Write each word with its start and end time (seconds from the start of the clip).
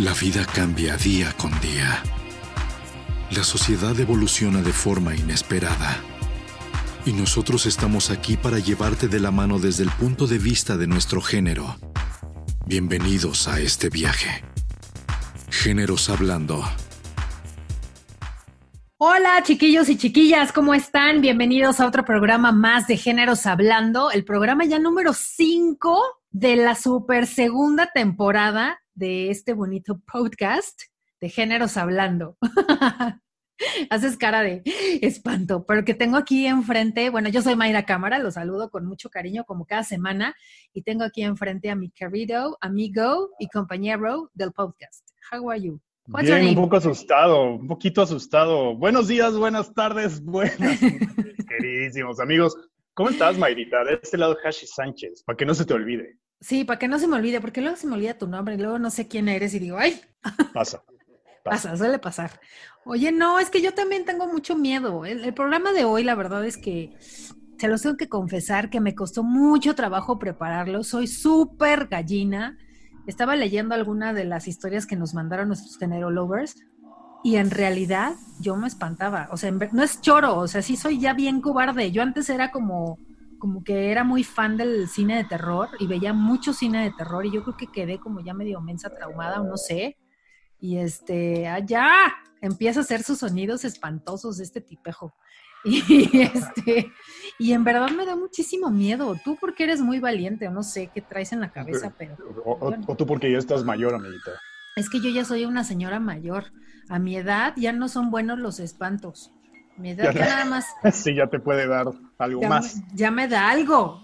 La 0.00 0.14
vida 0.14 0.46
cambia 0.46 0.96
día 0.96 1.34
con 1.36 1.50
día. 1.60 2.02
La 3.32 3.44
sociedad 3.44 4.00
evoluciona 4.00 4.62
de 4.62 4.72
forma 4.72 5.14
inesperada. 5.14 6.02
Y 7.04 7.12
nosotros 7.12 7.66
estamos 7.66 8.08
aquí 8.08 8.38
para 8.38 8.58
llevarte 8.58 9.08
de 9.08 9.20
la 9.20 9.30
mano 9.30 9.58
desde 9.58 9.82
el 9.82 9.90
punto 9.90 10.26
de 10.26 10.38
vista 10.38 10.78
de 10.78 10.86
nuestro 10.86 11.20
género. 11.20 11.76
Bienvenidos 12.64 13.46
a 13.46 13.60
este 13.60 13.90
viaje. 13.90 14.42
Géneros 15.50 16.08
Hablando. 16.08 16.64
Hola 18.96 19.42
chiquillos 19.42 19.90
y 19.90 19.98
chiquillas, 19.98 20.50
¿cómo 20.52 20.72
están? 20.72 21.20
Bienvenidos 21.20 21.78
a 21.78 21.86
otro 21.86 22.06
programa 22.06 22.52
más 22.52 22.86
de 22.86 22.96
Géneros 22.96 23.44
Hablando, 23.44 24.10
el 24.10 24.24
programa 24.24 24.64
ya 24.64 24.78
número 24.78 25.12
5 25.12 26.19
de 26.30 26.56
la 26.56 26.74
super 26.74 27.26
segunda 27.26 27.90
temporada 27.92 28.80
de 28.94 29.30
este 29.30 29.52
bonito 29.52 30.00
podcast 30.00 30.82
de 31.20 31.28
Géneros 31.28 31.76
Hablando. 31.76 32.36
Haces 33.90 34.16
cara 34.16 34.42
de 34.42 34.62
espanto, 35.02 35.66
pero 35.66 35.84
que 35.84 35.92
tengo 35.92 36.16
aquí 36.16 36.46
enfrente, 36.46 37.10
bueno, 37.10 37.28
yo 37.28 37.42
soy 37.42 37.56
Mayra 37.56 37.84
Cámara, 37.84 38.18
los 38.18 38.34
saludo 38.34 38.70
con 38.70 38.86
mucho 38.86 39.10
cariño 39.10 39.44
como 39.44 39.66
cada 39.66 39.82
semana 39.82 40.34
y 40.72 40.82
tengo 40.82 41.04
aquí 41.04 41.22
enfrente 41.22 41.68
a 41.68 41.76
mi 41.76 41.90
querido 41.90 42.56
amigo 42.60 43.30
y 43.38 43.48
compañero 43.48 44.30
del 44.32 44.52
podcast. 44.52 45.06
How 45.30 45.50
are 45.50 45.60
you? 45.60 45.80
Bien, 46.06 46.48
un 46.48 46.54
poco 46.54 46.76
asustado, 46.76 47.54
un 47.54 47.66
poquito 47.66 48.02
asustado. 48.02 48.76
Buenos 48.76 49.08
días, 49.08 49.36
buenas 49.36 49.74
tardes, 49.74 50.22
buenas, 50.22 50.80
queridísimos 51.48 52.18
amigos. 52.18 52.56
¿Cómo 52.94 53.10
estás, 53.10 53.38
Mayrita? 53.38 53.84
De 53.84 54.00
este 54.02 54.18
lado, 54.18 54.36
Hashi 54.42 54.66
Sánchez, 54.66 55.22
para 55.24 55.36
que 55.36 55.46
no 55.46 55.54
se 55.54 55.64
te 55.64 55.74
olvide. 55.74 56.18
Sí, 56.40 56.64
para 56.64 56.78
que 56.78 56.88
no 56.88 56.98
se 56.98 57.06
me 57.06 57.16
olvide, 57.16 57.40
porque 57.40 57.60
luego 57.60 57.76
se 57.76 57.86
me 57.86 57.94
olvida 57.94 58.18
tu 58.18 58.26
nombre 58.26 58.54
y 58.54 58.58
luego 58.58 58.78
no 58.78 58.90
sé 58.90 59.08
quién 59.08 59.28
eres 59.28 59.54
y 59.54 59.58
digo, 59.58 59.78
¡ay! 59.78 60.00
Pasa. 60.54 60.82
Pasa, 61.44 61.76
suele 61.76 61.98
pasar. 61.98 62.38
Oye, 62.84 63.12
no, 63.12 63.38
es 63.38 63.48
que 63.48 63.62
yo 63.62 63.72
también 63.72 64.04
tengo 64.04 64.26
mucho 64.26 64.56
miedo. 64.56 65.04
El, 65.06 65.24
el 65.24 65.34
programa 65.34 65.72
de 65.72 65.84
hoy, 65.84 66.04
la 66.04 66.14
verdad 66.14 66.44
es 66.44 66.58
que 66.58 66.94
se 67.00 67.68
los 67.68 67.82
tengo 67.82 67.96
que 67.96 68.08
confesar 68.08 68.68
que 68.68 68.80
me 68.80 68.94
costó 68.94 69.22
mucho 69.22 69.74
trabajo 69.74 70.18
prepararlo. 70.18 70.82
Soy 70.82 71.06
súper 71.06 71.86
gallina 71.86 72.58
estaba 73.06 73.36
leyendo 73.36 73.74
alguna 73.74 74.12
de 74.12 74.24
las 74.24 74.48
historias 74.48 74.86
que 74.86 74.96
nos 74.96 75.14
mandaron 75.14 75.48
nuestros 75.48 75.78
género 75.78 76.10
lovers 76.10 76.56
y 77.22 77.36
en 77.36 77.50
realidad 77.50 78.14
yo 78.40 78.56
me 78.56 78.66
espantaba. 78.66 79.28
O 79.30 79.36
sea, 79.36 79.50
no 79.50 79.82
es 79.82 80.00
choro, 80.00 80.36
o 80.36 80.48
sea, 80.48 80.62
sí 80.62 80.76
soy 80.76 80.98
ya 80.98 81.12
bien 81.12 81.40
cobarde. 81.40 81.90
Yo 81.90 82.02
antes 82.02 82.30
era 82.30 82.50
como, 82.50 82.98
como 83.38 83.62
que 83.62 83.90
era 83.90 84.04
muy 84.04 84.24
fan 84.24 84.56
del 84.56 84.88
cine 84.88 85.16
de 85.16 85.24
terror 85.24 85.68
y 85.78 85.86
veía 85.86 86.12
mucho 86.12 86.52
cine 86.52 86.82
de 86.84 86.92
terror 86.92 87.26
y 87.26 87.32
yo 87.32 87.42
creo 87.42 87.56
que 87.56 87.66
quedé 87.66 87.98
como 87.98 88.20
ya 88.20 88.34
medio 88.34 88.60
mensa 88.60 88.90
traumada 88.90 89.40
o 89.40 89.44
no 89.44 89.56
sé. 89.56 89.98
Y 90.58 90.78
este, 90.78 91.48
allá 91.48 91.88
empieza 92.40 92.80
a 92.80 92.82
hacer 92.82 93.02
sus 93.02 93.18
sonidos 93.18 93.64
espantosos 93.64 94.40
este 94.40 94.60
tipejo. 94.60 95.14
Y, 95.62 96.22
este, 96.22 96.90
y 97.38 97.52
en 97.52 97.64
verdad 97.64 97.90
me 97.90 98.06
da 98.06 98.16
muchísimo 98.16 98.70
miedo. 98.70 99.14
Tú 99.22 99.36
porque 99.38 99.64
eres 99.64 99.82
muy 99.82 100.00
valiente, 100.00 100.48
o 100.48 100.50
no 100.50 100.62
sé 100.62 100.90
qué 100.94 101.02
traes 101.02 101.34
en 101.34 101.40
la 101.40 101.52
cabeza, 101.52 101.92
pero... 101.98 102.16
O, 102.46 102.96
tú 102.96 103.04
porque 103.04 103.30
ya 103.30 103.36
estás 103.36 103.62
mayor, 103.62 103.94
amiguita. 103.94 104.30
Es 104.76 104.88
que 104.88 105.02
yo 105.02 105.10
ya 105.10 105.22
soy 105.22 105.44
una 105.44 105.62
señora 105.62 106.00
mayor. 106.00 106.44
A 106.90 106.98
mi 106.98 107.16
edad 107.16 107.54
ya 107.56 107.72
no 107.72 107.88
son 107.88 108.10
buenos 108.10 108.40
los 108.40 108.58
espantos. 108.58 109.32
Mi 109.76 109.90
edad 109.90 110.12
ya, 110.12 110.26
nada 110.26 110.44
más. 110.44 110.66
Sí, 110.92 111.14
ya 111.14 111.28
te 111.28 111.38
puede 111.38 111.68
dar 111.68 111.86
algo 112.18 112.42
más. 112.42 112.82
Ya 112.92 113.12
me 113.12 113.28
da 113.28 113.48
algo. 113.48 114.02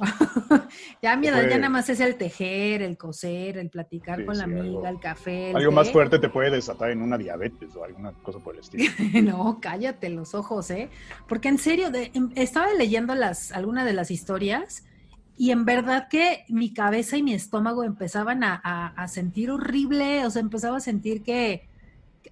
ya 1.03 1.17
mi 1.17 1.27
edad 1.27 1.49
ya 1.49 1.57
nada 1.57 1.69
más 1.69 1.89
es 1.91 1.99
el 1.99 2.15
tejer, 2.15 2.83
el 2.83 2.97
coser, 2.97 3.59
el 3.59 3.71
platicar 3.71 4.25
con 4.25 4.39
la 4.39 4.45
amiga, 4.45 4.89
el 4.89 5.01
café. 5.01 5.53
algo 5.53 5.73
más 5.73 5.91
fuerte 5.91 6.21
te 6.21 6.29
puede 6.29 6.53
desatar 6.53 6.93
en 6.93 7.03
una 7.03 7.19
diabetes 7.19 7.75
o 7.75 7.83
alguna 7.83 8.13
cosa 8.23 8.39
por 8.39 8.55
el 8.55 8.61
estilo. 8.61 8.85
no, 9.25 9.59
cállate 9.61 10.09
los 10.09 10.37
ojos, 10.37 10.71
¿eh? 10.71 10.89
Porque 11.29 11.49
en 11.49 11.59
serio, 11.59 11.91
em, 11.93 12.31
estaba 12.37 12.73
leyendo 12.73 13.17
las, 13.17 13.51
algunas 13.51 13.85
de 13.85 13.95
las 13.95 14.13
historias 14.13 14.85
y 15.37 15.51
en 15.51 15.65
verdad 15.65 16.07
que 16.09 16.45
mi 16.49 16.73
cabeza 16.73 17.17
y 17.17 17.25
mi 17.25 17.35
estómago 17.35 17.83
empezaban 17.83 18.45
a, 18.45 18.55
a 18.55 19.09
sentir 19.09 19.51
horrible, 19.51 20.25
o 20.25 20.31
sea, 20.31 20.41
empezaba 20.41 20.77
a 20.77 20.81
sentir 20.81 21.25
que 21.25 21.69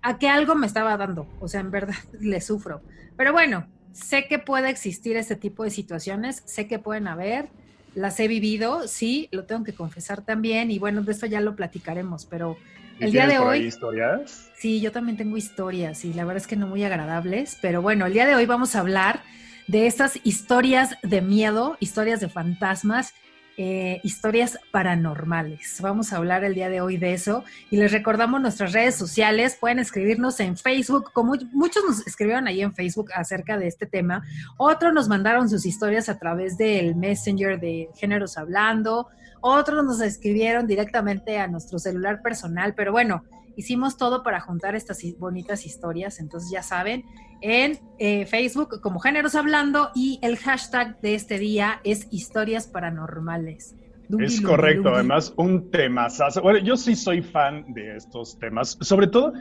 a 0.05 0.19
que 0.19 0.29
algo 0.29 0.55
me 0.55 0.67
estaba 0.67 0.97
dando, 0.99 1.27
o 1.41 1.49
sea, 1.49 1.61
en 1.61 1.71
verdad 1.71 1.95
le 2.21 2.41
sufro. 2.41 2.83
Pero 3.17 3.33
bueno, 3.33 3.67
sé 3.93 4.27
que 4.29 4.39
puede 4.39 4.69
existir 4.69 5.17
este 5.17 5.35
tipo 5.35 5.65
de 5.65 5.71
situaciones, 5.71 6.43
sé 6.45 6.69
que 6.69 6.79
pueden 6.79 7.09
haber, 7.09 7.49
las 7.95 8.21
he 8.21 8.29
vivido, 8.29 8.87
sí, 8.87 9.29
lo 9.33 9.45
tengo 9.45 9.65
que 9.65 9.75
confesar 9.75 10.23
también, 10.23 10.71
y 10.71 10.79
bueno, 10.79 11.03
de 11.03 11.11
esto 11.11 11.27
ya 11.27 11.41
lo 11.41 11.57
platicaremos, 11.57 12.27
pero 12.27 12.59
el 13.01 13.13
día 13.13 13.27
de 13.27 13.39
hoy... 13.39 13.61
historias? 13.61 14.51
Sí, 14.59 14.81
yo 14.81 14.93
también 14.93 15.17
tengo 15.17 15.39
historias, 15.39 16.05
y 16.05 16.13
la 16.13 16.25
verdad 16.25 16.43
es 16.43 16.47
que 16.47 16.57
no 16.57 16.67
muy 16.67 16.85
agradables, 16.85 17.57
pero 17.63 17.81
bueno, 17.81 18.05
el 18.05 18.13
día 18.13 18.27
de 18.27 18.35
hoy 18.35 18.45
vamos 18.45 18.77
a 18.77 18.81
hablar 18.81 19.23
de 19.69 19.87
estas 19.87 20.21
historias 20.23 20.97
de 21.03 21.23
miedo, 21.23 21.79
historias 21.81 22.21
de 22.21 22.29
fantasmas 22.29 23.15
eh, 23.57 24.01
historias 24.03 24.59
paranormales. 24.71 25.81
Vamos 25.81 26.13
a 26.13 26.17
hablar 26.17 26.43
el 26.45 26.55
día 26.55 26.69
de 26.69 26.81
hoy 26.81 26.97
de 26.97 27.13
eso 27.13 27.45
y 27.71 27.77
les 27.77 27.93
recordamos 27.93 28.41
nuestras 28.41 28.73
redes 28.73 28.97
sociales. 28.97 29.57
Pueden 29.61 29.79
escribirnos 29.79 30.41
en 30.41 30.57
Facebook, 30.57 31.13
como 31.13 31.35
muchos 31.53 31.85
nos 31.87 32.07
escribieron 32.07 32.49
ahí 32.49 32.63
en 32.63 32.75
Facebook 32.75 33.11
acerca 33.15 33.57
de 33.57 33.69
este 33.69 33.87
tema. 33.87 34.25
Otros 34.57 34.93
nos 34.93 35.09
mandaron 35.09 35.49
sus 35.49 35.67
historias 35.67 36.09
a 36.09 36.19
través 36.19 36.59
del 36.59 36.97
Messenger 36.97 37.61
de 37.61 37.89
Géneros 37.95 38.37
Hablando. 38.39 39.09
Otros 39.41 39.85
nos 39.85 40.01
escribieron 40.01 40.67
directamente 40.67 41.39
a 41.39 41.47
nuestro 41.47 41.79
celular 41.79 42.23
personal. 42.23 42.75
Pero 42.75 42.93
bueno, 42.93 43.25
hicimos 43.57 43.97
todo 43.97 44.23
para 44.23 44.41
juntar 44.41 44.75
estas 44.75 45.01
bonitas 45.19 45.67
historias. 45.67 46.21
Entonces 46.21 46.51
ya 46.51 46.63
saben, 46.63 47.05
en 47.41 47.79
eh, 47.99 48.27
Facebook 48.27 48.81
como 48.81 49.01
Géneros 49.01 49.35
Hablando 49.35 49.91
y 49.95 50.19
el 50.23 50.37
hashtag 50.39 51.01
de 51.01 51.15
este 51.15 51.39
día 51.39 51.81
es 51.85 52.09
historias 52.11 52.67
paranormales. 52.67 53.75
es 54.19 54.41
correcto, 54.41 54.95
además 54.95 55.33
un 55.37 55.71
tema. 55.71 56.09
Bueno, 56.43 56.59
yo 56.61 56.77
sí 56.77 56.97
soy 56.97 57.23
fan 57.23 57.73
de 57.75 57.97
estos 57.97 58.39
temas, 58.39 58.79
sobre 58.81 59.09
todo, 59.09 59.33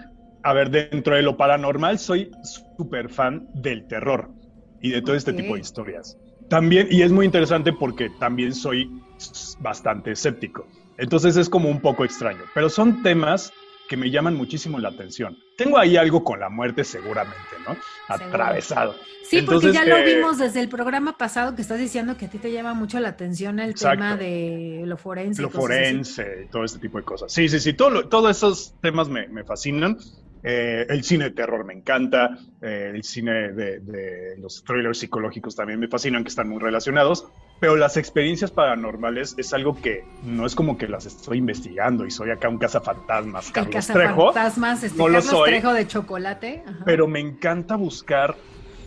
a 0.44 0.54
ver, 0.54 0.70
dentro 0.70 1.16
de 1.16 1.22
lo 1.22 1.38
paranormal 1.38 1.98
soy 1.98 2.30
súper 2.44 3.10
fan 3.10 3.48
del 3.54 3.88
terror 3.88 4.30
y 4.82 4.92
de 4.92 5.02
todo 5.02 5.16
este 5.16 5.32
tipo 5.32 5.56
de 5.56 5.62
historias. 5.62 6.18
También, 6.50 6.88
y 6.92 7.02
es 7.02 7.12
muy 7.12 7.26
interesante 7.26 7.72
porque 7.72 8.10
también 8.20 8.54
soy 8.54 8.92
bastante 9.62 10.12
escéptico. 10.12 10.68
Entonces 10.98 11.38
es 11.38 11.50
como 11.50 11.70
un 11.70 11.80
poco 11.80 12.04
extraño, 12.04 12.42
pero 12.54 12.70
son 12.70 13.02
temas 13.02 13.52
que 13.88 13.98
me 13.98 14.10
llaman 14.10 14.36
muchísimo 14.36 14.80
la 14.80 14.90
atención. 14.90 15.38
Tengo 15.58 15.78
ahí 15.78 15.98
algo 15.98 16.24
con 16.24 16.40
la 16.40 16.50
muerte 16.50 16.84
seguramente, 16.84 17.38
¿no? 17.68 17.76
Atravesado. 18.08 18.96
Sí, 19.24 19.42
porque 19.42 19.72
ya 19.72 19.86
lo 19.86 19.98
eh, 19.98 20.16
vimos 20.16 20.38
desde 20.38 20.62
el 20.62 20.70
programa 20.70 21.18
pasado 21.18 21.56
que 21.56 21.62
estás 21.62 21.80
diciendo 21.80 22.18
que 22.18 22.26
a 22.26 22.30
ti 22.30 22.38
te 22.38 22.52
llama 22.52 22.74
mucho 22.74 23.00
la 23.00 23.10
atención 23.10 23.60
el 23.60 23.74
tema 23.74 24.16
de 24.16 24.84
lo 24.86 24.98
forense. 24.98 25.42
Lo 25.42 25.50
forense, 25.50 26.48
todo 26.52 26.64
este 26.64 26.80
tipo 26.80 26.98
de 26.98 27.04
cosas. 27.04 27.32
Sí, 27.32 27.48
sí, 27.50 27.60
sí, 27.60 27.74
todo, 27.74 28.08
todos 28.10 28.36
esos 28.36 28.76
temas 28.82 29.10
me, 29.10 29.28
me 29.28 29.44
fascinan. 29.44 29.98
Eh, 30.46 30.86
el 30.90 31.04
cine 31.06 31.26
de 31.26 31.32
terror 31.32 31.64
me 31.64 31.74
encanta, 31.74 32.38
eh, 32.62 32.92
el 32.94 33.04
cine 33.04 33.54
de, 33.54 33.80
de, 33.80 34.38
los 34.40 34.62
thrillers 34.66 34.98
psicológicos 34.98 35.56
también 35.56 35.80
me 35.80 35.88
fascinan, 35.88 36.24
que 36.24 36.30
están 36.30 36.50
muy 36.50 36.60
relacionados, 36.60 37.26
pero 37.64 37.78
las 37.78 37.96
experiencias 37.96 38.52
paranormales 38.52 39.36
es 39.38 39.54
algo 39.54 39.74
que 39.82 40.04
no 40.22 40.46
es 40.46 40.54
como 40.54 40.78
que 40.78 40.86
las 40.86 41.06
estoy 41.06 41.38
investigando 41.38 42.06
y 42.06 42.12
soy 42.12 42.30
acá 42.30 42.50
un 42.50 42.58
cazafantasmas, 42.58 43.52
Carlos 43.52 43.90
el 43.90 43.96
cazafantasmas, 43.96 44.84
este, 44.84 44.98
no 44.98 45.06
Carlos 45.06 45.26
lo 45.26 45.32
soy, 45.32 45.50
Trejo 45.52 45.72
de 45.72 45.88
chocolate. 45.88 46.66
Pero 46.84 47.08
me 47.08 47.22
encanta 47.22 47.78
buscar 47.78 48.36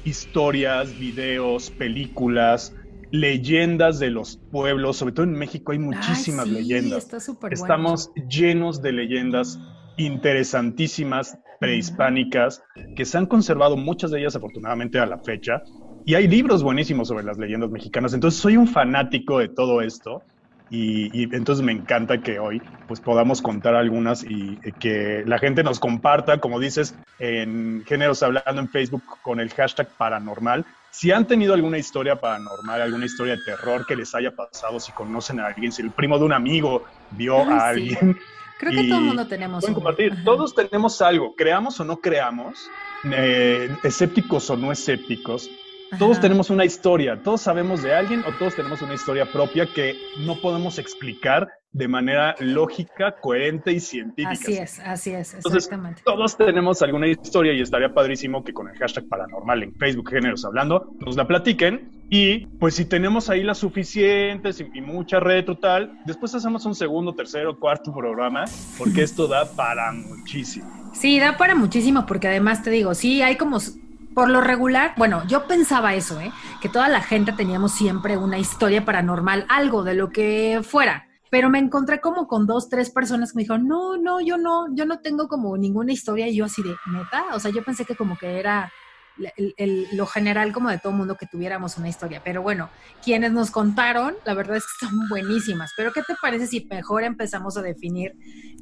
historias, 0.04 0.98
videos, 0.98 1.70
películas, 1.70 2.74
leyendas 3.10 3.98
de 3.98 4.10
los 4.10 4.36
pueblos, 4.52 4.98
sobre 4.98 5.14
todo 5.14 5.24
en 5.24 5.32
México 5.32 5.72
hay 5.72 5.78
muchísimas 5.78 6.46
leyendas. 6.46 7.10
Está 7.10 7.48
Estamos 7.48 8.12
llenos 8.28 8.82
de 8.82 8.92
leyendas 8.92 9.58
interesantísimas 9.96 11.38
prehispánicas 11.60 12.62
que 12.94 13.06
se 13.06 13.16
han 13.16 13.24
conservado 13.24 13.78
muchas 13.78 14.10
de 14.10 14.20
ellas 14.20 14.36
afortunadamente 14.36 14.98
a 14.98 15.06
la 15.06 15.16
fecha 15.16 15.62
y 16.06 16.14
hay 16.14 16.28
libros 16.28 16.62
buenísimos 16.62 17.08
sobre 17.08 17.24
las 17.24 17.36
leyendas 17.36 17.68
mexicanas. 17.68 18.14
Entonces 18.14 18.40
soy 18.40 18.56
un 18.56 18.68
fanático 18.68 19.40
de 19.40 19.48
todo 19.48 19.82
esto 19.82 20.22
y, 20.70 21.24
entonces 21.34 21.64
me 21.64 21.72
encanta 21.72 22.18
que 22.22 22.38
hoy 22.38 22.62
pues 22.86 23.00
podamos 23.00 23.42
contar 23.42 23.74
algunas 23.74 24.22
y, 24.22 24.56
que 24.78 25.24
la 25.26 25.38
gente 25.38 25.64
nos 25.64 25.80
comparta, 25.80 26.38
como 26.38 26.60
dices, 26.60 26.96
en 27.18 27.82
Géneros 27.86 28.22
Hablando 28.22 28.62
en 28.62 28.68
Facebook 28.68 29.02
con 29.20 29.40
el 29.40 29.52
hashtag 29.52 29.88
paranormal. 29.98 30.64
Si 30.92 31.10
han 31.10 31.26
tenido 31.26 31.54
alguna 31.54 31.76
historia 31.76 32.20
paranormal, 32.20 32.82
alguna 32.82 33.04
historia 33.04 33.34
de 33.34 33.42
terror 33.42 33.84
que 33.84 33.96
les 33.96 34.14
haya 34.14 34.30
pasado, 34.30 34.78
si 34.78 34.92
conocen 34.92 35.40
a 35.40 35.46
alguien, 35.46 35.72
si 35.72 35.82
el 35.82 35.90
primo 35.90 36.20
de 36.20 36.24
un 36.24 36.32
amigo 36.32 36.84
vio 37.10 37.38
a 37.38 37.70
alguien, 37.70 38.16
Creo 38.58 38.72
que 38.72 38.88
todo 38.88 39.00
el 39.00 39.04
mundo 39.04 39.26
tenemos. 39.26 39.60
Pueden 39.60 39.74
compartir. 39.74 40.24
Todos 40.24 40.54
tenemos 40.54 41.02
algo, 41.02 41.34
creamos 41.36 41.78
o 41.80 41.84
no 41.84 41.98
creamos, 41.98 42.70
eh, 43.04 43.68
escépticos 43.82 44.48
o 44.48 44.56
no 44.56 44.72
escépticos. 44.72 45.50
Todos 45.98 46.20
tenemos 46.20 46.50
una 46.50 46.64
historia, 46.64 47.20
todos 47.22 47.40
sabemos 47.40 47.82
de 47.82 47.94
alguien 47.94 48.24
o 48.26 48.32
todos 48.38 48.56
tenemos 48.56 48.82
una 48.82 48.94
historia 48.94 49.30
propia 49.30 49.66
que 49.72 49.94
no 50.18 50.40
podemos 50.40 50.78
explicar 50.78 51.48
de 51.76 51.88
manera 51.88 52.34
lógica, 52.40 53.16
coherente 53.20 53.70
y 53.70 53.80
científica. 53.80 54.32
Así 54.32 54.56
es, 54.56 54.80
así 54.80 55.10
es, 55.10 55.34
exactamente. 55.34 56.02
todos 56.04 56.36
tenemos 56.36 56.80
alguna 56.80 57.06
historia 57.06 57.52
y 57.52 57.60
estaría 57.60 57.92
padrísimo 57.92 58.42
que 58.42 58.54
con 58.54 58.68
el 58.68 58.76
hashtag 58.78 59.06
paranormal 59.08 59.62
en 59.62 59.74
Facebook 59.74 60.08
Géneros 60.08 60.44
Hablando 60.44 60.94
nos 61.00 61.16
la 61.16 61.26
platiquen 61.26 61.90
y 62.08 62.46
pues 62.58 62.76
si 62.76 62.86
tenemos 62.86 63.28
ahí 63.28 63.42
las 63.42 63.58
suficientes 63.58 64.60
y, 64.60 64.80
mucha 64.80 65.20
retro 65.20 65.58
tal, 65.58 66.00
después 66.06 66.34
hacemos 66.34 66.64
un 66.64 66.74
segundo, 66.74 67.14
tercero, 67.14 67.58
cuarto 67.58 67.92
programa 67.92 68.44
porque 68.78 69.02
esto 69.02 69.28
da 69.28 69.44
para 69.44 69.92
muchísimo. 69.92 70.92
Sí, 70.94 71.20
da 71.20 71.36
para 71.36 71.54
muchísimo 71.54 72.06
porque 72.06 72.28
además 72.28 72.62
te 72.62 72.70
digo, 72.70 72.94
sí, 72.94 73.20
hay 73.20 73.36
como 73.36 73.60
por 74.16 74.30
lo 74.30 74.40
regular, 74.40 74.94
bueno, 74.96 75.22
yo 75.26 75.46
pensaba 75.46 75.94
eso, 75.94 76.18
¿eh? 76.22 76.32
que 76.62 76.70
toda 76.70 76.88
la 76.88 77.02
gente 77.02 77.32
teníamos 77.32 77.72
siempre 77.72 78.16
una 78.16 78.38
historia 78.38 78.82
paranormal, 78.82 79.44
algo 79.50 79.84
de 79.84 79.92
lo 79.92 80.08
que 80.08 80.62
fuera. 80.64 81.06
Pero 81.30 81.50
me 81.50 81.58
encontré 81.58 82.00
como 82.00 82.26
con 82.26 82.46
dos, 82.46 82.70
tres 82.70 82.88
personas 82.88 83.32
que 83.32 83.36
me 83.36 83.42
dijeron, 83.42 83.68
no, 83.68 83.98
no, 83.98 84.22
yo 84.22 84.38
no, 84.38 84.74
yo 84.74 84.86
no 84.86 85.00
tengo 85.00 85.28
como 85.28 85.58
ninguna 85.58 85.92
historia. 85.92 86.28
Y 86.28 86.36
yo 86.36 86.46
así 86.46 86.62
de, 86.62 86.74
neta, 86.90 87.26
o 87.34 87.40
sea, 87.40 87.50
yo 87.50 87.62
pensé 87.62 87.84
que 87.84 87.94
como 87.94 88.16
que 88.16 88.40
era 88.40 88.72
lo 89.92 90.06
general 90.06 90.50
como 90.54 90.70
de 90.70 90.78
todo 90.78 90.92
mundo 90.92 91.16
que 91.16 91.26
tuviéramos 91.26 91.76
una 91.76 91.90
historia. 91.90 92.22
Pero 92.24 92.40
bueno, 92.40 92.70
quienes 93.04 93.32
nos 93.32 93.50
contaron, 93.50 94.14
la 94.24 94.32
verdad 94.32 94.56
es 94.56 94.64
que 94.64 94.86
son 94.86 95.10
buenísimas. 95.10 95.72
Pero 95.76 95.92
¿qué 95.92 96.00
te 96.00 96.14
parece 96.22 96.46
si 96.46 96.64
mejor 96.64 97.04
empezamos 97.04 97.58
a 97.58 97.62
definir 97.62 98.14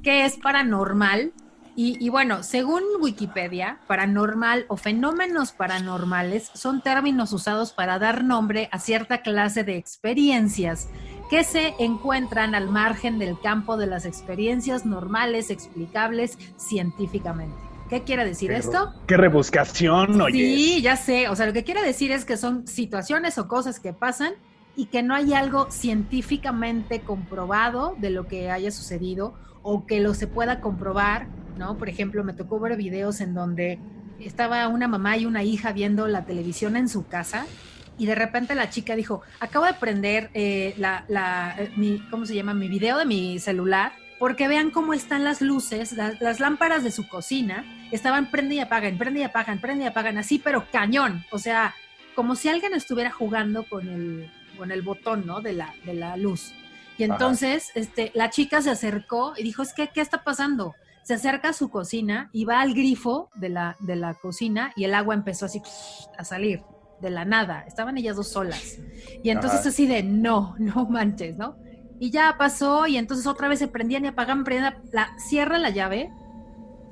qué 0.02 0.24
es 0.24 0.36
paranormal 0.36 1.32
y, 1.76 2.08
bueno, 2.08 2.44
según 2.44 2.82
Wikipedia, 3.00 3.78
paranormal 3.88 4.64
o 4.68 4.76
fenómenos 4.76 5.50
paranormales 5.52 6.50
son 6.54 6.82
términos 6.82 7.32
usados 7.32 7.72
para 7.72 7.98
dar 7.98 8.22
nombre 8.22 8.68
a 8.70 8.78
cierta 8.78 9.22
clase 9.22 9.64
de 9.64 9.76
experiencias 9.76 10.88
que 11.30 11.42
se 11.42 11.74
encuentran 11.80 12.54
al 12.54 12.68
margen 12.68 13.18
del 13.18 13.40
campo 13.40 13.76
de 13.76 13.86
las 13.86 14.06
experiencias 14.06 14.86
normales 14.86 15.50
explicables 15.50 16.38
científicamente. 16.56 17.56
¿Qué 17.90 18.02
quiere 18.02 18.24
decir 18.24 18.52
esto? 18.52 18.92
¿Qué 19.06 19.16
rebuscación? 19.16 20.20
Oye. 20.20 20.38
Sí, 20.38 20.82
ya 20.82 20.96
sé. 20.96 21.28
O 21.28 21.36
sea, 21.36 21.46
lo 21.46 21.52
que 21.52 21.64
quiere 21.64 21.82
decir 21.82 22.12
es 22.12 22.24
que 22.24 22.36
son 22.36 22.66
situaciones 22.66 23.36
o 23.36 23.48
cosas 23.48 23.80
que 23.80 23.92
pasan 23.92 24.34
y 24.76 24.86
que 24.86 25.02
no 25.02 25.14
hay 25.14 25.34
algo 25.34 25.70
científicamente 25.70 27.00
comprobado 27.00 27.94
de 27.98 28.10
lo 28.10 28.26
que 28.26 28.50
haya 28.50 28.70
sucedido 28.70 29.34
o 29.62 29.86
que 29.86 30.00
lo 30.00 30.14
se 30.14 30.26
pueda 30.26 30.60
comprobar 30.60 31.26
¿no? 31.56 31.78
Por 31.78 31.88
ejemplo, 31.88 32.24
me 32.24 32.32
tocó 32.32 32.58
ver 32.60 32.76
videos 32.76 33.20
en 33.20 33.34
donde 33.34 33.78
estaba 34.20 34.68
una 34.68 34.88
mamá 34.88 35.16
y 35.16 35.26
una 35.26 35.42
hija 35.42 35.72
viendo 35.72 36.06
la 36.08 36.24
televisión 36.24 36.76
en 36.76 36.88
su 36.88 37.06
casa 37.06 37.46
y 37.98 38.06
de 38.06 38.14
repente 38.14 38.54
la 38.54 38.70
chica 38.70 38.96
dijo, 38.96 39.22
acabo 39.40 39.66
de 39.66 39.74
prender 39.74 40.30
eh, 40.34 40.74
la, 40.78 41.04
la 41.08 41.54
eh, 41.58 41.70
mi, 41.76 41.98
¿cómo 42.10 42.26
se 42.26 42.34
llama? 42.34 42.54
Mi 42.54 42.68
video 42.68 42.98
de 42.98 43.06
mi 43.06 43.38
celular 43.38 43.92
porque 44.18 44.48
vean 44.48 44.70
cómo 44.70 44.94
están 44.94 45.24
las 45.24 45.40
luces, 45.40 45.92
las, 45.92 46.40
lámparas 46.40 46.82
de 46.84 46.90
su 46.90 47.08
cocina 47.08 47.64
estaban 47.90 48.30
prende 48.30 48.54
y 48.54 48.60
apagan, 48.60 48.96
prende 48.96 49.20
y 49.20 49.22
apagan, 49.22 49.60
prende 49.60 49.84
y 49.84 49.86
apagan, 49.86 50.18
así 50.18 50.38
pero 50.38 50.66
cañón, 50.72 51.24
o 51.30 51.38
sea, 51.38 51.74
como 52.14 52.36
si 52.36 52.48
alguien 52.48 52.74
estuviera 52.74 53.10
jugando 53.10 53.64
con 53.68 53.88
el, 53.88 54.30
con 54.56 54.70
el 54.70 54.82
botón, 54.82 55.26
¿no? 55.26 55.40
De 55.40 55.52
la, 55.52 55.74
de 55.84 55.94
la 55.94 56.16
luz. 56.16 56.54
Y 56.96 57.02
entonces, 57.02 57.72
este, 57.74 58.12
la 58.14 58.30
chica 58.30 58.62
se 58.62 58.70
acercó 58.70 59.34
y 59.36 59.42
dijo, 59.42 59.62
es 59.62 59.72
que, 59.72 59.88
¿qué 59.88 60.00
está 60.00 60.22
pasando? 60.22 60.76
Se 61.04 61.14
acerca 61.14 61.50
a 61.50 61.52
su 61.52 61.68
cocina 61.70 62.30
y 62.32 62.46
va 62.46 62.60
al 62.60 62.74
grifo 62.74 63.30
de 63.36 63.50
la, 63.50 63.76
de 63.80 63.94
la 63.94 64.14
cocina 64.14 64.72
y 64.74 64.84
el 64.84 64.94
agua 64.94 65.14
empezó 65.14 65.46
así 65.46 65.62
a 66.18 66.24
salir 66.24 66.62
de 67.00 67.10
la 67.10 67.24
nada. 67.24 67.60
Estaban 67.66 67.98
ellas 67.98 68.16
dos 68.16 68.28
solas. 68.28 68.78
Y 69.22 69.28
entonces 69.30 69.64
así 69.66 69.86
de, 69.86 70.02
no, 70.02 70.56
no 70.58 70.86
manches, 70.86 71.36
¿no? 71.36 71.56
Y 72.00 72.10
ya 72.10 72.34
pasó 72.38 72.86
y 72.86 72.96
entonces 72.96 73.26
otra 73.26 73.48
vez 73.48 73.58
se 73.58 73.68
prendían 73.68 74.04
y 74.04 74.08
apagaban, 74.08 74.44
prendían, 74.44 74.82
la, 74.90 75.10
cierra 75.18 75.58
la 75.58 75.70
llave 75.70 76.10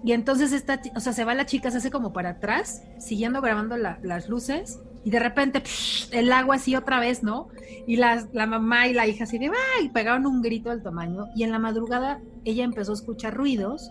y 0.04 0.12
entonces 0.12 0.52
esta, 0.52 0.80
o 0.94 1.00
sea, 1.00 1.12
se 1.12 1.24
va 1.24 1.34
la 1.34 1.46
chica, 1.46 1.70
se 1.70 1.78
hace 1.78 1.90
como 1.90 2.12
para 2.12 2.30
atrás, 2.30 2.82
siguiendo 2.98 3.40
grabando 3.40 3.76
las 3.76 4.28
luces 4.28 4.78
y 5.04 5.10
de 5.10 5.18
repente 5.18 5.62
el 6.10 6.32
agua 6.32 6.56
así 6.56 6.76
otra 6.76 7.00
vez, 7.00 7.22
¿no? 7.22 7.48
Y 7.86 7.96
la, 7.96 8.26
la 8.32 8.46
mamá 8.46 8.88
y 8.88 8.94
la 8.94 9.06
hija 9.06 9.24
así 9.24 9.38
de, 9.38 9.50
¡ay! 9.78 9.88
Pegaron 9.88 10.26
un 10.26 10.42
grito 10.42 10.70
del 10.70 10.82
tamaño 10.82 11.26
y 11.34 11.44
en 11.44 11.50
la 11.50 11.58
madrugada 11.58 12.20
ella 12.44 12.64
empezó 12.64 12.92
a 12.92 12.94
escuchar 12.94 13.34
ruidos 13.34 13.90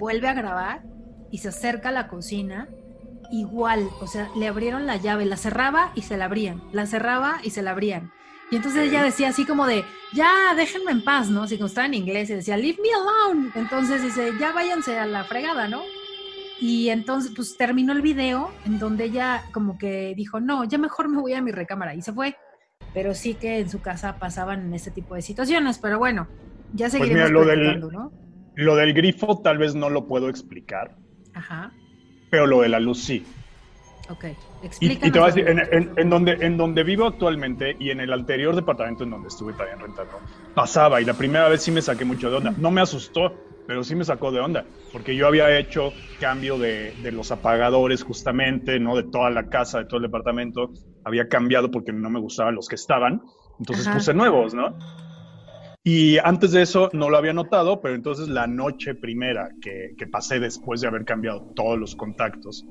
vuelve 0.00 0.26
a 0.26 0.34
grabar 0.34 0.82
y 1.30 1.38
se 1.38 1.50
acerca 1.50 1.90
a 1.90 1.92
la 1.92 2.08
cocina 2.08 2.68
igual, 3.30 3.88
o 4.00 4.06
sea, 4.08 4.28
le 4.36 4.48
abrieron 4.48 4.86
la 4.86 4.96
llave, 4.96 5.24
la 5.24 5.36
cerraba 5.36 5.92
y 5.94 6.02
se 6.02 6.16
la 6.16 6.24
abrían, 6.24 6.60
la 6.72 6.86
cerraba 6.86 7.38
y 7.44 7.50
se 7.50 7.62
la 7.62 7.70
abrían. 7.70 8.10
Y 8.50 8.56
entonces 8.56 8.88
ella 8.88 9.04
decía 9.04 9.28
así 9.28 9.46
como 9.46 9.66
de, 9.66 9.84
ya, 10.12 10.54
déjenme 10.56 10.90
en 10.90 11.04
paz, 11.04 11.30
¿no? 11.30 11.44
Así 11.44 11.56
como 11.56 11.68
estaba 11.68 11.86
en 11.86 11.94
inglés 11.94 12.30
y 12.30 12.34
decía, 12.34 12.56
leave 12.56 12.78
me 12.82 12.88
alone. 12.92 13.50
Entonces 13.54 14.02
dice, 14.02 14.32
ya 14.40 14.52
váyanse 14.52 14.98
a 14.98 15.06
la 15.06 15.22
fregada, 15.22 15.68
¿no? 15.68 15.82
Y 16.60 16.88
entonces, 16.88 17.32
pues 17.34 17.56
terminó 17.56 17.92
el 17.92 18.02
video 18.02 18.50
en 18.66 18.80
donde 18.80 19.04
ella 19.04 19.44
como 19.52 19.78
que 19.78 20.14
dijo, 20.16 20.40
no, 20.40 20.64
ya 20.64 20.78
mejor 20.78 21.08
me 21.08 21.20
voy 21.20 21.34
a 21.34 21.40
mi 21.40 21.52
recámara 21.52 21.94
y 21.94 22.02
se 22.02 22.12
fue. 22.12 22.36
Pero 22.92 23.14
sí 23.14 23.34
que 23.34 23.60
en 23.60 23.70
su 23.70 23.80
casa 23.80 24.18
pasaban 24.18 24.74
ese 24.74 24.90
tipo 24.90 25.14
de 25.14 25.22
situaciones, 25.22 25.78
pero 25.78 26.00
bueno, 26.00 26.26
ya 26.74 26.88
pues 26.88 26.92
seguiremos 27.00 27.30
pues 27.30 27.92
¿no? 27.92 28.12
Lo 28.54 28.76
del 28.76 28.92
grifo 28.94 29.40
tal 29.42 29.58
vez 29.58 29.74
no 29.74 29.90
lo 29.90 30.06
puedo 30.06 30.28
explicar. 30.28 30.96
Ajá. 31.34 31.72
Pero 32.30 32.46
lo 32.46 32.62
de 32.62 32.68
la 32.68 32.80
luz 32.80 33.02
sí. 33.02 33.24
Ok. 34.08 34.24
Y, 34.80 34.92
y, 34.92 34.96
te 34.96 35.18
voy 35.18 35.30
a 35.30 35.32
decir, 35.32 35.46
en, 35.48 36.10
donde, 36.10 36.32
en 36.32 36.56
donde 36.56 36.82
vivo 36.82 37.06
actualmente 37.06 37.76
y 37.78 37.90
en 37.90 38.00
el 38.00 38.12
anterior 38.12 38.54
departamento 38.54 39.04
en 39.04 39.10
donde 39.10 39.28
estuve 39.28 39.52
también 39.52 39.78
rentando, 39.78 40.18
pasaba 40.54 41.00
y 41.00 41.04
la 41.04 41.14
primera 41.14 41.48
vez 41.48 41.62
sí 41.62 41.70
me 41.70 41.80
saqué 41.80 42.04
mucho 42.04 42.28
de 42.28 42.36
onda. 42.38 42.52
No 42.58 42.70
me 42.72 42.80
asustó, 42.80 43.32
pero 43.68 43.84
sí 43.84 43.94
me 43.94 44.04
sacó 44.04 44.32
de 44.32 44.40
onda, 44.40 44.64
porque 44.92 45.14
yo 45.14 45.28
había 45.28 45.56
hecho 45.56 45.92
cambio 46.18 46.58
de, 46.58 46.92
de, 47.02 47.12
los 47.12 47.30
apagadores 47.30 48.02
justamente, 48.02 48.80
¿no? 48.80 48.96
De 48.96 49.04
toda 49.04 49.30
la 49.30 49.48
casa, 49.48 49.78
de 49.78 49.84
todo 49.84 49.98
el 49.98 50.02
departamento. 50.02 50.72
Había 51.04 51.28
cambiado 51.28 51.70
porque 51.70 51.92
no 51.92 52.10
me 52.10 52.18
gustaban 52.18 52.56
los 52.56 52.68
que 52.68 52.74
estaban. 52.74 53.22
Entonces 53.60 53.88
puse 53.88 54.12
nuevos, 54.12 54.54
¿no? 54.54 54.76
Y 55.82 56.18
antes 56.18 56.52
de 56.52 56.62
eso 56.62 56.90
no 56.92 57.08
lo 57.08 57.16
había 57.16 57.32
notado, 57.32 57.80
pero 57.80 57.94
entonces 57.94 58.28
la 58.28 58.46
noche 58.46 58.94
primera 58.94 59.48
que, 59.60 59.94
pasé 60.10 60.38
después 60.38 60.80
de 60.80 60.88
haber 60.88 61.04
cambiado 61.04 61.52
todos 61.54 61.78
los 61.78 61.94
contactos, 61.94 62.66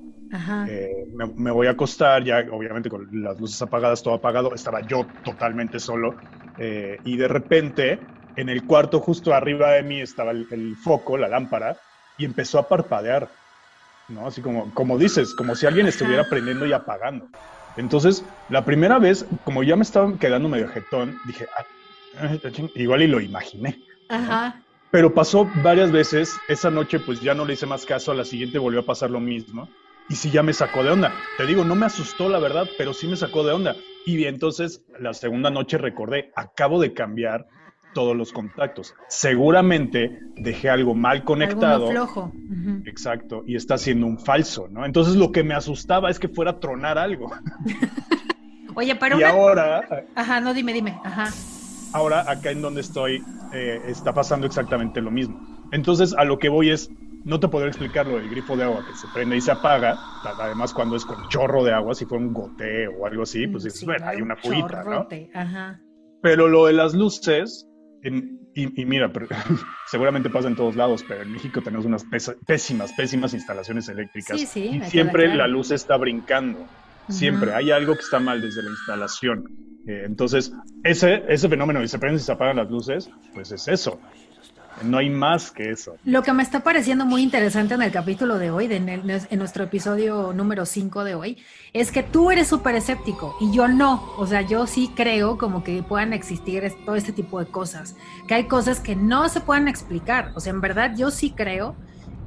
eh, 0.67 1.05
me, 1.37 1.51
voy 1.51 1.67
a 1.67 1.71
acostar, 1.71 2.23
ya 2.23 2.45
obviamente 2.51 2.89
con 2.89 3.07
las 3.11 3.39
luces 3.39 3.59
apagadas, 3.61 4.03
todo 4.03 4.13
apagado, 4.13 4.53
estaba 4.53 4.81
yo 4.81 5.07
totalmente 5.23 5.79
solo 5.79 6.15
eh, 6.57 6.99
y 7.03 7.17
de 7.17 7.27
repente 7.27 7.99
en 8.35 8.49
el 8.49 8.65
cuarto 8.65 8.99
justo 8.99 9.33
arriba 9.33 9.71
de 9.71 9.83
mí 9.83 10.01
estaba 10.01 10.31
el, 10.31 10.75
foco, 10.83 11.17
la 11.17 11.27
lámpara, 11.27 11.77
y 12.17 12.25
empezó 12.25 12.59
a 12.59 12.67
parpadear, 12.67 13.29
¿no? 14.09 14.27
Así 14.27 14.41
como, 14.41 14.73
como 14.73 14.97
dices, 14.97 15.33
como 15.33 15.55
si 15.55 15.65
alguien 15.65 15.87
estuviera 15.87 16.25
prendiendo 16.29 16.65
y 16.65 16.73
apagando. 16.73 17.27
Entonces, 17.75 18.23
la 18.49 18.63
primera 18.63 18.99
vez, 18.99 19.25
como 19.45 19.63
ya 19.63 19.75
me 19.75 19.83
estaba 19.83 20.17
quedando 20.17 20.49
medio 20.49 20.67
jetón, 20.67 21.17
dije, 21.27 21.47
ah, 21.57 21.65
igual 22.75 23.03
y 23.03 23.07
lo 23.07 23.19
imaginé. 23.19 23.79
Ajá. 24.09 24.61
Pero 24.91 25.13
pasó 25.13 25.49
varias 25.63 25.91
veces, 25.91 26.39
esa 26.47 26.71
noche 26.71 26.99
pues 26.99 27.21
ya 27.21 27.35
no 27.35 27.45
le 27.45 27.53
hice 27.53 27.67
más 27.67 27.85
caso, 27.85 28.11
a 28.11 28.15
la 28.15 28.25
siguiente 28.25 28.57
volvió 28.57 28.79
a 28.79 28.85
pasar 28.85 29.11
lo 29.11 29.19
mismo. 29.19 29.69
Y 30.09 30.15
sí 30.15 30.31
ya 30.31 30.41
me 30.41 30.53
sacó 30.53 30.83
de 30.83 30.89
onda. 30.89 31.13
Te 31.37 31.45
digo, 31.45 31.63
no 31.63 31.75
me 31.75 31.85
asustó 31.85 32.29
la 32.29 32.39
verdad, 32.39 32.67
pero 32.79 32.93
sí 32.93 33.05
me 33.05 33.15
sacó 33.15 33.43
de 33.43 33.53
onda. 33.53 33.75
Y 34.05 34.25
entonces 34.25 34.83
la 34.99 35.13
segunda 35.13 35.51
noche 35.51 35.77
recordé, 35.77 36.31
acabo 36.35 36.81
de 36.81 36.93
cambiar 36.93 37.45
todos 37.93 38.15
los 38.15 38.33
contactos. 38.33 38.95
Seguramente 39.07 40.19
dejé 40.35 40.71
algo 40.71 40.95
mal 40.95 41.23
conectado. 41.23 41.91
flojo. 41.91 42.31
Exacto, 42.85 43.43
y 43.45 43.55
está 43.55 43.77
siendo 43.77 44.07
un 44.07 44.17
falso, 44.17 44.67
¿no? 44.67 44.85
Entonces 44.85 45.15
lo 45.15 45.31
que 45.31 45.43
me 45.43 45.53
asustaba 45.53 46.09
es 46.09 46.17
que 46.17 46.27
fuera 46.27 46.51
a 46.51 46.59
tronar 46.59 46.97
algo. 46.97 47.31
Oye, 48.75 48.95
pero... 48.95 49.19
Y 49.19 49.23
ahora... 49.23 50.05
Ajá, 50.15 50.39
no, 50.39 50.55
dime, 50.55 50.73
dime, 50.73 50.99
ajá. 51.03 51.31
Ahora, 51.93 52.29
acá 52.29 52.51
en 52.51 52.61
donde 52.61 52.81
estoy, 52.81 53.23
eh, 53.53 53.81
está 53.87 54.13
pasando 54.13 54.45
exactamente 54.45 55.01
lo 55.01 55.11
mismo. 55.11 55.39
Entonces, 55.71 56.13
a 56.17 56.23
lo 56.23 56.37
que 56.37 56.49
voy 56.49 56.69
es, 56.69 56.89
no 57.25 57.39
te 57.39 57.47
podré 57.47 57.67
explicar 57.67 58.07
lo 58.07 58.17
del 58.17 58.29
grifo 58.29 58.55
de 58.55 58.63
agua 58.63 58.85
que 58.87 58.95
se 58.95 59.07
prende 59.13 59.37
y 59.37 59.41
se 59.41 59.51
apaga. 59.51 59.97
Además, 60.39 60.73
cuando 60.73 60.95
es 60.95 61.05
con 61.05 61.27
chorro 61.29 61.63
de 61.63 61.73
agua, 61.73 61.93
si 61.93 62.05
fue 62.05 62.17
un 62.17 62.33
goteo 62.33 62.91
o 62.99 63.05
algo 63.05 63.23
así, 63.23 63.47
pues 63.47 63.63
dices, 63.63 63.85
bueno, 63.85 64.07
hay 64.07 64.21
una 64.21 64.35
fuita, 64.35 64.83
¿no? 64.83 65.07
Ajá. 65.33 65.79
Pero 66.21 66.47
lo 66.47 66.65
de 66.65 66.73
las 66.73 66.93
luces, 66.93 67.67
y, 68.03 68.85
mira, 68.85 69.11
seguramente 69.87 70.29
pasa 70.29 70.47
en 70.47 70.55
todos 70.55 70.75
lados, 70.75 71.03
pero 71.07 71.23
en 71.23 71.31
México 71.31 71.61
tenemos 71.61 71.85
unas 71.85 72.05
pésimas, 72.45 72.93
pésimas 72.93 73.33
instalaciones 73.33 73.89
eléctricas. 73.89 74.39
y 74.39 74.45
siempre 74.45 75.33
la 75.33 75.47
luz 75.47 75.71
está 75.71 75.97
brincando. 75.97 76.65
Siempre. 77.09 77.53
Hay 77.53 77.71
algo 77.71 77.95
que 77.95 78.01
está 78.01 78.19
mal 78.19 78.41
desde 78.41 78.63
la 78.63 78.69
instalación. 78.69 79.43
Eh, 79.89 80.03
entonces, 80.05 80.53
ese, 80.83 81.23
ese 81.27 81.49
fenómeno, 81.49 81.81
y 81.81 81.87
se 81.87 81.97
prenden 81.97 82.19
y 82.19 82.23
se 82.23 82.31
apagan 82.31 82.57
las 82.57 82.69
luces, 82.69 83.09
pues 83.33 83.51
es 83.51 83.67
eso. 83.67 83.99
No 84.83 84.99
hay 84.99 85.09
más 85.09 85.49
que 85.49 85.71
eso. 85.71 85.95
Lo 86.05 86.21
que 86.21 86.31
me 86.31 86.43
está 86.43 86.59
pareciendo 86.59 87.07
muy 87.07 87.23
interesante 87.23 87.73
en 87.73 87.81
el 87.81 87.91
capítulo 87.91 88.37
de 88.37 88.51
hoy, 88.51 88.71
en, 88.71 89.39
nuestro 89.39 89.63
episodio 89.63 90.31
número 90.31 90.67
5 90.67 91.03
de 91.03 91.15
hoy, 91.15 91.37
es 91.73 91.91
que 91.91 92.03
tú 92.03 92.29
eres 92.29 92.47
súper 92.47 92.75
escéptico 92.75 93.35
y 93.41 93.51
yo 93.51 93.67
no. 93.67 94.13
O 94.17 94.27
sea, 94.27 94.41
yo 94.41 94.67
sí 94.67 94.91
creo 94.95 95.39
como 95.39 95.63
que 95.63 95.81
puedan 95.81 96.13
existir 96.13 96.71
todo 96.85 96.95
este 96.95 97.11
tipo 97.11 97.39
de 97.39 97.47
cosas, 97.47 97.95
que 98.27 98.35
hay 98.35 98.43
cosas 98.43 98.79
que 98.79 98.95
no 98.95 99.27
se 99.27 99.41
puedan 99.41 99.67
explicar. 99.67 100.33
O 100.35 100.39
sea, 100.39 100.53
en 100.53 100.61
verdad 100.61 100.93
yo 100.95 101.09
sí 101.09 101.31
creo 101.31 101.75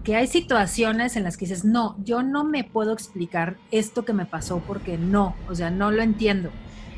que 0.03 0.17
hay 0.17 0.27
situaciones 0.27 1.15
en 1.15 1.23
las 1.23 1.37
que 1.37 1.45
dices, 1.45 1.65
no, 1.65 1.95
yo 2.03 2.25
no 2.25 2.43
me 2.43 2.65
puedo 2.65 2.93
explicar 2.93 3.57
esto 3.71 4.05
que 4.05 4.13
me 4.13 4.27
pasó 4.27 4.61
porque 4.67 4.99
no, 4.99 5.37
o 5.49 5.55
sea, 5.55 5.71
no 5.71 5.93
lo 5.93 6.03
entiendo. 6.03 6.51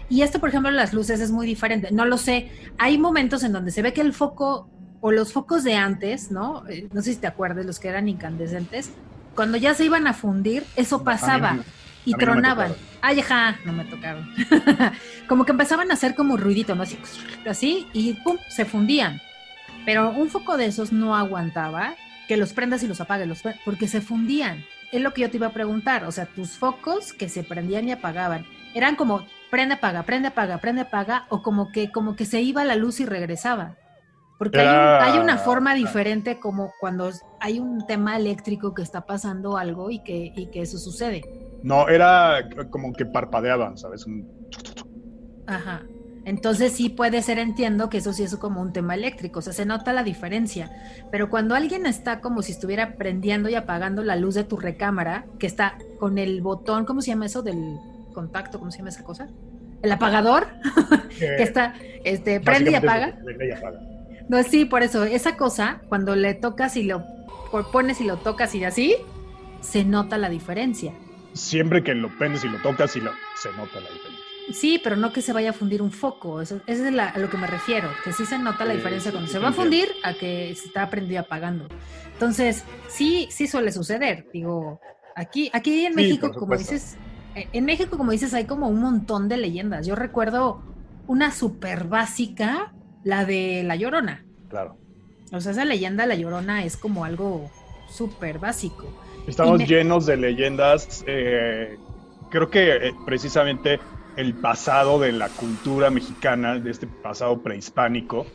Y 0.09 0.23
esto, 0.23 0.39
por 0.39 0.49
ejemplo, 0.51 0.71
las 0.71 0.93
luces 0.93 1.21
es 1.21 1.31
muy 1.31 1.47
diferente. 1.47 1.91
No 1.91 2.05
lo 2.05 2.19
sé. 2.19 2.51
Hay 2.79 2.99
momentos 2.99 3.43
en 3.43 3.53
donde 3.53 3.71
se 3.71 3.83
ve 3.83 3.93
que 3.93 4.01
el 4.01 4.13
foco 4.13 4.69
o 5.01 5.11
los 5.11 5.33
focos 5.33 5.65
de 5.65 5.75
antes, 5.75 6.31
¿no? 6.31 6.67
Eh, 6.69 6.89
no 6.93 7.03
sé 7.03 7.13
si 7.13 7.21
te 7.21 7.27
acuerdas, 7.27 7.67
los 7.67 7.79
que 7.79 7.89
eran 7.89 8.09
incandescentes, 8.09 8.91
cuando 9.35 9.59
ya 9.59 9.75
se 9.75 9.85
iban 9.85 10.07
a 10.07 10.15
fundir, 10.15 10.65
eso 10.77 11.05
pasaba 11.05 11.59
y 12.05 12.15
tronaban. 12.15 12.75
Ay, 13.03 13.21
ajá, 13.21 13.59
no 13.65 13.73
me 13.73 13.85
tocaron. 13.85 14.29
como 15.29 15.45
que 15.45 15.53
empezaban 15.53 15.91
a 15.91 15.95
hacer 15.95 16.15
como 16.15 16.37
ruidito, 16.37 16.75
¿no? 16.75 16.85
Así, 16.85 16.99
así 17.47 17.87
y 17.93 18.15
pum, 18.15 18.39
se 18.49 18.65
fundían. 18.65 19.21
Pero 19.85 20.11
un 20.11 20.31
foco 20.31 20.57
de 20.57 20.67
esos 20.67 20.93
no 20.93 21.17
aguantaba 21.17 21.97
que 22.27 22.37
los 22.37 22.53
prendas 22.53 22.83
y 22.83 22.87
los 22.87 23.01
apagues, 23.01 23.29
los, 23.29 23.43
porque 23.65 23.89
se 23.89 24.01
fundían. 24.01 24.65
Es 24.93 25.03
lo 25.03 25.13
que 25.13 25.23
yo 25.23 25.31
te 25.31 25.37
iba 25.37 25.49
a 25.49 25.53
preguntar. 25.53 26.05
O 26.05 26.13
sea, 26.13 26.27
tus 26.27 26.53
focos 26.53 27.13
que 27.13 27.29
se 27.29 27.43
prendían 27.43 27.89
y 27.89 27.93
apagaban, 27.93 28.47
eran 28.75 28.97
como 28.97 29.27
prende, 29.55 29.75
apaga, 29.75 30.03
prende, 30.03 30.29
apaga, 30.29 30.59
prende, 30.59 30.81
apaga, 30.81 31.27
o 31.29 31.41
como 31.41 31.71
que, 31.71 31.93
como 31.93 32.17
que 32.17 32.25
se 32.25 32.43
iba 32.43 32.65
la 32.65 32.75
luz 32.75 32.99
y 32.99 33.07
regresaba. 33.07 33.77
Porque 34.37 34.59
hay, 34.59 35.17
una 35.17 35.39
forma 35.39 35.75
diferente 35.75 36.41
como 36.41 36.73
cuando 36.81 37.13
hay 37.39 37.61
un 37.61 37.87
tema 37.87 38.17
eléctrico 38.17 38.75
que 38.75 38.83
está 38.83 39.07
pasando 39.07 39.57
algo 39.57 39.93
y 39.93 40.03
que, 40.03 40.33
y 40.35 40.47
que 40.47 40.63
eso 40.63 40.77
sucede. 40.77 41.23
No, 41.63 41.89
era 41.89 42.49
como 42.69 42.93
que 42.93 43.07
parpadeaban, 43.07 43.79
¿sabes? 43.79 44.05
Ajá. 45.47 45.83
Entonces 46.25 46.73
sí 46.73 46.89
puede 46.89 47.23
ser, 47.23 47.39
entiendo 47.39 47.89
que 47.89 47.99
eso 47.99 48.13
sí 48.13 48.25
es 48.25 48.35
como 48.35 48.61
un 48.61 48.73
tema 48.73 48.97
eléctrico, 48.97 49.39
o 49.39 49.43
sea, 49.43 49.53
se 49.53 49.67
nota 49.67 49.93
la 49.93 50.03
diferencia. 50.03 50.69
Pero 51.13 51.31
cuando 51.31 51.55
alguien 51.55 51.87
está 51.87 52.21
como 52.21 52.43
si 52.43 52.51
estuviera 52.51 52.97
prendiendo 52.97 53.49
y 53.49 53.55
apagando 53.55 54.03
la 54.03 54.17
luz 54.17 54.35
de 54.35 54.43
tu 54.43 54.57
recámara, 54.57 55.27
que 55.39 55.47
está 55.47 55.79
con 56.01 56.19
el 56.19 56.41
botón, 56.43 56.87
¿cómo 56.87 57.03
se 57.03 57.13
llama 57.13 57.27
eso? 57.27 57.43
Del 57.43 57.79
contacto, 58.15 58.59
¿cómo 58.59 58.71
se 58.71 58.79
llama 58.79 58.89
esa 58.89 59.05
cosa? 59.05 59.29
El 59.83 59.93
apagador, 59.93 60.47
que 61.19 61.43
está, 61.43 61.75
este, 62.05 62.41
prende 62.41 62.71
y 62.71 62.75
apaga. 62.75 63.19
No, 64.29 64.43
sí, 64.43 64.65
por 64.65 64.83
eso, 64.83 65.05
esa 65.05 65.37
cosa, 65.37 65.83
cuando 65.89 66.17
le 66.17 66.33
tocas 66.33 66.77
y 66.77 66.85
lo 66.85 67.05
pones 67.71 68.01
y 68.01 68.05
lo 68.05 68.17
tocas 68.17 68.55
y 68.55 68.65
así, 68.65 68.97
se 69.61 69.85
nota 69.85 70.17
la 70.17 70.31
diferencia. 70.31 70.95
Siempre 71.35 71.83
que 71.83 71.95
lo 71.95 72.17
prendes 72.17 72.45
y 72.45 72.49
lo 72.49 72.59
tocas 72.63 72.97
y 72.97 73.01
lo, 73.01 73.13
se 73.37 73.51
nota 73.51 73.81
la 73.81 73.91
diferencia. 73.91 74.25
Sí, 74.53 74.81
pero 74.83 74.97
no 74.97 75.13
que 75.13 75.23
se 75.23 75.33
vaya 75.33 75.51
a 75.51 75.53
fundir 75.53 75.81
un 75.81 75.91
foco, 75.91 76.43
eso, 76.43 76.61
es 76.67 76.81
a 76.81 77.19
lo 77.19 77.31
que 77.31 77.37
me 77.39 77.47
refiero, 77.47 77.89
que 78.05 78.13
sí 78.13 78.27
se 78.27 78.39
nota 78.39 78.65
la 78.65 78.75
diferencia 78.75 79.11
cuando 79.11 79.31
se 79.31 79.39
va 79.39 79.49
a 79.49 79.53
fundir 79.53 79.89
a 80.03 80.13
que 80.13 80.55
se 80.55 80.67
está 80.67 80.91
prendido 80.91 81.23
apagando. 81.23 81.67
Entonces, 82.13 82.65
sí, 82.89 83.27
sí 83.31 83.47
suele 83.47 83.73
suceder, 83.73 84.27
digo, 84.33 84.81
aquí, 85.17 85.51
aquí 85.55 85.87
en 85.87 85.95
México, 85.95 86.31
como 86.33 86.57
dices, 86.57 86.95
eh, 86.95 86.99
en 87.35 87.65
México, 87.65 87.97
como 87.97 88.13
dices, 88.13 88.35
hay 88.35 88.45
como 88.45 88.69
un 88.69 88.81
montón 88.81 89.29
de 89.29 89.37
leyendas. 89.37 89.87
Yo 89.87 89.95
recuerdo 89.95 90.63
una 91.07 91.31
súper 91.31 91.85
básica, 91.85 92.73
la 93.03 93.25
de 93.25 93.63
La 93.65 93.77
Llorona. 93.77 94.25
Claro. 94.49 94.77
O 95.33 95.41
sea, 95.41 95.53
esa 95.53 95.65
leyenda 95.65 96.07
La 96.07 96.15
Llorona 96.15 96.65
es 96.65 96.77
como 96.77 97.05
algo 97.05 97.51
súper 97.89 98.39
básico. 98.39 98.87
Estamos 99.27 99.67
llenos 99.67 100.07
de 100.07 100.17
leyendas. 100.17 101.05
Eh, 101.07 101.77
creo 102.31 102.51
que 102.51 102.89
eh, 102.89 102.95
precisamente 103.05 103.81
el 104.17 104.35
pasado 104.35 104.99
de 104.99 105.13
la 105.13 105.29
cultura 105.29 105.91
mexicana, 105.91 106.59
de 106.59 106.71
este 106.71 106.87
pasado 106.87 107.43
prehispánico, 107.43 108.27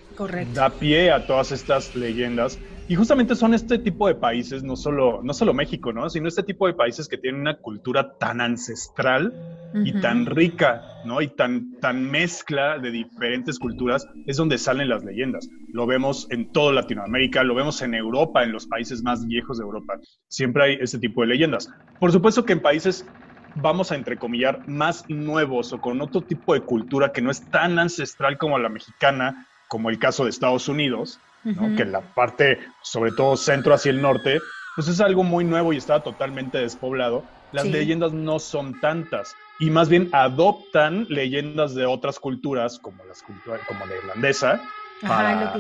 da 0.53 0.69
pie 0.69 1.11
a 1.11 1.25
todas 1.25 1.51
estas 1.51 1.95
leyendas. 1.95 2.59
Y 2.87 2.95
justamente 2.95 3.35
son 3.35 3.53
este 3.53 3.77
tipo 3.77 4.07
de 4.07 4.15
países, 4.15 4.63
no 4.63 4.75
solo, 4.75 5.21
no 5.23 5.31
solo 5.33 5.53
México, 5.53 5.93
¿no? 5.93 6.09
sino 6.09 6.27
este 6.27 6.41
tipo 6.41 6.65
de 6.65 6.73
países 6.73 7.07
que 7.07 7.19
tienen 7.19 7.41
una 7.41 7.55
cultura 7.55 8.17
tan 8.17 8.41
ancestral 8.41 9.31
y 9.75 9.93
tan 10.01 10.25
rica, 10.25 10.81
¿no? 11.05 11.21
Y 11.21 11.27
tan, 11.27 11.75
tan 11.79 12.09
mezcla 12.09 12.79
de 12.79 12.89
diferentes 12.89 13.59
culturas, 13.59 14.07
es 14.25 14.37
donde 14.37 14.57
salen 14.57 14.89
las 14.89 15.03
leyendas. 15.03 15.47
Lo 15.71 15.85
vemos 15.85 16.25
en 16.31 16.51
toda 16.51 16.73
Latinoamérica, 16.73 17.43
lo 17.43 17.53
vemos 17.53 17.79
en 17.83 17.93
Europa, 17.93 18.43
en 18.43 18.51
los 18.51 18.65
países 18.65 19.03
más 19.03 19.23
viejos 19.27 19.59
de 19.59 19.65
Europa. 19.65 19.99
Siempre 20.27 20.63
hay 20.63 20.77
este 20.81 20.97
tipo 20.97 21.21
de 21.21 21.27
leyendas. 21.27 21.69
Por 21.99 22.11
supuesto 22.11 22.43
que 22.43 22.53
en 22.53 22.61
países 22.61 23.05
vamos 23.55 23.91
a 23.91 23.95
entrecomillar, 23.95 24.67
más 24.67 25.05
nuevos 25.09 25.73
o 25.73 25.81
con 25.81 26.01
otro 26.01 26.21
tipo 26.21 26.53
de 26.53 26.61
cultura 26.61 27.11
que 27.11 27.21
no 27.21 27.31
es 27.31 27.41
tan 27.49 27.79
ancestral 27.79 28.37
como 28.37 28.57
la 28.59 28.69
mexicana, 28.69 29.47
como 29.67 29.89
el 29.89 29.99
caso 29.99 30.23
de 30.23 30.29
Estados 30.29 30.67
Unidos, 30.67 31.19
que 31.77 31.85
la 31.85 32.01
parte, 32.01 32.59
sobre 32.81 33.11
todo 33.11 33.37
centro 33.37 33.73
hacia 33.73 33.91
el 33.91 34.01
norte, 34.01 34.39
pues 34.75 34.87
es 34.87 34.99
algo 34.99 35.23
muy 35.23 35.45
nuevo 35.45 35.73
y 35.73 35.77
está 35.77 36.01
totalmente 36.01 36.57
despoblado. 36.57 37.23
Las 37.51 37.65
leyendas 37.65 38.13
no 38.13 38.39
son 38.39 38.79
tantas 38.79 39.35
y 39.59 39.69
más 39.69 39.89
bien 39.89 40.09
adoptan 40.11 41.07
leyendas 41.09 41.73
de 41.73 41.85
otras 41.85 42.19
culturas, 42.19 42.77
como, 42.79 43.03
las 43.05 43.23
culturas, 43.23 43.61
como 43.67 43.85
la 43.85 43.95
irlandesa, 43.95 44.61
para, 45.01 45.55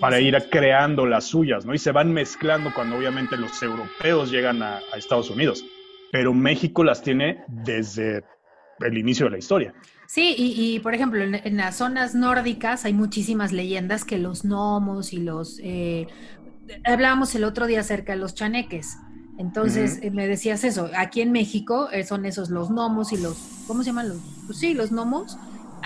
para 0.00 0.20
ir 0.20 0.36
creando 0.50 1.06
las 1.06 1.24
suyas, 1.24 1.64
¿no? 1.64 1.72
Y 1.72 1.78
se 1.78 1.92
van 1.92 2.12
mezclando 2.12 2.72
cuando 2.74 2.96
obviamente 2.96 3.36
los 3.36 3.62
europeos 3.62 4.30
llegan 4.30 4.62
a 4.62 4.80
Estados 4.96 5.30
Unidos 5.30 5.64
pero 6.12 6.34
México 6.34 6.84
las 6.84 7.02
tiene 7.02 7.42
desde 7.48 8.22
el 8.80 8.98
inicio 8.98 9.24
de 9.24 9.30
la 9.30 9.38
historia. 9.38 9.74
Sí, 10.06 10.34
y, 10.36 10.78
por 10.80 10.94
ejemplo, 10.94 11.22
en, 11.22 11.56
las 11.56 11.76
zonas 11.76 12.14
nórdicas 12.14 12.84
hay 12.84 12.92
muchísimas 12.92 13.50
leyendas 13.50 14.04
que 14.04 14.18
los 14.18 14.44
gnomos 14.44 15.14
y 15.14 15.16
los... 15.16 15.58
Eh, 15.62 16.06
hablábamos 16.84 17.34
el 17.34 17.44
otro 17.44 17.66
día 17.66 17.80
acerca 17.80 18.12
de 18.12 18.18
los 18.18 18.34
chaneques. 18.34 18.98
Entonces, 19.38 20.00
me 20.12 20.28
decías 20.28 20.64
eso, 20.64 20.90
aquí 20.94 21.22
en 21.22 21.32
México 21.32 21.88
eh, 21.90 22.04
son 22.04 22.26
esos 22.26 22.50
los 22.50 22.68
gnomos 22.68 23.14
y 23.14 23.16
los, 23.16 23.64
¿cómo 23.66 23.82
se 23.82 23.86
llaman 23.88 24.10
los? 24.10 24.18
Pues 24.44 24.58
sí, 24.58 24.74
los 24.74 24.92
gnomos, 24.92 25.38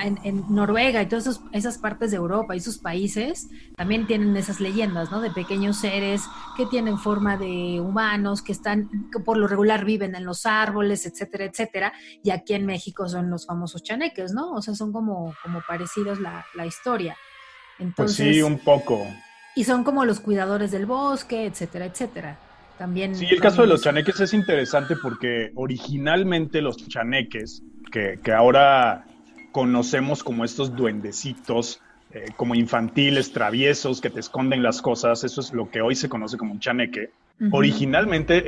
en, 0.02 0.44
Noruega 0.48 1.02
y 1.02 1.06
todas 1.06 1.40
esas 1.52 1.78
partes 1.78 2.10
de 2.10 2.16
Europa 2.16 2.54
y 2.54 2.60
sus 2.60 2.78
países 2.78 3.48
también 3.76 4.06
tienen 4.06 4.36
esas 4.36 4.60
leyendas, 4.60 5.10
¿no? 5.10 5.20
De 5.20 5.30
pequeños 5.30 5.78
seres 5.78 6.22
que 6.56 6.66
tienen 6.66 6.98
forma 6.98 7.36
de 7.36 7.80
humanos, 7.80 8.42
que 8.42 8.52
están, 8.52 8.88
que 9.12 9.20
por 9.20 9.36
lo 9.36 9.46
regular 9.46 9.84
viven 9.84 10.14
en 10.14 10.24
los 10.24 10.46
árboles, 10.46 11.06
etcétera, 11.06 11.44
etcétera. 11.44 11.92
Y 12.22 12.30
aquí 12.30 12.54
en 12.54 12.66
México 12.66 13.08
son 13.08 13.30
los 13.30 13.46
famosos 13.46 13.82
chaneques, 13.82 14.32
¿no? 14.32 14.52
O 14.52 14.62
sea, 14.62 14.74
son 14.74 14.92
como, 14.92 15.34
como 15.42 15.60
parecidos 15.66 16.20
la, 16.20 16.44
la 16.54 16.66
historia. 16.66 17.16
Entonces, 17.78 18.24
pues 18.24 18.36
sí, 18.36 18.42
un 18.42 18.58
poco. 18.58 19.06
Y 19.54 19.64
son 19.64 19.84
como 19.84 20.04
los 20.04 20.20
cuidadores 20.20 20.70
del 20.70 20.86
bosque, 20.86 21.46
etcétera, 21.46 21.86
etcétera. 21.86 22.38
También. 22.78 23.14
Sí, 23.14 23.26
el 23.30 23.40
caso 23.40 23.62
de 23.62 23.68
los 23.68 23.82
chaneques 23.82 24.20
es 24.20 24.34
interesante 24.34 24.96
porque 25.02 25.50
originalmente 25.54 26.60
los 26.60 26.76
chaneques, 26.76 27.62
que, 27.90 28.18
que 28.22 28.32
ahora 28.32 29.06
conocemos 29.56 30.22
como 30.22 30.44
estos 30.44 30.76
duendecitos, 30.76 31.80
eh, 32.12 32.26
como 32.36 32.54
infantiles, 32.54 33.32
traviesos, 33.32 34.02
que 34.02 34.10
te 34.10 34.20
esconden 34.20 34.62
las 34.62 34.82
cosas. 34.82 35.24
Eso 35.24 35.40
es 35.40 35.50
lo 35.54 35.70
que 35.70 35.80
hoy 35.80 35.94
se 35.94 36.10
conoce 36.10 36.36
como 36.36 36.52
un 36.52 36.60
chaneque. 36.60 37.08
Originalmente, 37.52 38.44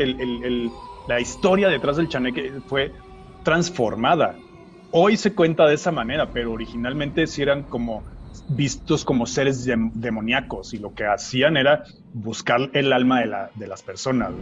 la 1.09 1.19
historia 1.19 1.71
detrás 1.71 1.97
del 1.97 2.11
chaneque 2.11 2.53
fue 2.67 2.93
transformada. 3.43 4.37
Hoy 4.91 5.17
se 5.17 5.33
cuenta 5.33 5.65
de 5.65 5.77
esa 5.77 5.93
manera, 5.93 6.29
pero 6.31 6.53
originalmente 6.53 7.27
sí 7.27 7.41
eran 7.41 7.63
como 7.63 8.03
vistos 8.51 9.03
como 9.03 9.25
seres 9.25 9.65
demoníacos 9.65 10.75
y 10.75 10.79
lo 10.79 10.93
que 10.93 11.07
hacían 11.07 11.57
era 11.57 11.85
buscar 12.13 12.69
el 12.75 12.93
alma 12.93 13.49
de, 13.55 13.67
las 13.67 13.81
personas. 13.81 14.33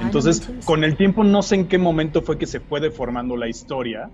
Entonces, 0.00 0.48
con 0.66 0.84
el 0.84 0.96
tiempo 0.96 1.24
no 1.24 1.42
sé 1.42 1.56
en 1.56 1.66
qué 1.66 1.78
momento 1.78 2.22
fue 2.22 2.38
que 2.38 2.46
se 2.46 2.60
fue 2.60 2.78
deformando 2.78 3.36
la 3.36 3.48
historia 3.48 4.08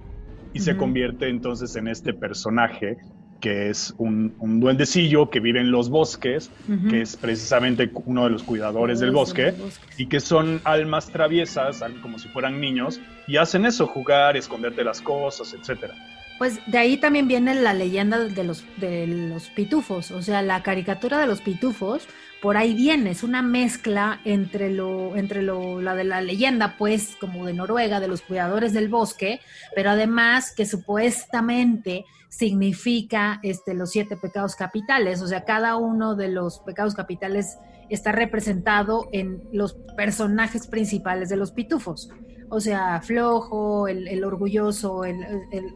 y 0.53 0.61
se 0.61 0.77
convierte 0.77 1.29
entonces 1.29 1.77
en 1.77 1.89
este 1.89 2.13
personaje 2.13 2.99
que 3.41 3.71
es 3.71 3.95
un, 3.99 4.35
duendecillo 4.61 5.31
que 5.31 5.41
vive 5.41 5.61
en 5.61 5.71
los 5.71 5.91
bosques, 5.91 6.51
que 6.91 7.03
es 7.03 7.17
precisamente 7.17 7.91
uno 8.05 8.25
de 8.25 8.31
los 8.31 8.43
cuidadores 8.43 9.01
del 9.01 9.13
bosque, 9.13 9.55
y 9.97 10.07
que 10.07 10.21
son 10.21 10.61
almas 10.65 11.09
traviesas, 11.09 11.83
como 12.03 12.19
si 12.19 12.29
fueran 12.29 12.61
niños, 12.61 13.01
y 13.27 13.37
hacen 13.37 13.65
eso, 13.65 13.87
jugar, 13.87 14.37
esconderte 14.37 14.83
las 14.85 15.01
cosas, 15.01 15.55
etc. 15.55 15.93
Pues 16.39 16.61
de 16.67 16.79
ahí 16.79 16.97
también 16.97 17.29
viene 17.29 17.55
la 17.55 17.75
leyenda 17.75 18.19
de 18.19 18.45
los, 18.45 18.65
de 18.79 19.07
los 19.07 19.51
pitufos, 19.51 20.11
o 20.11 20.23
sea, 20.23 20.43
la 20.43 20.63
caricatura 20.63 21.19
de 21.19 21.27
los 21.27 21.41
pitufos, 21.41 22.07
por 22.41 22.57
ahí 22.57 22.75
viene, 22.75 23.11
es 23.11 23.23
una 23.23 23.43
mezcla 23.43 24.21
entre 24.25 24.71
lo, 24.71 25.17
entre 25.17 25.43
lo, 25.43 25.81
la 25.81 25.95
de 25.95 26.05
la 26.05 26.21
leyenda, 26.21 26.77
pues, 26.79 27.17
como 27.21 27.47
de 27.47 27.53
Noruega, 27.53 28.01
de 28.01 28.09
los 28.09 28.23
cuidadores 28.23 28.73
del 28.73 28.89
bosque, 28.89 29.41
pero 29.75 29.91
además 29.91 30.53
que 30.55 30.67
supuestamente 30.67 32.05
significa 32.29 33.41
este, 33.43 33.75
los 33.75 33.91
siete 33.91 34.17
pecados 34.17 34.55
capitales, 34.55 35.21
o 35.23 35.27
sea, 35.27 35.45
cada 35.45 35.77
uno 35.77 36.15
de 36.15 36.29
los 36.29 36.61
pecados 36.61 36.95
capitales 36.95 37.59
está 37.89 38.13
representado 38.13 39.09
en 39.13 39.49
los 39.53 39.75
personajes 39.97 40.67
principales 40.67 41.29
de 41.31 41.37
los 41.37 41.53
pitufos 41.53 42.11
o 42.51 42.61
sea, 42.61 43.01
flojo, 43.01 43.89
el, 43.89 44.25
orgulloso, 44.25 45.05
el, 45.05 45.17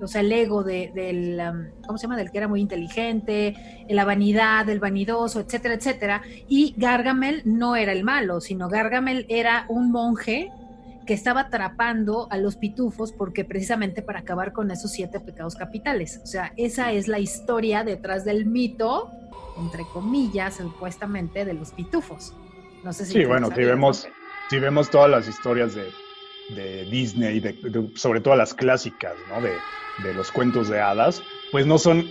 o 0.00 0.08
sea, 0.08 0.22
el 0.22 0.32
ego 0.32 0.62
de, 0.62 0.90
del, 0.94 1.40
um, 1.40 1.82
¿cómo 1.86 1.98
se 1.98 2.02
llama? 2.02 2.16
Del 2.16 2.30
que 2.30 2.38
era 2.38 2.48
muy 2.48 2.60
inteligente, 2.60 3.84
la 3.88 4.04
vanidad, 4.04 4.68
el 4.68 4.80
vanidoso, 4.80 5.40
etcétera, 5.40 5.74
etcétera. 5.74 6.22
Y 6.48 6.74
Gargamel 6.76 7.42
no 7.44 7.76
era 7.76 7.92
el 7.92 8.04
malo, 8.04 8.40
sino 8.40 8.68
Gargamel 8.68 9.26
era 9.28 9.66
un 9.68 9.90
monje 9.90 10.50
que 11.06 11.14
estaba 11.14 11.42
atrapando 11.42 12.28
a 12.30 12.38
los 12.38 12.56
pitufos 12.56 13.12
porque 13.12 13.44
precisamente 13.44 14.02
para 14.02 14.20
acabar 14.20 14.52
con 14.52 14.70
esos 14.70 14.92
siete 14.92 15.20
pecados 15.20 15.56
capitales. 15.56 16.20
O 16.22 16.26
sea, 16.26 16.52
esa 16.56 16.92
es 16.92 17.08
la 17.08 17.18
historia 17.18 17.84
detrás 17.84 18.24
del 18.24 18.46
mito, 18.46 19.10
entre 19.58 19.84
comillas, 19.92 20.56
supuestamente, 20.56 21.44
de 21.44 21.54
los 21.54 21.72
pitufos. 21.72 22.34
No 22.84 22.92
sé 22.92 23.04
si 23.04 23.12
sí, 23.12 23.24
bueno, 23.24 23.48
si 23.54 23.62
vemos, 23.62 24.08
si 24.48 24.58
vemos 24.58 24.90
todas 24.90 25.10
las 25.10 25.28
historias 25.28 25.74
de 25.74 25.88
de 26.50 26.84
Disney, 26.84 27.40
de, 27.40 27.90
sobre 27.94 28.20
todo 28.20 28.36
las 28.36 28.54
clásicas, 28.54 29.14
¿no? 29.28 29.40
De, 29.40 29.52
los 30.14 30.32
cuentos 30.32 30.68
de 30.68 30.80
hadas, 30.80 31.22
pues 31.50 31.66
no 31.66 31.76
son 31.78 32.06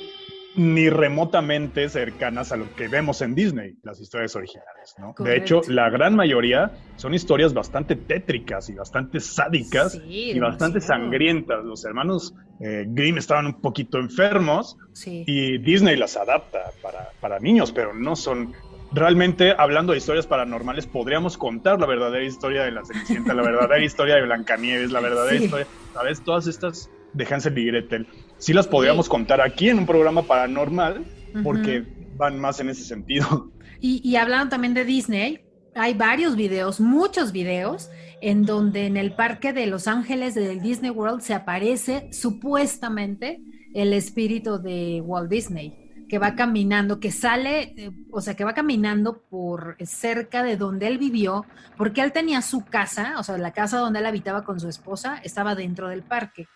ni 0.55 0.89
remotamente 0.89 1.89
cercanas 1.89 2.51
a 2.51 2.57
lo 2.57 2.73
que 2.75 2.87
vemos 2.87 3.21
en 3.21 3.33
Disney, 3.33 3.75
las 3.83 3.99
historias 3.99 4.35
originales, 4.35 4.95
¿no? 4.99 5.15
De 5.17 5.35
hecho, 5.35 5.61
la 5.67 5.89
gran 5.89 6.15
mayoría 6.15 6.71
son 6.97 7.13
historias 7.13 7.53
bastante 7.53 7.95
tétricas 7.95 8.69
y 8.69 8.75
bastante 8.75 9.19
sádicas 9.19 9.99
y 10.05 10.37
bastante 10.39 10.79
sangrientas. 10.79 11.63
Los 11.65 11.83
hermanos 11.85 12.35
eh, 12.59 12.85
Grimm 12.87 13.17
estaban 13.17 13.47
un 13.47 13.61
poquito 13.61 13.97
enfermos 13.97 14.77
y 15.05 15.57
Disney 15.57 15.95
las 15.95 16.15
adapta 16.17 16.71
para, 16.81 17.09
para 17.19 17.39
niños, 17.39 17.71
pero 17.71 17.93
no 17.93 18.15
son 18.15 18.53
realmente, 18.91 19.53
hablando 19.57 19.93
de 19.93 19.99
historias 19.99 20.27
paranormales, 20.27 20.85
podríamos 20.85 21.37
contar 21.37 21.79
la 21.79 21.85
verdadera 21.85 22.23
historia 22.23 22.63
de 22.63 22.71
la 22.71 22.85
Cenicienta, 22.85 23.33
la 23.33 23.41
verdadera 23.41 23.83
historia 23.83 24.15
de 24.15 24.23
Blancanieves, 24.23 24.91
la 24.91 24.99
verdadera 24.99 25.43
historia, 25.43 25.67
¿sabes? 25.93 26.21
Todas 26.23 26.47
estas 26.47 26.89
de 27.13 27.25
Hansel 27.25 27.57
y 27.57 27.65
Gretel, 27.65 28.07
sí 28.37 28.53
las 28.53 28.67
podríamos 28.67 29.09
contar 29.09 29.41
aquí 29.41 29.69
en 29.69 29.79
un 29.79 29.85
programa 29.85 30.23
paranormal, 30.23 31.05
porque 31.43 31.83
van 32.15 32.39
más 32.39 32.59
en 32.59 32.69
ese 32.69 32.83
sentido. 32.83 33.51
Y, 33.83 34.07
y 34.07 34.15
hablaron 34.17 34.49
también 34.49 34.73
de 34.75 34.85
Disney, 34.85 35.39
hay 35.73 35.95
varios 35.95 36.35
videos, 36.35 36.79
muchos 36.79 37.31
videos, 37.31 37.89
en 38.21 38.45
donde 38.45 38.85
en 38.85 38.95
el 38.95 39.15
parque 39.15 39.53
de 39.53 39.65
Los 39.65 39.87
Ángeles 39.87 40.35
del 40.35 40.61
Disney 40.61 40.91
World 40.91 41.21
se 41.21 41.33
aparece 41.33 42.13
supuestamente 42.13 43.41
el 43.73 43.93
espíritu 43.93 44.61
de 44.61 45.01
Walt 45.01 45.31
Disney 45.31 45.80
que 46.11 46.19
va 46.19 46.35
caminando, 46.35 46.99
que 46.99 47.09
sale, 47.09 47.73
eh, 47.77 47.91
o 48.11 48.19
sea, 48.19 48.35
que 48.35 48.43
va 48.43 48.53
caminando 48.53 49.21
por 49.29 49.77
cerca 49.85 50.43
de 50.43 50.57
donde 50.57 50.87
él 50.87 50.97
vivió, 50.97 51.45
porque 51.77 52.01
él 52.01 52.11
tenía 52.11 52.41
su 52.41 52.65
casa, 52.65 53.13
o 53.17 53.23
sea, 53.23 53.37
la 53.37 53.53
casa 53.53 53.77
donde 53.77 53.99
él 53.99 54.05
habitaba 54.05 54.43
con 54.43 54.59
su 54.59 54.67
esposa 54.67 55.21
estaba 55.23 55.55
dentro 55.55 55.87
del 55.87 56.03
parque. 56.03 56.49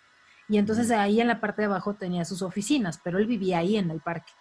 Y 0.50 0.57
entonces 0.57 0.91
ahí 0.91 1.21
en 1.21 1.27
la 1.27 1.39
parte 1.39 1.62
de 1.62 1.67
abajo 1.67 1.93
tenía 1.93 2.25
sus 2.25 2.41
oficinas, 2.41 3.00
pero 3.01 3.17
él 3.17 3.27
vivía 3.27 3.59
ahí 3.59 3.77
en 3.77 3.91
el 3.91 4.01
parque. 4.01 4.33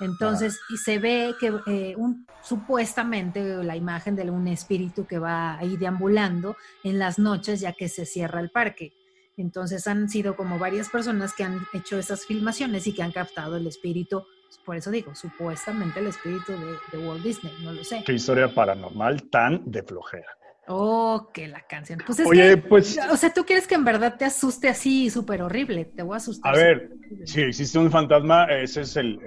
Entonces, 0.00 0.58
y 0.70 0.78
se 0.78 0.98
ve 0.98 1.34
que 1.38 1.52
eh, 1.66 1.94
un, 1.98 2.26
supuestamente 2.42 3.62
la 3.62 3.76
imagen 3.76 4.16
de 4.16 4.30
un 4.30 4.48
espíritu 4.48 5.04
que 5.06 5.18
va 5.18 5.58
ahí 5.58 5.76
deambulando 5.76 6.56
en 6.82 6.98
las 6.98 7.18
noches 7.18 7.60
ya 7.60 7.74
que 7.74 7.90
se 7.90 8.06
cierra 8.06 8.40
el 8.40 8.50
parque. 8.50 8.94
Entonces 9.36 9.86
han 9.86 10.08
sido 10.08 10.34
como 10.34 10.58
varias 10.58 10.88
personas 10.88 11.34
que 11.34 11.44
han 11.44 11.60
hecho 11.74 11.98
esas 11.98 12.24
filmaciones 12.24 12.86
y 12.86 12.94
que 12.94 13.02
han 13.02 13.12
captado 13.12 13.58
el 13.58 13.66
espíritu 13.66 14.24
por 14.58 14.76
eso 14.76 14.90
digo, 14.90 15.14
supuestamente 15.14 16.00
el 16.00 16.08
espíritu 16.08 16.52
de, 16.52 16.98
Walt 16.98 17.22
Disney, 17.22 17.52
no 17.62 17.72
lo 17.72 17.84
sé. 17.84 18.02
Qué 18.04 18.12
historia 18.12 18.54
paranormal 18.54 19.28
tan 19.30 19.62
de 19.70 19.82
flojera. 19.82 20.26
Oh, 20.68 21.28
que 21.34 21.48
la 21.48 21.60
canción. 21.62 22.00
Pues 22.06 22.20
es 22.20 22.26
Oye, 22.26 22.56
pues. 22.56 22.98
O 23.10 23.16
sea, 23.16 23.34
tú 23.34 23.44
quieres 23.44 23.66
que 23.66 23.74
en 23.74 23.84
verdad 23.84 24.16
te 24.16 24.24
asuste 24.24 24.68
así 24.68 25.10
súper 25.10 25.42
horrible. 25.42 25.84
Te 25.84 26.04
voy 26.04 26.14
a 26.14 26.16
asustar. 26.18 26.54
A 26.54 26.56
ver, 26.56 26.90
si 27.24 27.40
existe 27.40 27.78
un 27.78 27.90
fantasma, 27.90 28.44
ese, 28.44 28.82
es 28.82 28.96
el, 28.96 29.18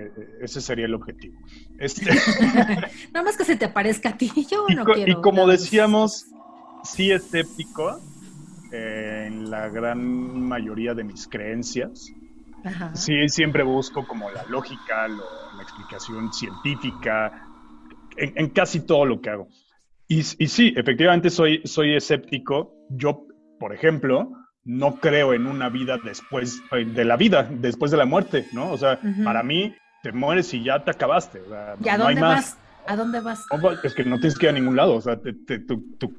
ese 0.42 0.62
sería 0.62 0.86
el 0.86 0.94
objetivo. 0.94 1.38
Este... 1.78 2.06
Nada 3.14 3.26
más 3.26 3.36
que 3.36 3.44
se 3.44 3.58
te 3.58 3.66
aparezca 3.66 4.10
a 4.10 4.18
ti. 4.18 4.32
Yo 4.50 4.66
no 4.74 4.86
quiero. 4.86 5.12
Y 5.12 5.22
como 5.22 5.46
decíamos, 5.46 6.26
sí 6.84 7.12
escéptico 7.12 8.00
eh, 8.72 9.26
en 9.28 9.52
la 9.52 9.68
gran 9.68 10.02
mayoría 10.42 10.94
de 10.94 11.04
mis 11.04 11.28
creencias. 11.28 12.14
Sí, 12.94 13.30
siempre 13.30 13.64
busco 13.64 14.06
como 14.08 14.30
la 14.32 14.44
lógica, 14.46 15.08
la 15.08 15.62
explicación 15.62 16.34
científica 16.34 17.48
en, 18.18 18.50
casi 18.50 18.82
todo 18.82 19.06
lo 19.06 19.22
que 19.22 19.30
hago. 19.30 19.48
Y, 20.08 20.20
y, 20.20 20.48
sí, 20.48 20.74
efectivamente 20.76 21.30
soy, 21.30 21.62
soy 21.66 21.96
escéptico. 21.96 22.74
Yo, 22.90 23.28
por 23.60 23.74
ejemplo, 23.74 24.32
no 24.64 24.96
creo 25.00 25.34
en 25.34 25.48
una 25.48 25.70
vida 25.70 25.98
después 26.04 26.62
eh, 26.72 26.86
de 26.86 27.06
la 27.06 27.18
vida, 27.18 27.48
después 27.50 27.92
de 27.92 27.98
la 27.98 28.06
muerte, 28.06 28.48
¿no? 28.52 28.72
O 28.72 28.78
sea, 28.78 29.00
para 29.24 29.44
mí 29.44 29.74
te 30.04 30.12
mueres 30.12 30.54
y 30.54 30.64
ya 30.64 30.84
te 30.84 30.92
acabaste. 30.92 31.42
¿Y 31.84 31.90
a 31.90 31.98
dónde 31.98 32.22
vas? 32.22 32.58
¿A 32.88 32.96
dónde 32.96 33.20
vas? 33.20 33.46
es 33.84 33.94
que 33.96 34.04
no 34.04 34.20
tienes 34.20 34.38
que 34.38 34.46
ir 34.46 34.52
a 34.52 34.54
ningún 34.54 34.76
lado, 34.76 34.96
o 34.96 35.02
sea, 35.02 35.20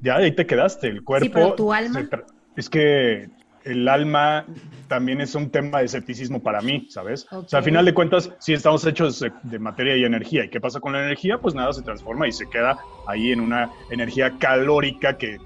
ya 0.03 0.17
ahí 0.17 0.35
te 0.35 0.47
quedaste, 0.47 0.89
el 0.89 1.05
cuerpo... 1.05 1.27
Sí, 1.27 1.31
pero 1.33 1.55
tu 1.55 1.73
alma... 1.73 2.09
es 2.57 2.69
que 2.69 3.29
el 3.67 3.89
alma 3.89 4.47
también 4.87 5.21
es 5.21 5.35
un 5.35 5.51
tema 5.51 5.81
de 5.81 5.87
escepticismo 5.87 6.41
para 6.41 6.61
mí, 6.61 6.87
¿sabes? 6.89 7.27
O 7.33 7.47
sea, 7.49 7.59
al 7.59 7.65
final 7.65 7.85
de 7.85 7.93
cuentas, 7.93 8.33
si 8.39 8.53
estamos 8.53 8.87
hechos 8.87 9.25
de, 9.43 9.59
materia 9.59 9.97
y 9.97 10.05
energía. 10.05 10.45
¿Y 10.45 10.51
qué 10.51 10.61
pasa 10.61 10.79
con 10.79 10.93
la 10.93 11.01
energía? 11.03 11.39
Pues 11.39 11.55
nada, 11.55 11.73
se 11.73 11.83
transforma 11.83 12.29
y 12.29 12.33
se 12.33 12.49
queda 12.49 12.79
ahí 13.07 13.33
en 13.33 13.41
una 13.41 13.71
energía 13.91 14.39
calórica 14.39 15.19
que, 15.19 15.39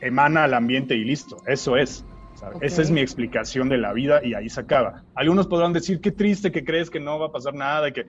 emana 0.00 0.44
al 0.44 0.54
ambiente 0.54 0.94
y 0.94 1.04
listo. 1.04 1.36
Eso 1.46 1.76
es. 1.76 2.04
Esa 2.60 2.82
es 2.82 2.90
mi 2.90 3.00
explicación 3.00 3.68
de 3.68 3.78
la 3.78 3.92
vida 3.92 4.24
y 4.24 4.34
ahí 4.34 4.48
se 4.48 4.60
acaba. 4.60 5.02
Algunos 5.14 5.46
podrán 5.46 5.72
decir, 5.72 6.00
qué 6.00 6.12
triste 6.12 6.52
que 6.52 6.64
crees 6.64 6.90
que 6.90 7.00
no 7.00 7.18
va 7.18 7.26
a 7.26 7.32
pasar 7.32 7.54
nada, 7.54 7.90
que 7.90 8.06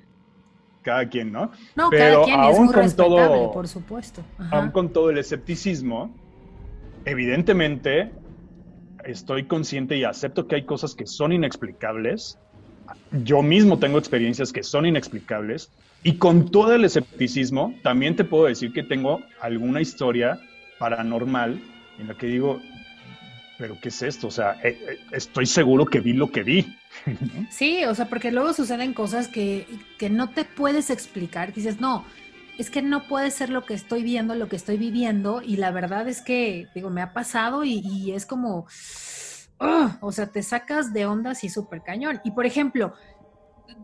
cada 0.84 1.08
quien, 1.08 1.32
¿no? 1.32 1.52
No, 1.76 1.90
Pero 1.90 2.22
cada 2.22 2.26
quien 2.26 2.40
aún 2.40 2.52
es 2.52 2.60
muy 2.60 2.74
con 2.74 2.96
todo, 2.96 3.52
por 3.52 3.68
supuesto. 3.68 4.22
Aún 4.52 4.72
con 4.72 4.92
todo 4.92 5.10
el 5.10 5.18
escepticismo, 5.18 6.14
evidentemente 7.06 8.12
estoy 9.08 9.46
consciente 9.46 9.98
y 9.98 10.04
acepto 10.04 10.48
que 10.48 10.56
hay 10.56 10.66
cosas 10.66 10.94
que 10.94 11.08
son 11.08 11.32
inexplicables. 11.32 12.38
Yo 13.24 13.42
mismo 13.42 13.80
tengo 13.80 13.98
experiencias 13.98 14.52
que 14.52 14.64
son 14.64 14.86
inexplicables 14.86 15.72
y 16.04 16.14
con 16.14 16.52
todo 16.52 16.74
el 16.74 16.86
escepticismo 16.86 17.74
también 17.84 18.16
te 18.16 18.24
puedo 18.24 18.46
decir 18.46 18.72
que 18.72 18.84
tengo 18.84 19.22
alguna 19.42 19.82
historia 19.82 20.40
paranormal 20.78 21.60
en 22.00 22.08
la 22.08 22.14
que 22.16 22.28
digo, 22.28 22.62
pero 23.58 23.78
¿qué 23.82 23.90
es 23.90 24.02
esto? 24.04 24.28
O 24.28 24.32
sea, 24.32 24.60
eh, 24.64 24.78
eh, 24.88 25.00
estoy 25.12 25.46
seguro 25.46 25.86
que 25.86 26.00
vi 26.00 26.14
lo 26.14 26.32
que 26.32 26.44
vi. 26.44 26.78
Sí, 27.50 27.84
o 27.86 27.96
sea, 27.96 28.08
porque 28.08 28.32
luego 28.32 28.54
suceden 28.54 28.94
cosas 28.94 29.28
que, 29.28 29.66
que 29.98 30.10
no 30.10 30.30
te 30.30 30.46
puedes 30.46 30.90
explicar. 30.90 31.54
Dices, 31.54 31.80
no, 31.80 32.06
es 32.58 32.70
que 32.70 32.82
no 32.82 33.08
puede 33.08 33.32
ser 33.32 33.50
lo 33.50 33.66
que 33.66 33.74
estoy 33.74 34.04
viendo, 34.04 34.36
lo 34.36 34.50
que 34.50 34.56
estoy 34.56 34.78
viviendo, 34.78 35.42
y 35.42 35.58
la 35.58 35.72
verdad 35.72 36.08
es 36.08 36.22
que, 36.22 36.68
digo, 36.74 36.90
me 36.90 37.02
ha 37.02 37.14
pasado 37.14 37.64
y, 37.64 38.12
es 38.12 38.26
como, 38.26 38.66
o 40.02 40.12
sea, 40.12 40.28
te 40.28 40.42
sacas 40.44 40.94
de 40.94 41.06
onda 41.06 41.32
así 41.32 41.50
súper 41.50 41.84
cañón. 41.84 42.20
Y 42.24 42.32
por 42.32 42.46
ejemplo, 42.46 42.94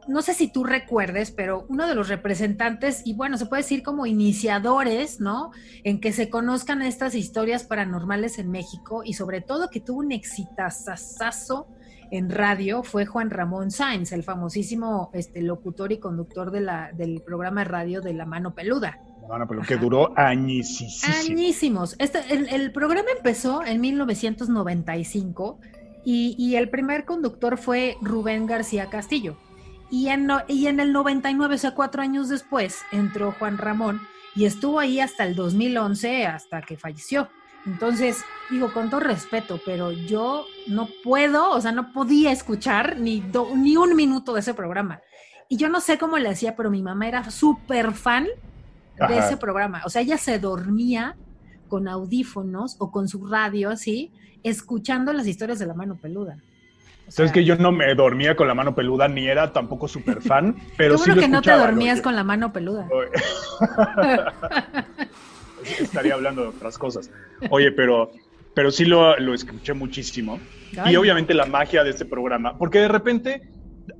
no 0.08 0.22
sé 0.22 0.34
si 0.34 0.52
tú 0.52 0.64
recuerdes, 0.64 1.32
pero 1.32 1.66
uno 1.70 1.88
de 1.88 1.96
los 1.96 2.08
representantes, 2.08 3.04
y 3.06 3.14
bueno, 3.14 3.38
se 3.38 3.46
puede 3.46 3.62
decir 3.62 3.84
como 3.84 4.06
iniciadores, 4.06 5.20
¿no? 5.20 5.52
En 5.84 6.02
que 6.02 6.12
se 6.12 6.30
conozcan 6.30 6.82
estas 6.82 7.16
historias 7.16 7.64
paranormales 7.64 8.40
en 8.40 8.50
México 8.50 9.04
y 9.06 9.14
sobre 9.14 9.42
todo 9.42 9.70
que 9.70 9.82
tuvo 9.82 10.00
un 10.00 10.12
exitazazazo 10.12 11.68
en 12.13 12.30
radio 12.30 12.84
fue 12.84 13.08
Juan 13.08 13.32
Ramón 13.32 13.71
Sáenz, 13.71 14.12
el 14.12 14.21
famosísimo 14.21 15.10
este, 15.13 15.41
locutor 15.41 15.91
y 15.91 15.97
conductor 15.97 16.52
de 16.52 16.62
la, 16.62 16.91
del 16.91 17.23
programa 17.23 17.62
de 17.62 17.65
radio 17.65 18.02
de 18.02 18.13
La 18.13 18.28
Mano 18.28 18.54
Peluda. 18.54 18.99
La 19.23 19.28
Mano 19.30 19.47
Peluda, 19.47 19.65
que 19.65 19.78
duró 19.78 20.13
añísimos. 20.15 21.04
Añísimos. 21.28 21.95
Este, 21.97 22.19
el, 22.30 22.71
programa 22.71 23.10
empezó 23.17 23.65
en 23.65 23.82
1995 23.82 25.60
y, 26.06 26.36
y, 26.38 26.56
el 26.56 26.69
primer 26.69 27.06
conductor 27.06 27.58
fue 27.58 27.97
Rubén 27.99 28.45
García 28.45 28.91
Castillo. 28.91 29.36
Y 29.89 30.10
en, 30.10 30.28
y 30.47 30.67
en 30.67 30.80
el 30.80 30.93
99, 30.93 31.56
o 31.56 31.58
sea, 31.58 31.73
cuatro 31.73 32.04
años 32.04 32.30
después, 32.30 32.84
entró 32.91 33.32
Juan 33.32 33.58
Ramón 33.58 34.02
y 34.36 34.45
estuvo 34.45 34.80
ahí 34.80 34.99
hasta 34.99 35.26
el 35.26 35.36
2011, 35.36 36.28
hasta 36.28 36.62
que 36.62 36.78
falleció. 36.78 37.30
Entonces, 37.65 38.23
digo, 38.49 38.73
con 38.73 38.89
todo 38.89 38.99
respeto, 38.99 39.60
pero 39.65 39.91
yo 39.91 40.45
no 40.67 40.89
puedo, 41.04 41.52
o 41.52 41.62
sea, 41.62 41.71
no 41.71 41.93
podía 41.93 42.32
escuchar 42.32 42.97
ni, 42.99 43.23
ni 43.56 43.78
un 43.78 43.95
minuto 43.95 44.34
de 44.34 44.41
ese 44.41 44.54
programa. 44.54 45.02
Y 45.47 45.58
yo 45.58 45.69
no 45.69 45.80
sé 45.80 45.97
cómo 45.97 46.17
le 46.17 46.30
hacía, 46.30 46.56
pero 46.56 46.69
mi 46.69 46.82
mamá 46.82 47.08
era 47.08 47.30
súper 47.30 47.93
fan 47.93 48.28
de 49.08 49.17
ese 49.17 49.38
programa. 49.38 49.82
O 49.86 49.89
sea, 49.89 50.02
ella 50.02 50.17
se 50.17 50.39
dormía 50.39 51.15
con 51.67 51.88
audífonos 51.88 52.76
o 52.80 52.91
con 52.91 53.08
su 53.08 53.26
radio 53.26 53.69
así, 53.69 54.12
escuchando 54.43 55.13
las 55.13 55.26
historias 55.26 55.60
de 55.60 55.65
la 55.65 55.73
mano 55.73 55.95
peluda. 55.95 56.38
Sabes 57.08 57.32
que 57.32 57.43
yo 57.43 57.56
no 57.58 57.71
me 57.71 57.93
dormía 57.95 58.36
con 58.36 58.47
la 58.47 58.54
mano 58.54 58.76
peluda, 58.76 59.08
ni 59.08 59.28
era 59.28 59.52
tampoco 59.52 59.88
súper 59.88 60.21
fan, 60.21 60.56
pero 60.78 60.97
sí 60.97 61.10
lo 61.10 61.21
que 61.21 61.28
no 61.28 61.41
te 61.41 61.52
dormías 61.52 62.02
con 62.02 62.15
la 62.15 62.23
mano 62.23 62.54
peluda. 62.54 62.88
Estaría 65.80 66.13
hablando 66.13 66.43
de 66.43 66.47
otras 66.49 66.78
cosas. 66.78 67.12
Oye, 67.49 67.71
pero, 67.71 68.12
pero 68.54 68.71
sí 68.71 68.86
lo, 68.86 69.17
lo 69.19 69.34
escuché 69.34 69.73
muchísimo. 69.73 70.39
Y 70.89 70.95
obviamente 70.95 71.34
la 71.34 71.45
magia 71.45 71.84
de 71.84 71.91
este 71.91 72.06
programa, 72.06 72.58
porque 72.58 72.80
de 72.80 72.88
repente 72.88 73.41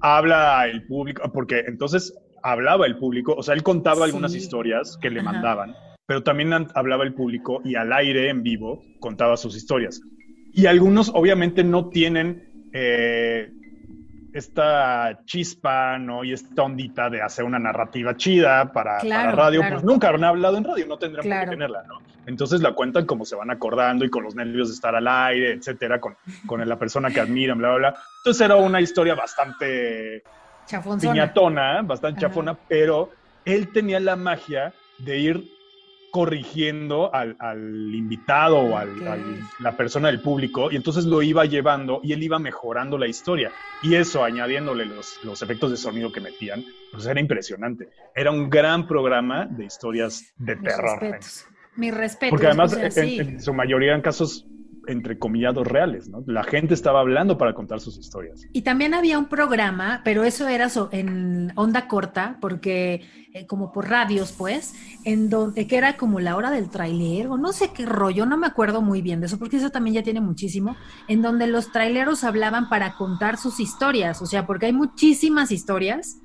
habla 0.02 0.66
el 0.68 0.86
público, 0.86 1.22
porque 1.32 1.64
entonces 1.68 2.14
hablaba 2.42 2.86
el 2.86 2.98
público, 2.98 3.34
o 3.34 3.44
sea, 3.44 3.54
él 3.54 3.64
contaba 3.64 4.06
algunas 4.06 4.36
historias 4.36 4.98
que 5.02 5.10
le 5.10 5.22
mandaban, 5.22 5.76
pero 6.06 6.24
también 6.24 6.52
hablaba 6.76 7.04
el 7.04 7.14
público 7.14 7.62
y 7.64 7.76
al 7.76 7.94
aire 7.94 8.30
en 8.30 8.44
vivo 8.44 8.84
contaba 9.00 9.38
sus 9.38 9.56
historias. 9.56 10.02
Y 10.54 10.66
algunos 10.66 11.10
obviamente 11.14 11.64
no 11.64 11.90
tienen 11.90 12.70
eh, 12.74 13.50
esta 14.34 15.20
chispa, 15.26 15.98
¿no? 16.00 16.24
Y 16.24 16.34
esta 16.34 16.64
ondita 16.64 17.10
de 17.10 17.22
hacer 17.22 17.46
una 17.46 17.60
narrativa 17.60 18.18
chida 18.18 18.72
para, 18.74 19.00
radio, 19.32 19.62
pues 19.70 19.84
nunca 19.84 20.10
han 20.10 20.24
hablado 20.24 20.58
en 20.58 20.64
radio, 20.64 20.88
no 20.88 20.98
tendrían 20.98 21.24
por 21.24 21.46
qué 21.46 21.52
tenerla, 21.52 21.84
¿no? 21.84 22.02
Entonces 22.26 22.62
la 22.62 22.74
cuentan 22.74 23.06
como 23.06 23.26
se 23.26 23.36
van 23.36 23.52
acordando 23.52 24.06
y 24.06 24.10
con 24.10 24.24
los 24.24 24.34
nervios 24.34 24.70
de 24.70 24.76
estar 24.76 24.96
al 24.96 25.08
aire, 25.08 25.54
etcétera, 25.54 26.00
con, 26.00 26.16
con 26.46 26.68
la 26.68 26.80
persona 26.80 27.12
que 27.12 27.20
admiran, 27.20 27.58
bla, 27.58 27.70
bla, 27.70 27.78
bla. 27.78 27.96
Entonces 28.20 28.42
era 28.42 28.56
una 28.56 28.82
historia 28.82 29.14
bastante 29.14 30.24
piñatona, 31.00 31.82
bastante 31.82 32.22
chafona, 32.22 32.58
pero 32.68 33.12
él 33.46 33.72
tenía 33.72 34.00
la 34.00 34.16
magia 34.16 34.74
de 35.00 35.18
ir 35.20 35.44
corrigiendo 36.14 37.10
al, 37.12 37.36
invitado 37.92 38.60
o 38.60 38.78
a 38.78 38.86
la 39.58 39.76
persona 39.76 40.10
del 40.10 40.22
público 40.22 40.70
y 40.72 40.76
entonces 40.76 41.06
lo 41.06 41.24
iba 41.24 41.44
llevando 41.46 42.02
y 42.04 42.14
él 42.14 42.22
iba 42.22 42.38
mejorando 42.38 43.00
la 43.00 43.08
historia 43.08 43.52
y 43.82 43.96
eso 43.96 44.24
añadiéndole 44.24 44.86
los, 44.86 45.20
los 45.24 45.42
efectos 45.42 45.72
de 45.72 45.78
sonido 45.78 46.12
que 46.12 46.22
metían, 46.22 46.64
pues 46.92 47.08
era 47.08 47.20
impresionante. 47.20 47.90
Era 48.14 48.30
un 48.30 48.48
gran 48.48 48.86
programa 48.86 49.48
de 49.48 49.66
historias 49.66 50.36
de 50.38 50.56
terror. 50.58 51.18
Mi 51.78 51.90
respeto. 51.90 52.30
Porque 52.30 52.46
además 52.46 52.78
en, 52.78 53.42
su 53.42 53.52
mayoría 53.52 53.88
eran 53.90 54.02
casos 54.02 54.46
entre 54.88 55.18
comillados 55.18 55.68
reales, 55.68 56.10
¿no? 56.10 56.24
La 56.28 56.44
gente 56.44 56.74
estaba 56.74 57.00
hablando 57.00 57.38
para 57.38 57.54
contar 57.54 57.80
sus 57.80 57.98
historias. 57.98 58.42
Y 58.52 58.62
también 58.62 58.94
había 58.94 59.18
un 59.18 59.28
programa, 59.28 60.02
pero 60.04 60.24
eso 60.24 60.48
era 60.48 60.68
en 60.92 61.52
onda 61.56 61.88
corta, 61.88 62.38
porque 62.42 63.02
eh, 63.34 63.48
como 63.48 63.72
por 63.72 63.90
radios, 63.90 64.32
pues, 64.32 64.76
en 65.06 65.30
donde 65.30 65.68
que 65.68 65.78
era 65.78 65.98
como 65.98 66.20
la 66.20 66.36
hora 66.36 66.52
del 66.52 66.70
trailer, 66.70 67.28
o 67.28 67.38
no 67.38 67.52
sé 67.52 67.72
qué 67.74 67.86
rollo, 67.86 68.26
no 68.26 68.38
me 68.38 68.48
acuerdo 68.48 68.82
muy 68.82 69.02
bien 69.02 69.20
de 69.20 69.28
eso, 69.28 69.40
porque 69.40 69.58
eso 69.58 69.70
también 69.70 69.96
ya 69.96 70.04
tiene 70.04 70.22
muchísimo, 70.22 70.76
en 71.08 71.22
donde 71.22 71.48
los 71.48 71.72
traileros 71.72 72.24
hablaban 72.24 72.70
para 72.70 72.96
contar 72.96 73.38
sus 73.38 73.60
historias, 73.60 74.22
o 74.22 74.26
sea, 74.26 74.46
porque 74.46 74.68
hay 74.68 74.74
muchísimas 74.74 75.52
historias 75.52 76.20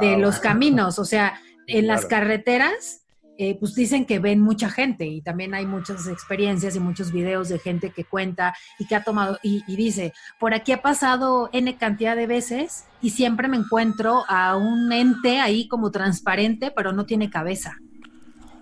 de 0.00 0.16
los 0.16 0.38
caminos, 0.38 0.98
o 0.98 1.04
sea, 1.04 1.34
en 1.66 1.86
las 1.86 2.06
carreteras 2.06 3.01
eh, 3.44 3.56
pues 3.58 3.74
dicen 3.74 4.04
que 4.04 4.20
ven 4.20 4.40
mucha 4.40 4.70
gente 4.70 5.04
y 5.04 5.20
también 5.20 5.52
hay 5.52 5.66
muchas 5.66 6.06
experiencias 6.06 6.76
y 6.76 6.78
muchos 6.78 7.10
videos 7.10 7.48
de 7.48 7.58
gente 7.58 7.90
que 7.90 8.04
cuenta 8.04 8.54
y 8.78 8.86
que 8.86 8.94
ha 8.94 9.02
tomado 9.02 9.36
y, 9.42 9.64
dice, 9.74 10.12
por 10.38 10.54
aquí 10.54 10.70
ha 10.70 10.80
pasado 10.80 11.50
N 11.52 11.76
cantidad 11.76 12.14
de 12.14 12.28
veces 12.28 12.84
y 13.00 13.10
siempre 13.10 13.48
me 13.48 13.56
encuentro 13.56 14.22
a 14.28 14.56
un 14.56 14.92
ente 14.92 15.40
ahí 15.40 15.66
como 15.66 15.90
transparente, 15.90 16.70
pero 16.70 16.92
no 16.92 17.04
tiene 17.04 17.30
cabeza. 17.30 17.78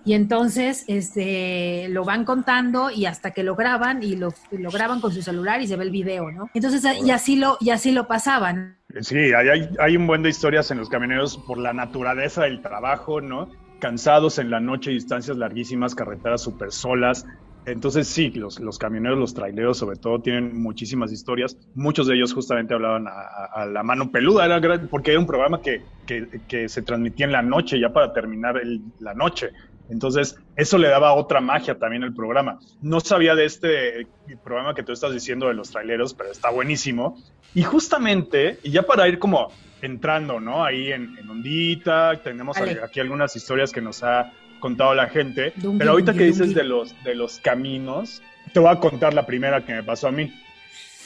Y 0.03 0.15
entonces 0.15 0.83
este, 0.87 1.87
lo 1.89 2.03
van 2.03 2.25
contando 2.25 2.89
y 2.89 3.05
hasta 3.05 3.29
que 3.29 3.43
lo 3.43 3.55
graban 3.55 4.01
y 4.01 4.15
lo, 4.15 4.33
lo 4.49 4.71
graban 4.71 4.99
con 4.99 5.13
su 5.13 5.21
celular 5.21 5.61
y 5.61 5.67
se 5.67 5.75
ve 5.75 5.83
el 5.83 5.91
video, 5.91 6.31
¿no? 6.31 6.49
Entonces, 6.55 6.83
y 7.05 7.11
así 7.11 7.35
lo, 7.35 7.57
y 7.59 7.69
así 7.69 7.91
lo 7.91 8.07
pasaban. 8.07 8.79
Sí, 9.01 9.31
hay, 9.31 9.69
hay 9.77 9.95
un 9.95 10.07
buen 10.07 10.23
de 10.23 10.29
historias 10.29 10.71
en 10.71 10.79
los 10.79 10.89
camioneros 10.89 11.37
por 11.37 11.59
la 11.59 11.71
naturaleza 11.71 12.45
del 12.45 12.63
trabajo, 12.63 13.21
¿no? 13.21 13.47
Cansados 13.81 14.37
en 14.39 14.49
la 14.49 14.61
noche, 14.61 14.91
distancias 14.91 15.35
larguísimas, 15.35 15.95
carreteras 15.95 16.41
súper 16.41 16.71
solas. 16.71 17.25
Entonces 17.65 18.07
sí, 18.07 18.29
los, 18.31 18.59
los 18.59 18.77
camioneros, 18.79 19.19
los 19.19 19.33
traileros 19.33 19.77
sobre 19.77 19.97
todo 19.97 20.21
tienen 20.21 20.61
muchísimas 20.61 21.11
historias. 21.11 21.57
Muchos 21.75 22.07
de 22.07 22.15
ellos 22.15 22.33
justamente 22.33 22.73
hablaban 22.73 23.07
a, 23.07 23.65
la 23.65 23.83
mano 23.83 24.11
peluda, 24.11 24.45
era 24.45 24.81
porque 24.89 25.11
era 25.11 25.19
un 25.19 25.27
programa 25.27 25.61
que, 25.61 25.83
que, 26.07 26.69
se 26.69 26.81
transmitía 26.81 27.25
en 27.25 27.33
la 27.33 27.41
noche, 27.41 27.79
ya 27.79 27.91
para 27.91 28.13
terminar 28.13 28.59
la 28.99 29.13
noche. 29.13 29.49
Entonces, 29.89 30.37
eso 30.55 30.77
le 30.77 30.87
daba 30.87 31.13
otra 31.13 31.41
magia 31.41 31.77
también 31.77 32.03
al 32.03 32.13
programa. 32.13 32.59
No 32.81 32.99
sabía 32.99 33.35
de 33.35 33.45
este 33.45 34.07
programa 34.43 34.73
que 34.73 34.83
tú 34.83 34.93
estás 34.93 35.13
diciendo 35.13 35.47
de 35.47 35.53
los 35.53 35.69
traileros, 35.69 36.13
pero 36.13 36.31
está 36.31 36.49
buenísimo. 36.49 37.21
Y 37.53 37.63
justamente, 37.63 38.57
y 38.63 38.71
ya 38.71 38.83
para 38.83 39.07
ir 39.07 39.19
como 39.19 39.49
entrando, 39.81 40.39
¿no? 40.39 40.63
Ahí 40.63 40.91
en, 40.91 41.17
Ondita, 41.29 42.19
tenemos 42.23 42.57
aquí 42.57 42.99
algunas 42.99 43.35
historias 43.35 43.71
que 43.71 43.81
nos 43.81 44.03
ha 44.03 44.31
contado 44.59 44.93
la 44.93 45.07
gente, 45.07 45.53
pero 45.77 45.91
ahorita 45.91 46.13
que 46.13 46.25
dices 46.25 46.53
de 46.53 46.63
los, 46.63 46.95
de 47.03 47.15
los 47.15 47.39
caminos, 47.39 48.21
te 48.53 48.59
voy 48.59 48.69
a 48.69 48.79
contar 48.79 49.13
la 49.13 49.25
primera 49.25 49.65
que 49.65 49.73
me 49.73 49.83
pasó 49.83 50.07
a 50.07 50.11
mí. 50.11 50.31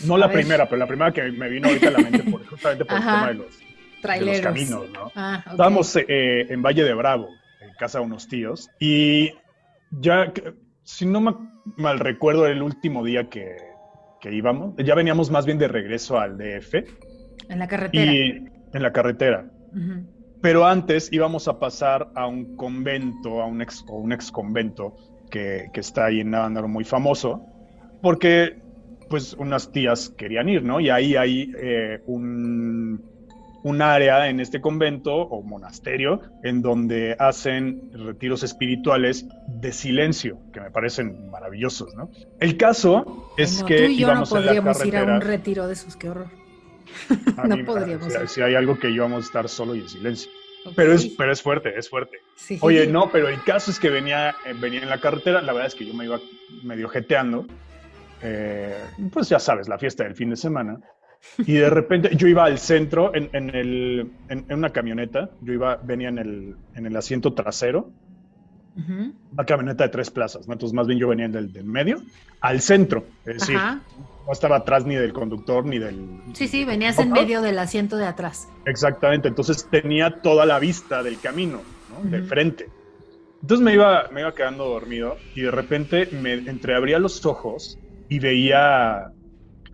No 0.04 0.18
la 0.18 0.30
primera, 0.30 0.66
pero 0.68 0.78
la 0.78 0.88
primera 0.88 1.12
que 1.12 1.24
me 1.24 1.50
vino 1.50 1.70
ahorita 1.70 1.88
a 1.88 1.92
la 1.92 2.00
mente 2.00 2.24
justamente 2.50 2.86
por 2.86 2.98
el 2.98 3.04
tema 3.04 3.28
de 3.28 3.34
los, 3.36 4.42
caminos, 4.42 4.90
¿no? 4.92 5.12
Ah, 5.16 5.44
Estábamos 5.50 5.96
eh, 5.96 6.48
en 6.50 6.62
Valle 6.62 6.84
de 6.84 6.94
Bravo, 6.94 7.30
en 7.62 7.74
casa 7.76 8.00
de 8.00 8.06
unos 8.06 8.28
tíos, 8.28 8.70
y 8.78 9.32
ya, 9.92 10.34
si 10.84 11.06
no 11.06 11.22
me 11.22 11.34
mal 11.78 12.00
recuerdo, 12.00 12.46
el 12.46 12.62
último 12.62 13.04
día 13.04 13.30
que, 13.30 13.56
que 14.20 14.34
íbamos, 14.34 14.76
ya 14.78 14.96
veníamos 14.96 15.32
más 15.32 15.46
bien 15.46 15.58
de 15.58 15.68
regreso 15.68 16.20
al 16.20 16.38
DF. 16.38 16.76
En 17.50 17.60
la 17.60 17.68
carretera. 17.68 18.12
Y 18.12 18.55
en 18.74 18.82
la 18.82 18.92
carretera. 18.92 19.46
Pero 20.42 20.66
antes 20.66 21.12
íbamos 21.12 21.48
a 21.48 21.60
pasar 21.60 22.10
a 22.16 22.28
un 22.28 22.56
convento, 22.56 23.42
a 23.42 23.46
un 23.46 23.62
ex, 23.62 23.84
o 23.88 23.96
un 23.96 24.14
ex 24.14 24.32
convento 24.32 24.96
que, 25.30 25.70
que 25.74 25.80
está 25.80 26.06
ahí 26.06 26.22
en 26.22 26.32
Navándaro 26.32 26.68
muy 26.68 26.84
famoso, 26.84 27.46
porque 28.02 28.62
pues 29.10 29.34
unas 29.34 29.72
tías 29.72 30.10
querían 30.10 30.50
ir, 30.50 30.64
¿no? 30.64 30.80
Y 30.80 30.90
ahí 30.90 31.16
hay 31.16 31.52
eh, 31.58 32.02
un, 32.06 33.04
un 33.64 33.82
área 33.82 34.30
en 34.30 34.40
este 34.40 34.62
convento 34.62 35.16
o 35.16 35.42
monasterio 35.42 36.22
en 36.44 36.62
donde 36.62 37.16
hacen 37.18 37.92
retiros 37.94 38.44
espirituales 38.44 39.26
de 39.48 39.72
silencio, 39.72 40.38
que 40.54 40.62
me 40.62 40.70
parecen 40.72 41.30
maravillosos, 41.32 41.96
¿no? 41.96 42.10
El 42.40 42.58
caso 42.58 43.32
es 43.38 43.64
que 43.64 43.78
tú 43.78 43.84
y 43.84 43.98
yo 43.98 44.14
no 44.14 44.24
podríamos 44.24 44.86
ir 44.86 44.98
a 44.98 45.04
un 45.04 45.22
retiro 45.22 45.68
de 45.68 45.74
esos, 45.74 45.96
qué 45.96 46.10
horror. 46.10 46.45
no 47.48 47.66
podríamos. 47.66 48.14
Si, 48.28 48.42
hay 48.42 48.56
algo 48.56 48.78
que 48.78 48.90
íbamos 48.90 49.24
a 49.24 49.28
estar 49.28 49.50
solo 49.50 49.76
y 49.76 49.80
en 49.80 49.90
silencio. 49.90 50.32
Pero, 50.76 50.94
es, 50.94 51.06
pero 51.08 51.32
es 51.32 51.42
fuerte, 51.42 51.78
es 51.78 51.90
fuerte. 51.90 52.18
Oye, 52.62 52.88
no, 52.92 53.12
pero 53.12 53.28
el 53.28 53.42
caso 53.44 53.72
es 53.72 53.80
que 53.80 53.90
venía, 53.90 54.32
eh, 54.46 54.54
venía 54.60 54.82
en 54.82 54.90
la 54.90 55.00
carretera, 55.00 55.42
la 55.42 55.54
verdad 55.54 55.68
es 55.68 55.76
que 55.76 55.86
yo 55.86 55.94
me 55.94 56.06
iba 56.06 56.20
medio 56.64 56.90
jeteando, 56.90 57.46
eh, 58.22 58.84
pues 59.12 59.30
ya 59.30 59.40
sabes, 59.40 59.68
la 59.68 59.78
fiesta 59.78 60.04
del 60.04 60.16
fin 60.16 60.32
de 60.32 60.36
semana, 60.36 60.80
y 61.40 61.54
de 61.54 61.70
repente 61.70 62.16
yo 62.16 62.28
iba 62.28 62.46
al 62.46 62.58
centro 62.58 63.14
en, 63.14 63.30
en, 63.34 63.56
el, 63.56 64.12
en, 64.30 64.46
una 64.52 64.72
camioneta, 64.72 65.30
yo 65.42 65.54
iba, 65.54 65.76
venía 65.78 66.10
en 66.10 66.18
el, 66.18 66.56
en 66.76 66.86
el 66.86 66.96
asiento 66.96 67.34
trasero, 67.34 67.92
una 69.32 69.46
camioneta 69.46 69.86
de 69.86 69.90
tres 69.90 70.12
plazas, 70.12 70.48
¿no? 70.48 70.54
entonces 70.54 70.74
más 70.74 70.86
bien 70.86 71.00
yo 71.00 71.08
venía 71.08 71.30
del, 71.30 71.54
del 71.54 71.64
medio 71.64 72.02
al 72.42 72.60
centro, 72.60 73.06
es 73.26 73.40
decir, 73.40 73.58
no 74.26 74.32
estaba 74.32 74.58
atrás 74.58 74.86
ni 74.86 74.96
del 74.96 75.14
conductor 75.14 75.66
ni 75.66 75.78
del... 75.78 76.22
Sí, 76.34 76.48
sí, 76.48 76.66
venías 76.66 76.98
en 77.00 77.12
medio 77.12 77.42
del 77.42 77.60
asiento 77.60 77.96
de 77.98 78.06
atrás. 78.06 78.50
Exactamente, 78.66 79.28
entonces 79.28 79.68
tenía 79.70 80.22
toda 80.22 80.46
la 80.46 80.60
vista 80.60 81.04
del 81.04 81.20
camino, 81.20 81.62
¿no? 81.90 82.10
De 82.10 82.24
frente. 82.24 82.70
Entonces 83.42 83.64
me 83.64 83.74
iba, 83.74 84.08
me 84.12 84.22
iba 84.22 84.34
quedando 84.34 84.66
dormido 84.66 85.18
y 85.36 85.42
de 85.42 85.52
repente 85.52 86.08
me 86.12 86.34
entreabría 86.34 86.98
los 86.98 87.24
ojos 87.26 87.78
y 88.10 88.18
veía, 88.18 89.12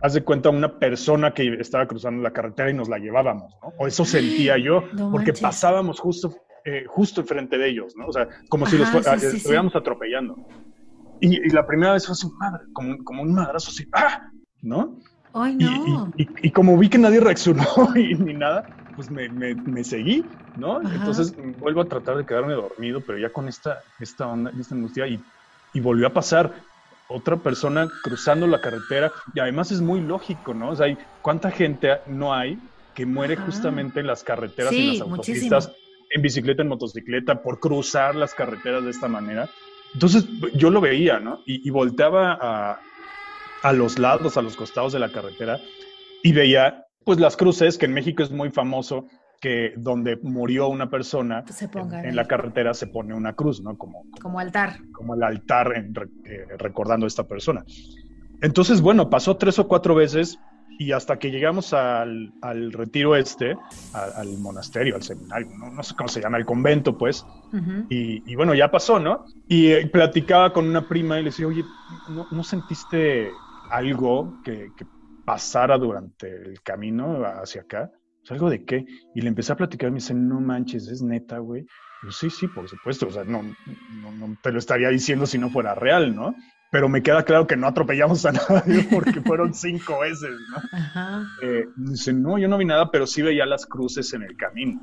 haz 0.02 0.14
de 0.14 0.24
cuenta, 0.24 0.50
una 0.50 0.78
persona 0.78 1.34
que 1.34 1.54
estaba 1.54 1.88
cruzando 1.88 2.22
la 2.22 2.34
carretera 2.34 2.70
y 2.70 2.74
nos 2.74 2.90
la 2.90 2.98
llevábamos, 2.98 3.54
¿no? 3.62 3.74
O 3.78 3.88
eso 3.88 4.04
sentía 4.04 4.58
yo, 4.58 4.84
porque 5.12 5.32
pasábamos 5.32 6.02
justo, 6.02 6.36
eh, 6.66 6.84
justo 6.88 7.22
enfrente 7.22 7.58
de 7.58 7.70
ellos, 7.70 7.96
¿no? 7.96 8.08
O 8.08 8.12
sea, 8.12 8.28
como 8.50 8.66
si 8.66 8.78
los 8.78 8.94
estuviéramos 8.94 9.74
atropellando. 9.74 10.36
Y, 11.22 11.50
la 11.52 11.66
primera 11.66 11.94
vez 11.94 12.06
fue 12.06 12.14
así, 12.14 12.28
madre, 12.40 12.66
como, 12.74 12.98
como 13.04 13.22
un 13.22 13.34
madrazo 13.34 13.70
así, 13.70 13.86
¡ah! 13.94 14.32
¿No? 14.62 14.96
Ay, 15.34 15.56
no. 15.56 16.12
Y, 16.18 16.52
como 16.52 16.78
vi 16.78 16.90
que 16.90 16.98
nadie 16.98 17.20
reaccionó 17.20 17.66
y, 17.96 18.16
ni 18.16 18.34
nada, 18.34 18.66
pues 18.96 19.10
me, 19.10 19.30
me, 19.30 19.84
seguí, 19.84 20.26
¿no? 20.58 20.82
Entonces 20.82 21.34
vuelvo 21.60 21.82
a 21.82 21.86
tratar 21.86 22.18
de 22.18 22.26
quedarme 22.26 22.54
dormido, 22.54 23.02
pero 23.02 23.18
ya 23.18 23.30
con 23.32 23.48
esta, 23.48 23.80
esta 24.00 24.28
onda, 24.28 24.52
esta 24.60 24.76
angustia, 24.76 25.08
y, 25.08 25.20
y 25.74 25.80
volvió 25.80 26.08
a 26.08 26.14
pasar. 26.14 26.54
otra 27.08 27.38
persona 27.38 27.90
cruzando 28.04 28.48
la 28.48 28.62
carretera 28.62 29.12
y 29.34 29.40
además 29.40 29.72
es 29.72 29.82
muy 29.82 30.02
lógico, 30.02 30.54
¿no? 30.54 30.70
O 30.70 30.76
sea, 30.76 30.88
¿cuánta 31.22 31.52
gente 31.52 32.00
no 32.08 32.34
hay 32.34 32.58
que 32.94 33.06
muere 33.06 33.38
justamente 33.38 34.02
en 34.02 34.08
las 34.08 34.24
carreteras 34.24 34.74
y 34.74 34.82
en 34.82 34.88
las 35.00 35.02
autopistas, 35.02 35.72
en 36.10 36.22
bicicleta, 36.22 36.62
en 36.62 36.70
motocicleta, 36.70 37.42
por 37.42 37.60
cruzar 37.60 38.16
las 38.16 38.34
carreteras 38.34 38.84
de 38.84 38.92
esta 38.92 39.08
manera? 39.08 39.50
Entonces 39.94 40.26
yo 40.54 40.70
lo 40.70 40.82
veía, 40.82 41.20
¿no? 41.20 41.42
Y, 41.46 41.70
volteaba 41.70 42.38
a, 42.40 42.80
a 43.62 43.74
los 43.74 44.00
lados, 44.00 44.38
a 44.38 44.42
los 44.42 44.56
costados 44.56 44.94
de 44.94 45.00
la 45.00 45.12
carretera 45.12 45.60
y 46.24 46.34
veía 46.34 46.86
pues 47.04 47.20
las 47.20 47.36
cruces, 47.36 47.78
que 47.78 47.86
en 47.86 47.94
México 47.94 48.22
es 48.22 48.32
muy 48.32 48.52
famoso, 48.52 49.08
que 49.40 49.74
donde 49.76 50.18
murió 50.22 50.68
una 50.68 50.90
persona 50.90 51.44
en, 52.04 52.16
la 52.16 52.26
carretera 52.26 52.76
se 52.76 52.86
pone 52.86 53.16
una 53.16 53.34
cruz, 53.34 53.60
¿no? 53.62 53.76
Como, 53.76 54.06
como 54.22 54.40
altar. 54.40 54.78
Como 54.94 55.16
el 55.16 55.24
altar 55.24 55.74
eh, 55.76 56.46
recordando 56.60 57.06
a 57.06 57.08
esta 57.08 57.28
persona. 57.28 57.66
Entonces, 58.42 58.82
bueno, 58.82 59.10
pasó 59.10 59.38
tres 59.38 59.58
o 59.58 59.68
cuatro 59.68 59.96
veces 59.96 60.38
y 60.78 60.94
hasta 60.94 61.20
que 61.20 61.30
llegamos 61.30 61.74
al, 61.74 62.32
retiro 62.72 63.16
este, 63.16 63.56
al 63.94 64.38
monasterio, 64.40 64.96
al 64.96 65.04
seminario, 65.04 65.50
¿no? 65.58 65.84
sé 65.84 65.94
cómo 65.96 66.08
se 66.08 66.22
llama, 66.22 66.38
el 66.38 66.46
convento, 66.46 66.98
pues, 66.98 67.26
y, 67.90 68.36
bueno, 68.36 68.56
ya 68.56 68.72
pasó, 68.72 69.00
¿no? 69.00 69.26
Y 69.48 69.68
eh, 69.68 69.88
platicaba 69.88 70.54
con 70.54 70.68
una 70.68 70.88
prima 70.88 71.20
y 71.20 71.24
le 71.24 71.30
decía, 71.30 71.46
oye, 71.46 71.64
¿no, 72.32 72.44
sentiste 72.44 73.30
algo 73.72 74.42
que, 74.44 74.70
que 74.78 74.86
pasara 75.26 75.78
durante 75.78 76.28
el 76.28 76.62
camino 76.62 77.24
hacia 77.26 77.62
acá? 77.62 77.92
¿Algo 78.30 78.50
de 78.50 78.64
qué? 78.64 78.86
Y 79.16 79.22
le 79.22 79.30
empecé 79.30 79.52
a 79.52 79.56
platicar 79.56 79.90
y 79.90 79.92
me 79.92 80.00
dice, 80.00 80.14
no 80.14 80.40
manches, 80.40 80.88
es 80.88 81.02
neta, 81.02 81.40
güey. 81.40 81.66
Yo, 82.04 82.12
sí, 82.12 82.30
sí, 82.30 82.48
por 82.48 82.68
supuesto, 82.70 83.08
o 83.08 83.12
sea, 83.12 83.24
no, 83.24 83.44
no, 83.44 84.38
te 84.42 84.52
lo 84.52 84.60
estaría 84.60 84.90
diciendo 84.90 85.26
si 85.26 85.38
no 85.38 85.50
fuera 85.50 85.76
real, 85.76 86.16
¿no? 86.16 86.36
Pero 86.72 86.88
me 86.88 87.04
queda 87.04 87.24
claro 87.24 87.46
que 87.46 87.58
no 87.58 87.68
atropellamos 87.68 88.26
a 88.26 88.32
nadie 88.50 88.88
porque 88.92 89.22
fueron 89.22 89.54
cinco 89.54 90.00
veces, 90.00 90.32
¿no? 90.50 90.78
Ajá. 90.78 91.24
Eh, 91.42 91.66
dice, 91.76 92.14
no, 92.14 92.38
yo 92.38 92.48
no 92.48 92.58
vi 92.58 92.66
nada, 92.66 92.90
pero 92.92 93.06
sí 93.06 93.22
veía 93.22 93.46
las 93.46 93.66
cruces 93.66 94.14
en 94.14 94.24
el 94.24 94.38
camino. 94.38 94.80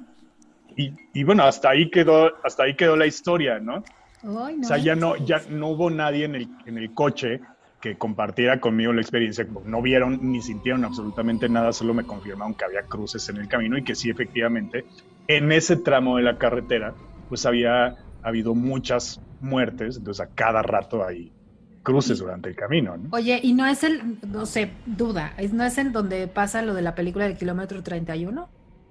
Y, 0.76 0.94
y 1.14 1.24
bueno, 1.24 1.44
hasta 1.44 1.70
ahí 1.70 1.90
quedó, 1.90 2.30
hasta 2.44 2.64
ahí 2.64 2.76
quedó 2.76 2.96
la 2.96 3.06
historia, 3.06 3.58
¿no? 3.58 3.82
no 4.22 4.44
o 4.44 4.64
sea, 4.64 4.78
ya 4.78 4.94
no, 4.94 5.16
ya 5.16 5.40
no 5.48 5.68
hubo 5.68 5.90
nadie 5.90 6.24
en 6.24 6.34
el, 6.34 6.48
en 6.66 6.76
el 6.76 6.92
coche 6.92 7.40
que 7.80 7.96
compartiera 7.96 8.60
conmigo 8.60 8.92
la 8.92 9.00
experiencia, 9.00 9.46
no 9.64 9.80
vieron 9.82 10.18
ni 10.20 10.42
sintieron 10.42 10.84
absolutamente 10.84 11.48
nada, 11.48 11.72
solo 11.72 11.94
me 11.94 12.04
confirmaron 12.04 12.54
que 12.54 12.64
había 12.64 12.82
cruces 12.82 13.28
en 13.28 13.36
el 13.36 13.48
camino 13.48 13.78
y 13.78 13.84
que 13.84 13.94
sí, 13.94 14.10
efectivamente, 14.10 14.84
en 15.28 15.52
ese 15.52 15.76
tramo 15.76 16.16
de 16.16 16.24
la 16.24 16.38
carretera, 16.38 16.94
pues 17.28 17.46
había 17.46 17.96
habido 18.22 18.54
muchas 18.54 19.20
muertes, 19.40 19.96
entonces 19.96 20.26
a 20.26 20.34
cada 20.34 20.62
rato 20.62 21.06
hay 21.06 21.32
cruces 21.82 22.18
durante 22.18 22.48
el 22.48 22.56
camino. 22.56 22.96
Oye, 23.12 23.40
y 23.42 23.54
no 23.54 23.66
es 23.66 23.84
el, 23.84 24.18
no 24.26 24.44
sé, 24.44 24.70
duda, 24.84 25.34
¿no 25.52 25.64
es 25.64 25.78
en 25.78 25.92
donde 25.92 26.26
pasa 26.26 26.62
lo 26.62 26.74
de 26.74 26.82
la 26.82 26.94
película 26.94 27.26
del 27.26 27.36
kilómetro 27.36 27.82
31? 27.82 28.48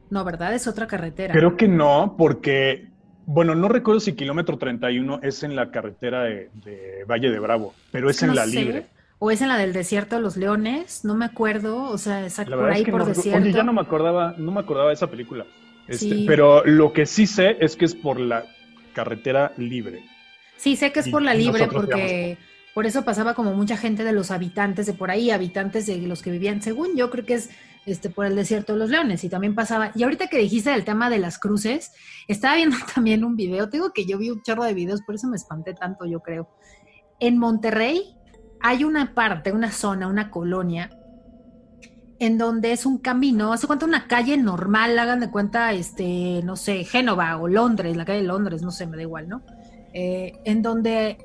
No, 0.10 0.24
¿verdad? 0.24 0.54
Es 0.56 0.68
otra 0.68 0.88
carretera. 0.88 1.34
Creo 1.34 1.58
que 1.58 1.68
no, 1.68 2.16
porque 2.18 2.88
bueno, 3.28 3.56
no 3.56 3.68
recuerdo 3.68 4.00
si 4.00 4.14
kilómetro 4.14 4.58
31 4.58 5.20
es 5.22 5.44
en 5.44 5.58
la 5.58 5.70
carretera 5.70 6.24
de, 6.24 6.50
Valle 7.06 7.30
de 7.30 7.40
Bravo, 7.40 7.74
pero 7.92 8.10
es, 8.10 8.24
en 8.24 8.34
la 8.34 8.46
libre. 8.46 8.88
O 9.20 9.32
es 9.32 9.42
en 9.42 9.50
la 9.50 9.58
del 9.58 9.74
desierto 9.74 10.16
de 10.16 10.22
los 10.22 10.38
leones, 10.38 11.04
no 11.04 11.14
me 11.14 11.26
acuerdo, 11.26 11.84
o 11.84 11.98
sea, 11.98 12.24
exacto, 12.24 12.56
por 12.56 12.72
ahí 12.72 12.86
por 12.86 13.06
desierto. 13.06 13.44
Oye, 13.44 13.52
ya 13.52 13.64
no 13.64 13.74
me 13.74 13.82
acordaba, 13.82 14.34
no 14.38 14.54
me 14.54 14.62
acordaba 14.62 14.88
de 14.88 14.94
esa 14.94 15.08
película. 15.08 15.46
Este, 15.90 16.24
pero 16.26 16.66
lo 16.66 16.94
que 16.94 17.06
sí 17.06 17.28
sé 17.28 17.58
es 17.60 17.76
que 17.76 17.84
es 17.84 17.96
por 17.96 18.18
la 18.18 18.46
carretera 18.94 19.52
libre. 19.58 20.06
Sí, 20.56 20.78
sé 20.78 20.94
que 20.94 21.02
es 21.02 21.10
por 21.10 21.22
la 21.22 21.34
libre 21.34 21.68
porque 21.68 22.38
por 22.74 22.86
eso 22.86 23.04
pasaba 23.04 23.34
como 23.34 23.54
mucha 23.54 23.76
gente 23.76 24.06
de 24.06 24.14
los 24.14 24.32
habitantes 24.32 24.86
de 24.86 24.94
por 24.94 25.12
ahí, 25.12 25.32
habitantes 25.32 25.86
de 25.86 25.98
los 25.98 26.22
que 26.22 26.32
vivían, 26.32 26.62
según 26.62 26.96
yo 26.96 27.10
creo 27.10 27.26
que 27.26 27.34
es 27.34 27.50
este, 27.88 28.10
por 28.10 28.26
el 28.26 28.36
desierto 28.36 28.74
de 28.74 28.80
los 28.80 28.90
leones 28.90 29.24
y 29.24 29.30
también 29.30 29.56
pasaba. 29.56 29.92
Y 29.96 30.04
ahorita 30.04 30.28
que 30.28 30.38
dijiste 30.38 30.70
del 30.70 30.84
tema 30.84 31.10
de 31.10 31.20
las 31.20 31.40
cruces, 31.40 31.94
estaba 32.28 32.56
viendo 32.56 32.76
también 32.94 33.24
un 33.24 33.36
video, 33.38 33.70
tengo 33.70 33.92
que 33.94 34.06
yo 34.06 34.18
vi 34.18 34.30
un 34.30 34.42
chorro 34.44 34.66
de 34.66 34.74
videos, 34.74 35.02
por 35.02 35.16
eso 35.16 35.28
me 35.28 35.38
espanté 35.38 35.74
tanto, 35.74 36.06
yo 36.06 36.20
creo. 36.20 36.50
En 37.20 37.38
Monterrey 37.38 38.16
hay 38.62 38.84
una 38.84 39.16
parte, 39.16 39.54
una 39.54 39.72
zona, 39.72 40.08
una 40.08 40.30
colonia, 40.30 40.90
en 42.20 42.38
donde 42.38 42.74
es 42.74 42.86
un 42.86 42.98
camino, 42.98 43.54
hace 43.54 43.68
cuenta 43.68 43.86
una 43.86 44.08
calle 44.08 44.38
normal, 44.38 45.00
hagan 45.00 45.22
de 45.22 45.32
cuenta, 45.32 45.72
este, 45.72 46.42
no 46.44 46.58
sé, 46.58 46.84
Génova 46.84 47.38
o 47.38 47.48
Londres, 47.48 47.96
la 47.96 48.04
calle 48.04 48.22
de 48.22 48.28
Londres, 48.28 48.62
no 48.64 48.72
sé, 48.72 48.86
me 48.86 48.98
da 48.98 49.04
igual, 49.04 49.30
¿no? 49.30 49.44
Eh, 49.94 50.34
en 50.44 50.62
donde 50.62 51.18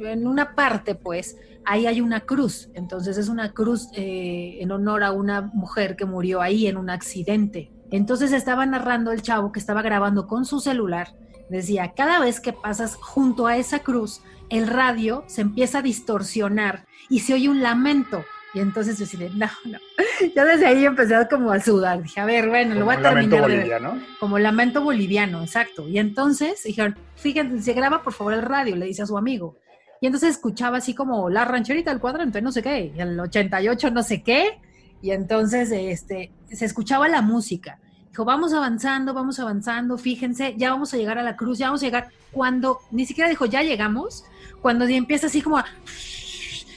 en 0.00 0.26
una 0.26 0.54
parte, 0.54 0.94
pues, 0.94 1.36
ahí 1.64 1.86
hay 1.86 2.00
una 2.00 2.20
cruz. 2.20 2.70
Entonces 2.74 3.18
es 3.18 3.28
una 3.28 3.52
cruz 3.52 3.88
eh, 3.94 4.58
en 4.60 4.70
honor 4.72 5.02
a 5.02 5.12
una 5.12 5.42
mujer 5.42 5.96
que 5.96 6.04
murió 6.06 6.40
ahí 6.40 6.66
en 6.66 6.76
un 6.76 6.90
accidente. 6.90 7.70
Entonces 7.90 8.32
estaba 8.32 8.66
narrando 8.66 9.12
el 9.12 9.22
chavo 9.22 9.52
que 9.52 9.60
estaba 9.60 9.82
grabando 9.82 10.26
con 10.26 10.44
su 10.44 10.60
celular. 10.60 11.14
Decía, 11.48 11.92
cada 11.94 12.18
vez 12.18 12.40
que 12.40 12.52
pasas 12.52 12.96
junto 12.96 13.46
a 13.46 13.56
esa 13.56 13.80
cruz, 13.80 14.20
el 14.48 14.66
radio 14.66 15.24
se 15.26 15.42
empieza 15.42 15.78
a 15.78 15.82
distorsionar 15.82 16.86
y 17.08 17.20
se 17.20 17.34
oye 17.34 17.48
un 17.48 17.62
lamento. 17.62 18.24
Y 18.54 18.60
entonces 18.60 18.98
yo 18.98 19.04
decía, 19.04 19.28
no, 19.34 19.70
no. 19.70 19.78
Yo 20.34 20.44
desde 20.46 20.66
ahí 20.66 20.86
empecé 20.86 21.14
a 21.14 21.28
como 21.28 21.52
a 21.52 21.60
sudar. 21.60 22.02
Dije, 22.02 22.20
a 22.20 22.24
ver, 22.24 22.48
bueno, 22.48 22.74
lo 22.74 22.86
voy 22.86 22.94
a 22.94 23.02
terminar. 23.02 23.40
Lamento 23.40 23.42
boliviano. 23.42 24.02
Como 24.18 24.38
lamento 24.38 24.82
boliviano, 24.82 25.42
exacto. 25.42 25.86
Y 25.86 25.98
entonces 25.98 26.62
dijeron, 26.64 26.96
fíjense, 27.16 27.62
se 27.62 27.74
graba 27.74 28.02
por 28.02 28.14
favor 28.14 28.32
el 28.32 28.40
radio, 28.40 28.74
le 28.74 28.86
dice 28.86 29.02
a 29.02 29.06
su 29.06 29.18
amigo. 29.18 29.56
Entonces 30.06 30.30
escuchaba 30.30 30.78
así 30.78 30.94
como 30.94 31.28
la 31.30 31.44
rancherita 31.44 31.90
del 31.90 32.00
cuadrante, 32.00 32.40
no 32.40 32.52
sé 32.52 32.62
qué, 32.62 32.92
y 32.96 33.00
el 33.00 33.18
88 33.18 33.90
no 33.90 34.02
sé 34.02 34.22
qué, 34.22 34.58
y 35.02 35.10
entonces 35.10 35.70
este, 35.72 36.32
se 36.50 36.64
escuchaba 36.64 37.08
la 37.08 37.22
música. 37.22 37.78
Dijo, 38.08 38.24
vamos 38.24 38.54
avanzando, 38.54 39.12
vamos 39.12 39.38
avanzando, 39.40 39.98
fíjense, 39.98 40.54
ya 40.56 40.70
vamos 40.70 40.94
a 40.94 40.96
llegar 40.96 41.18
a 41.18 41.22
la 41.22 41.36
cruz, 41.36 41.58
ya 41.58 41.66
vamos 41.66 41.82
a 41.82 41.86
llegar. 41.86 42.08
Cuando, 42.32 42.80
ni 42.90 43.04
siquiera 43.04 43.28
dijo, 43.28 43.44
ya 43.46 43.62
llegamos, 43.62 44.24
cuando 44.62 44.86
empieza 44.86 45.26
así 45.26 45.42
como 45.42 45.58
a, 45.58 45.66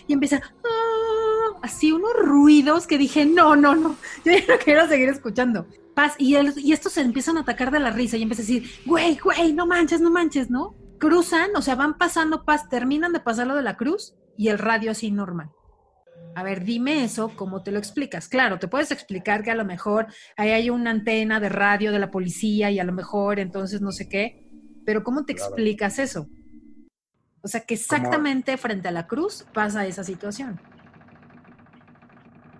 y 0.08 0.14
empieza, 0.14 0.42
ah", 0.66 1.60
así 1.62 1.92
unos 1.92 2.14
ruidos 2.22 2.88
que 2.88 2.98
dije, 2.98 3.26
no, 3.26 3.56
no, 3.56 3.76
no, 3.76 3.96
yo 4.26 4.32
ya 4.32 4.40
no 4.48 4.60
quiero 4.64 4.88
seguir 4.88 5.08
escuchando. 5.10 5.68
Paz, 5.94 6.16
y, 6.18 6.36
y 6.58 6.74
estos 6.74 6.94
se 6.94 7.02
empiezan 7.02 7.38
a 7.38 7.42
atacar 7.42 7.72
de 7.72 7.80
la 7.80 7.92
risa 7.92 8.18
y 8.18 8.24
empieza 8.24 8.42
a 8.42 8.46
decir, 8.46 8.70
güey, 8.86 9.18
güey, 9.18 9.54
no 9.54 9.66
manches, 9.66 10.02
no 10.02 10.10
manches, 10.10 10.50
¿no? 10.50 10.74
Cruzan, 11.00 11.56
o 11.56 11.62
sea, 11.62 11.76
van 11.76 11.98
pasando, 11.98 12.46
pas, 12.46 12.70
terminan 12.70 13.14
de 13.14 13.20
pasar 13.20 13.48
lo 13.48 13.56
de 13.56 13.64
la 13.64 13.78
cruz 13.78 14.16
y 14.38 14.50
el 14.50 14.60
radio 14.60 14.92
así 14.92 15.12
normal. 15.12 15.50
A 16.36 16.44
ver, 16.44 16.64
dime 16.64 17.04
eso, 17.04 17.32
¿cómo 17.36 17.64
te 17.64 17.72
lo 17.72 17.80
explicas? 17.80 18.30
Claro, 18.30 18.60
te 18.60 18.68
puedes 18.68 18.92
explicar 18.92 19.44
que 19.44 19.52
a 19.52 19.56
lo 19.56 19.66
mejor 19.66 20.08
ahí 20.38 20.52
hay 20.52 20.70
una 20.70 20.92
antena 20.92 21.40
de 21.40 21.50
radio 21.50 21.92
de 21.92 22.00
la 22.00 22.12
policía 22.12 22.70
y 22.72 22.80
a 22.80 22.84
lo 22.84 22.94
mejor 22.94 23.40
entonces 23.40 23.82
no 23.82 23.92
sé 23.92 24.08
qué, 24.08 24.48
pero 24.86 25.04
¿cómo 25.04 25.26
te 25.26 25.34
explicas 25.34 26.00
eso? 26.00 26.28
O 27.42 27.48
sea, 27.48 27.62
que 27.62 27.74
exactamente 27.74 28.58
frente 28.58 28.90
a 28.90 28.92
la 28.92 29.08
cruz 29.08 29.46
pasa 29.54 29.86
esa 29.86 30.04
situación. 30.04 30.62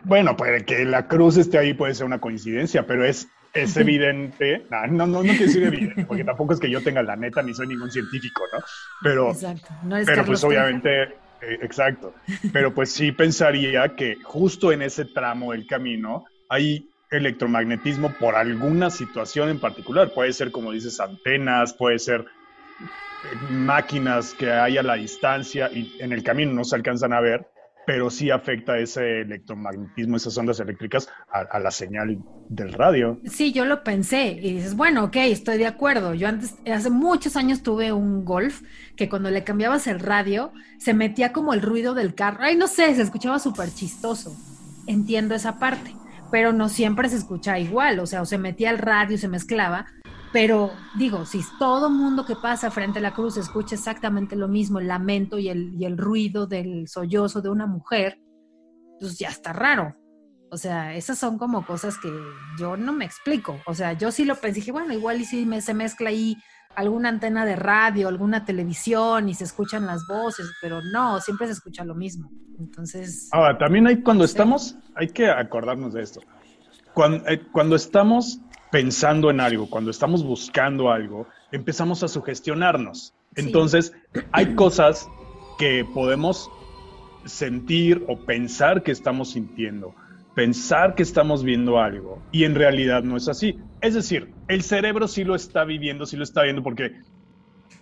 Bueno, 0.04 0.36
puede 0.36 0.66
que 0.66 0.86
la 0.86 1.08
cruz 1.08 1.38
esté 1.38 1.58
ahí, 1.58 1.74
puede 1.74 1.94
ser 1.94 2.06
una 2.06 2.20
coincidencia, 2.20 2.88
pero 2.88 3.06
es 3.06 3.28
es 3.64 3.78
evidente, 3.78 4.66
no, 4.70 4.88
no, 4.88 5.08
no, 5.08 5.22
quiero 5.22 5.46
decir 5.46 5.64
evidente, 5.64 6.06
porque 6.06 6.24
tampoco 6.24 6.54
es 6.54 6.60
que 6.60 6.70
yo 6.70 6.82
tenga 6.82 7.02
la 7.04 7.16
neta 7.16 7.42
ni 7.42 7.54
soy 7.54 7.68
ningún 7.68 7.92
científico, 7.92 8.44
¿no? 8.54 8.60
Pero, 9.02 9.36
pero 10.06 10.26
pues 10.26 10.44
obviamente, 10.44 11.04
eh, 11.04 11.60
exacto, 11.62 12.14
pero 12.52 12.74
pues 12.74 12.92
sí 12.92 13.12
pensaría 13.12 13.96
que 13.96 14.18
justo 14.24 14.72
en 14.72 14.82
ese 14.82 15.06
tramo 15.06 15.52
del 15.52 15.66
camino 15.68 16.26
hay 16.50 16.90
electromagnetismo 17.12 18.14
por 18.20 18.36
alguna 18.36 18.90
situación 18.90 19.50
en 19.50 19.60
particular, 19.60 20.14
puede 20.14 20.34
ser 20.34 20.52
como 20.52 20.72
dices 20.72 21.00
antenas, 21.00 21.74
puede 21.74 22.00
ser 22.00 22.22
eh, 22.22 23.36
máquinas 23.52 24.34
que 24.34 24.52
hay 24.52 24.78
a 24.78 24.84
la 24.84 24.96
distancia 24.96 25.70
y 25.74 25.96
en 26.00 26.14
el 26.14 26.24
camino 26.24 26.54
no 26.54 26.64
se 26.64 26.76
alcanzan 26.76 27.14
a 27.14 27.20
ver, 27.20 27.48
pero 27.90 28.12
sí 28.12 28.30
afecta 28.30 28.78
ese 28.78 29.22
electromagnetismo, 29.22 30.16
esas 30.16 30.38
ondas 30.38 30.60
eléctricas 30.60 31.10
a, 31.32 31.58
la 31.58 31.72
señal 31.72 32.20
del 32.48 32.72
radio. 32.72 33.20
Sí, 33.26 33.52
yo 33.52 33.66
lo 33.66 33.84
pensé 33.84 34.28
y 34.28 34.54
dices, 34.54 34.76
bueno, 34.76 35.06
ok, 35.06 35.16
estoy 35.16 35.58
de 35.58 35.66
acuerdo. 35.66 36.14
Yo 36.14 36.28
antes, 36.28 36.54
hace 36.72 36.92
muchos 36.92 37.36
años 37.36 37.64
tuve 37.64 37.92
un 37.92 38.26
Golf 38.26 38.62
que 38.96 39.10
cuando 39.10 39.32
le 39.32 39.44
cambiabas 39.44 39.88
el 39.88 40.00
radio 40.00 40.54
se 40.78 40.94
metía 40.94 41.34
como 41.34 41.52
el 41.52 41.64
ruido 41.64 41.96
del 41.96 42.14
carro. 42.14 42.44
Ay, 42.44 42.56
no 42.56 42.68
sé, 42.68 42.94
se 42.94 43.02
escuchaba 43.02 43.40
súper 43.40 43.74
chistoso. 43.74 44.38
Entiendo 44.86 45.34
esa 45.34 45.58
parte, 45.58 45.96
pero 46.30 46.54
no 46.54 46.70
siempre 46.70 47.10
se 47.10 47.16
escucha 47.16 47.58
igual, 47.58 47.98
o 47.98 48.06
sea, 48.06 48.22
o 48.22 48.26
se 48.26 48.38
metía 48.38 48.70
el 48.70 48.78
radio, 48.78 49.18
se 49.18 49.28
mezclaba, 49.28 49.88
pero 50.32 50.72
digo, 50.96 51.26
si 51.26 51.44
todo 51.58 51.90
mundo 51.90 52.26
que 52.26 52.36
pasa 52.36 52.70
frente 52.70 53.00
a 53.00 53.02
la 53.02 53.14
cruz 53.14 53.38
escucha 53.38 53.76
exactamente 53.76 54.36
lo 54.36 54.48
mismo, 54.48 54.80
el 54.80 54.88
lamento 54.88 55.40
y 55.40 55.50
el, 55.50 55.74
y 55.76 55.86
el 55.86 55.98
ruido 55.98 56.46
del 56.46 56.88
sollozo 56.88 57.42
de 57.42 57.50
una 57.50 57.66
mujer, 57.66 58.20
pues 59.00 59.18
ya 59.18 59.30
está 59.30 59.54
raro. 59.54 59.96
O 60.52 60.58
sea, 60.58 60.96
esas 60.96 61.18
son 61.18 61.38
como 61.38 61.66
cosas 61.66 61.98
que 61.98 62.12
yo 62.60 62.76
no 62.76 62.92
me 62.92 63.06
explico. 63.06 63.60
O 63.66 63.74
sea, 63.74 63.94
yo 63.94 64.12
sí 64.12 64.26
lo 64.26 64.36
pensé, 64.36 64.60
dije, 64.60 64.72
bueno, 64.72 64.94
igual 64.94 65.22
y 65.22 65.26
si 65.26 65.46
me, 65.46 65.62
se 65.62 65.74
mezcla 65.74 66.10
ahí 66.10 66.38
alguna 66.76 67.10
antena 67.10 67.46
de 67.46 67.56
radio, 67.56 68.08
alguna 68.08 68.46
televisión 68.46 69.30
y 69.30 69.34
se 69.34 69.44
escuchan 69.44 69.86
las 69.86 70.06
voces, 70.08 70.52
pero 70.62 70.82
no, 70.82 71.20
siempre 71.20 71.48
se 71.48 71.54
escucha 71.54 71.84
lo 71.84 71.96
mismo. 71.96 72.32
Entonces... 72.60 73.30
Ahora, 73.32 73.58
también 73.58 73.88
hay 73.88 74.02
cuando 74.02 74.26
estamos, 74.26 74.78
hay 74.96 75.08
que 75.08 75.30
acordarnos 75.30 75.94
de 75.94 76.02
esto. 76.02 76.22
Cuando, 76.94 77.28
eh, 77.28 77.42
cuando 77.52 77.76
estamos 77.76 78.42
pensando 78.72 79.30
en 79.30 79.40
algo, 79.40 79.70
cuando 79.70 79.92
estamos 79.92 80.24
buscando 80.24 80.92
algo, 80.92 81.28
empezamos 81.52 82.04
a 82.04 82.08
sugestionarnos. 82.08 83.14
Entonces, 83.36 83.94
hay 84.32 84.56
cosas 84.56 85.08
que 85.58 85.86
podemos 85.94 86.50
sentir 87.26 88.04
o 88.08 88.18
pensar 88.26 88.84
que 88.84 88.92
estamos 88.92 89.32
sintiendo, 89.32 89.94
pensar 90.36 90.96
que 90.96 91.04
estamos 91.04 91.44
viendo 91.44 91.80
algo 91.80 92.22
y 92.32 92.46
en 92.46 92.56
realidad 92.56 93.04
no 93.04 93.18
es 93.18 93.28
así. 93.28 93.60
Es 93.82 93.94
decir, 93.94 94.34
el 94.48 94.64
cerebro 94.64 95.08
sí 95.08 95.24
lo 95.24 95.36
está 95.36 95.64
viviendo, 95.64 96.06
sí 96.06 96.18
lo 96.18 96.24
está 96.24 96.44
viendo 96.44 96.64
porque 96.64 97.02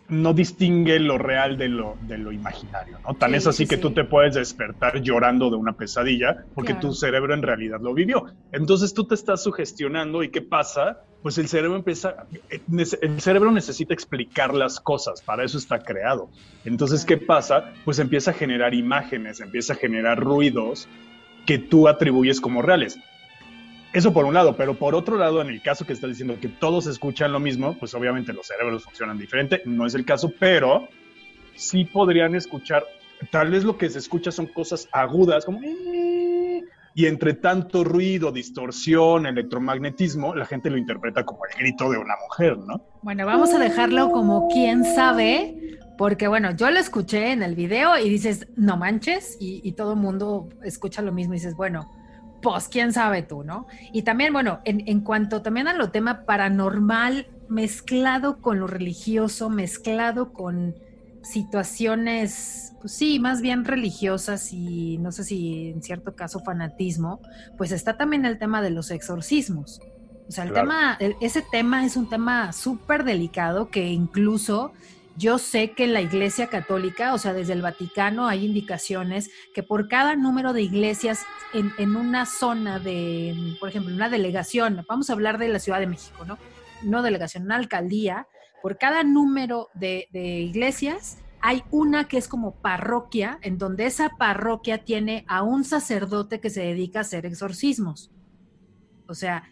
no 0.10 0.34
distingue 0.34 1.00
lo 1.00 1.17
real 1.17 1.58
de 1.58 1.67
lo, 1.67 1.98
de 2.02 2.17
lo 2.17 2.32
imaginario, 2.32 3.00
¿no? 3.06 3.15
Tan 3.15 3.36
es 3.36 3.46
así 3.48 3.67
que 3.67 3.78
tú 3.78 3.91
te 3.91 4.06
puedes 4.06 4.36
despertar 4.36 5.02
llorando 5.02 5.50
de 5.50 5.58
una 5.58 5.74
pesadilla 5.74 6.46
porque 6.54 6.74
tu 6.76 6.93
cerebro 6.93 7.34
en 7.34 7.41
realidad 7.41 7.80
lo 7.82 7.93
vivió. 7.93 8.26
Entonces 8.52 8.93
tú 8.93 9.06
te 9.06 9.15
estás 9.15 9.43
sugestionando 9.43 10.24
y 10.24 10.30
¿qué 10.30 10.41
pasa? 10.41 11.02
Pues 11.22 11.38
el 11.38 11.48
cerebro 11.48 11.76
empieza, 11.76 12.28
el 12.70 13.22
cerebro 13.22 13.52
necesita 13.52 13.93
explicar 13.93 14.54
las 14.54 14.80
cosas, 14.80 15.22
para 15.22 15.43
eso 15.43 15.58
está 15.58 15.80
creado. 15.80 16.30
Entonces, 16.63 17.04
¿qué 17.06 17.17
pasa? 17.17 17.74
Pues 17.84 18.00
empieza 18.00 18.32
a 18.32 18.34
generar 18.34 18.74
imágenes, 18.74 19.41
empieza 19.41 19.74
a 19.74 19.76
generar 19.76 20.20
ruidos 20.20 20.88
que 21.46 21.58
tú 21.58 21.88
atribuyes 21.88 22.39
como 22.39 22.62
reales. 22.62 23.00
Eso 23.98 24.14
por 24.14 24.26
un 24.26 24.36
lado, 24.36 24.56
pero 24.56 24.76
por 24.76 24.94
otro 24.94 25.18
lado, 25.18 25.42
en 25.42 25.48
el 25.48 25.60
caso 25.60 25.84
que 25.84 25.94
estás 25.94 26.12
diciendo 26.12 26.38
que 26.40 26.50
todos 26.50 26.86
escuchan 26.86 27.32
lo 27.32 27.40
mismo, 27.40 27.76
pues 27.80 27.96
obviamente 27.96 28.32
los 28.32 28.46
cerebros 28.46 28.84
funcionan 28.84 29.18
diferente, 29.18 29.64
no 29.66 29.88
es 29.88 29.96
el 29.96 30.06
caso, 30.06 30.32
pero 30.40 30.88
sí 31.56 31.84
podrían 31.84 32.36
escuchar, 32.36 32.84
tal 33.32 33.50
vez 33.50 33.64
lo 33.64 33.76
que 33.76 33.90
se 33.90 33.98
escucha 33.98 34.32
son 34.32 34.46
cosas 34.46 34.88
agudas, 34.92 35.46
como... 35.46 35.62
Y 36.94 37.08
entre 37.08 37.34
tanto 37.34 37.84
ruido, 37.84 38.32
distorsión, 38.32 39.26
electromagnetismo, 39.26 40.36
la 40.36 40.46
gente 40.46 40.70
lo 40.70 40.78
interpreta 40.78 41.26
como 41.26 41.40
el 41.48 41.58
grito 41.58 41.90
de 41.90 41.98
una 41.98 42.14
mujer, 42.22 42.56
¿no? 42.56 42.80
Bueno, 43.02 43.26
vamos 43.26 43.52
a 43.56 43.58
dejarlo 43.58 44.12
como 44.12 44.48
quién 44.50 44.84
sabe, 44.84 45.80
porque 45.98 46.28
bueno, 46.28 46.56
yo 46.56 46.70
lo 46.70 46.78
escuché 46.78 47.32
en 47.32 47.42
el 47.42 47.56
video 47.56 47.98
y 47.98 48.10
dices, 48.10 48.48
no 48.56 48.78
manches, 48.78 49.38
y, 49.40 49.60
y 49.68 49.72
todo 49.72 49.94
el 49.94 50.00
mundo 50.00 50.50
escucha 50.64 51.02
lo 51.02 51.12
mismo 51.12 51.34
y 51.34 51.38
dices, 51.38 51.56
bueno, 51.56 51.90
pues 52.41 52.67
quién 52.67 52.93
sabe 52.93 53.23
tú, 53.23 53.43
¿no? 53.43 53.67
Y 53.91 54.04
también, 54.04 54.34
bueno, 54.34 54.60
en, 54.63 55.02
cuanto 55.02 55.41
también 55.41 55.67
a 55.67 55.73
lo 55.73 55.89
tema 55.91 56.26
paranormal, 56.26 57.28
mezclado 57.50 58.41
con 58.41 58.60
lo 58.60 58.67
religioso, 58.67 59.50
mezclado 59.50 60.34
con 60.34 60.76
situaciones, 61.23 62.73
pues 62.80 62.93
sí, 62.93 63.19
más 63.19 63.41
bien 63.41 63.65
religiosas 63.65 64.54
y 64.54 64.97
no 65.00 65.12
sé 65.12 65.23
si 65.23 65.69
en 65.69 65.82
cierto 65.82 66.15
caso 66.15 66.39
fanatismo, 66.39 67.21
pues 67.58 67.71
está 67.71 67.97
también 67.97 68.26
el 68.26 68.38
tema 68.38 68.62
de 68.62 68.69
los 68.69 68.91
exorcismos. 68.91 69.82
O 70.28 70.32
sea, 70.32 70.43
el 70.43 70.54
tema, 70.54 70.97
ese 71.21 71.41
tema 71.41 71.86
es 71.86 71.95
un 71.95 72.10
tema 72.10 72.52
súper 72.52 73.06
delicado 73.06 73.69
que 73.69 73.88
incluso 73.88 74.73
yo 75.18 75.40
sé 75.40 75.72
que 75.72 75.86
en 75.86 75.94
la 75.94 76.02
Iglesia 76.02 76.48
Católica, 76.48 77.14
o 77.14 77.18
sea, 77.18 77.34
desde 77.34 77.54
el 77.54 77.64
Vaticano 77.64 78.28
hay 78.28 78.46
indicaciones 78.46 79.32
que 79.56 79.64
por 79.64 79.88
cada 79.88 80.16
número 80.16 80.54
de 80.54 80.62
iglesias 80.62 81.26
en, 81.54 81.96
una 81.96 82.28
zona 82.28 82.80
de, 82.80 83.56
por 83.60 83.70
ejemplo, 83.70 83.94
una 83.94 84.10
delegación, 84.10 84.86
vamos 84.88 85.10
a 85.10 85.14
hablar 85.14 85.40
de 85.40 85.50
la 85.50 85.60
Ciudad 85.60 85.80
de 85.80 85.88
México, 85.88 86.24
¿no? 86.24 86.38
No 86.84 87.02
delegación, 87.02 87.46
una 87.46 87.56
alcaldía, 87.56 88.28
por 88.62 88.78
cada 88.78 89.04
número 89.04 89.70
de, 89.74 90.08
de 90.12 90.42
iglesias 90.42 91.18
hay 91.42 91.64
una 91.72 92.08
que 92.08 92.18
es 92.18 92.28
como 92.28 92.56
parroquia, 92.56 93.40
en 93.42 93.58
donde 93.58 93.86
esa 93.86 94.10
parroquia 94.18 94.84
tiene 94.84 95.26
a 95.28 95.42
un 95.42 95.64
sacerdote 95.64 96.40
que 96.40 96.50
se 96.50 96.62
dedica 96.62 97.00
a 97.00 97.02
hacer 97.02 97.26
exorcismos. 97.26 98.12
O 99.08 99.14
sea, 99.14 99.44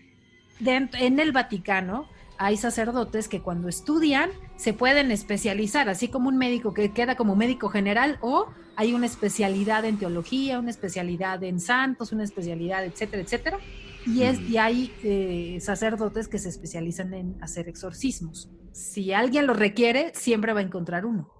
en 0.59 1.19
el 1.19 1.31
Vaticano 1.31 2.07
hay 2.37 2.57
sacerdotes 2.57 3.27
que 3.27 3.41
cuando 3.41 3.69
estudian 3.69 4.29
se 4.57 4.73
pueden 4.73 5.11
especializar, 5.11 5.89
así 5.89 6.07
como 6.07 6.29
un 6.29 6.37
médico 6.37 6.73
que 6.73 6.91
queda 6.91 7.15
como 7.15 7.35
médico 7.35 7.69
general 7.69 8.17
o 8.21 8.47
hay 8.75 8.93
una 8.93 9.05
especialidad 9.05 9.85
en 9.85 9.97
teología, 9.97 10.59
una 10.59 10.69
especialidad 10.69 11.43
en 11.43 11.59
santos, 11.59 12.11
una 12.11 12.23
especialidad, 12.23 12.83
etcétera, 12.85 13.21
etcétera. 13.21 13.59
Y, 14.05 14.23
es, 14.23 14.39
y 14.41 14.57
hay 14.57 14.93
eh, 15.03 15.57
sacerdotes 15.61 16.27
que 16.27 16.37
se 16.37 16.49
especializan 16.49 17.13
en 17.13 17.35
hacer 17.41 17.67
exorcismos. 17.67 18.49
Si 18.71 19.13
alguien 19.13 19.47
lo 19.47 19.53
requiere, 19.53 20.11
siempre 20.13 20.53
va 20.53 20.59
a 20.59 20.63
encontrar 20.63 21.05
uno. 21.05 21.31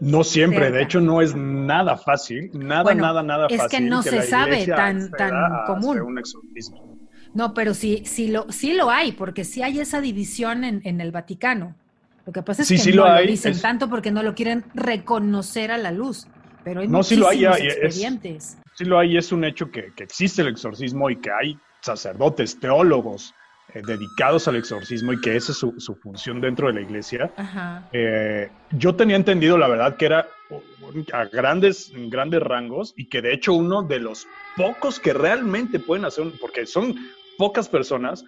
No 0.00 0.24
siempre, 0.24 0.70
de 0.70 0.82
hecho 0.82 1.00
no 1.00 1.20
es 1.20 1.36
nada 1.36 1.96
fácil, 1.96 2.50
nada, 2.54 2.94
nada, 2.94 3.22
nada 3.22 3.48
fácil. 3.48 3.60
Es 3.60 3.68
que 3.68 3.80
no 3.80 4.02
se 4.02 4.22
sabe 4.22 4.66
tan, 4.66 5.10
tan 5.10 5.32
común. 5.66 6.00
Un 6.00 6.18
exorcismo. 6.18 6.98
No, 7.34 7.52
pero 7.52 7.74
sí, 7.74 8.02
sí 8.06 8.28
lo, 8.28 8.50
sí 8.50 8.74
lo 8.74 8.90
hay, 8.90 9.12
porque 9.12 9.44
sí 9.44 9.62
hay 9.62 9.80
esa 9.80 10.00
división 10.00 10.64
en, 10.64 11.00
el 11.00 11.10
Vaticano. 11.10 11.74
Lo 12.26 12.32
que 12.32 12.42
pasa 12.42 12.62
es 12.62 12.68
que 12.68 12.92
no 12.92 13.06
lo, 13.06 13.22
dicen 13.22 13.60
tanto 13.60 13.88
porque 13.88 14.10
no 14.10 14.22
lo 14.22 14.34
quieren 14.34 14.64
reconocer 14.74 15.70
a 15.70 15.78
la 15.78 15.90
luz. 15.90 16.26
Pero 16.64 16.80
hay 16.80 16.88
no, 16.88 17.02
sí 17.02 17.16
lo 17.16 17.28
hay, 17.28 17.44
expedientes. 17.44 18.56
sí 18.74 18.84
lo 18.84 18.98
hay, 18.98 19.18
es 19.18 19.30
un 19.32 19.44
hecho 19.44 19.70
que, 19.70 19.92
existe 19.98 20.40
el 20.40 20.48
exorcismo 20.48 21.10
y 21.10 21.16
que 21.16 21.30
hay 21.30 21.58
sacerdotes, 21.80 22.58
teólogos 22.58 23.34
eh, 23.74 23.82
dedicados 23.86 24.48
al 24.48 24.56
exorcismo 24.56 25.12
y 25.12 25.20
que 25.20 25.36
esa 25.36 25.52
es 25.52 25.58
su, 25.58 25.98
función 26.02 26.40
dentro 26.40 26.68
de 26.68 26.72
la 26.74 26.80
iglesia. 26.80 27.30
Eh, 27.92 28.48
yo 28.70 28.94
tenía 28.94 29.16
entendido, 29.16 29.58
la 29.58 29.68
verdad, 29.68 29.96
que 29.96 30.06
era 30.06 30.26
a 31.12 31.24
grandes, 31.26 31.92
grandes 32.08 32.40
rangos 32.42 32.94
y 32.96 33.08
que 33.10 33.20
de 33.20 33.34
hecho 33.34 33.52
uno 33.52 33.82
de 33.82 33.98
los 33.98 34.26
pocos 34.56 34.98
que 34.98 35.12
realmente 35.12 35.78
pueden 35.78 36.06
hacer, 36.06 36.32
porque 36.40 36.64
son 36.64 36.94
pocas 37.36 37.68
personas 37.68 38.24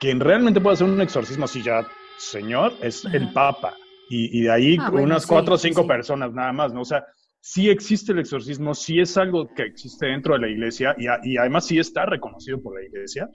que 0.00 0.12
realmente 0.14 0.60
pueden 0.60 0.74
hacer 0.74 0.88
un 0.88 1.00
exorcismo 1.00 1.44
así 1.44 1.62
ya, 1.62 1.86
señor, 2.18 2.74
es 2.82 3.04
el 3.04 3.32
Papa. 3.32 3.74
Y, 4.08 4.42
de 4.42 4.50
ahí 4.50 4.76
ah, 4.80 4.90
unas 4.92 5.26
cuatro 5.26 5.56
o 5.56 5.58
cinco 5.58 5.86
personas 5.86 6.32
nada 6.32 6.52
más, 6.52 6.72
¿no? 6.72 6.82
O 6.82 6.84
sea, 6.84 7.04
sí 7.40 7.68
existe 7.68 8.12
el 8.12 8.20
exorcismo, 8.20 8.74
sí 8.74 9.00
es 9.00 9.16
algo 9.16 9.52
que 9.54 9.62
existe 9.62 10.06
dentro 10.06 10.34
de 10.34 10.40
la 10.40 10.48
iglesia 10.48 10.94
y, 10.98 11.36
además 11.36 11.66
sí 11.66 11.78
está 11.78 12.06
reconocido 12.06 12.60
por 12.62 12.80
la 12.80 12.86
iglesia, 12.86 13.28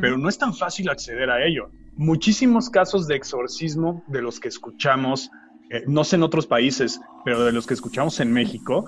pero 0.00 0.16
no 0.16 0.28
es 0.28 0.38
tan 0.38 0.54
fácil 0.54 0.88
acceder 0.88 1.28
a 1.28 1.44
ello. 1.44 1.68
Muchísimos 1.96 2.70
casos 2.70 3.06
de 3.08 3.16
exorcismo 3.16 4.04
de 4.06 4.22
los 4.22 4.38
que 4.38 4.48
escuchamos, 4.48 5.30
eh, 5.70 5.82
no 5.86 6.04
sé 6.04 6.16
en 6.16 6.22
otros 6.22 6.46
países, 6.46 7.00
pero 7.24 7.44
de 7.44 7.52
los 7.52 7.66
que 7.66 7.74
escuchamos 7.74 8.20
en 8.20 8.32
México, 8.32 8.84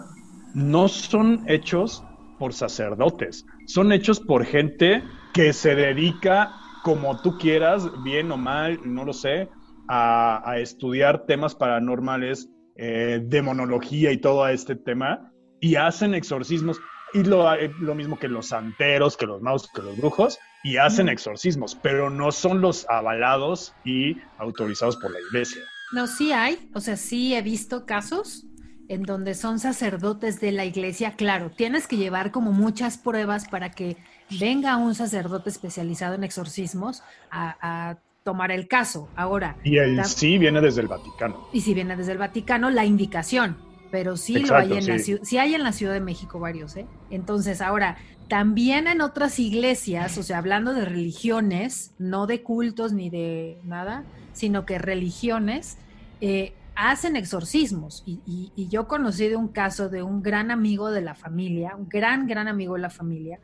no 0.55 0.89
son 0.89 1.45
hechos 1.49 2.05
por 2.39 2.53
sacerdotes, 2.53 3.45
son 3.67 3.93
hechos 3.93 4.21
por 4.21 4.45
gente 4.45 5.03
que 5.33 5.53
se 5.53 5.75
dedica, 5.75 6.53
como 6.85 7.19
tú 7.23 7.39
quieras, 7.39 7.91
bien 8.03 8.31
o 8.31 8.37
mal, 8.37 8.79
no 8.85 9.07
lo 9.07 9.15
sé, 9.15 9.49
a, 9.89 10.57
estudiar 10.59 11.25
temas 11.25 11.55
paranormales, 11.55 12.51
eh, 12.77 13.23
demonología 13.25 14.13
y 14.13 14.19
todo 14.19 14.47
este 14.47 14.77
tema, 14.77 15.33
y 15.61 15.77
hacen 15.77 16.15
exorcismos. 16.15 16.79
Y 17.15 17.25
lo, 17.25 17.53
eh, 17.55 17.73
lo 17.81 17.95
mismo 17.95 18.19
que 18.19 18.29
los 18.29 18.49
santeros, 18.49 19.17
que 19.17 19.25
los 19.25 19.41
magos, 19.41 19.71
que 19.75 19.81
los 19.81 19.97
brujos, 19.97 20.39
y 20.63 20.77
hacen 20.77 21.09
exorcismos, 21.09 21.75
pero 21.75 22.11
no 22.11 22.31
son 22.31 22.61
los 22.61 22.87
avalados 22.91 23.75
y 23.85 24.19
autorizados 24.37 24.97
por 24.99 25.11
la 25.11 25.21
iglesia. 25.21 25.63
No, 25.93 26.07
sí 26.07 26.33
hay, 26.33 26.69
o 26.75 26.81
sea, 26.81 26.99
sí 26.99 27.35
he 27.35 27.41
visto 27.41 27.87
casos 27.87 28.45
en 28.89 29.05
donde 29.05 29.35
son 29.35 29.59
sacerdotes 29.59 30.39
de 30.41 30.53
la 30.53 30.67
iglesia, 30.67 31.15
claro, 31.17 31.51
tienes 31.51 31.87
que 31.87 31.97
llevar 31.97 32.31
como 32.31 32.53
muchas 32.53 32.99
pruebas 32.99 33.49
para 33.49 33.71
que 33.71 33.97
venga 34.39 34.77
un 34.77 34.95
sacerdote 34.95 35.51
especializado 35.51 36.15
en 36.15 36.25
exorcismos 36.25 37.03
a, 37.31 37.97
tomar 38.23 38.51
el 38.51 38.69
caso. 38.69 39.11
Ahora. 39.17 39.57
Y 39.65 39.77
el 39.77 40.03
sí 40.07 40.39
viene 40.39 40.63
desde 40.63 40.81
el 40.81 40.89
Vaticano. 40.89 41.47
Y 41.53 41.61
si 41.61 41.75
viene 41.75 41.95
desde 41.95 42.13
el 42.13 42.19
Vaticano, 42.19 42.71
la 42.71 42.87
indicación. 42.87 43.59
Pero 43.91 44.17
sí 44.17 44.39
lo 44.39 44.57
hay 44.57 44.73
en 44.73 44.87
la 44.87 44.99
ciudad, 44.99 45.23
sí 45.25 45.37
hay 45.37 45.55
en 45.55 45.63
la 45.63 45.73
Ciudad 45.73 45.93
de 45.93 46.01
México 46.01 46.41
varios, 46.41 46.75
¿eh? 46.77 46.87
Entonces, 47.11 47.61
ahora, 47.61 47.99
también 48.29 48.89
en 48.89 49.03
otras 49.03 49.39
iglesias, 49.39 50.17
o 50.19 50.23
sea, 50.23 50.39
hablando 50.39 50.73
de 50.73 50.85
religiones, 50.85 51.93
no 51.99 52.27
de 52.27 52.43
cultos 52.43 52.93
ni 52.93 53.11
de 53.11 53.59
nada, 53.63 54.05
sino 54.33 54.65
que 54.65 54.79
religiones, 54.79 55.77
eh, 56.21 56.55
hacen 56.75 57.17
exorcismos. 57.17 58.03
Y, 58.07 58.21
y, 58.57 58.69
yo 58.69 58.89
conocí 58.89 59.29
de 59.29 59.37
un 59.37 59.49
caso 59.49 59.89
de 59.89 60.03
un 60.03 60.23
gran 60.23 60.51
amigo 60.51 60.91
de 60.91 61.03
la 61.03 61.15
familia, 61.15 61.77
un 61.77 61.89
gran, 61.89 62.27
gran 62.27 62.49
amigo 62.49 62.75
de 62.75 62.81
la 62.81 62.91
familia, 62.91 63.39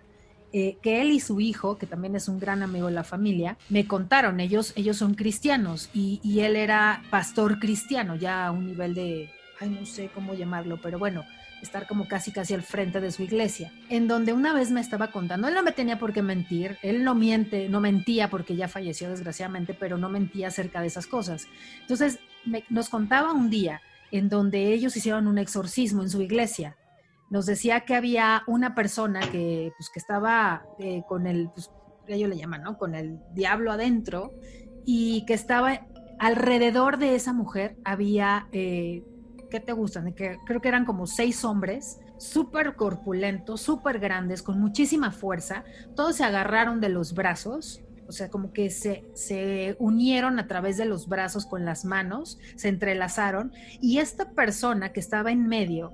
eh, 0.52 0.76
que 0.82 1.00
él 1.00 1.12
y 1.12 1.20
su 1.20 1.40
hijo, 1.40 1.78
que 1.78 1.86
también 1.86 2.16
es 2.16 2.28
un 2.28 2.40
gran 2.40 2.62
amigo 2.62 2.86
de 2.86 2.92
la 2.92 3.04
familia, 3.04 3.56
me 3.68 3.86
contaron, 3.86 4.40
ellos, 4.40 4.72
ellos 4.76 4.96
son 4.96 5.14
cristianos 5.14 5.90
y, 5.94 6.20
él 6.40 6.56
era 6.56 7.02
pastor 7.10 7.58
cristiano, 7.58 8.16
ya 8.16 8.46
a 8.46 8.50
un 8.50 8.66
nivel 8.66 8.94
de, 8.94 9.30
ay, 9.60 9.68
no 9.70 9.84
sé 9.86 10.10
cómo 10.14 10.34
llamarlo, 10.34 10.80
pero 10.80 10.98
bueno, 10.98 11.24
estar 11.62 11.86
como 11.86 12.08
casi 12.08 12.32
casi 12.32 12.54
al 12.54 12.62
frente 12.62 13.00
de 13.00 13.12
su 13.12 13.22
iglesia, 13.22 13.72
en 13.88 14.08
donde 14.08 14.32
una 14.32 14.54
vez 14.54 14.70
me 14.70 14.80
estaba 14.80 15.12
contando, 15.12 15.48
él 15.48 15.54
no 15.54 15.62
me 15.62 15.72
tenía 15.72 15.98
por 15.98 16.12
qué 16.12 16.22
mentir, 16.22 16.78
él 16.82 17.04
no 17.04 17.14
miente, 17.14 17.68
no 17.68 17.80
mentía 17.80 18.28
porque 18.30 18.56
ya 18.56 18.68
falleció 18.68 19.11
desgraciadamente, 19.11 19.74
pero 19.74 19.98
no 19.98 20.09
mentía 20.09 20.48
acerca 20.48 20.80
de 20.80 20.86
esas 20.86 21.07
cosas. 21.07 21.46
Entonces, 21.82 22.18
nos 22.70 22.88
contaba 22.88 23.32
un 23.32 23.51
día 23.51 23.82
en 24.11 24.28
donde 24.28 24.72
ellos 24.72 24.96
hicieron 24.96 25.26
un 25.26 25.38
exorcismo 25.38 26.03
en 26.03 26.11
su 26.11 26.22
iglesia. 26.22 26.76
Nos 27.31 27.47
decía 27.47 27.81
que 27.81 27.95
había 27.95 28.43
una 28.47 28.74
persona 28.74 29.20
que, 29.20 29.72
pues, 29.76 29.89
que 29.89 29.99
estaba 29.99 30.64
eh, 30.78 31.03
con 31.09 31.26
el, 31.26 31.49
pues, 31.51 31.70
ellos 32.09 32.28
le 32.28 32.37
llaman, 32.37 32.62
¿no? 32.62 32.76
Con 32.76 32.95
el 32.95 33.18
diablo 33.35 33.72
adentro 33.72 34.33
y 34.85 35.24
que 35.26 35.35
estaba 35.35 35.87
alrededor 36.18 36.99
de 36.99 37.14
esa 37.14 37.33
mujer 37.33 37.76
había, 37.85 38.49
eh, 38.53 39.03
¿qué 39.51 39.61
te 39.61 39.72
gustan? 39.72 40.12
Que, 40.12 40.39
creo 40.45 40.61
que 40.61 40.68
eran 40.68 40.85
como 40.85 41.07
seis 41.07 41.45
hombres 41.45 42.01
súper 42.18 42.76
corpulentos, 42.76 43.62
súper 43.62 43.99
grandes, 43.99 44.43
con 44.43 44.61
muchísima 44.61 45.11
fuerza. 45.11 45.64
Todos 45.97 46.16
se 46.16 46.24
agarraron 46.24 46.81
de 46.81 46.91
los 46.91 47.14
brazos, 47.14 47.81
o 48.07 48.12
sea, 48.12 48.28
como 48.28 48.53
que 48.53 48.70
se, 48.70 49.05
se 49.14 49.76
unieron 49.78 50.39
a 50.39 50.47
través 50.47 50.76
de 50.76 50.85
los 50.85 51.09
brazos 51.09 51.47
con 51.47 51.64
las 51.64 51.85
manos, 51.85 52.39
se 52.57 52.68
entrelazaron, 52.68 53.53
y 53.81 53.99
esta 53.99 54.33
persona 54.33 54.93
que 54.93 55.01
estaba 55.01 55.31
en 55.31 55.47
medio 55.47 55.93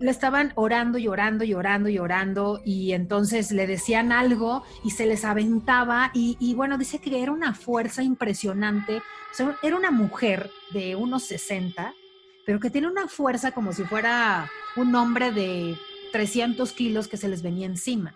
le 0.00 0.10
estaban 0.10 0.52
orando, 0.54 0.98
llorando, 0.98 1.44
llorando, 1.44 1.88
llorando, 1.88 2.60
y 2.64 2.92
entonces 2.92 3.50
le 3.50 3.66
decían 3.66 4.12
algo 4.12 4.62
y 4.84 4.90
se 4.90 5.06
les 5.06 5.24
aventaba, 5.24 6.10
y, 6.14 6.36
y 6.40 6.54
bueno, 6.54 6.78
dice 6.78 6.98
que 6.98 7.22
era 7.22 7.32
una 7.32 7.54
fuerza 7.54 8.02
impresionante, 8.02 8.98
o 8.98 9.34
sea, 9.34 9.56
era 9.62 9.76
una 9.76 9.90
mujer 9.90 10.50
de 10.72 10.96
unos 10.96 11.24
60, 11.24 11.94
pero 12.46 12.60
que 12.60 12.70
tiene 12.70 12.88
una 12.88 13.08
fuerza 13.08 13.52
como 13.52 13.72
si 13.72 13.84
fuera 13.84 14.50
un 14.76 14.94
hombre 14.94 15.32
de 15.32 15.76
300 16.12 16.72
kilos 16.72 17.08
que 17.08 17.16
se 17.16 17.28
les 17.28 17.42
venía 17.42 17.66
encima. 17.66 18.14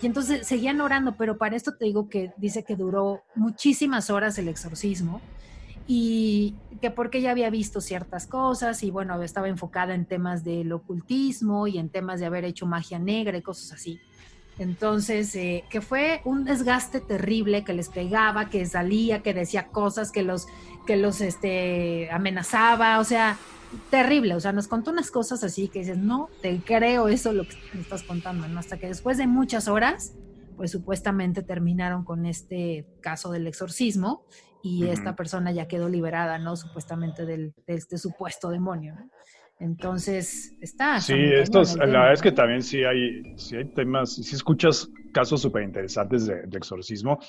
Y 0.00 0.06
entonces 0.06 0.46
seguían 0.46 0.80
orando, 0.80 1.16
pero 1.16 1.38
para 1.38 1.56
esto 1.56 1.74
te 1.76 1.84
digo 1.84 2.08
que 2.08 2.32
dice 2.36 2.64
que 2.64 2.76
duró 2.76 3.22
muchísimas 3.34 4.10
horas 4.10 4.38
el 4.38 4.48
exorcismo 4.48 5.20
y 5.86 6.54
que 6.80 6.90
porque 6.90 7.18
ella 7.18 7.30
había 7.30 7.50
visto 7.50 7.80
ciertas 7.80 8.26
cosas 8.26 8.82
y 8.82 8.90
bueno, 8.90 9.20
estaba 9.22 9.48
enfocada 9.48 9.94
en 9.94 10.04
temas 10.04 10.44
del 10.44 10.72
ocultismo 10.72 11.66
y 11.66 11.78
en 11.78 11.88
temas 11.88 12.20
de 12.20 12.26
haber 12.26 12.44
hecho 12.44 12.66
magia 12.66 12.98
negra 12.98 13.38
y 13.38 13.42
cosas 13.42 13.72
así. 13.72 14.00
Entonces, 14.58 15.34
eh, 15.34 15.64
que 15.70 15.80
fue 15.80 16.20
un 16.24 16.44
desgaste 16.44 17.00
terrible, 17.00 17.64
que 17.64 17.72
les 17.72 17.88
pegaba, 17.88 18.50
que 18.50 18.66
salía, 18.66 19.22
que 19.22 19.32
decía 19.32 19.68
cosas, 19.68 20.12
que 20.12 20.22
los, 20.22 20.46
que 20.86 20.96
los 20.96 21.20
este, 21.20 22.10
amenazaba, 22.10 22.98
o 22.98 23.04
sea, 23.04 23.38
terrible, 23.90 24.34
o 24.34 24.40
sea, 24.40 24.52
nos 24.52 24.68
contó 24.68 24.90
unas 24.90 25.10
cosas 25.10 25.42
así 25.42 25.68
que 25.68 25.80
dices, 25.80 25.96
no, 25.96 26.28
te 26.42 26.60
creo 26.60 27.08
eso 27.08 27.32
lo 27.32 27.44
que 27.48 27.56
me 27.72 27.80
estás 27.80 28.02
contando, 28.02 28.46
¿no? 28.48 28.60
Hasta 28.60 28.78
que 28.78 28.88
después 28.88 29.16
de 29.16 29.26
muchas 29.26 29.68
horas, 29.68 30.12
pues 30.56 30.70
supuestamente 30.70 31.42
terminaron 31.42 32.04
con 32.04 32.26
este 32.26 32.86
caso 33.00 33.32
del 33.32 33.46
exorcismo 33.46 34.24
y 34.62 34.86
esta 34.86 35.14
persona 35.16 35.52
ya 35.52 35.66
quedó 35.66 35.88
liberada, 35.88 36.38
¿no? 36.38 36.56
Supuestamente 36.56 37.26
del, 37.26 37.52
de 37.66 37.74
este 37.74 37.98
supuesto 37.98 38.50
demonio, 38.50 38.94
¿no? 38.94 39.10
Entonces, 39.58 40.56
está. 40.60 41.00
Sí, 41.00 41.14
estos, 41.14 41.76
la 41.76 41.86
verdad 41.86 42.12
es 42.14 42.22
que 42.22 42.32
también 42.32 42.62
sí 42.62 42.82
hay, 42.82 43.22
sí 43.36 43.56
hay 43.56 43.66
temas, 43.66 44.14
si 44.14 44.34
escuchas 44.34 44.88
casos 45.12 45.40
súper 45.42 45.62
interesantes 45.62 46.26
de, 46.26 46.42
exorcismo. 46.52 47.20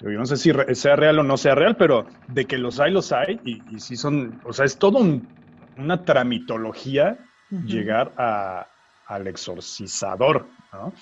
Yo 0.00 0.10
no 0.10 0.24
sé 0.24 0.36
si 0.36 0.50
sea 0.74 0.96
real 0.96 1.18
o 1.18 1.22
no 1.22 1.36
sea 1.36 1.54
real, 1.54 1.76
pero 1.76 2.06
de 2.28 2.46
que 2.46 2.56
los 2.56 2.80
hay, 2.80 2.92
los 2.92 3.12
hay, 3.12 3.38
y, 3.44 3.62
y 3.74 3.78
sí 3.78 3.96
son, 3.96 4.40
o 4.44 4.52
sea, 4.52 4.64
es 4.64 4.78
todo 4.78 4.98
un 4.98 5.28
una 5.76 6.04
tramitología 6.04 7.18
llegar 7.66 8.14
a, 8.16 8.66
al 9.14 9.26
exorcizador. 9.26 10.46
¿no? 10.72 10.92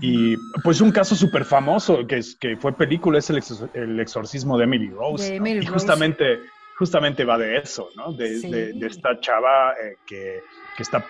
Y 0.00 0.36
pues 0.64 0.80
un 0.80 0.90
caso 0.90 1.14
súper 1.14 1.44
famoso 1.44 2.06
que, 2.06 2.18
es, 2.18 2.36
que 2.36 2.56
fue 2.56 2.72
película 2.72 3.18
es 3.18 3.30
el, 3.30 4.00
exorcismo 4.00 4.58
de 4.58 4.64
Emily 4.64 4.90
Rose. 4.90 5.36
y 5.36 5.66
justamente, 5.66 6.40
justamente 6.76 7.24
va 7.24 7.38
de 7.38 7.58
eso, 7.58 7.88
¿no? 7.96 8.12
De, 8.12 8.40
de, 8.40 8.86
esta 8.86 9.20
chava 9.20 9.72
eh, 9.72 9.96
que, 10.06 10.40
que, 10.76 10.82
está 10.82 11.04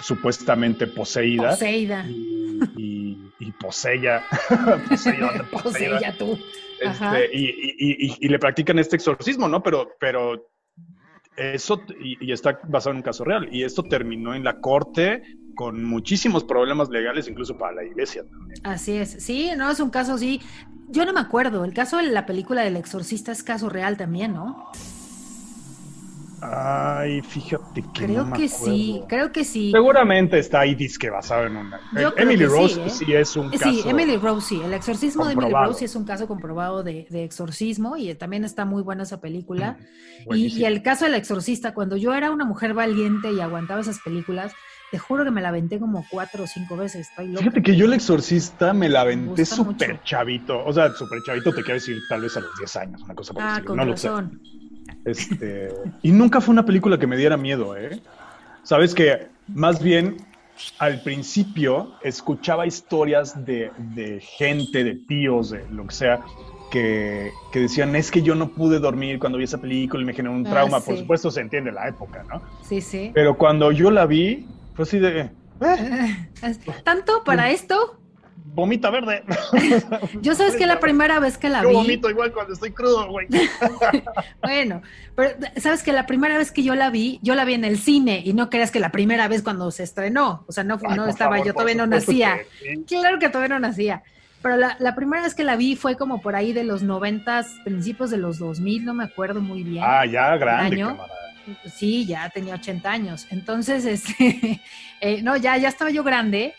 supuestamente 0.00 0.86
poseída. 0.86 1.50
Poseída. 1.50 2.04
Y, 2.06 3.18
y, 3.38 3.52
posella, 3.60 4.22
tú. 6.16 6.38
Este, 6.80 7.30
y, 7.32 7.46
y, 7.78 8.16
y, 8.20 8.28
le 8.28 8.38
practican 8.38 8.78
este 8.78 8.96
exorcismo, 8.96 9.48
¿no? 9.48 9.62
Pero, 9.62 9.92
pero 9.98 10.50
eso, 11.36 11.82
y, 12.02 12.32
está 12.32 12.58
basado 12.68 12.92
en 12.92 12.96
un 12.98 13.02
caso 13.02 13.24
real, 13.24 13.48
y 13.52 13.62
esto 13.64 13.82
terminó 13.82 14.34
en 14.34 14.44
la 14.44 14.60
corte 14.60 15.22
con 15.54 15.84
muchísimos 15.84 16.44
problemas 16.44 16.90
legales, 16.90 17.28
incluso 17.28 17.56
para 17.56 17.74
la 17.74 17.84
iglesia 17.84 18.24
también. 18.24 18.60
Así 18.64 18.92
es, 18.92 19.22
sí, 19.22 19.50
no, 19.56 19.70
es 19.70 19.80
un 19.80 19.90
caso 19.90 20.18
sí. 20.18 20.40
Yo 20.88 21.04
no 21.04 21.12
me 21.12 21.20
acuerdo, 21.20 21.64
el 21.64 21.74
caso 21.74 21.96
de 21.96 22.04
la 22.04 22.26
película 22.26 22.62
del 22.62 22.76
exorcista 22.76 23.32
es 23.32 23.42
caso 23.42 23.68
real 23.68 23.96
también, 23.96 24.34
¿no? 24.34 24.70
Ay, 26.40 27.22
fíjate 27.22 27.82
que 27.94 28.04
Creo 28.04 28.30
que 28.32 28.48
sí, 28.48 29.02
creo 29.08 29.32
que 29.32 29.42
sí. 29.44 29.70
Seguramente 29.72 30.38
está 30.38 30.60
ahí 30.60 30.74
disque 30.74 31.08
basado 31.08 31.46
en 31.46 31.56
una. 31.56 31.80
Emily 32.16 32.44
Rose 32.44 32.84
¿eh? 32.84 32.90
sí, 32.90 33.12
es 33.12 33.36
un 33.36 33.50
caso. 33.50 33.64
Sí, 33.64 33.82
Emily 33.86 34.16
Rose 34.16 34.48
sí. 34.48 34.60
El 34.62 34.74
exorcismo 34.74 35.24
de 35.24 35.32
Emily 35.32 35.52
Rose 35.52 35.78
sí 35.80 35.84
es 35.86 35.96
un 35.96 36.04
caso 36.04 36.28
comprobado 36.28 36.82
de, 36.82 37.06
exorcismo 37.10 37.96
y 37.96 38.14
también 38.14 38.44
está 38.44 38.64
muy 38.64 38.82
buena 38.82 39.04
esa 39.04 39.20
película. 39.20 39.78
Mm, 40.26 40.34
y, 40.34 40.64
el 40.64 40.82
caso 40.82 41.06
del 41.06 41.14
exorcista, 41.14 41.72
cuando 41.72 41.96
yo 41.96 42.14
era 42.14 42.30
una 42.30 42.44
mujer 42.44 42.74
valiente 42.74 43.32
y 43.32 43.40
aguantaba 43.40 43.80
esas 43.80 44.00
películas, 44.00 44.52
te 44.90 44.98
juro 44.98 45.24
que 45.24 45.30
me 45.30 45.40
la 45.40 45.48
aventé 45.48 45.78
como 45.78 46.04
cuatro 46.10 46.44
o 46.44 46.46
cinco 46.46 46.76
veces. 46.76 47.08
Estoy 47.08 47.28
loca. 47.28 47.40
Fíjate 47.40 47.62
que 47.62 47.76
yo 47.76 47.86
el 47.86 47.94
exorcista 47.94 48.74
me 48.74 48.90
la 48.90 49.00
aventé 49.00 49.46
súper 49.46 50.02
chavito. 50.04 50.62
O 50.64 50.72
sea, 50.72 50.92
súper 50.92 51.22
chavito 51.22 51.50
te 51.50 51.62
quiero 51.62 51.74
decir 51.74 51.96
tal 52.10 52.20
vez 52.20 52.36
a 52.36 52.40
los 52.40 52.56
10 52.58 52.76
años, 52.76 53.02
una 53.02 53.14
cosa 53.14 53.32
por 53.32 53.42
Ah, 53.42 53.62
con 53.64 53.78
razón. 53.78 54.40
Este, 55.04 55.68
y 56.02 56.10
nunca 56.10 56.40
fue 56.40 56.52
una 56.52 56.64
película 56.64 56.98
que 56.98 57.06
me 57.06 57.16
diera 57.16 57.36
miedo, 57.36 57.76
¿eh? 57.76 58.00
Sabes 58.62 58.94
que 58.94 59.28
más 59.46 59.82
bien 59.82 60.16
al 60.78 61.02
principio 61.02 61.92
escuchaba 62.02 62.66
historias 62.66 63.44
de, 63.44 63.70
gente, 64.20 64.84
de 64.84 64.94
tíos, 64.94 65.50
de 65.50 65.64
lo 65.70 65.86
que 65.86 65.94
sea, 65.94 66.20
que, 66.70 67.30
decían, 67.52 67.94
es 67.94 68.10
que 68.10 68.22
yo 68.22 68.34
no 68.34 68.48
pude 68.48 68.78
dormir 68.80 69.18
cuando 69.18 69.38
vi 69.38 69.44
esa 69.44 69.60
película 69.60 70.02
y 70.02 70.06
me 70.06 70.12
generó 70.14 70.34
un 70.34 70.46
ah, 70.46 70.50
trauma. 70.50 70.80
Por 70.80 70.98
supuesto 70.98 71.30
se 71.30 71.40
entiende 71.40 71.72
la 71.72 71.88
época, 71.88 72.24
¿no? 72.28 72.42
Sí, 72.62 72.80
sí. 72.80 73.10
Pero 73.14 73.36
cuando 73.36 73.70
yo 73.72 73.90
la 73.90 74.06
vi, 74.06 74.46
fue 74.74 74.82
así 74.82 74.98
de... 74.98 75.20
Eh". 75.20 75.30
¿Tanto 76.84 77.22
para 77.24 77.50
esto? 77.50 78.00
Vomita 78.56 78.90
verde. 78.90 79.22
Yo 80.22 80.34
sabes 80.34 80.56
que 80.56 80.66
la 80.66 80.80
primera 80.80 81.20
vez 81.20 81.36
que 81.36 81.50
la 81.50 81.60
vi. 81.60 81.68
Yo 81.68 81.74
vomito 81.74 82.10
igual 82.10 82.32
cuando 82.32 82.54
estoy 82.54 82.72
crudo, 82.72 83.06
güey. 83.08 83.28
bueno, 84.42 84.82
pero 85.14 85.36
sabes 85.58 85.82
que 85.82 85.92
la 85.92 86.06
primera 86.06 86.38
vez 86.38 86.50
que 86.50 86.62
yo 86.62 86.74
la 86.74 86.90
vi, 86.90 87.20
yo 87.22 87.34
la 87.34 87.44
vi 87.44 87.54
en 87.54 87.64
el 87.64 87.78
cine 87.78 88.22
y 88.24 88.32
no 88.32 88.48
creas 88.48 88.70
que 88.70 88.80
la 88.80 88.90
primera 88.90 89.28
vez 89.28 89.42
cuando 89.42 89.70
se 89.70 89.82
estrenó. 89.82 90.44
O 90.48 90.52
sea, 90.52 90.64
no, 90.64 90.78
no 90.78 91.06
estaba, 91.06 91.38
yo 91.44 91.52
todavía 91.52 91.74
no 91.76 91.86
nacía. 91.86 92.38
Claro 92.88 93.18
que 93.18 93.28
todavía 93.28 93.54
no 93.54 93.60
nacía. 93.60 94.02
Pero 94.42 94.56
la, 94.56 94.76
la, 94.78 94.94
primera 94.94 95.22
vez 95.22 95.34
que 95.34 95.44
la 95.44 95.56
vi 95.56 95.76
fue 95.76 95.96
como 95.96 96.22
por 96.22 96.34
ahí 96.34 96.52
de 96.52 96.64
los 96.64 96.82
noventas, 96.82 97.48
principios 97.64 98.10
de 98.10 98.16
los 98.16 98.38
dos 98.38 98.60
mil, 98.60 98.84
no 98.84 98.94
me 98.94 99.04
acuerdo 99.04 99.40
muy 99.40 99.64
bien. 99.64 99.84
Ah, 99.86 100.06
ya 100.06 100.36
grande, 100.36 100.76
año. 100.76 100.98
Sí, 101.74 102.06
ya 102.06 102.30
tenía 102.30 102.54
80 102.54 102.90
años. 102.90 103.26
Entonces, 103.30 103.84
este, 103.86 104.62
eh, 105.00 105.20
no, 105.22 105.36
ya, 105.36 105.56
ya 105.58 105.68
estaba 105.68 105.90
yo 105.90 106.02
grande 106.04 106.54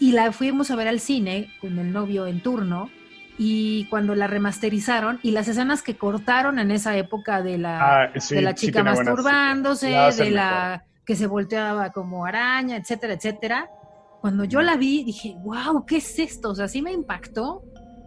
y 0.00 0.12
la 0.12 0.32
fuimos 0.32 0.70
a 0.70 0.76
ver 0.76 0.88
al 0.88 0.98
cine 0.98 1.50
con 1.60 1.78
el 1.78 1.92
novio 1.92 2.26
en 2.26 2.40
turno 2.42 2.90
y 3.38 3.84
cuando 3.84 4.14
la 4.14 4.26
remasterizaron 4.26 5.20
y 5.22 5.30
las 5.30 5.46
escenas 5.46 5.82
que 5.82 5.96
cortaron 5.96 6.58
en 6.58 6.70
esa 6.70 6.96
época 6.96 7.42
de 7.42 7.58
la, 7.58 8.04
ah, 8.04 8.12
de 8.30 8.42
la 8.42 8.54
chica 8.54 8.82
masturbándose, 8.82 9.88
de 9.88 10.30
la 10.30 10.84
que 11.04 11.16
se 11.16 11.26
volteaba 11.26 11.90
como 11.92 12.24
araña, 12.24 12.76
etcétera, 12.76 13.14
etcétera. 13.14 13.70
Cuando 14.20 14.44
yo 14.44 14.62
la 14.62 14.76
vi 14.76 15.04
dije, 15.04 15.34
wow, 15.38 15.84
¿qué 15.86 15.98
es 15.98 16.18
esto? 16.18 16.50
O 16.50 16.54
sea, 16.54 16.68
sí 16.68 16.82
me 16.82 16.92
impactó, 16.92 17.62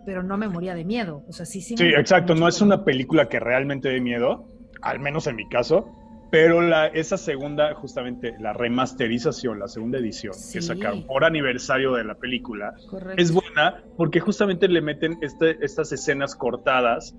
pero 0.06 0.24
no 0.24 0.38
me 0.38 0.48
moría 0.48 0.76
de 0.76 0.86
miedo. 0.86 1.24
O 1.28 1.34
sea, 1.34 1.46
sí, 1.46 1.62
sí. 1.62 1.78
Sí, 1.78 1.86
exacto, 1.86 2.36
no 2.36 2.48
es 2.48 2.62
una 2.62 2.84
película 2.84 3.30
que 3.30 3.40
realmente 3.40 3.90
dé 3.90 4.02
miedo, 4.02 4.48
al 4.82 5.00
menos 5.00 5.28
en 5.28 5.36
mi 5.36 5.48
caso, 5.48 5.90
pero 6.34 6.62
la, 6.62 6.88
esa 6.88 7.16
segunda, 7.16 7.76
justamente 7.76 8.34
la 8.40 8.54
remasterización, 8.54 9.60
la 9.60 9.68
segunda 9.68 10.00
edición 10.00 10.34
que 10.52 10.64
sacaron 10.64 11.06
por 11.06 11.26
aniversario 11.26 11.94
de 11.94 12.04
la 12.04 12.16
película, 12.16 12.74
es 13.18 13.32
buena 13.32 13.84
porque 13.98 14.20
justamente 14.20 14.68
le 14.68 14.82
meten 14.82 15.20
este, 15.22 15.64
estas 15.64 15.92
escenas 15.92 16.34
cortadas 16.34 17.16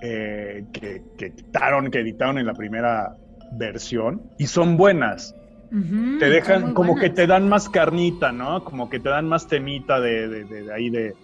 eh, 0.00 0.64
que, 0.72 1.02
quitaron, 1.16 1.90
que 1.90 2.02
editaron 2.02 2.38
en 2.38 2.46
la 2.46 2.54
primera 2.54 3.16
versión 3.50 4.30
y 4.38 4.46
son 4.46 4.76
buenas. 4.76 5.34
te 6.20 6.30
dejan, 6.30 6.72
como 6.72 6.94
que 6.94 7.10
te 7.10 7.26
dan 7.26 7.48
más 7.48 7.68
carnita, 7.68 8.30
¿no? 8.30 8.62
Como 8.62 8.88
que 8.88 9.00
te 9.00 9.08
dan 9.08 9.26
más 9.26 9.48
temita 9.48 9.98
de, 9.98 10.28
de, 10.44 10.72
ahí 10.72 10.88
de, 10.88 11.16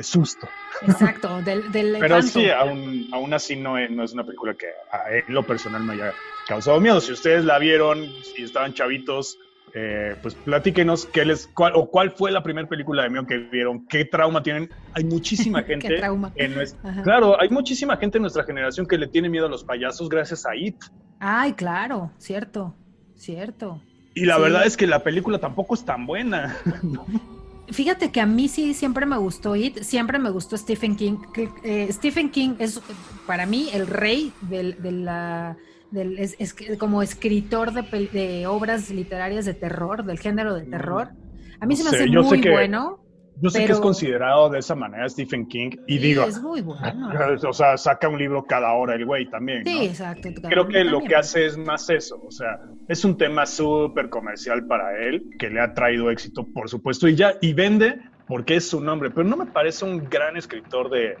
susto. 0.00 0.48
Exacto, 0.82 1.42
del, 1.42 1.70
del 1.70 1.96
Pero 2.00 2.22
sí, 2.22 2.48
aún, 2.50 3.08
aún 3.12 3.34
así 3.34 3.56
no 3.56 3.76
es, 3.76 3.90
no 3.90 4.04
es 4.04 4.12
una 4.12 4.24
película 4.24 4.54
que 4.54 4.68
a 4.90 5.04
lo 5.28 5.42
personal 5.42 5.82
me 5.82 5.94
haya 5.94 6.12
causado 6.46 6.80
miedo. 6.80 7.00
Si 7.00 7.12
ustedes 7.12 7.44
la 7.44 7.58
vieron, 7.58 8.08
si 8.22 8.42
estaban 8.42 8.72
chavitos, 8.72 9.38
eh, 9.74 10.16
pues 10.20 10.34
platíquenos 10.34 11.06
qué 11.06 11.24
les, 11.24 11.46
cuál, 11.46 11.72
o 11.74 11.88
cuál 11.88 12.10
fue 12.10 12.30
la 12.30 12.42
primera 12.42 12.68
película 12.68 13.04
de 13.04 13.10
miedo 13.10 13.26
que 13.26 13.38
vieron, 13.38 13.86
qué 13.86 14.04
trauma 14.04 14.42
tienen. 14.42 14.70
Hay 14.94 15.04
muchísima 15.04 15.62
gente. 15.64 16.00
En 16.36 16.54
claro, 17.02 17.40
hay 17.40 17.48
muchísima 17.48 17.96
gente 17.96 18.18
en 18.18 18.22
nuestra 18.22 18.44
generación 18.44 18.86
que 18.86 18.98
le 18.98 19.08
tiene 19.08 19.28
miedo 19.28 19.46
a 19.46 19.48
los 19.48 19.64
payasos 19.64 20.08
gracias 20.08 20.46
a 20.46 20.54
It. 20.56 20.76
Ay, 21.20 21.52
claro, 21.54 22.10
cierto, 22.18 22.74
cierto. 23.14 23.80
Y 24.14 24.26
la 24.26 24.36
verdad 24.38 24.66
es 24.66 24.76
que 24.76 24.86
la 24.86 25.02
película 25.02 25.38
tampoco 25.38 25.74
es 25.74 25.84
tan 25.84 26.06
buena. 26.06 26.56
Fíjate 27.70 28.10
que 28.10 28.20
a 28.20 28.26
mí 28.26 28.48
sí 28.48 28.74
siempre 28.74 29.06
me 29.06 29.16
gustó 29.16 29.56
It, 29.56 29.78
siempre 29.82 30.18
me 30.18 30.30
gustó 30.30 30.56
Stephen 30.56 30.96
King. 30.96 31.18
Eh, 31.62 31.88
Stephen 31.90 32.30
King 32.30 32.56
es 32.58 32.80
para 33.26 33.46
mí 33.46 33.68
el 33.72 33.86
rey 33.86 34.32
de 34.42 34.74
la, 34.92 35.56
del, 35.90 36.18
es, 36.18 36.54
como 36.78 37.02
escritor 37.02 37.72
de, 37.72 38.08
de, 38.08 38.46
obras 38.46 38.90
literarias 38.90 39.44
de 39.44 39.54
terror, 39.54 40.04
del 40.04 40.18
género 40.18 40.54
de 40.54 40.62
terror. 40.62 41.12
A 41.60 41.66
mí 41.66 41.76
se 41.76 41.84
me 41.84 41.90
hace 41.90 42.06
muy 42.08 42.40
bueno. 42.40 43.01
Yo 43.40 43.50
sé 43.50 43.64
que 43.66 43.72
es 43.72 43.80
considerado 43.80 44.50
de 44.50 44.58
esa 44.58 44.74
manera 44.74 45.08
Stephen 45.08 45.46
King 45.46 45.70
y 45.86 45.98
digo, 45.98 46.24
es 46.24 46.40
muy 46.40 46.60
bueno. 46.60 47.10
o 47.48 47.52
sea, 47.52 47.76
saca 47.76 48.08
un 48.08 48.18
libro 48.18 48.44
cada 48.44 48.72
hora 48.72 48.94
el 48.94 49.04
güey 49.04 49.28
también. 49.30 49.64
Sí, 49.64 49.86
exacto. 49.86 50.28
Creo 50.42 50.68
que 50.68 50.84
lo 50.84 51.00
que 51.00 51.16
hace 51.16 51.46
es 51.46 51.56
más 51.56 51.88
eso, 51.90 52.22
o 52.24 52.30
sea, 52.30 52.60
es 52.88 53.04
un 53.04 53.16
tema 53.16 53.46
súper 53.46 54.08
comercial 54.10 54.66
para 54.66 54.98
él, 54.98 55.24
que 55.38 55.50
le 55.50 55.60
ha 55.60 55.74
traído 55.74 56.10
éxito, 56.10 56.46
por 56.52 56.68
supuesto, 56.68 57.08
y 57.08 57.16
ya, 57.16 57.34
y 57.40 57.52
vende 57.52 58.00
porque 58.26 58.56
es 58.56 58.68
su 58.68 58.80
nombre, 58.80 59.10
pero 59.10 59.28
no 59.28 59.36
me 59.36 59.46
parece 59.46 59.84
un 59.84 60.08
gran 60.08 60.36
escritor 60.36 60.88
de... 60.90 61.16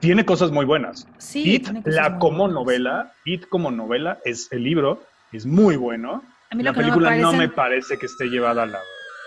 tiene 0.00 0.24
cosas 0.24 0.50
muy 0.50 0.64
buenas. 0.64 1.06
Sí, 1.18 1.54
It, 1.54 1.68
la 1.84 2.18
como 2.18 2.48
novela, 2.48 3.12
It 3.24 3.46
como 3.48 3.70
novela, 3.70 4.18
es 4.24 4.50
el 4.50 4.64
libro, 4.64 5.02
es 5.32 5.46
muy 5.46 5.76
bueno. 5.76 6.22
A 6.50 6.54
mí 6.56 6.62
la 6.62 6.72
película 6.72 7.14
no 7.16 7.32
me, 7.32 7.48
parece 7.48 7.98
que 7.98 8.06
esté 8.06 8.26
llevada 8.26 8.64
a 8.64 8.66
la 8.66 8.80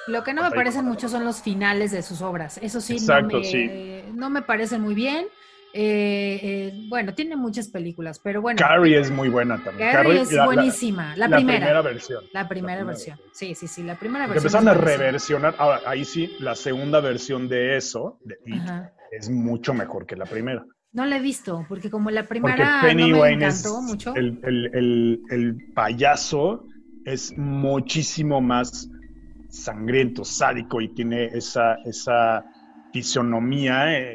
lo 0.07 0.23
que 0.23 0.33
no 0.33 0.43
me 0.43 0.51
parecen 0.51 0.85
mucho 0.85 1.09
son 1.09 1.25
los 1.25 1.41
finales 1.41 1.91
de 1.91 2.01
sus 2.01 2.21
obras. 2.21 2.59
Eso 2.61 2.81
sí, 2.81 2.97
no, 3.05 3.21
me, 3.21 3.43
sí. 3.43 3.69
no 4.13 4.29
me 4.29 4.41
parecen 4.41 4.81
muy 4.81 4.93
bien. 4.93 5.27
Eh, 5.75 6.39
eh, 6.43 6.85
bueno, 6.87 7.15
tiene 7.15 7.35
muchas 7.35 7.67
películas, 7.67 8.19
pero 8.19 8.41
bueno. 8.41 8.57
Carrie 8.59 8.99
es 8.99 9.09
muy 9.09 9.29
buena 9.29 9.57
también. 9.63 9.91
Carrie, 9.91 10.21
es 10.21 10.45
buenísima. 10.45 11.15
La, 11.15 11.27
primera. 11.27 11.59
La 11.59 11.65
primera 11.65 11.81
versión. 11.81 12.23
La 12.31 12.47
primera, 12.47 12.83
versión. 12.83 13.19
Sí, 13.31 13.55
sí, 13.55 13.67
sí, 13.67 13.81
la 13.81 13.95
primera 13.95 14.27
versión. 14.27 14.45
Empezaron 14.45 14.67
a 14.67 14.73
reversionar. 14.75 15.55
Ahora, 15.57 15.81
ahí 15.87 16.05
sí, 16.05 16.35
la 16.39 16.53
segunda 16.53 16.99
versión 16.99 17.49
de 17.49 17.75
eso, 17.77 18.19
de 18.23 18.37
es 19.11 19.29
mucho 19.29 19.73
mejor 19.73 20.05
que 20.05 20.15
la 20.15 20.25
primera. 20.25 20.63
No 20.91 21.07
la 21.07 21.17
he 21.17 21.21
visto, 21.21 21.65
porque 21.67 21.89
como 21.89 22.11
la 22.11 22.27
primera 22.27 22.83
no 22.93 23.17
me 23.17 23.31
encantó 23.31 23.81
mucho. 23.81 24.13
El, 24.15 24.39
el, 24.43 24.69
el, 24.75 25.21
el 25.31 25.73
payaso 25.73 26.67
es 27.03 27.35
muchísimo 27.35 28.41
más 28.41 28.89
sangriento, 29.53 30.25
sádico 30.25 30.81
y 30.81 30.89
tiene 30.89 31.25
esa, 31.25 31.75
esa 31.85 32.43
fisonomía 32.91 33.97
eh, 33.97 34.13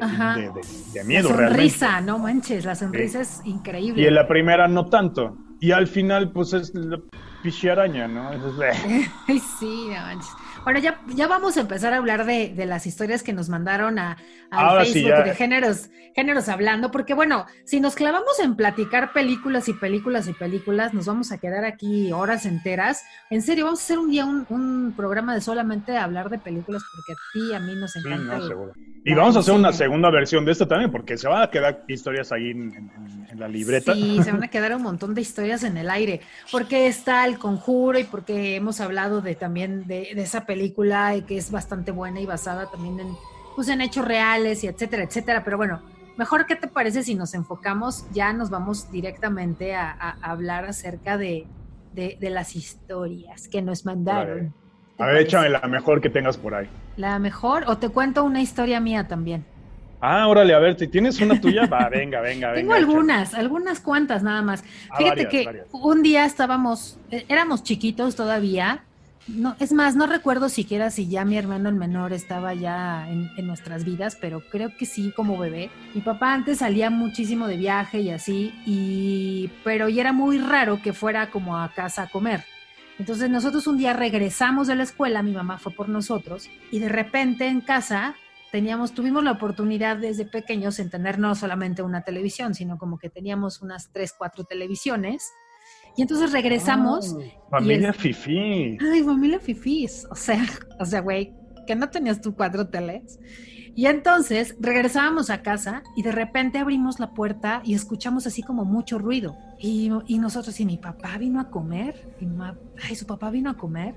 de, 0.93 1.03
miedo. 1.05 1.29
La 1.29 1.47
sonrisa, 1.47 2.01
no 2.01 2.19
manches, 2.19 2.65
la 2.65 2.75
sonrisa 2.75 3.21
es 3.21 3.41
increíble. 3.45 4.01
Y 4.01 4.05
en 4.05 4.15
la 4.15 4.27
primera 4.27 4.67
no 4.67 4.87
tanto. 4.87 5.37
Y 5.61 5.71
al 5.71 5.87
final, 5.87 6.31
pues 6.31 6.53
es 6.53 6.73
la 6.75 6.99
pichiaraña, 7.41 8.07
¿no? 8.07 8.31
sí, 9.59 9.87
no 9.87 10.01
manches. 10.01 10.29
Bueno, 10.63 10.79
ya, 10.79 10.99
ya 11.15 11.27
vamos 11.27 11.55
a 11.55 11.61
empezar 11.61 11.93
a 11.93 11.97
hablar 11.97 12.25
de, 12.25 12.53
las 12.65 12.85
historias 12.85 13.23
que 13.23 13.31
nos 13.31 13.49
mandaron 13.49 13.97
a, 13.97 14.17
Facebook 14.49 15.23
de 15.23 15.35
géneros, 15.35 15.89
géneros 16.15 16.49
hablando, 16.49 16.91
porque 16.91 17.13
bueno, 17.13 17.45
si 17.65 17.79
nos 17.79 17.95
clavamos 17.95 18.39
en 18.39 18.55
platicar 18.55 19.13
películas 19.13 19.67
y 19.69 19.73
películas 19.73 20.27
y 20.27 20.33
películas, 20.33 20.93
nos 20.93 21.05
vamos 21.05 21.31
a 21.31 21.37
quedar 21.37 21.65
aquí 21.65 22.11
horas 22.11 22.45
enteras. 22.45 23.03
En 23.29 23.41
serio, 23.41 23.65
vamos 23.65 23.81
a 23.81 23.83
hacer 23.83 23.99
un 23.99 24.11
día 24.11 24.25
un, 24.25 24.93
programa 24.97 25.33
de 25.33 25.41
solamente 25.41 25.97
hablar 25.97 26.29
de 26.29 26.39
películas, 26.39 26.81
porque 26.91 27.13
a 27.13 27.15
ti, 27.33 27.53
a 27.53 27.59
mí 27.59 27.75
nos 27.79 27.95
encanta. 27.95 28.39
Y 29.05 29.13
vamos 29.13 29.35
a 29.37 29.39
hacer 29.39 29.53
una 29.53 29.71
segunda 29.71 30.09
versión 30.09 30.43
de 30.45 30.51
esto 30.51 30.67
también, 30.67 30.91
porque 30.91 31.17
se 31.17 31.27
van 31.27 31.43
a 31.43 31.49
quedar 31.49 31.83
historias 31.87 32.31
ahí 32.31 32.49
en, 32.49 32.91
la 33.37 33.47
libreta. 33.47 33.93
Sí, 33.93 34.21
se 34.23 34.31
van 34.31 34.43
a 34.43 34.49
quedar 34.49 34.75
un 34.75 34.81
montón 34.81 35.13
de 35.13 35.21
historias 35.21 35.63
en 35.63 35.77
el 35.77 35.89
aire, 35.89 36.21
porque 36.51 36.87
está 36.87 37.25
el 37.25 37.37
conjuro 37.37 37.97
y 37.99 38.03
porque 38.03 38.55
hemos 38.55 38.81
hablado 38.81 39.21
de 39.21 39.35
también 39.35 39.87
de, 39.87 40.09
de 40.13 40.21
esa 40.21 40.45
película 40.45 41.15
y 41.15 41.21
que 41.21 41.37
es 41.37 41.51
bastante 41.51 41.91
buena 41.91 42.19
y 42.19 42.25
basada 42.25 42.69
también 42.69 42.99
en, 42.99 43.15
pues, 43.59 43.67
en 43.67 43.81
hechos 43.81 44.05
reales 44.05 44.63
y 44.63 44.67
etcétera, 44.67 45.03
etcétera. 45.03 45.43
Pero 45.43 45.57
bueno, 45.57 45.81
mejor 46.15 46.45
qué 46.45 46.55
te 46.55 46.69
parece 46.69 47.03
si 47.03 47.13
nos 47.13 47.33
enfocamos, 47.33 48.05
ya 48.13 48.31
nos 48.31 48.49
vamos 48.49 48.89
directamente 48.89 49.75
a, 49.75 50.15
hablar 50.21 50.63
acerca 50.63 51.17
de, 51.17 51.45
las 52.21 52.55
historias 52.55 53.49
que 53.49 53.61
nos 53.61 53.83
mandaron. 53.83 54.53
A 54.97 55.07
ver, 55.07 55.17
échame 55.17 55.49
la 55.49 55.59
mejor 55.67 55.99
que 55.99 56.09
tengas 56.09 56.37
por 56.37 56.55
ahí. 56.55 56.69
La 56.95 57.19
mejor, 57.19 57.65
o 57.67 57.77
te 57.77 57.89
cuento 57.89 58.23
una 58.23 58.41
historia 58.41 58.79
mía 58.79 59.09
también. 59.09 59.43
Ah, 59.99 60.25
órale, 60.29 60.53
a 60.53 60.59
ver, 60.59 60.77
¿tienes 60.77 61.19
una 61.19 61.41
tuya? 61.41 61.65
Va, 61.65 61.89
venga, 61.89 62.21
venga, 62.21 62.51
venga. 62.53 62.53
Tengo 62.53 62.73
algunas, 62.75 63.33
algunas 63.33 63.81
cuantas 63.81 64.23
nada 64.23 64.41
más. 64.41 64.63
Ah, 64.89 64.99
Fíjate 64.99 65.27
que 65.27 65.65
un 65.73 66.01
día 66.01 66.23
estábamos, 66.23 66.97
eh, 67.11 67.25
éramos 67.27 67.63
chiquitos 67.63 68.15
todavía, 68.15 68.85
no, 69.35 69.55
es 69.59 69.71
más, 69.71 69.95
no 69.95 70.07
recuerdo 70.07 70.49
siquiera 70.49 70.91
si 70.91 71.07
ya 71.07 71.25
mi 71.25 71.37
hermano 71.37 71.69
el 71.69 71.75
menor 71.75 72.13
estaba 72.13 72.53
ya 72.53 73.09
en, 73.09 73.29
nuestras 73.45 73.85
vidas, 73.85 74.17
pero 74.19 74.41
creo 74.49 74.75
que 74.77 74.85
sí, 74.85 75.11
como 75.15 75.37
bebé. 75.37 75.69
Mi 75.93 76.01
papá 76.01 76.33
antes 76.33 76.59
salía 76.59 76.89
muchísimo 76.89 77.47
de 77.47 77.57
viaje 77.57 77.99
y 78.01 78.09
así, 78.11 78.53
y, 78.65 79.51
pero 79.63 79.89
y 79.89 79.99
era 79.99 80.13
muy 80.13 80.37
raro 80.37 80.81
que 80.81 80.93
fuera 80.93 81.31
como 81.31 81.57
a 81.57 81.73
casa 81.73 82.03
a 82.03 82.09
comer. 82.09 82.43
Entonces 82.97 83.29
nosotros 83.29 83.65
un 83.67 83.77
día 83.77 83.93
regresamos 83.93 84.67
de 84.67 84.75
la 84.75 84.83
escuela, 84.83 85.23
mi 85.23 85.31
mamá 85.31 85.57
fue 85.57 85.71
por 85.71 85.89
nosotros, 85.89 86.49
y 86.71 86.79
de 86.79 86.89
repente 86.89 87.47
en 87.47 87.61
casa 87.61 88.15
teníamos, 88.51 88.93
tuvimos 88.93 89.23
la 89.23 89.31
oportunidad 89.31 89.97
desde 89.97 90.25
pequeños 90.25 90.79
en 90.79 90.89
tener 90.89 91.19
no 91.19 91.33
solamente 91.35 91.81
una 91.81 92.01
televisión, 92.01 92.53
sino 92.55 92.77
como 92.77 92.97
que 92.97 93.09
teníamos 93.09 93.61
unas 93.61 93.91
tres, 93.91 94.13
cuatro 94.17 94.43
televisiones 94.43 95.31
y 95.99 96.01
entonces 96.01 96.31
regresamos. 96.31 97.17
familia 97.49 97.91
Fifi. 97.91 98.77
Ay, 98.79 99.03
familia 99.03 99.37
Fifi. 99.37 99.85
O 100.09 100.15
sea, 100.15 100.45
o 100.79 100.85
sea, 100.85 101.01
güey, 101.01 101.33
que 101.67 101.75
no 101.75 101.89
tenías 101.89 102.21
tú 102.21 102.33
cuatro 102.33 102.69
teles. 102.69 103.19
Y 103.75 103.85
entonces 103.85 104.55
regresábamos 104.61 105.29
a 105.29 105.41
casa 105.41 105.83
y 105.97 106.03
de 106.03 106.13
repente 106.13 106.57
abrimos 106.57 107.01
la 107.01 107.11
puerta 107.11 107.61
y 107.65 107.73
escuchamos 107.73 108.25
así 108.27 108.41
como 108.41 108.63
mucho 108.63 108.97
ruido. 108.97 109.35
Y, 109.59 109.89
nosotros, 109.89 110.57
¿y 110.61 110.65
mi 110.65 110.77
papá 110.77 111.17
vino 111.17 111.41
a 111.41 111.49
comer? 111.49 112.15
Y 112.21 112.27
ay, 112.81 112.95
¿su 112.95 113.05
papá 113.05 113.29
vino 113.29 113.49
a 113.49 113.57
comer? 113.57 113.95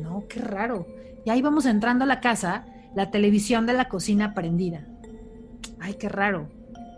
No, 0.00 0.24
qué 0.28 0.40
raro. 0.40 0.88
Y 1.24 1.30
ahí 1.30 1.42
vamos 1.42 1.64
entrando 1.64 2.02
a 2.06 2.08
la 2.08 2.20
casa, 2.20 2.66
la 2.96 3.12
televisión 3.12 3.66
de 3.66 3.74
la 3.74 3.88
cocina 3.88 4.34
prendida. 4.34 4.84
Ay, 5.78 5.94
qué 5.94 6.08
raro. 6.08 6.48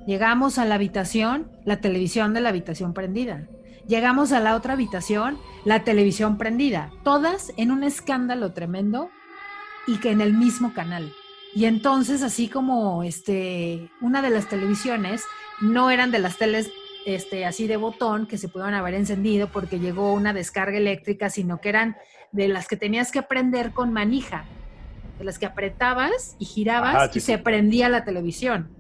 Llegamos 0.07 0.57
a 0.57 0.65
la 0.65 0.77
habitación, 0.77 1.53
la 1.67 1.83
televisión 1.83 2.33
de 2.33 2.41
la 2.41 2.49
habitación 2.49 2.95
prendida. 2.95 3.47
Llegamos 3.89 4.33
a 4.33 4.41
la 4.41 4.55
otra 4.55 4.75
habitación, 4.75 5.39
la 5.65 5.83
televisión 5.83 6.37
prendida, 6.37 6.91
todas 7.05 7.55
en 7.57 7.71
un 7.71 7.83
escándalo 7.83 8.53
tremendo 8.53 9.09
y 9.87 9.97
que 9.97 10.11
en 10.11 10.21
el 10.21 10.35
mismo 10.35 10.75
canal. 10.75 11.15
Y 11.55 11.65
entonces, 11.65 12.23
así 12.23 12.49
como 12.49 13.03
este, 13.03 13.91
una 14.03 14.21
de 14.21 14.29
las 14.29 14.47
televisiones 14.47 15.25
no 15.63 15.91
eran 15.91 16.11
de 16.11 16.19
las 16.19 16.37
teles 16.37 16.71
este, 17.07 17.47
así 17.47 17.67
de 17.67 17.79
botón 17.79 18.27
que 18.27 18.37
se 18.37 18.49
pudieron 18.49 18.75
haber 18.75 18.93
encendido 18.93 19.49
porque 19.49 19.79
llegó 19.81 20.13
una 20.13 20.35
descarga 20.35 20.77
eléctrica, 20.77 21.31
sino 21.31 21.59
que 21.59 21.71
eran 21.71 21.97
de 22.31 22.49
las 22.49 22.69
que 22.69 22.77
tenías 22.77 23.11
que 23.11 23.23
prender 23.23 23.73
con 23.73 23.95
manija, 23.95 24.45
de 25.19 25.25
las 25.25 25.39
que 25.39 25.47
apretabas 25.47 26.37
y 26.39 26.45
girabas 26.45 27.17
y 27.17 27.21
se 27.21 27.39
prendía 27.39 27.89
la 27.89 28.05
televisión. 28.05 28.71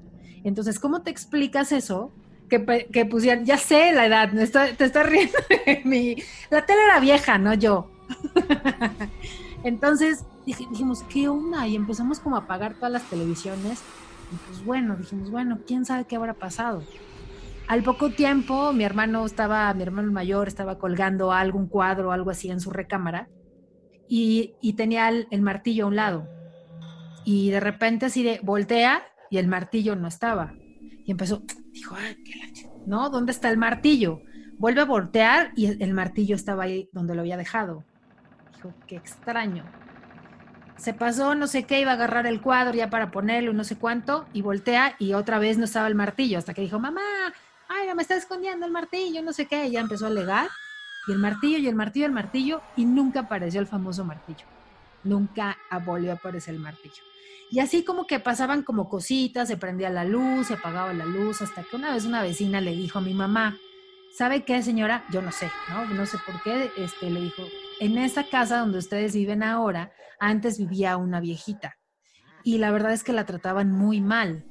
Entonces, 0.44 0.78
¿cómo 0.78 1.00
te 1.00 1.11
explicas 1.11 1.72
eso? 1.72 2.12
Que, 2.49 2.88
que 2.92 3.05
pusieran, 3.05 3.44
ya 3.44 3.57
sé 3.57 3.92
la 3.92 4.07
edad, 4.07 4.30
te 4.32 4.84
estás 4.84 5.07
riendo 5.07 5.38
de. 5.49 6.22
La 6.51 6.66
tele 6.66 6.84
era 6.84 7.01
vieja, 7.01 7.38
no 7.38 7.55
yo. 7.55 7.90
Entonces 9.64 10.24
dijimos, 10.44 11.03
¿qué 11.05 11.28
onda? 11.28 11.66
Y 11.66 11.76
empezamos 11.76 12.20
como 12.20 12.36
a 12.36 12.40
apagar 12.40 12.74
todas 12.74 12.92
las 12.92 13.03
televisiones. 13.05 13.82
Y 14.32 14.36
pues 14.46 14.64
bueno, 14.64 14.96
dijimos, 14.96 15.30
bueno, 15.30 15.59
quién 15.66 15.84
sabe 15.84 16.07
qué 16.07 16.16
habrá 16.16 16.34
pasado. 16.34 16.82
Al 17.66 17.82
poco 17.82 18.11
tiempo, 18.11 18.72
mi 18.72 18.84
hermano 18.84 19.26
estaba, 19.26 19.72
mi 19.74 19.82
hermano 19.82 20.11
mayor 20.11 20.49
estaba 20.49 20.78
colgando 20.78 21.32
algún 21.32 21.66
cuadro 21.66 22.09
o 22.09 22.12
algo 22.12 22.30
así 22.30 22.51
en 22.51 22.61
su 22.61 22.70
recámara 22.70 23.28
y, 24.09 24.55
y 24.62 24.72
tenía 24.72 25.09
el, 25.09 25.28
el, 25.30 25.42
martillo 25.42 25.84
a 25.84 25.88
un 25.88 25.96
lado. 25.96 26.28
Y 27.24 27.51
de 27.51 27.61
repente 27.61 28.07
así 28.07 28.22
de 28.22 28.40
voltea 28.42 29.03
y 29.30 29.36
el 29.36 29.49
martillo 29.49 29.96
no 29.96 30.09
estaba. 30.09 30.55
Y 31.05 31.11
empezó, 31.11 31.42
dijo, 31.79 31.97
¿no? 32.87 33.11
¿Dónde 33.11 33.33
está 33.33 33.51
el 33.51 33.57
martillo? 33.57 34.20
Vuelve 34.59 34.81
a 34.81 34.85
voltear 34.85 35.53
y 35.57 35.83
el 35.83 35.95
martillo 35.95 36.35
estaba 36.35 36.64
ahí 36.64 36.89
donde 36.93 37.14
lo 37.14 37.20
había 37.20 37.37
dejado. 37.37 37.85
Dijo, 38.55 38.74
qué 38.87 38.97
extraño. 38.97 39.64
Se 40.76 40.95
pasó, 40.95 41.35
no 41.35 41.47
sé 41.47 41.64
qué, 41.64 41.81
iba 41.81 41.93
a 41.93 41.95
agarrar 41.95 42.26
el 42.26 42.41
cuadro 42.41 42.74
ya 42.74 42.89
para 42.91 43.11
ponerlo, 43.11 43.53
no 43.53 43.64
sé 43.64 43.76
cuánto, 43.76 44.26
y 44.33 44.43
voltea 44.43 44.95
y 44.99 45.14
otra 45.14 45.39
vez 45.39 45.59
no 45.59 45.64
estaba 45.64 45.89
el 45.89 45.95
martillo, 45.97 46.39
hasta 46.39 46.55
que 46.55 46.62
dijo, 46.62 46.79
mamá, 46.79 47.01
ay, 47.68 47.93
me 47.95 48.03
está 48.03 48.16
escondiendo 48.16 48.64
el 48.64 48.72
martillo, 48.72 49.22
no 49.22 49.33
sé 49.33 49.47
qué, 49.47 49.66
y 49.66 49.72
ya 49.72 49.81
empezó 49.81 50.05
a 50.05 50.09
alegar, 50.09 50.49
y 51.09 51.12
el 51.12 51.18
martillo, 51.18 51.59
y 51.59 51.66
el 51.66 51.74
martillo, 51.74 52.07
el 52.07 52.12
martillo, 52.12 52.62
y 52.76 52.85
nunca 52.85 53.20
apareció 53.20 53.61
el 53.61 53.66
famoso 53.66 54.05
martillo. 54.05 54.47
Nunca 55.03 55.57
volvió 55.85 56.12
a 56.12 56.14
aparecer 56.14 56.55
el 56.55 56.61
martillo. 56.61 57.03
Y 57.51 57.61
así 57.61 57.82
como 57.82 58.07
que 58.07 58.20
pasaban 58.20 58.62
como 58.62 58.88
cositas, 58.88 59.49
se 59.49 59.57
prendía 59.57 59.88
la 59.90 60.05
luz, 60.05 60.49
se 60.49 60.55
apagaba 60.55 60.92
la 60.92 61.07
luz, 61.07 61.40
hasta 61.40 61.62
que 61.62 61.76
una 61.76 61.94
vez 61.94 62.05
una 62.05 62.22
vecina 62.22 62.61
le 62.61 62.72
dijo 62.72 62.99
a 62.99 63.03
mi 63.03 63.14
mamá, 63.14 63.57
¿sabe 64.14 64.44
qué, 64.44 64.62
señora? 64.62 65.05
Yo 65.11 65.22
no 65.22 65.32
sé, 65.32 65.51
¿no? 65.70 65.86
No 65.86 66.05
sé 66.05 66.18
por 66.26 66.42
qué, 66.42 66.70
este, 66.76 67.11
le 67.11 67.20
dijo, 67.20 67.42
en 67.80 67.96
esa 67.96 68.24
casa 68.24 68.59
donde 68.59 68.78
ustedes 68.78 69.14
viven 69.14 69.42
ahora, 69.42 69.92
antes 70.20 70.59
vivía 70.59 70.96
una 70.96 71.20
viejita. 71.20 71.76
Y 72.44 72.59
la 72.59 72.70
verdad 72.70 72.92
es 72.92 73.03
que 73.03 73.12
la 73.12 73.24
trataban 73.24 73.70
muy 73.70 74.01
mal. 74.01 74.44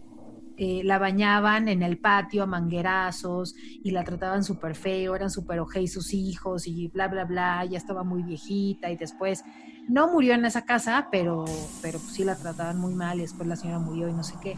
Eh, 0.60 0.82
la 0.84 0.98
bañaban 0.98 1.68
en 1.68 1.84
el 1.84 2.00
patio 2.00 2.42
a 2.42 2.48
manguerazos 2.48 3.54
y 3.84 3.92
la 3.92 4.04
trataban 4.04 4.44
súper 4.44 4.74
feo, 4.74 5.16
eran 5.16 5.30
súper 5.30 5.60
ojei 5.60 5.88
sus 5.88 6.16
hijos 6.16 6.66
y 6.66 6.88
bla, 6.88 7.08
bla, 7.08 7.26
bla, 7.26 7.64
ya 7.66 7.78
estaba 7.78 8.04
muy 8.04 8.24
viejita 8.24 8.90
y 8.90 8.98
después 8.98 9.44
no 9.88 10.08
murió 10.12 10.34
en 10.34 10.46
esa 10.46 10.66
casa, 10.66 11.08
pero, 11.12 11.46
pero 11.82 12.00
pues 12.00 12.14
sí 12.14 12.24
la 12.24 12.36
trataban 12.36 12.78
muy 12.78 12.94
mal 12.94 13.18
y 13.18 13.22
después 13.22 13.48
la 13.48 13.56
señora 13.56 13.80
murió 13.80 14.08
y 14.08 14.14
no 14.14 14.24
sé 14.24 14.36
qué. 14.42 14.58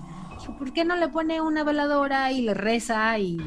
¿por 0.57 0.71
qué 0.73 0.85
no 0.85 0.95
le 0.95 1.09
pone 1.09 1.41
una 1.41 1.63
veladora 1.63 2.31
y 2.31 2.41
le 2.41 2.53
reza 2.53 3.17
y, 3.19 3.37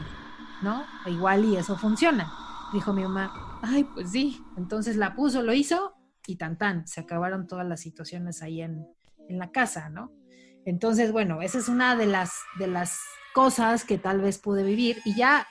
¿no? 0.62 0.85
Igual 1.07 1.45
y 1.45 1.57
eso 1.57 1.76
funciona. 1.76 2.30
Dijo 2.72 2.93
mi 2.93 3.03
mamá, 3.03 3.59
ay, 3.62 3.85
pues 3.85 4.11
sí. 4.11 4.41
Entonces 4.57 4.97
la 4.97 5.14
puso, 5.14 5.43
lo 5.43 5.55
hizo 5.55 5.95
y 6.26 6.37
tan 6.37 6.57
tan, 6.59 6.87
se 6.87 7.01
acabaron 7.01 7.47
todas 7.47 7.66
las 7.66 7.80
situaciones 7.80 8.43
ahí 8.43 8.61
en, 8.61 8.87
en 9.28 9.39
la 9.39 9.51
casa, 9.51 9.89
¿no? 9.89 10.12
Entonces, 10.64 11.11
bueno, 11.11 11.43
esa 11.43 11.59
es 11.59 11.68
una 11.68 11.97
de 11.97 12.07
las, 12.07 12.35
de 12.59 12.68
las 12.68 13.01
cosas 13.35 13.85
que 13.85 13.99
tal 13.99 14.20
vez 14.20 14.39
pude 14.39 14.62
vivir 14.62 14.99
y 15.05 15.16
ya 15.16 15.47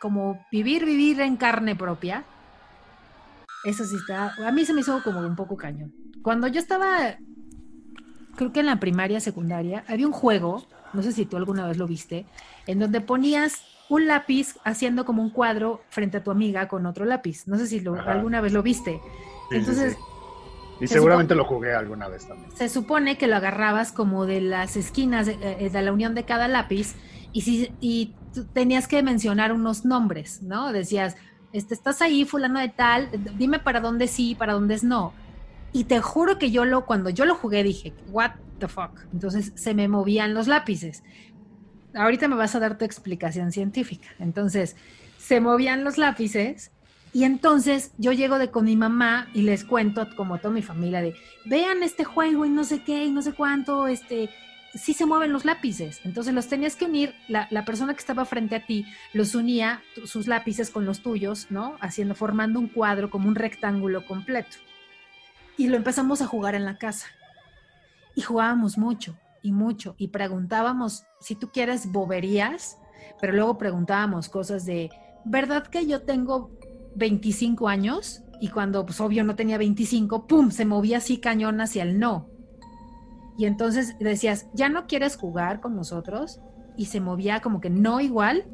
como 0.00 0.44
vivir, 0.50 0.84
vivir 0.84 1.20
en 1.20 1.36
carne 1.36 1.76
propia, 1.76 2.24
eso 3.64 3.84
sí 3.84 3.96
está, 3.96 4.34
a 4.34 4.52
mí 4.52 4.64
se 4.64 4.72
me 4.72 4.80
hizo 4.80 5.02
como 5.02 5.20
un 5.20 5.36
poco 5.36 5.56
cañón. 5.56 5.92
Cuando 6.22 6.46
yo 6.46 6.60
estaba, 6.60 7.16
creo 8.36 8.52
que 8.52 8.60
en 8.60 8.66
la 8.66 8.80
primaria, 8.80 9.20
secundaria, 9.20 9.84
había 9.88 10.06
un 10.06 10.12
juego, 10.12 10.66
no 10.92 11.02
sé 11.02 11.12
si 11.12 11.26
tú 11.26 11.36
alguna 11.36 11.66
vez 11.66 11.76
lo 11.76 11.86
viste, 11.86 12.26
en 12.66 12.78
donde 12.78 13.00
ponías 13.00 13.62
un 13.88 14.06
lápiz 14.06 14.56
haciendo 14.64 15.04
como 15.04 15.22
un 15.22 15.30
cuadro 15.30 15.82
frente 15.88 16.18
a 16.18 16.22
tu 16.22 16.30
amiga 16.30 16.68
con 16.68 16.86
otro 16.86 17.04
lápiz. 17.04 17.46
No 17.46 17.58
sé 17.58 17.66
si 17.66 17.84
alguna 18.06 18.40
vez 18.40 18.52
lo 18.52 18.62
viste. 18.62 19.00
Entonces, 19.50 19.96
y 20.80 20.86
seguramente 20.86 21.34
lo 21.34 21.44
jugué 21.44 21.74
alguna 21.74 22.08
vez 22.08 22.26
también. 22.26 22.50
Se 22.56 22.68
supone 22.68 23.18
que 23.18 23.26
lo 23.26 23.36
agarrabas 23.36 23.92
como 23.92 24.26
de 24.26 24.40
las 24.40 24.76
esquinas 24.76 25.26
de, 25.26 25.36
eh, 25.42 25.70
la 25.72 25.92
unión 25.92 26.14
de 26.14 26.24
cada 26.24 26.48
lápiz 26.48 26.94
y, 27.32 27.42
si, 27.42 27.72
y 27.80 28.14
tenías 28.54 28.88
que 28.88 29.02
mencionar 29.02 29.52
unos 29.52 29.84
nombres, 29.84 30.42
¿no? 30.42 30.72
Decías, 30.72 31.16
este, 31.52 31.74
estás 31.74 32.02
ahí, 32.02 32.24
fulano 32.24 32.60
de 32.60 32.68
tal, 32.68 33.10
dime 33.36 33.58
para 33.58 33.80
dónde 33.80 34.08
sí, 34.08 34.34
para 34.34 34.52
dónde 34.52 34.74
es 34.74 34.84
no. 34.84 35.12
Y 35.72 35.84
te 35.84 36.00
juro 36.00 36.38
que 36.38 36.50
yo 36.50 36.64
lo, 36.64 36.86
cuando 36.86 37.10
yo 37.10 37.24
lo 37.24 37.34
jugué 37.34 37.62
dije, 37.62 37.92
what 38.10 38.32
the 38.58 38.68
fuck. 38.68 39.00
Entonces 39.12 39.52
se 39.54 39.74
me 39.74 39.88
movían 39.88 40.34
los 40.34 40.46
lápices. 40.46 41.02
Ahorita 41.94 42.28
me 42.28 42.36
vas 42.36 42.54
a 42.54 42.60
dar 42.60 42.78
tu 42.78 42.84
explicación 42.84 43.52
científica. 43.52 44.08
Entonces, 44.18 44.76
se 45.18 45.40
movían 45.40 45.84
los 45.84 45.98
lápices 45.98 46.70
y 47.12 47.24
entonces 47.24 47.92
yo 47.98 48.12
llego 48.12 48.38
de 48.38 48.50
con 48.50 48.64
mi 48.64 48.76
mamá 48.76 49.28
y 49.34 49.42
les 49.42 49.64
cuento, 49.64 50.06
como 50.16 50.38
toda 50.38 50.54
mi 50.54 50.62
familia, 50.62 51.02
de 51.02 51.14
vean 51.44 51.82
este 51.82 52.04
juego 52.04 52.46
y 52.46 52.50
no 52.50 52.64
sé 52.64 52.82
qué 52.84 53.04
y 53.04 53.10
no 53.10 53.22
sé 53.22 53.32
cuánto, 53.32 53.88
este, 53.88 54.30
sí 54.74 54.94
se 54.94 55.06
mueven 55.06 55.32
los 55.32 55.44
lápices. 55.44 56.00
Entonces 56.04 56.34
los 56.34 56.48
tenías 56.48 56.76
que 56.76 56.84
unir, 56.84 57.14
la, 57.28 57.64
persona 57.64 57.94
que 57.94 58.00
estaba 58.00 58.24
frente 58.24 58.56
a 58.56 58.66
ti 58.66 58.86
los 59.12 59.34
unía 59.34 59.82
sus 60.04 60.26
lápices 60.26 60.70
con 60.70 60.86
los 60.86 61.00
tuyos, 61.00 61.46
¿no? 61.50 61.76
Haciendo, 61.80 62.14
formando 62.14 62.58
un 62.58 62.68
cuadro 62.68 63.10
como 63.10 63.28
un 63.28 63.34
rectángulo 63.34 64.06
completo. 64.06 64.56
Y 65.56 65.68
lo 65.68 65.76
empezamos 65.76 66.22
a 66.22 66.26
jugar 66.26 66.54
en 66.54 66.64
la 66.64 66.78
casa. 66.78 67.08
Y 68.14 68.22
jugábamos 68.22 68.78
mucho 68.78 69.16
y 69.42 69.52
mucho 69.52 69.94
y 69.98 70.08
preguntábamos, 70.08 71.04
si 71.20 71.34
tú 71.34 71.50
quieres, 71.50 71.90
boberías, 71.90 72.78
pero 73.20 73.32
luego 73.32 73.58
preguntábamos 73.58 74.28
cosas 74.28 74.66
de, 74.66 74.90
¿verdad 75.24 75.66
que 75.66 75.86
yo 75.86 76.02
tengo 76.02 76.50
25 76.96 77.68
años 77.68 78.22
y 78.40 78.48
cuando 78.48 78.84
pues 78.84 79.00
obvio 79.00 79.22
no 79.24 79.36
tenía 79.36 79.58
25, 79.58 80.26
¡pum!, 80.26 80.50
se 80.50 80.64
movía 80.64 80.98
así 80.98 81.18
cañón 81.18 81.60
hacia 81.60 81.82
el 81.82 81.98
no. 81.98 82.28
Y 83.40 83.46
entonces 83.46 83.96
decías, 83.98 84.50
¿ya 84.52 84.68
no 84.68 84.86
quieres 84.86 85.16
jugar 85.16 85.60
con 85.60 85.74
nosotros? 85.74 86.42
Y 86.76 86.84
se 86.84 87.00
movía 87.00 87.40
como 87.40 87.62
que 87.62 87.70
no 87.70 87.98
igual 87.98 88.44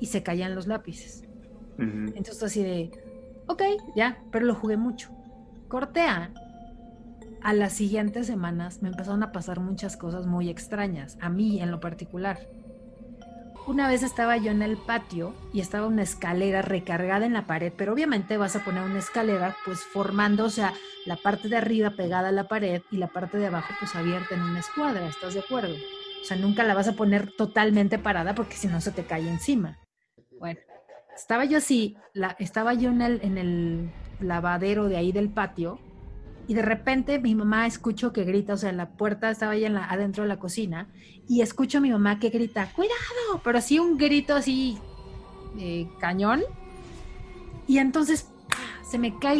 y 0.00 0.04
se 0.04 0.22
caían 0.22 0.54
los 0.54 0.66
lápices. 0.66 1.24
Entonces 1.78 2.42
así 2.42 2.62
de, 2.62 2.90
ok, 3.46 3.62
ya, 3.96 4.22
pero 4.30 4.44
lo 4.44 4.54
jugué 4.54 4.76
mucho. 4.76 5.08
Cortea. 5.68 6.30
A 7.40 7.54
las 7.54 7.72
siguientes 7.72 8.26
semanas 8.26 8.82
me 8.82 8.90
empezaron 8.90 9.22
a 9.22 9.32
pasar 9.32 9.60
muchas 9.60 9.96
cosas 9.96 10.26
muy 10.26 10.50
extrañas, 10.50 11.16
a 11.22 11.30
mí 11.30 11.62
en 11.62 11.70
lo 11.70 11.80
particular. 11.80 12.38
Una 13.66 13.86
vez 13.88 14.02
estaba 14.02 14.36
yo 14.38 14.50
en 14.50 14.62
el 14.62 14.76
patio 14.76 15.34
y 15.52 15.60
estaba 15.60 15.86
una 15.86 16.02
escalera 16.02 16.62
recargada 16.62 17.26
en 17.26 17.34
la 17.34 17.46
pared, 17.46 17.72
pero 17.76 17.92
obviamente 17.92 18.36
vas 18.36 18.56
a 18.56 18.64
poner 18.64 18.82
una 18.82 18.98
escalera 18.98 19.56
pues 19.64 19.80
formando, 19.80 20.44
o 20.46 20.50
sea, 20.50 20.72
la 21.04 21.16
parte 21.16 21.48
de 21.48 21.56
arriba 21.56 21.90
pegada 21.90 22.28
a 22.28 22.32
la 22.32 22.48
pared 22.48 22.82
y 22.90 22.96
la 22.96 23.08
parte 23.08 23.36
de 23.36 23.46
abajo 23.48 23.74
pues 23.78 23.94
abierta 23.94 24.34
en 24.34 24.42
una 24.42 24.60
escuadra, 24.60 25.06
¿estás 25.06 25.34
de 25.34 25.40
acuerdo? 25.40 25.74
O 25.74 26.24
sea, 26.24 26.36
nunca 26.36 26.64
la 26.64 26.74
vas 26.74 26.88
a 26.88 26.94
poner 26.94 27.30
totalmente 27.32 27.98
parada 27.98 28.34
porque 28.34 28.56
si 28.56 28.68
no 28.68 28.80
se 28.80 28.90
te 28.90 29.04
cae 29.04 29.28
encima. 29.28 29.78
Bueno, 30.38 30.60
estaba 31.14 31.44
yo 31.44 31.58
así, 31.58 31.96
la, 32.14 32.36
estaba 32.38 32.74
yo 32.74 32.90
en 32.90 33.02
el, 33.02 33.20
en 33.22 33.38
el 33.38 33.90
lavadero 34.20 34.88
de 34.88 34.96
ahí 34.96 35.12
del 35.12 35.28
patio 35.28 35.78
y 36.48 36.54
de 36.54 36.62
repente 36.62 37.20
mi 37.20 37.34
mamá 37.34 37.66
escucho 37.66 38.12
que 38.12 38.24
grita, 38.24 38.54
o 38.54 38.56
sea, 38.56 38.72
la 38.72 38.88
puerta 38.88 39.30
estaba 39.30 39.52
ahí 39.52 39.66
en 39.66 39.74
la, 39.74 39.84
adentro 39.84 40.24
de 40.24 40.28
la 40.28 40.38
cocina 40.38 40.88
y 41.28 41.42
escucho 41.42 41.78
a 41.78 41.80
mi 41.82 41.90
mamá 41.90 42.18
que 42.18 42.30
grita, 42.30 42.72
cuidado, 42.74 43.42
pero 43.44 43.58
así 43.58 43.78
un 43.78 43.98
grito 43.98 44.34
así 44.34 44.78
eh, 45.58 45.86
cañón. 46.00 46.42
Y 47.66 47.78
entonces 47.78 48.30
se 48.82 48.98
me 48.98 49.18
cae 49.18 49.38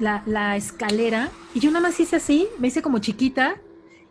la, 0.00 0.56
escalera 0.56 1.30
y 1.54 1.60
yo 1.60 1.70
nada 1.70 1.88
más 1.88 2.00
hice 2.00 2.16
así, 2.16 2.48
me 2.58 2.68
hice 2.68 2.80
como 2.80 3.00
chiquita 3.00 3.60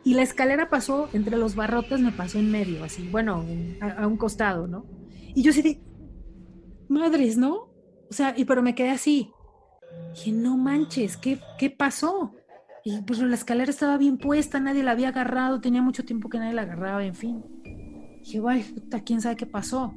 y 0.03 0.13
la 0.13 0.21
escalera 0.21 0.69
pasó 0.69 1.09
entre 1.13 1.37
los 1.37 1.55
barrotes, 1.55 1.99
me 1.99 2.11
pasó 2.11 2.37
en 2.37 2.51
medio, 2.51 2.83
así, 2.83 3.07
bueno, 3.07 3.43
a, 3.81 4.05
un 4.05 4.17
costado, 4.17 4.67
¿no? 4.67 4.85
Y 5.33 5.41
yo 5.41 5.51
de, 5.51 5.81
madres, 6.89 7.37
¿no? 7.37 7.71
O 8.07 8.13
sea, 8.13 8.35
y 8.37 8.45
pero 8.45 8.61
me 8.61 8.75
quedé 8.75 8.91
así. 8.91 9.31
Dije, 10.13 10.31
no 10.31 10.57
manches, 10.57 11.17
¿qué, 11.17 11.39
¿qué 11.57 11.69
pasó? 11.69 12.33
Y 12.83 13.01
pues 13.01 13.19
la 13.19 13.35
escalera 13.35 13.71
estaba 13.71 13.97
bien 13.97 14.17
puesta, 14.17 14.59
nadie 14.59 14.83
la 14.83 14.91
había 14.91 15.09
agarrado, 15.09 15.59
tenía 15.59 15.81
mucho 15.81 16.05
tiempo 16.05 16.29
que 16.29 16.37
nadie 16.37 16.53
la 16.53 16.61
agarraba, 16.61 17.03
en 17.03 17.15
fin. 17.15 17.43
Dije, 18.21 18.39
guay, 18.39 18.63
puta, 18.63 19.01
quién 19.01 19.21
sabe 19.21 19.35
qué 19.35 19.45
pasó. 19.45 19.93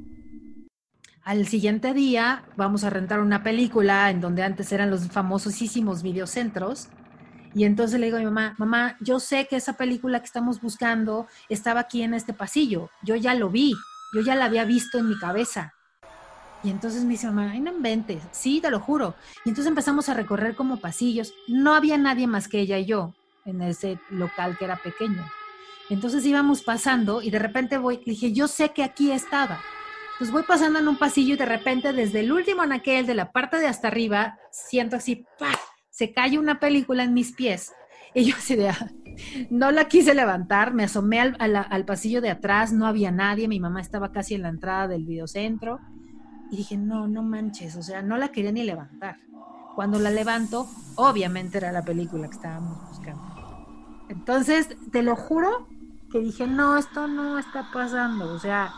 Al 1.23 1.45
siguiente 1.45 1.93
día 1.93 2.45
vamos 2.57 2.83
a 2.83 2.89
rentar 2.89 3.19
una 3.19 3.43
película 3.43 4.09
en 4.09 4.19
donde 4.21 4.41
antes 4.41 4.71
eran 4.71 4.89
los 4.89 5.07
famosísimos 5.09 6.01
videocentros. 6.01 6.89
Y 7.53 7.65
entonces 7.65 7.99
le 7.99 8.07
digo 8.07 8.17
a 8.17 8.21
mi 8.21 8.25
mamá, 8.25 8.55
mamá, 8.57 8.97
yo 9.01 9.19
sé 9.19 9.47
que 9.47 9.55
esa 9.55 9.73
película 9.73 10.19
que 10.19 10.25
estamos 10.25 10.59
buscando 10.59 11.27
estaba 11.49 11.81
aquí 11.81 12.01
en 12.01 12.15
este 12.15 12.33
pasillo. 12.33 12.89
Yo 13.03 13.15
ya 13.15 13.35
lo 13.35 13.49
vi, 13.49 13.73
yo 14.13 14.21
ya 14.21 14.35
la 14.35 14.45
había 14.45 14.65
visto 14.65 14.97
en 14.97 15.09
mi 15.09 15.17
cabeza. 15.19 15.73
Y 16.63 16.69
entonces 16.69 17.03
me 17.03 17.11
dice 17.11 17.27
mamá, 17.27 17.53
no 17.55 17.71
inventes, 17.71 18.21
sí, 18.31 18.59
te 18.59 18.69
lo 18.69 18.79
juro. 18.79 19.15
Y 19.45 19.49
entonces 19.49 19.69
empezamos 19.69 20.09
a 20.09 20.13
recorrer 20.13 20.55
como 20.55 20.77
pasillos. 20.77 21.33
No 21.47 21.73
había 21.73 21.97
nadie 21.97 22.27
más 22.27 22.47
que 22.47 22.59
ella 22.59 22.77
y 22.77 22.85
yo 22.85 23.13
en 23.45 23.61
ese 23.61 23.99
local 24.09 24.57
que 24.57 24.65
era 24.65 24.75
pequeño. 24.75 25.25
Entonces 25.89 26.25
íbamos 26.25 26.61
pasando 26.61 27.21
y 27.21 27.31
de 27.31 27.39
repente 27.39 27.77
voy, 27.77 28.01
dije, 28.05 28.33
yo 28.33 28.47
sé 28.47 28.69
que 28.69 28.83
aquí 28.83 29.11
estaba. 29.11 29.59
Entonces 30.13 30.33
voy 30.33 30.43
pasando 30.43 30.79
en 30.79 30.87
un 30.87 30.97
pasillo 30.97 31.33
y 31.35 31.37
de 31.37 31.45
repente 31.45 31.93
desde 31.93 32.19
el 32.19 32.31
último 32.31 32.61
anaquel 32.61 33.05
de 33.07 33.15
la 33.15 33.31
parte 33.31 33.57
de 33.57 33.67
hasta 33.67 33.87
arriba, 33.87 34.37
siento 34.51 34.97
así, 34.97 35.25
¡pah! 35.39 35.57
se 35.89 36.13
cae 36.13 36.37
una 36.37 36.59
película 36.59 37.03
en 37.03 37.13
mis 37.13 37.33
pies. 37.33 37.73
Y 38.13 38.25
yo 38.25 38.35
así 38.35 38.55
de, 38.55 38.69
ah, 38.69 38.91
no 39.49 39.71
la 39.71 39.87
quise 39.87 40.13
levantar, 40.13 40.73
me 40.73 40.83
asomé 40.83 41.19
al 41.19 41.85
pasillo 41.85 42.21
de 42.21 42.29
atrás, 42.29 42.73
no 42.73 42.85
había 42.85 43.11
nadie, 43.11 43.47
mi 43.47 43.59
mamá 43.59 43.81
estaba 43.81 44.11
casi 44.11 44.35
en 44.35 44.43
la 44.43 44.49
entrada 44.49 44.87
del 44.87 45.05
videocentro 45.05 45.79
y 46.51 46.57
dije, 46.57 46.77
no, 46.77 47.07
no 47.07 47.23
manches, 47.23 47.75
o 47.75 47.83
sea, 47.83 48.01
no 48.01 48.17
la 48.17 48.29
quería 48.29 48.51
ni 48.51 48.63
levantar. 48.63 49.17
Cuando 49.75 49.99
la 49.99 50.09
levanto, 50.09 50.67
obviamente 50.95 51.57
era 51.57 51.71
la 51.71 51.83
película 51.83 52.27
que 52.27 52.35
estábamos 52.35 52.89
buscando. 52.89 53.23
Entonces, 54.09 54.67
te 54.91 55.03
lo 55.03 55.15
juro 55.15 55.67
que 56.11 56.19
dije, 56.19 56.47
no, 56.47 56.77
esto 56.77 57.07
no 57.07 57.37
está 57.37 57.69
pasando, 57.71 58.33
o 58.33 58.39
sea, 58.39 58.73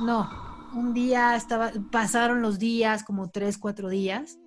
no. 0.00 0.28
Un 0.74 0.94
día 0.94 1.34
estaba, 1.36 1.70
pasaron 1.90 2.42
los 2.42 2.58
días, 2.58 3.04
como 3.04 3.30
tres, 3.30 3.58
cuatro 3.58 3.88
días, 3.88 4.38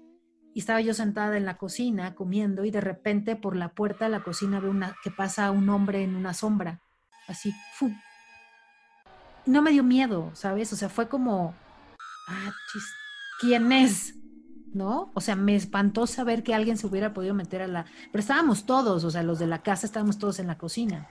y 0.53 0.59
estaba 0.59 0.81
yo 0.81 0.93
sentada 0.93 1.35
en 1.37 1.45
la 1.45 1.57
cocina 1.57 2.15
comiendo 2.15 2.63
y 2.63 2.71
de 2.71 2.81
repente 2.81 3.35
por 3.35 3.55
la 3.55 3.69
puerta 3.69 4.05
de 4.05 4.11
la 4.11 4.23
cocina 4.23 4.59
veo 4.59 4.71
una, 4.71 4.95
que 5.03 5.11
pasa 5.11 5.51
un 5.51 5.69
hombre 5.69 6.03
en 6.03 6.15
una 6.15 6.33
sombra, 6.33 6.81
así, 7.27 7.53
¡fu! 7.73 7.91
No 9.45 9.61
me 9.61 9.71
dio 9.71 9.83
miedo, 9.83 10.31
¿sabes? 10.33 10.71
O 10.73 10.75
sea, 10.75 10.89
fue 10.89 11.09
como, 11.09 11.53
ah, 12.27 12.51
¿quién 13.39 13.71
es? 13.71 14.15
¿No? 14.73 15.11
O 15.13 15.21
sea, 15.21 15.35
me 15.35 15.55
espantó 15.55 16.05
saber 16.05 16.43
que 16.43 16.53
alguien 16.53 16.77
se 16.77 16.87
hubiera 16.87 17.13
podido 17.13 17.33
meter 17.33 17.61
a 17.61 17.67
la... 17.67 17.85
Pero 18.11 18.19
estábamos 18.19 18.65
todos, 18.65 19.03
o 19.03 19.11
sea, 19.11 19.23
los 19.23 19.39
de 19.39 19.47
la 19.47 19.63
casa 19.63 19.85
estábamos 19.85 20.17
todos 20.17 20.39
en 20.39 20.47
la 20.47 20.57
cocina. 20.57 21.07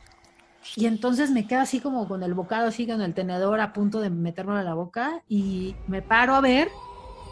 Y 0.76 0.86
entonces 0.86 1.30
me 1.30 1.46
quedo 1.46 1.60
así 1.60 1.80
como 1.80 2.08
con 2.08 2.22
el 2.22 2.34
bocado, 2.34 2.68
así 2.68 2.86
con 2.86 3.00
el 3.00 3.14
tenedor 3.14 3.60
a 3.60 3.72
punto 3.72 4.00
de 4.00 4.10
metérmelo 4.10 4.58
a 4.58 4.62
la 4.62 4.74
boca 4.74 5.22
y 5.28 5.76
me 5.86 6.02
paro 6.02 6.34
a 6.34 6.40
ver 6.40 6.68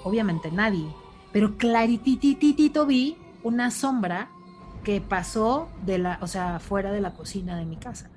obviamente 0.04 0.50
nadie, 0.50 0.86
pero 1.32 1.56
claritititito 1.56 2.86
vi 2.86 3.16
una 3.42 3.70
sombra 3.70 4.30
que 4.84 5.00
pasó 5.00 5.68
de 5.84 5.98
la, 5.98 6.18
o 6.22 6.26
sea, 6.26 6.58
fuera 6.58 6.92
de 6.92 7.00
la 7.00 7.14
cocina 7.14 7.56
de 7.56 7.64
mi 7.64 7.76
casa. 7.76 8.10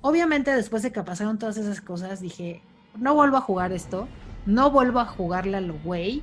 Obviamente 0.00 0.54
después 0.54 0.82
de 0.82 0.92
que 0.92 1.02
pasaron 1.02 1.38
todas 1.38 1.56
esas 1.56 1.80
cosas 1.80 2.20
dije, 2.20 2.62
no 2.96 3.14
vuelvo 3.14 3.36
a 3.36 3.42
jugar 3.42 3.72
esto, 3.72 4.08
no 4.46 4.70
vuelvo 4.70 5.00
a 5.00 5.04
jugarle 5.04 5.56
a 5.56 5.60
lo 5.60 5.74
güey 5.74 6.22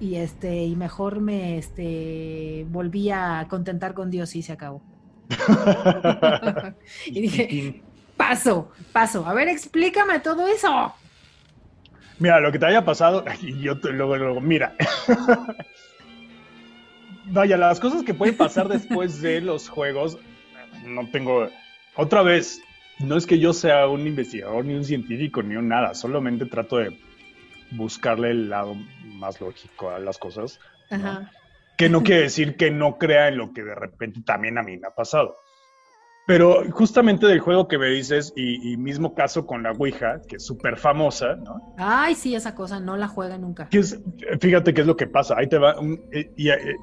y 0.00 0.16
este 0.16 0.64
y 0.64 0.74
mejor 0.74 1.20
me 1.20 1.58
este 1.58 2.66
volví 2.68 3.10
a 3.10 3.46
contentar 3.48 3.94
con 3.94 4.10
Dios 4.10 4.34
y 4.34 4.42
se 4.42 4.52
acabó. 4.52 4.82
y 7.06 7.20
dije, 7.20 7.82
paso, 8.16 8.70
paso, 8.92 9.26
a 9.26 9.34
ver, 9.34 9.48
explícame 9.48 10.20
todo 10.20 10.46
eso. 10.48 10.92
Mira, 12.18 12.40
lo 12.40 12.52
que 12.52 12.58
te 12.58 12.66
haya 12.66 12.84
pasado, 12.84 13.24
y 13.42 13.60
yo 13.60 13.78
te, 13.80 13.92
luego, 13.92 14.16
luego, 14.16 14.40
mira. 14.40 14.74
Vaya, 17.26 17.56
las 17.56 17.78
cosas 17.78 18.02
que 18.02 18.14
pueden 18.14 18.36
pasar 18.36 18.68
después 18.68 19.22
de 19.22 19.40
los 19.40 19.68
juegos, 19.68 20.18
no 20.84 21.08
tengo. 21.10 21.48
Otra 21.94 22.22
vez, 22.22 22.60
no 22.98 23.16
es 23.16 23.26
que 23.26 23.38
yo 23.38 23.52
sea 23.52 23.86
un 23.86 24.06
investigador, 24.06 24.64
ni 24.64 24.74
un 24.74 24.84
científico, 24.84 25.42
ni 25.42 25.56
un 25.56 25.68
nada, 25.68 25.94
solamente 25.94 26.46
trato 26.46 26.78
de 26.78 26.98
buscarle 27.72 28.30
el 28.30 28.50
lado 28.50 28.74
más 29.04 29.40
lógico 29.40 29.90
a 29.90 29.98
las 29.98 30.18
cosas. 30.18 30.60
Que 31.76 31.88
no 31.88 32.02
quiere 32.02 32.22
decir 32.22 32.56
que 32.56 32.70
no 32.70 32.98
crea 32.98 33.28
en 33.28 33.38
lo 33.38 33.52
que 33.52 33.62
de 33.62 33.74
repente 33.74 34.20
también 34.24 34.58
a 34.58 34.62
mí 34.62 34.76
me 34.76 34.86
ha 34.86 34.94
pasado. 34.94 35.36
Pero 36.26 36.70
justamente 36.70 37.26
del 37.26 37.40
juego 37.40 37.66
que 37.66 37.78
me 37.78 37.88
dices, 37.88 38.32
y, 38.36 38.76
mismo 38.76 39.14
caso 39.14 39.44
con 39.44 39.64
la 39.64 39.72
Ouija, 39.72 40.20
que 40.28 40.36
es 40.36 40.46
súper 40.46 40.76
famosa, 40.76 41.34
¿no? 41.34 41.74
Ay, 41.76 42.14
sí, 42.14 42.34
esa 42.34 42.54
cosa, 42.54 42.78
no 42.78 42.96
la 42.96 43.08
juega 43.08 43.38
nunca. 43.38 43.68
fíjate 44.40 44.72
qué 44.72 44.82
es 44.82 44.86
lo 44.86 44.96
que 44.96 45.08
pasa. 45.08 45.34
Ahí 45.36 45.48
te 45.48 45.58
va. 45.58 45.74
Eh, 46.12 46.32
y, 46.36 46.50
eh, 46.50 46.76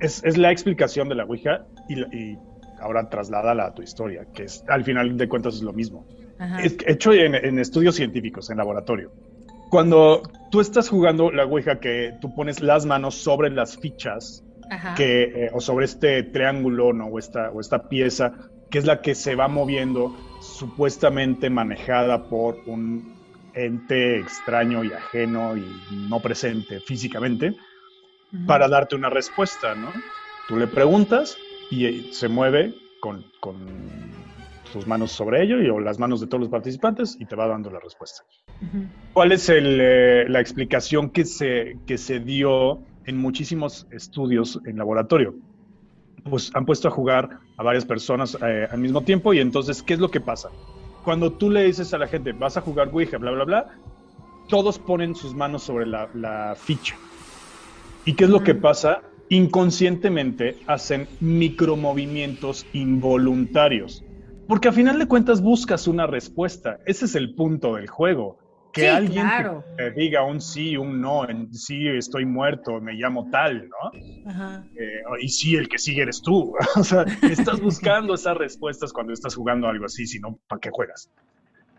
es, 0.00 0.36
la 0.36 0.50
explicación 0.50 1.08
de 1.08 1.14
la 1.14 1.24
Ouija 1.24 1.64
y, 1.88 2.36
ahora 2.80 3.08
trasládala 3.08 3.66
a 3.66 3.74
tu 3.74 3.82
historia, 3.82 4.26
que 4.34 4.44
es, 4.44 4.64
al 4.66 4.82
final 4.82 5.16
de 5.16 5.28
cuentas 5.28 5.54
es 5.54 5.62
lo 5.62 5.72
mismo. 5.72 6.04
Es 6.60 6.76
hecho 6.86 7.12
en, 7.12 7.58
estudios 7.60 7.94
científicos, 7.94 8.50
en 8.50 8.56
laboratorio. 8.58 9.12
Cuando 9.72 10.20
tú 10.50 10.60
estás 10.60 10.90
jugando 10.90 11.32
la 11.32 11.46
Ouija, 11.46 11.80
que 11.80 12.12
tú 12.20 12.34
pones 12.34 12.60
las 12.60 12.84
manos 12.84 13.14
sobre 13.14 13.48
las 13.48 13.78
fichas, 13.78 14.44
Que, 14.96 15.22
eh, 15.22 15.50
o 15.54 15.62
sobre 15.62 15.86
este 15.86 16.22
triángulo, 16.24 16.92
¿no? 16.92 17.06
O 17.06 17.18
esta, 17.18 17.50
o 17.50 17.58
esta 17.58 17.88
pieza, 17.88 18.34
que 18.70 18.78
es 18.78 18.84
la 18.84 19.00
que 19.00 19.14
se 19.14 19.34
va 19.34 19.48
moviendo, 19.48 20.14
supuestamente 20.42 21.48
manejada 21.48 22.24
por 22.24 22.58
un 22.66 23.14
ente 23.54 24.20
extraño 24.20 24.84
y 24.84 24.92
ajeno 24.92 25.56
y 25.56 25.64
no 26.10 26.20
presente 26.20 26.80
físicamente, 26.80 27.56
para 28.46 28.68
darte 28.68 28.94
una 28.94 29.08
respuesta, 29.08 29.74
¿no? 29.74 29.90
Tú 30.48 30.58
le 30.58 30.66
preguntas 30.66 31.38
y 31.70 32.12
se 32.12 32.28
mueve 32.28 32.74
con, 33.00 33.24
sus 34.72 34.86
manos 34.86 35.12
sobre 35.12 35.42
ello 35.42 35.60
y, 35.60 35.68
o 35.68 35.78
las 35.78 35.98
manos 35.98 36.20
de 36.20 36.26
todos 36.26 36.40
los 36.40 36.48
participantes 36.48 37.16
y 37.20 37.26
te 37.26 37.36
va 37.36 37.46
dando 37.46 37.70
la 37.70 37.78
respuesta. 37.78 38.22
¿Cuál 39.12 39.32
es 39.32 39.48
eh, 39.48 40.24
la 40.28 40.40
explicación 40.40 41.10
que 41.10 41.24
se, 41.24 41.76
que 41.86 41.98
se 41.98 42.20
dio 42.20 42.80
en 43.04 43.18
muchísimos 43.18 43.86
estudios 43.90 44.60
en 44.64 44.78
laboratorio? 44.78 45.34
Pues 46.28 46.50
han 46.54 46.64
puesto 46.64 46.88
a 46.88 46.90
jugar 46.90 47.38
a 47.56 47.62
varias 47.62 47.84
personas 47.84 48.38
eh, 48.40 48.66
al 48.70 48.78
mismo 48.78 49.02
tiempo 49.02 49.34
y 49.34 49.40
entonces, 49.40 49.82
¿qué 49.82 49.94
es 49.94 50.00
lo 50.00 50.10
que 50.10 50.20
pasa? 50.20 50.48
Cuando 51.04 51.32
tú 51.32 51.50
le 51.50 51.64
dices 51.64 51.92
a 51.94 51.98
la 51.98 52.06
gente, 52.06 52.32
vas 52.32 52.56
a 52.56 52.60
jugar 52.60 52.90
Ouija, 52.92 53.18
bla, 53.18 53.32
bla, 53.32 53.44
bla, 53.44 53.66
todos 54.48 54.78
ponen 54.78 55.14
sus 55.14 55.34
manos 55.34 55.64
sobre 55.64 55.86
la, 55.86 56.08
la 56.14 56.54
ficha. 56.56 56.96
¿Y 58.04 58.14
qué 58.14 58.24
es 58.24 58.30
lo 58.30 58.42
que 58.42 58.54
pasa? 58.54 59.02
Inconscientemente 59.28 60.58
hacen 60.66 61.08
micromovimientos 61.20 62.66
involuntarios. 62.72 64.04
Porque 64.48 64.68
a 64.68 64.72
final 64.72 64.98
de 64.98 65.06
cuentas 65.06 65.40
buscas 65.40 65.86
una 65.86 66.06
respuesta. 66.06 66.78
Ese 66.86 67.04
es 67.06 67.14
el 67.14 67.34
punto 67.34 67.76
del 67.76 67.88
juego. 67.88 68.38
Que 68.72 68.88
alguien 68.88 69.26
te 69.76 69.90
diga 69.90 70.24
un 70.24 70.40
sí, 70.40 70.78
un 70.78 70.98
no, 70.98 71.28
en 71.28 71.52
sí 71.52 71.86
estoy 71.88 72.24
muerto, 72.24 72.80
me 72.80 72.94
llamo 72.94 73.28
tal, 73.30 73.68
¿no? 73.68 74.30
Ajá. 74.30 74.64
Eh, 74.74 75.02
y 75.20 75.28
sí, 75.28 75.56
el 75.56 75.68
que 75.68 75.76
sigue 75.76 76.02
eres 76.02 76.22
tú. 76.22 76.54
o 76.76 76.82
sea, 76.82 77.04
estás 77.20 77.60
buscando 77.60 78.14
esas 78.14 78.36
respuestas 78.36 78.92
cuando 78.92 79.12
estás 79.12 79.34
jugando 79.34 79.68
algo 79.68 79.84
así, 79.84 80.06
si 80.06 80.18
no, 80.20 80.38
¿para 80.48 80.58
qué 80.58 80.70
juegas? 80.72 81.10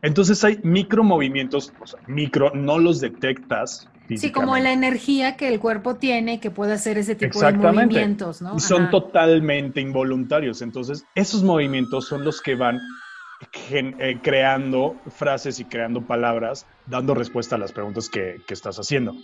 Entonces 0.03 0.43
hay 0.43 0.59
micromovimientos, 0.63 1.73
o 1.81 1.87
sea, 1.87 1.99
micro, 2.07 2.51
no 2.53 2.77
los 2.77 2.99
detectas 2.99 3.89
Sí, 4.09 4.31
como 4.31 4.57
la 4.57 4.73
energía 4.73 5.37
que 5.37 5.47
el 5.47 5.59
cuerpo 5.59 5.95
tiene 5.95 6.39
que 6.39 6.51
puede 6.51 6.73
hacer 6.73 6.97
ese 6.97 7.15
tipo 7.15 7.39
de 7.39 7.53
movimientos, 7.53 8.41
¿no? 8.41 8.59
Son 8.59 8.89
totalmente 8.89 9.79
involuntarios. 9.79 10.61
Entonces, 10.61 11.05
esos 11.15 11.43
movimientos 11.43 12.07
son 12.07 12.23
los 12.23 12.41
que 12.41 12.55
van 12.55 12.79
eh, 13.71 14.19
creando 14.21 14.95
frases 15.09 15.59
y 15.59 15.65
creando 15.65 16.01
palabras, 16.01 16.65
dando 16.85 17.13
respuesta 17.13 17.55
a 17.55 17.59
las 17.59 17.71
preguntas 17.71 18.09
que, 18.09 18.41
estás 18.49 18.77
haciendo. 18.77 19.15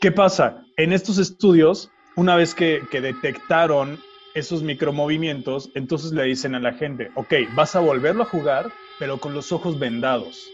¿Qué 0.00 0.12
pasa? 0.12 0.62
En 0.76 0.92
estos 0.92 1.18
estudios, 1.18 1.90
una 2.16 2.36
vez 2.36 2.54
que, 2.54 2.82
que 2.90 3.00
detectaron 3.00 3.98
esos 4.34 4.62
micromovimientos, 4.62 5.70
entonces 5.74 6.12
le 6.12 6.24
dicen 6.24 6.54
a 6.54 6.60
la 6.60 6.74
gente, 6.74 7.10
ok, 7.14 7.32
vas 7.54 7.74
a 7.74 7.80
volverlo 7.80 8.24
a 8.24 8.26
jugar, 8.26 8.70
pero 8.98 9.18
con 9.18 9.34
los 9.34 9.50
ojos 9.52 9.78
vendados. 9.78 10.50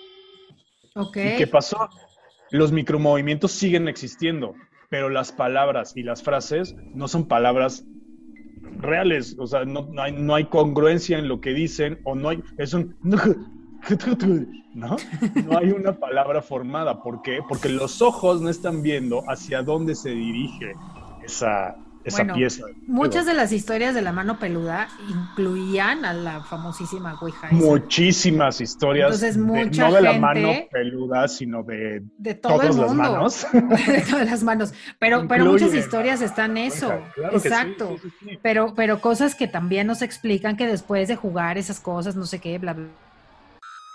Ok. 0.95 1.17
¿Y 1.17 1.37
qué 1.37 1.47
pasó? 1.47 1.89
Los 2.53 2.71
micromovimientos 2.71 3.51
siguen 3.51 3.89
existiendo, 3.89 4.55
pero 4.91 5.09
las 5.09 5.33
palabras 5.33 5.97
y 5.97 6.03
las 6.03 6.23
frases 6.23 6.77
no 6.95 7.09
son 7.09 7.27
palabras 7.27 7.85
reales, 8.79 9.37
o 9.39 9.47
sea, 9.47 9.65
no, 9.65 9.89
hay, 9.97 10.13
no 10.13 10.35
hay 10.35 10.45
congruencia 10.45 11.19
en 11.19 11.29
lo 11.29 11.41
que 11.41 11.51
dicen 11.55 12.01
o 12.05 12.15
no 12.15 12.29
hay, 12.29 12.43
es 12.59 12.75
un... 12.75 12.95
¿No? 14.75 14.97
No 15.45 15.59
hay 15.59 15.71
una 15.71 15.93
palabra 15.99 16.41
formada. 16.41 17.03
¿Por 17.03 17.21
qué? 17.21 17.41
Porque 17.47 17.69
los 17.69 18.01
ojos 18.01 18.41
no 18.41 18.49
están 18.49 18.81
viendo 18.81 19.23
hacia 19.29 19.63
dónde 19.63 19.95
se 19.95 20.11
dirige 20.11 20.73
esa, 21.23 21.77
esa 22.05 22.25
pieza. 22.27 22.65
Muchas 22.87 23.27
de 23.27 23.35
las 23.35 23.53
historias 23.53 23.95
de 23.95 24.03
la 24.03 24.13
mano 24.13 24.39
peluda 24.39 24.89
incluían 25.09 26.05
a 26.05 26.13
la 26.13 26.43
famosísima 26.43 27.19
Ouija. 27.21 27.49
Muchísimas 27.51 28.61
historias. 28.61 29.07
Entonces, 29.07 29.37
mucha 29.37 29.89
no 29.89 29.95
de 29.95 30.03
la 30.03 30.19
mano 30.19 30.53
peluda, 30.71 31.29
sino 31.29 31.63
de, 31.63 32.03
de 32.19 32.35
todas 32.35 32.77
las 32.77 32.95
manos. 32.95 33.47
de 33.53 34.01
todas 34.09 34.31
las 34.31 34.43
manos. 34.43 34.75
Pero, 34.99 35.27
pero 35.29 35.47
muchas 35.47 35.75
historias 35.75 36.23
están 36.23 36.57
eso. 36.57 36.93
Exacto. 37.33 37.97
pero, 38.43 38.75
pero 38.75 39.01
cosas 39.01 39.35
que 39.35 39.47
también 39.47 39.87
nos 39.87 40.03
explican 40.03 40.57
que 40.57 40.67
después 40.67 41.09
de 41.09 41.17
jugar 41.17 41.59
esas 41.59 41.81
cosas, 41.81 42.17
no 42.17 42.27
sé 42.27 42.39
qué, 42.41 42.59
bla, 42.59 42.73
bla. 42.73 42.87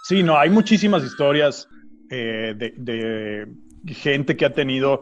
Sí, 0.04 0.24
no, 0.24 0.38
hay 0.38 0.50
muchísimas 0.50 1.04
historias 1.04 1.68
eh, 2.10 2.54
de, 2.56 2.74
de 2.78 3.94
gente 3.94 4.38
que 4.38 4.46
ha 4.46 4.54
tenido 4.54 5.02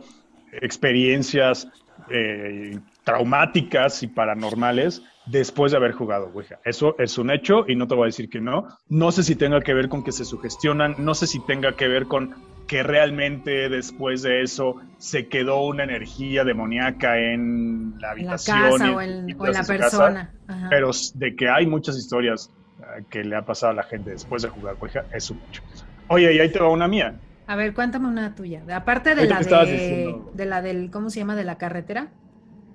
experiencias 0.61 1.67
eh, 2.09 2.79
traumáticas 3.05 4.03
y 4.03 4.07
paranormales 4.07 5.03
después 5.27 5.71
de 5.71 5.77
haber 5.77 5.93
jugado 5.93 6.31
Ouija. 6.33 6.59
Eso 6.65 6.95
es 6.99 7.17
un 7.17 7.31
hecho 7.31 7.65
y 7.67 7.75
no 7.75 7.87
te 7.87 7.95
voy 7.95 8.03
a 8.03 8.05
decir 8.07 8.29
que 8.29 8.41
no. 8.41 8.67
No 8.89 9.11
sé 9.11 9.23
si 9.23 9.35
tenga 9.35 9.61
que 9.61 9.73
ver 9.73 9.87
con 9.87 10.03
que 10.03 10.11
se 10.11 10.25
sugestionan, 10.25 10.95
no 10.97 11.13
sé 11.15 11.27
si 11.27 11.39
tenga 11.39 11.75
que 11.75 11.87
ver 11.87 12.07
con 12.07 12.35
que 12.67 12.81
realmente 12.81 13.69
después 13.69 14.23
de 14.23 14.41
eso 14.41 14.77
se 14.97 15.27
quedó 15.27 15.63
una 15.65 15.83
energía 15.83 16.43
demoníaca 16.43 17.19
en 17.19 17.95
la 17.99 18.11
habitación. 18.11 18.81
o 18.81 19.01
en, 19.01 19.27
la 19.27 19.63
persona. 19.63 20.33
pero 20.69 20.89
de 21.13 21.35
que 21.35 21.47
hay 21.47 21.67
muchas 21.67 21.95
historias 21.97 22.51
eh, 22.79 23.03
que 23.09 23.23
le 23.23 23.35
ha 23.35 23.43
pasado 23.43 23.71
a 23.73 23.75
la 23.75 23.83
gente 23.83 24.09
después 24.09 24.41
de 24.41 24.49
jugar 24.49 24.77
Ouija, 24.81 25.05
es 25.13 25.29
un 25.29 25.39
hecho. 25.47 25.61
Oye, 26.07 26.33
y 26.33 26.39
ahí 26.39 26.51
te 26.51 26.59
va 26.59 26.69
una 26.69 26.87
mía. 26.87 27.15
A 27.47 27.55
ver, 27.55 27.75
cuéntame 27.75 28.07
una 28.07 28.33
tuya. 28.33 28.63
Aparte 28.73 29.13
de 29.13 29.27
la 29.27 29.41
de, 29.41 30.15
de 30.33 30.45
la 30.47 30.63
del, 30.63 30.89
¿cómo 30.89 31.11
se 31.11 31.19
llama? 31.19 31.35
De 31.35 31.43
la 31.43 31.59
carretera. 31.59 32.09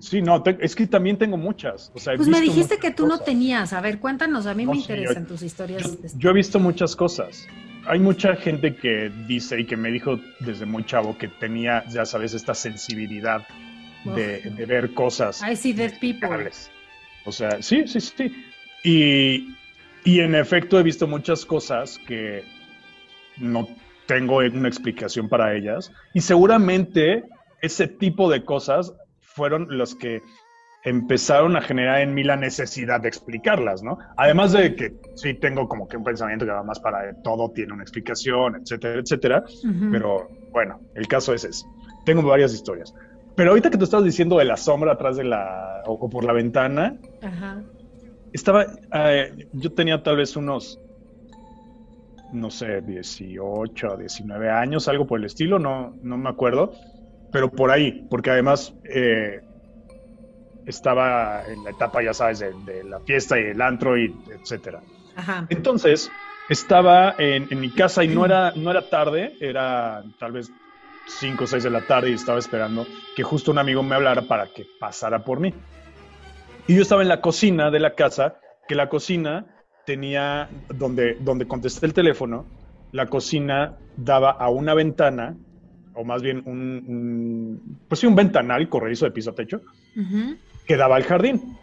Sí, 0.01 0.23
no, 0.23 0.43
es 0.61 0.75
que 0.75 0.87
también 0.87 1.19
tengo 1.19 1.37
muchas. 1.37 1.93
pues 1.93 2.27
me 2.27 2.41
dijiste 2.41 2.79
que 2.79 2.91
tú 2.91 3.07
no 3.07 3.21
tenías. 3.21 3.75
A 3.75 3.81
ver, 3.83 3.99
cuéntanos, 3.99 4.47
a 4.47 4.55
mí 4.55 4.67
me 4.67 4.77
interesan 4.77 5.27
tus 5.27 5.43
historias. 5.43 5.99
Yo, 6.17 6.31
he 6.31 6.33
visto 6.33 6.59
muchas 6.59 6.97
cosas. 6.97 7.47
Hay 7.87 7.99
mucha 7.99 8.35
gente 8.37 8.77
que 8.77 9.11
dice 9.27 9.61
y 9.61 9.67
que 9.67 9.77
me 9.77 9.91
dijo 9.91 10.19
desde 10.41 10.65
muy 10.65 10.85
chavo 10.85 11.17
que 11.19 11.29
tenía, 11.29 11.85
ya 11.89 12.05
sabes, 12.07 12.35
esta 12.35 12.55
sensibilidad 12.55 13.47
de, 14.05 14.67
ver 14.67 14.95
cosas. 14.95 15.43
I 15.43 15.55
see 15.55 15.75
dead 15.75 15.93
people. 16.01 16.51
O 17.27 17.33
sea, 17.33 17.61
sí, 17.61 17.87
sí, 17.87 18.01
sí. 18.01 18.45
Y, 18.83 19.55
y 20.05 20.21
en 20.21 20.35
efecto 20.35 20.79
he 20.81 20.83
visto 20.83 21.07
muchas 21.07 21.45
cosas 21.45 21.99
que 22.07 22.43
no 23.37 23.69
tengo 24.07 24.39
una 24.39 24.69
explicación 24.69 25.29
para 25.29 25.55
ellas. 25.55 25.93
Y 26.15 26.23
seguramente 26.23 27.25
ese 27.61 27.87
tipo 27.87 28.31
de 28.31 28.45
cosas 28.45 28.95
fueron 29.35 29.67
los 29.71 29.95
que 29.95 30.23
empezaron 30.83 31.57
a 31.57 31.61
generar 31.61 32.01
en 32.01 32.15
mí 32.15 32.25
la 32.25 32.37
necesidad 32.37 33.01
de 33.01 33.09
explicarlas, 33.09 33.83
¿no? 33.83 33.99
Además 34.17 34.53
de 34.53 34.75
que 34.75 34.95
sí 35.15 35.35
tengo 35.35 35.69
como 35.69 35.87
que 35.87 35.97
un 35.97 36.05
pensamiento 36.05 36.47
que 36.47 36.53
más 36.65 36.81
para 36.81 37.15
todo 37.23 37.51
tiene 37.51 37.75
una 37.75 37.83
explicación, 37.83 38.57
etcétera, 38.57 39.01
etcétera. 39.01 39.45
Pero 39.91 40.29
bueno, 40.53 40.81
el 40.95 41.07
caso 41.07 41.35
es 41.35 41.45
ese. 41.45 41.67
tengo 42.05 42.23
varias 42.23 42.55
historias. 42.55 42.95
Pero 43.37 43.51
ahorita 43.51 43.71
que 43.71 43.79
tú 43.79 43.85
estabas 43.85 44.05
diciendo 44.05 44.39
de 44.39 44.45
la 44.45 44.57
sombra 44.57 44.93
atrás 44.93 45.17
de 45.17 45.25
la, 45.25 45.83
o, 45.87 46.09
por 46.09 46.25
la 46.25 46.33
ventana, 46.33 46.97
estaba, 48.33 48.67
eh, 48.95 49.49
yo 49.53 49.73
tenía 49.73 50.03
tal 50.03 50.17
vez 50.17 50.37
unos, 50.37 50.81
no 52.33 52.51
sé, 52.51 52.81
18, 52.81 53.97
19 53.99 54.51
años, 54.51 54.89
algo 54.89 55.07
por 55.07 55.19
el 55.19 55.27
estilo, 55.27 55.59
no, 55.59 55.95
no 56.03 56.17
me 56.17 56.31
acuerdo, 56.31 56.73
pero 57.33 57.51
por 57.51 57.71
ahí, 57.71 58.07
porque 58.11 58.31
además 58.31 58.75
eh, 58.85 59.41
estaba 60.67 61.45
en 61.47 61.65
la 61.65 61.71
etapa, 61.71 62.03
ya 62.03 62.15
sabes, 62.15 62.41
de, 62.41 62.85
la 62.85 63.01
fiesta 63.01 63.39
y 63.39 63.45
el 63.45 63.61
antro 63.61 63.99
y 63.99 64.15
etcétera. 64.31 64.81
Entonces, 65.49 66.11
estaba 66.49 67.15
en, 67.19 67.49
mi 67.61 67.71
casa 67.71 68.05
y 68.05 68.09
no 68.09 68.25
era, 68.25 68.53
no 68.57 68.71
era 68.71 68.89
tarde, 68.89 69.35
era 69.41 70.03
tal 70.19 70.33
vez 70.33 70.51
5 71.07 71.45
o 71.45 71.47
6 71.47 71.63
de 71.63 71.71
la 71.71 71.83
tarde 71.83 72.11
y 72.11 72.15
estaba 72.15 72.39
esperando 72.39 72.87
que 73.15 73.23
justo 73.23 73.51
un 73.51 73.59
amigo 73.59 73.83
me 73.83 73.95
hablara 73.95 74.23
para 74.23 74.47
que 74.47 74.67
pasara 74.79 75.25
por 75.25 75.41
mí. 75.41 75.53
Y 76.67 76.77
yo 76.77 76.83
estaba 76.83 77.03
en 77.03 77.09
la 77.09 77.21
cocina 77.21 77.71
de 77.71 77.81
la 77.81 77.95
casa, 77.95 78.37
que 78.69 78.75
la 78.75 78.89
cocina 78.89 79.47
tenía, 79.85 80.49
donde, 80.69 81.17
donde 81.21 81.47
contesté 81.47 81.87
el 81.87 81.95
teléfono, 81.95 82.47
la 82.93 83.07
cocina 83.07 83.77
daba 83.97 84.31
a 84.31 84.49
una 84.51 84.75
ventana, 84.75 85.37
o 85.95 86.05
más 86.05 86.23
bien 86.23 86.43
un, 86.47 87.79
pues 87.89 88.01
sí, 88.01 88.07
un 88.07 88.15
ventanal 88.15 88.69
corredizo 88.69 89.05
de 89.05 89.11
piso 89.11 89.31
a 89.31 89.35
techo, 89.35 89.63
que 90.67 90.77
daba 90.77 90.97
al 90.97 91.05
jardín, 91.05 91.57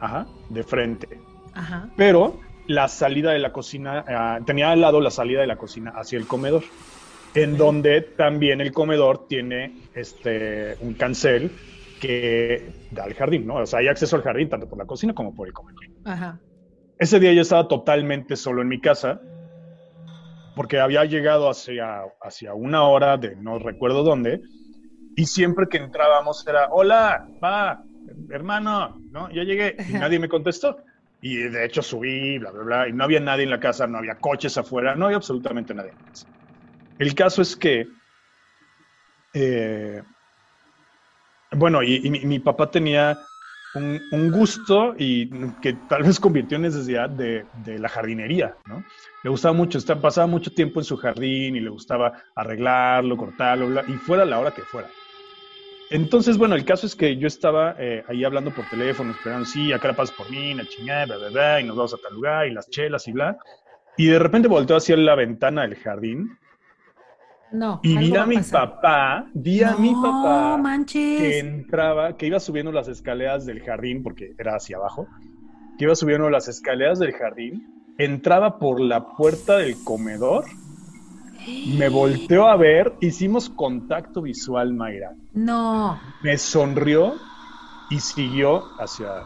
ajá, 0.00 0.26
de 0.50 0.62
frente. 0.62 1.20
Ajá. 1.54 1.88
Pero 1.96 2.40
la 2.66 2.88
salida 2.88 3.32
de 3.32 3.38
la 3.38 3.52
cocina, 3.52 4.04
ah, 4.08 4.38
tenía 4.44 4.70
al 4.70 4.80
lado 4.80 5.00
la 5.00 5.10
salida 5.10 5.40
de 5.40 5.46
la 5.46 5.56
cocina 5.56 5.92
hacia 5.96 6.18
el 6.18 6.26
comedor 6.26 6.62
en 7.36 7.56
donde 7.56 8.00
también 8.00 8.60
el 8.60 8.72
comedor 8.72 9.28
tiene 9.28 9.74
este, 9.94 10.76
un 10.80 10.94
cancel 10.94 11.50
que 12.00 12.88
da 12.90 13.04
al 13.04 13.14
jardín, 13.14 13.46
¿no? 13.46 13.56
O 13.56 13.66
sea, 13.66 13.80
hay 13.80 13.88
acceso 13.88 14.16
al 14.16 14.22
jardín 14.22 14.48
tanto 14.48 14.68
por 14.68 14.78
la 14.78 14.86
cocina 14.86 15.14
como 15.14 15.34
por 15.34 15.46
el 15.46 15.52
comedor. 15.52 15.84
Ajá. 16.04 16.40
Ese 16.98 17.20
día 17.20 17.32
yo 17.34 17.42
estaba 17.42 17.68
totalmente 17.68 18.36
solo 18.36 18.62
en 18.62 18.68
mi 18.68 18.80
casa 18.80 19.20
porque 20.56 20.80
había 20.80 21.04
llegado 21.04 21.50
hacia, 21.50 22.00
hacia 22.22 22.54
una 22.54 22.84
hora 22.84 23.18
de 23.18 23.36
no 23.36 23.58
recuerdo 23.58 24.02
dónde 24.02 24.40
y 25.14 25.26
siempre 25.26 25.66
que 25.68 25.76
entrábamos 25.76 26.46
era, 26.48 26.68
hola, 26.70 27.28
va, 27.44 27.84
hermano, 28.30 29.02
¿no? 29.10 29.30
Ya 29.30 29.44
llegué 29.44 29.76
y 29.86 29.92
nadie 29.92 30.18
me 30.18 30.30
contestó. 30.30 30.78
Y 31.20 31.36
de 31.36 31.66
hecho 31.66 31.82
subí, 31.82 32.38
bla, 32.38 32.50
bla, 32.52 32.62
bla, 32.64 32.88
y 32.88 32.94
no 32.94 33.04
había 33.04 33.20
nadie 33.20 33.44
en 33.44 33.50
la 33.50 33.60
casa, 33.60 33.86
no 33.86 33.98
había 33.98 34.18
coches 34.18 34.56
afuera, 34.56 34.94
no 34.94 35.04
había 35.04 35.18
absolutamente 35.18 35.74
nadie 35.74 35.90
en 35.90 35.98
la 35.98 36.04
casa. 36.04 36.26
El 36.98 37.14
caso 37.14 37.42
es 37.42 37.54
que, 37.54 37.86
eh, 39.34 40.02
bueno, 41.52 41.82
y, 41.82 42.08
mi, 42.08 42.38
papá 42.38 42.70
tenía 42.70 43.18
un, 43.76 44.30
gusto 44.30 44.94
y 44.98 45.28
que 45.60 45.74
tal 45.88 46.02
vez 46.02 46.18
convirtió 46.18 46.56
en 46.56 46.62
necesidad 46.62 47.08
de, 47.08 47.44
la 47.64 47.88
jardinería, 47.88 48.56
¿no? 48.66 48.84
Le 49.22 49.30
gustaba 49.30 49.54
mucho, 49.54 49.78
pasaba 50.00 50.26
mucho 50.26 50.50
tiempo 50.52 50.80
en 50.80 50.84
su 50.84 50.96
jardín 50.96 51.56
y 51.56 51.60
le 51.60 51.70
gustaba 51.70 52.12
arreglarlo, 52.34 53.16
cortarlo, 53.16 53.82
y 53.86 53.92
fuera 53.94 54.24
la 54.24 54.38
hora 54.38 54.52
que 54.52 54.62
fuera. 54.62 54.88
Entonces, 55.90 56.36
bueno, 56.36 56.56
el 56.56 56.64
caso 56.64 56.86
es 56.86 56.96
que 56.96 57.16
yo 57.16 57.28
estaba 57.28 57.76
eh, 57.78 58.02
ahí 58.08 58.24
hablando 58.24 58.50
por 58.50 58.64
teléfono, 58.68 59.12
esperando, 59.12 59.46
sí, 59.46 59.72
acá 59.72 59.88
la 59.88 59.94
pasas 59.94 60.16
por 60.16 60.28
mí, 60.30 60.52
la 60.54 60.66
chingada, 60.66 61.06
bla, 61.06 61.16
bla, 61.18 61.28
bla, 61.28 61.60
y 61.60 61.64
nos 61.64 61.76
vamos 61.76 61.94
a 61.94 61.98
tal 61.98 62.14
lugar, 62.14 62.48
y 62.48 62.52
las 62.52 62.68
chelas 62.68 63.06
y 63.06 63.12
bla. 63.12 63.38
Y 63.96 64.06
de 64.06 64.18
repente 64.18 64.48
volteó 64.48 64.76
hacia 64.76 64.96
la 64.96 65.14
ventana 65.14 65.62
del 65.62 65.76
jardín 65.76 66.38
no. 67.52 67.80
Y 67.82 67.96
vi 67.96 68.16
a 68.16 68.26
mi 68.26 68.38
papá, 68.38 69.26
vi 69.34 69.62
a 69.62 69.76
mi 69.76 69.92
papá 69.94 70.60
que 70.90 71.38
entraba, 71.38 72.16
que 72.16 72.26
iba 72.26 72.40
subiendo 72.40 72.72
las 72.72 72.88
escaleras 72.88 73.46
del 73.46 73.62
jardín, 73.62 74.02
porque 74.02 74.34
era 74.38 74.56
hacia 74.56 74.76
abajo, 74.76 75.06
que 75.78 75.84
iba 75.84 75.94
subiendo 75.94 76.28
las 76.30 76.48
escaleras 76.48 76.98
del 76.98 77.12
jardín, 77.12 77.94
entraba 77.98 78.58
por 78.58 78.80
la 78.80 79.06
puerta 79.16 79.58
del 79.58 79.76
comedor, 79.84 80.44
me 81.78 81.88
volteó 81.90 82.48
a 82.48 82.56
ver, 82.56 82.94
hicimos 83.00 83.48
contacto 83.48 84.22
visual, 84.22 84.72
Mayra. 84.72 85.14
No. 85.32 86.00
Me 86.22 86.36
sonrió 86.38 87.14
y 87.90 88.00
siguió 88.00 88.64
hacia, 88.80 89.22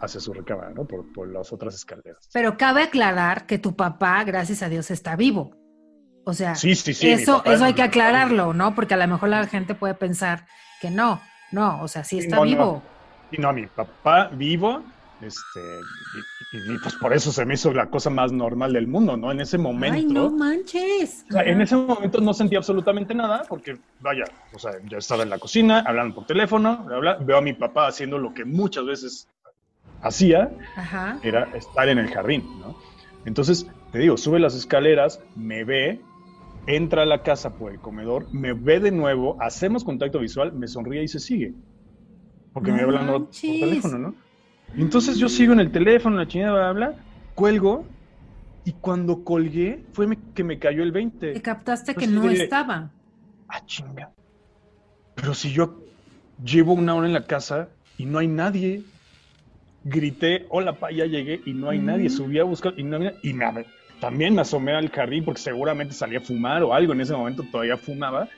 hacia 0.00 0.20
su 0.20 0.32
recámara, 0.32 0.70
¿no? 0.70 0.84
Por, 0.84 1.12
por 1.12 1.28
las 1.28 1.52
otras 1.52 1.74
escaleras. 1.74 2.28
Pero 2.32 2.56
cabe 2.56 2.84
aclarar 2.84 3.46
que 3.46 3.58
tu 3.58 3.74
papá, 3.74 4.22
gracias 4.24 4.62
a 4.62 4.68
Dios, 4.68 4.90
está 4.90 5.16
vivo. 5.16 5.59
O 6.24 6.34
sea, 6.34 6.54
sí, 6.54 6.74
sí, 6.74 6.94
sí, 6.94 7.10
eso, 7.10 7.42
eso 7.44 7.64
hay 7.64 7.74
que 7.74 7.82
aclararlo, 7.82 8.52
¿no? 8.52 8.74
Porque 8.74 8.94
a 8.94 8.96
lo 8.96 9.08
mejor 9.08 9.30
la 9.30 9.46
gente 9.46 9.74
puede 9.74 9.94
pensar 9.94 10.46
que 10.80 10.90
no, 10.90 11.20
no, 11.50 11.82
o 11.82 11.88
sea, 11.88 12.04
sí 12.04 12.18
está 12.18 12.40
vivo. 12.42 12.82
Y 13.30 13.38
no, 13.38 13.52
mi 13.52 13.66
papá 13.66 14.28
vivo, 14.32 14.82
este, 15.20 15.60
y, 16.52 16.78
pues 16.78 16.94
por 16.96 17.12
eso 17.12 17.30
se 17.30 17.44
me 17.44 17.54
hizo 17.54 17.72
la 17.72 17.86
cosa 17.86 18.10
más 18.10 18.32
normal 18.32 18.72
del 18.72 18.86
mundo, 18.86 19.16
¿no? 19.16 19.30
En 19.30 19.40
ese 19.40 19.58
momento. 19.58 19.96
Ay, 19.96 20.06
no 20.06 20.30
manches. 20.30 21.24
O 21.28 21.32
sea, 21.32 21.42
en 21.42 21.60
ese 21.60 21.76
momento 21.76 22.20
no 22.20 22.34
sentía 22.34 22.58
absolutamente 22.58 23.14
nada, 23.14 23.44
porque, 23.48 23.78
vaya, 24.00 24.24
o 24.52 24.58
sea, 24.58 24.72
yo 24.84 24.98
estaba 24.98 25.22
en 25.22 25.30
la 25.30 25.38
cocina, 25.38 25.84
hablando 25.86 26.14
por 26.16 26.26
teléfono, 26.26 26.86
veo 27.20 27.36
a 27.36 27.42
mi 27.42 27.52
papá 27.52 27.86
haciendo 27.86 28.18
lo 28.18 28.34
que 28.34 28.44
muchas 28.44 28.84
veces 28.84 29.28
hacía, 30.02 30.50
era 31.22 31.44
estar 31.54 31.88
en 31.88 31.98
el 31.98 32.08
jardín, 32.08 32.44
¿no? 32.60 32.76
Entonces, 33.26 33.66
te 33.92 33.98
digo, 33.98 34.16
sube 34.16 34.40
las 34.40 34.54
escaleras, 34.54 35.20
me 35.36 35.64
ve, 35.64 36.00
entra 36.66 37.02
a 37.02 37.06
la 37.06 37.22
casa 37.22 37.54
por 37.54 37.72
el 37.72 37.80
comedor, 37.80 38.32
me 38.32 38.52
ve 38.52 38.80
de 38.80 38.90
nuevo, 38.90 39.36
hacemos 39.40 39.84
contacto 39.84 40.18
visual, 40.18 40.52
me 40.52 40.68
sonríe 40.68 41.02
y 41.02 41.08
se 41.08 41.20
sigue. 41.20 41.54
Porque 42.52 42.70
me 42.72 42.78
me 42.78 42.82
hablando 42.84 43.26
por 43.26 43.30
teléfono, 43.30 43.98
¿no? 43.98 44.14
entonces 44.76 45.18
yo 45.18 45.28
sigo 45.28 45.52
en 45.52 45.60
el 45.60 45.70
teléfono, 45.72 46.16
la 46.16 46.26
chingada 46.26 46.68
habla, 46.68 46.94
cuelgo, 47.34 47.84
y 48.64 48.72
cuando 48.72 49.24
colgué 49.24 49.84
fue 49.92 50.06
que 50.34 50.44
me 50.44 50.58
cayó 50.58 50.82
el 50.82 50.92
20. 50.92 51.32
Te 51.32 51.42
captaste 51.42 51.94
que 51.94 52.06
no 52.06 52.28
estaba. 52.28 52.90
Ah, 53.48 53.64
chinga. 53.64 54.10
Pero 55.14 55.34
si 55.34 55.50
yo 55.50 55.82
llevo 56.44 56.74
una 56.74 56.94
hora 56.94 57.06
en 57.06 57.12
la 57.12 57.26
casa 57.26 57.68
y 57.98 58.04
no 58.04 58.18
hay 58.18 58.28
nadie, 58.28 58.82
grité, 59.84 60.46
hola, 60.50 60.74
pa, 60.74 60.90
ya 60.90 61.06
llegué 61.06 61.40
y 61.44 61.52
no 61.52 61.70
hay 61.70 61.78
nadie. 61.78 62.08
Mm. 62.08 62.12
Subí 62.12 62.38
a 62.38 62.44
buscar 62.44 62.74
y 62.76 62.84
no 62.84 62.96
había, 62.96 63.14
y 63.22 63.32
me, 63.32 63.44
también 64.00 64.34
me 64.34 64.40
asomé 64.40 64.72
al 64.72 64.90
jardín 64.90 65.24
porque 65.24 65.40
seguramente 65.40 65.94
salía 65.94 66.18
a 66.18 66.22
fumar 66.22 66.62
o 66.62 66.74
algo. 66.74 66.92
En 66.92 67.00
ese 67.00 67.12
momento 67.12 67.44
todavía 67.50 67.76
fumaba 67.76 68.28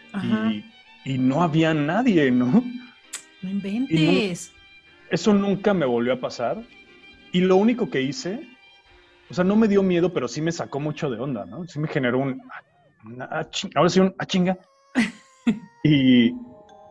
y, 1.05 1.19
no 1.19 1.43
había 1.43 1.73
nadie, 1.73 2.31
¿no? 2.31 2.63
No 3.43 3.51
inventes. 3.51 4.53
eso 5.11 5.35
nunca 5.35 5.73
me 5.73 5.87
volvió 5.87 6.13
a 6.13 6.21
pasar. 6.21 6.63
Y 7.33 7.41
lo 7.41 7.57
único 7.57 7.89
que 7.89 8.03
hice, 8.03 8.47
o 9.31 9.35
sea, 9.35 9.45
no 9.45 9.57
me 9.57 9.69
dio 9.69 9.83
miedo, 9.83 10.13
pero 10.13 10.29
sí 10.29 10.41
me 10.43 10.53
sacó 10.53 10.81
mucho 10.81 11.11
de 11.11 11.19
onda, 11.19 11.47
¿no? 11.47 11.67
Sí 11.67 11.79
me 11.79 11.89
generó 11.89 12.19
un. 12.19 12.43
ahora 13.75 13.89
sí, 13.89 14.01
un. 14.01 14.09
a 14.09 14.15
ah, 14.19 14.27
chinga! 14.27 14.59
y, 15.83 16.33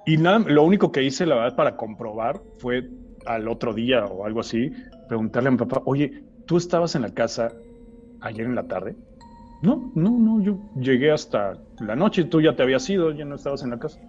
y 0.06 0.18
nada, 0.18 0.40
lo 0.40 0.64
único 0.64 0.92
que 0.92 1.04
hice, 1.04 1.26
la 1.26 1.36
verdad, 1.36 1.56
para 1.56 1.78
comprobar 1.78 2.42
fue 2.58 2.90
al 3.26 3.48
otro 3.48 3.74
día 3.74 4.06
o 4.06 4.26
algo 4.26 4.40
así, 4.40 4.72
preguntarle 5.08 5.50
a 5.50 5.52
mi 5.52 5.58
papá, 5.58 5.84
oye, 5.86 6.24
tú 6.48 6.58
estabas 6.58 6.96
en 6.96 7.04
la 7.04 7.14
casa 7.14 7.52
ayer 8.22 8.46
en 8.46 8.56
la 8.56 8.64
tarde. 8.64 8.96
No, 9.62 9.92
no, 9.94 10.10
no, 10.10 10.42
yo 10.42 10.58
llegué 10.76 11.12
hasta 11.12 11.58
la 11.80 11.96
noche, 11.96 12.24
tú 12.24 12.42
ya 12.42 12.56
te 12.56 12.64
habías 12.64 12.90
ido, 12.90 13.12
ya 13.12 13.26
no 13.26 13.36
estabas 13.36 13.64
en 13.64 13.70
la 13.72 13.80
casa. 13.80 14.00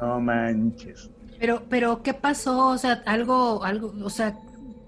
no 0.00 0.20
manches. 0.20 1.10
Pero, 1.40 1.62
pero, 1.68 2.02
¿qué 2.04 2.14
pasó? 2.14 2.68
O 2.68 2.78
sea, 2.78 3.02
algo, 3.04 3.64
algo, 3.64 3.92
o 4.04 4.10
sea, 4.10 4.38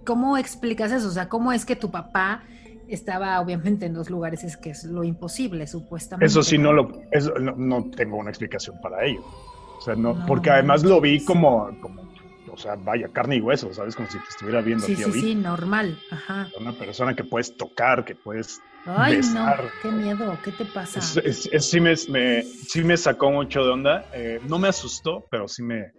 ¿cómo 0.05 0.39
explicas 0.39 0.93
eso? 0.93 1.09
O 1.09 1.11
sea, 1.11 1.29
¿cómo 1.29 1.53
es 1.53 1.65
que 1.65 1.75
tu 1.75 1.91
papá 1.91 2.45
estaba 2.87 3.41
obviamente 3.41 3.87
en 3.87 3.95
dos 3.95 4.09
lugares? 4.09 4.45
Es 4.45 4.57
que 4.57 4.71
es 4.71 4.85
lo 4.85 5.03
imposible, 5.03 5.67
supuestamente. 5.67 6.27
Eso 6.27 6.45
sí, 6.45 6.57
no 6.57 6.73
lo, 6.73 7.03
no, 7.57 7.91
tengo 7.91 8.19
una 8.19 8.31
explicación 8.31 8.81
para 8.81 9.05
ello. 9.05 9.25
O 9.79 9.81
sea, 9.81 9.97
no, 9.97 10.25
porque 10.27 10.51
además 10.51 10.85
lo 10.85 11.01
vi 11.01 11.25
como, 11.25 11.71
como 11.81 12.04
o 12.55 12.57
sea, 12.57 12.77
vaya, 12.77 13.09
carne 13.09 13.37
y 13.37 13.41
hueso, 13.41 13.73
¿sabes? 13.75 13.95
Como 13.95 14.09
si 14.09 14.19
te 14.19 14.29
estuviera 14.29 14.61
viendo 14.61 14.87
sí, 14.87 14.97
sí, 14.97 15.13
Sí, 15.13 15.35
normal, 15.35 15.99
ajá. 16.11 16.49
Una 16.59 16.73
persona 16.73 17.15
que 17.15 17.25
puedes 17.25 17.57
tocar, 17.57 18.05
que 18.05 18.15
puedes 18.15 18.61
Ay, 18.87 19.21
no, 19.33 19.47
qué 19.83 19.91
miedo, 19.91 20.39
¿qué 20.45 20.53
te 20.53 20.67
pasa? 20.67 21.01
sí, 21.01 21.81
me, 21.81 21.97
sí 21.97 22.85
me 22.85 22.97
sacó 22.97 23.31
mucho 23.31 23.65
de 23.65 23.71
onda, 23.71 24.05
eh, 24.13 24.41
no 24.47 24.59
me 24.59 24.69
asustó, 24.69 25.27
pero 25.31 25.49
sí 25.49 25.63
me 25.63 25.93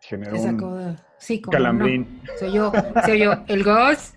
generó 0.00 0.40
un 0.40 0.96
sí, 1.18 1.40
calambrín. 1.40 2.22
Soy 2.38 2.52
yo, 2.52 2.72
soy 3.04 3.18
yo, 3.20 3.32
el 3.48 3.64
gas. 3.64 4.14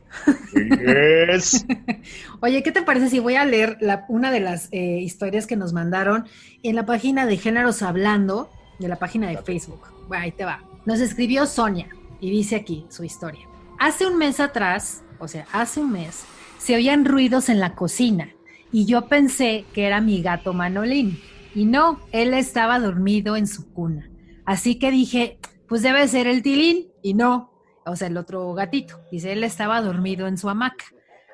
Yes. 0.53 1.65
Oye, 2.41 2.61
¿qué 2.63 2.72
te 2.72 2.84
parece 2.84 3.09
si 3.09 3.20
voy 3.20 3.36
a 3.36 3.45
leer 3.45 3.78
la, 3.82 4.05
una 4.09 4.32
de 4.32 4.41
las 4.41 4.70
eh, 4.72 4.99
historias 4.99 5.47
que 5.47 5.55
nos 5.55 5.74
mandaron 5.74 6.28
en 6.63 6.76
la 6.76 6.86
página 6.86 7.26
de 7.26 7.38
Géneros 7.38 7.82
Hablando, 7.82 8.49
de 8.80 8.88
la 8.89 8.97
página 8.97 9.30
de 9.30 9.38
Facebook? 9.38 9.82
Bueno, 10.07 10.24
ahí 10.24 10.32
te 10.32 10.45
va. 10.45 10.66
Nos 10.88 11.01
escribió 11.01 11.45
Sonia 11.45 11.89
y 12.21 12.31
dice 12.31 12.55
aquí 12.55 12.85
su 12.88 13.03
historia. 13.03 13.45
Hace 13.77 14.07
un 14.07 14.17
mes 14.17 14.39
atrás, 14.39 15.03
o 15.19 15.27
sea, 15.27 15.45
hace 15.51 15.81
un 15.81 15.91
mes, 15.91 16.23
se 16.59 16.75
oían 16.75 17.03
ruidos 17.03 17.49
en 17.49 17.59
la 17.59 17.75
cocina 17.75 18.29
y 18.71 18.85
yo 18.85 19.09
pensé 19.09 19.65
que 19.73 19.85
era 19.85 19.99
mi 19.99 20.21
gato 20.21 20.53
Manolín. 20.53 21.19
Y 21.53 21.65
no, 21.65 21.99
él 22.13 22.33
estaba 22.33 22.79
dormido 22.79 23.35
en 23.35 23.47
su 23.47 23.69
cuna. 23.73 24.09
Así 24.45 24.79
que 24.79 24.89
dije, 24.89 25.39
pues 25.67 25.81
debe 25.81 26.07
ser 26.07 26.25
el 26.25 26.41
tilín. 26.41 26.88
Y 27.03 27.15
no, 27.15 27.51
o 27.85 27.97
sea, 27.97 28.07
el 28.07 28.15
otro 28.15 28.53
gatito. 28.53 29.01
Dice, 29.11 29.33
él 29.33 29.43
estaba 29.43 29.81
dormido 29.81 30.25
en 30.25 30.38
su 30.38 30.47
hamaca. 30.47 30.85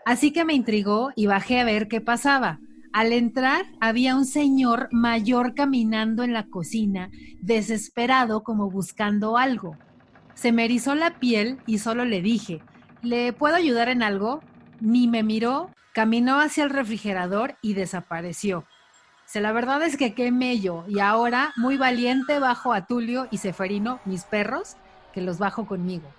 Así 0.04 0.34
que 0.34 0.46
me 0.46 0.54
intrigó 0.54 1.12
y 1.16 1.28
bajé 1.28 1.60
a 1.60 1.64
ver 1.64 1.88
qué 1.88 2.02
pasaba. 2.02 2.60
Al 2.94 3.12
entrar 3.12 3.66
había 3.82 4.16
un 4.16 4.26
señor 4.26 4.88
mayor 4.92 5.56
caminando 5.56 6.22
en 6.22 6.32
la 6.32 6.46
cocina, 6.46 7.10
desesperado 7.42 8.44
como 8.44 8.70
buscando 8.70 9.36
algo. 9.36 9.76
Se 10.36 10.52
me 10.52 10.66
erizó 10.66 10.94
la 10.94 11.20
piel 11.20 11.58
y 11.66 11.80
solo 11.80 12.06
le 12.06 12.22
dije, 12.22 12.62
¿le 13.02 13.34
puedo 13.34 13.56
ayudar 13.56 13.90
en 13.90 14.04
algo? 14.04 14.42
Ni 14.80 15.08
me 15.08 15.24
miró, 15.24 15.72
caminó 15.96 16.40
hacia 16.40 16.66
el 16.66 16.70
refrigerador 16.70 17.56
y 17.64 17.74
desapareció. 17.74 18.64
Se 19.26 19.42
la 19.42 19.54
verdad 19.54 19.82
es 19.82 19.98
que 19.98 20.14
qué 20.14 20.32
mello 20.32 20.86
y 20.88 21.00
ahora 21.00 21.52
muy 21.58 21.78
valiente 21.78 22.38
bajo 22.38 22.74
a 22.74 22.86
Tulio 22.86 23.28
y 23.32 23.40
Seferino, 23.40 24.02
mis 24.06 24.24
perros, 24.24 24.78
que 25.14 25.22
los 25.22 25.40
bajo 25.40 25.66
conmigo. 25.66 26.14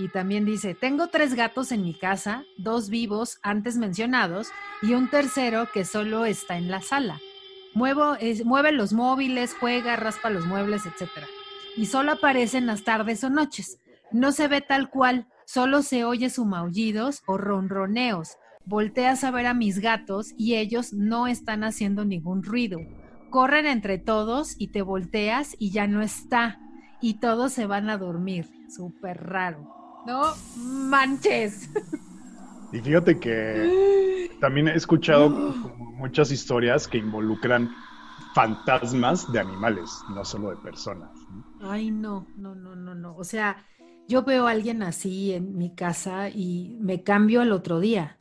Y 0.00 0.08
también 0.08 0.46
dice, 0.46 0.74
tengo 0.74 1.08
tres 1.08 1.34
gatos 1.34 1.72
en 1.72 1.82
mi 1.82 1.92
casa, 1.92 2.44
dos 2.56 2.88
vivos 2.88 3.38
antes 3.42 3.76
mencionados 3.76 4.48
y 4.80 4.94
un 4.94 5.10
tercero 5.10 5.68
que 5.74 5.84
solo 5.84 6.24
está 6.24 6.56
en 6.56 6.70
la 6.70 6.80
sala. 6.80 7.20
Mueve 7.74 8.72
los 8.72 8.94
móviles, 8.94 9.54
juega, 9.60 9.96
raspa 9.96 10.30
los 10.30 10.46
muebles, 10.46 10.86
etc. 10.86 11.10
Y 11.76 11.84
solo 11.84 12.12
aparece 12.12 12.56
en 12.56 12.64
las 12.64 12.82
tardes 12.82 13.22
o 13.24 13.28
noches. 13.28 13.78
No 14.10 14.32
se 14.32 14.48
ve 14.48 14.62
tal 14.62 14.88
cual, 14.88 15.28
solo 15.44 15.82
se 15.82 16.04
oye 16.04 16.30
su 16.30 16.46
maullidos 16.46 17.22
o 17.26 17.36
ronroneos. 17.36 18.38
Volteas 18.64 19.22
a 19.22 19.30
ver 19.30 19.46
a 19.46 19.52
mis 19.52 19.80
gatos 19.80 20.32
y 20.38 20.54
ellos 20.54 20.94
no 20.94 21.26
están 21.26 21.62
haciendo 21.62 22.06
ningún 22.06 22.42
ruido. 22.42 22.78
Corren 23.28 23.66
entre 23.66 23.98
todos 23.98 24.54
y 24.58 24.68
te 24.68 24.80
volteas 24.80 25.56
y 25.58 25.72
ya 25.72 25.86
no 25.86 26.00
está. 26.00 26.58
Y 27.02 27.20
todos 27.20 27.52
se 27.52 27.66
van 27.66 27.90
a 27.90 27.98
dormir. 27.98 28.46
Súper 28.70 29.26
raro. 29.26 29.79
No 30.06 30.34
manches. 30.56 31.68
Y 32.72 32.80
fíjate 32.80 33.18
que 33.18 34.30
también 34.40 34.68
he 34.68 34.74
escuchado 34.74 35.28
muchas 35.96 36.30
historias 36.30 36.86
que 36.88 36.98
involucran 36.98 37.70
fantasmas 38.34 39.30
de 39.32 39.40
animales, 39.40 39.90
no 40.10 40.24
solo 40.24 40.50
de 40.50 40.56
personas. 40.56 41.10
Ay, 41.60 41.90
no, 41.90 42.26
no, 42.36 42.54
no, 42.54 42.76
no, 42.76 42.94
no. 42.94 43.16
O 43.16 43.24
sea, 43.24 43.64
yo 44.08 44.22
veo 44.22 44.46
a 44.46 44.52
alguien 44.52 44.82
así 44.82 45.32
en 45.32 45.56
mi 45.58 45.74
casa 45.74 46.28
y 46.28 46.76
me 46.80 47.02
cambio 47.02 47.40
al 47.40 47.52
otro 47.52 47.80
día. 47.80 48.18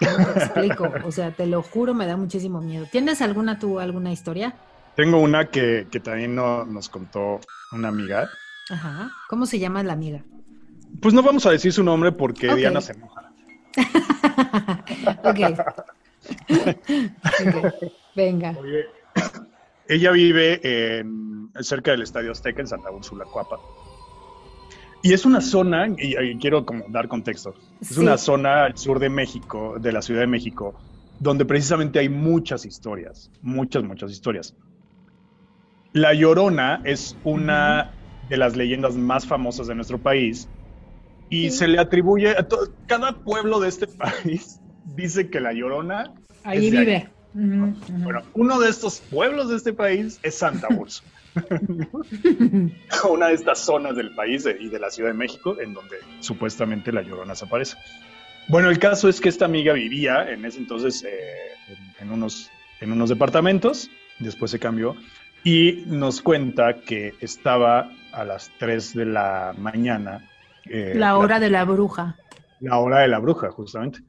te 0.00 0.06
explico, 0.06 0.92
o 1.04 1.12
sea, 1.12 1.30
te 1.30 1.46
lo 1.46 1.62
juro, 1.62 1.94
me 1.94 2.06
da 2.06 2.16
muchísimo 2.16 2.60
miedo. 2.60 2.86
¿Tienes 2.90 3.22
alguna 3.22 3.58
tú, 3.58 3.78
alguna 3.78 4.12
historia? 4.12 4.54
Tengo 4.94 5.18
una 5.18 5.50
que, 5.50 5.86
que 5.90 6.00
también 6.00 6.34
nos 6.34 6.88
contó 6.88 7.40
una 7.72 7.88
amiga. 7.88 8.28
Ajá. 8.70 9.10
¿Cómo 9.28 9.46
se 9.46 9.58
llama 9.58 9.82
la 9.82 9.92
amiga? 9.92 10.24
Pues 11.00 11.14
no 11.14 11.22
vamos 11.22 11.46
a 11.46 11.50
decir 11.50 11.72
su 11.72 11.82
nombre 11.82 12.12
porque 12.12 12.54
Diana 12.54 12.80
se 12.80 12.92
enoja. 12.92 13.32
Venga. 18.14 18.56
ella 19.88 20.10
vive 20.12 20.98
en, 20.98 21.50
cerca 21.60 21.90
del 21.90 22.02
Estadio 22.02 22.32
Azteca 22.32 22.60
en 22.60 22.66
Santa 22.68 22.90
Úrsula, 22.90 23.24
Cuapa. 23.24 23.58
Y 25.02 25.12
es 25.12 25.24
una 25.26 25.40
zona, 25.40 25.88
y, 25.98 26.36
quiero 26.38 26.64
como 26.64 26.84
dar 26.88 27.06
contexto, 27.06 27.54
es 27.80 27.96
una 27.96 28.18
zona 28.18 28.64
al 28.64 28.76
sur 28.76 28.98
de 28.98 29.08
México, 29.08 29.76
de 29.78 29.92
la 29.92 30.02
Ciudad 30.02 30.22
de 30.22 30.26
México, 30.26 30.74
donde 31.20 31.44
precisamente 31.44 31.98
hay 31.98 32.08
muchas 32.08 32.64
historias, 32.64 33.30
muchas, 33.42 33.84
muchas 33.84 34.10
historias. 34.10 34.56
La 35.92 36.12
Llorona 36.12 36.80
es 36.84 37.16
una 37.24 37.92
de 38.28 38.36
las 38.36 38.56
leyendas 38.56 38.96
más 38.96 39.26
famosas 39.26 39.68
de 39.68 39.74
nuestro 39.74 39.98
país 39.98 40.48
y 41.30 41.50
se 41.50 41.68
le 41.68 41.78
atribuye 41.78 42.30
a 42.30 42.42
todo, 42.46 42.72
cada 42.86 43.12
pueblo 43.12 43.60
de 43.60 43.68
este 43.68 43.86
país 43.86 44.60
dice 44.84 45.28
que 45.28 45.40
la 45.40 45.52
Llorona 45.52 46.12
ahí 46.44 46.70
vive. 46.70 47.08
Bueno, 47.34 48.22
uno 48.32 48.58
de 48.60 48.70
estos 48.70 49.00
pueblos 49.10 49.50
de 49.50 49.56
este 49.56 49.74
país 49.74 50.18
es 50.22 50.36
Santa 50.36 50.68
Úrsula. 50.70 51.10
Una 53.10 53.28
de 53.28 53.34
estas 53.34 53.58
zonas 53.58 53.94
del 53.94 54.14
país 54.14 54.48
y 54.58 54.68
de 54.70 54.78
la 54.78 54.90
Ciudad 54.90 55.10
de 55.10 55.16
México 55.16 55.54
en 55.60 55.74
donde 55.74 55.96
supuestamente 56.20 56.92
la 56.92 57.02
Llorona 57.02 57.34
se 57.34 57.44
aparece. 57.44 57.76
Bueno, 58.48 58.70
el 58.70 58.78
caso 58.78 59.08
es 59.08 59.20
que 59.20 59.28
esta 59.28 59.44
amiga 59.44 59.74
vivía 59.74 60.30
en 60.30 60.46
ese 60.46 60.58
entonces 60.58 61.04
eh, 61.04 61.10
en, 62.00 62.10
unos, 62.10 62.50
en 62.80 62.92
unos 62.92 63.10
departamentos, 63.10 63.90
después 64.18 64.50
se 64.50 64.58
cambió, 64.58 64.96
y 65.44 65.84
nos 65.86 66.22
cuenta 66.22 66.80
que 66.80 67.14
estaba 67.20 67.90
a 68.12 68.24
las 68.24 68.50
3 68.58 68.94
de 68.94 69.04
la 69.04 69.54
mañana 69.58 70.26
eh, 70.70 70.94
la 70.96 71.16
hora 71.16 71.38
de 71.40 71.50
la 71.50 71.64
bruja. 71.64 72.16
La 72.60 72.78
hora 72.78 73.00
de 73.00 73.08
la 73.08 73.18
bruja, 73.18 73.50
justamente. 73.50 74.00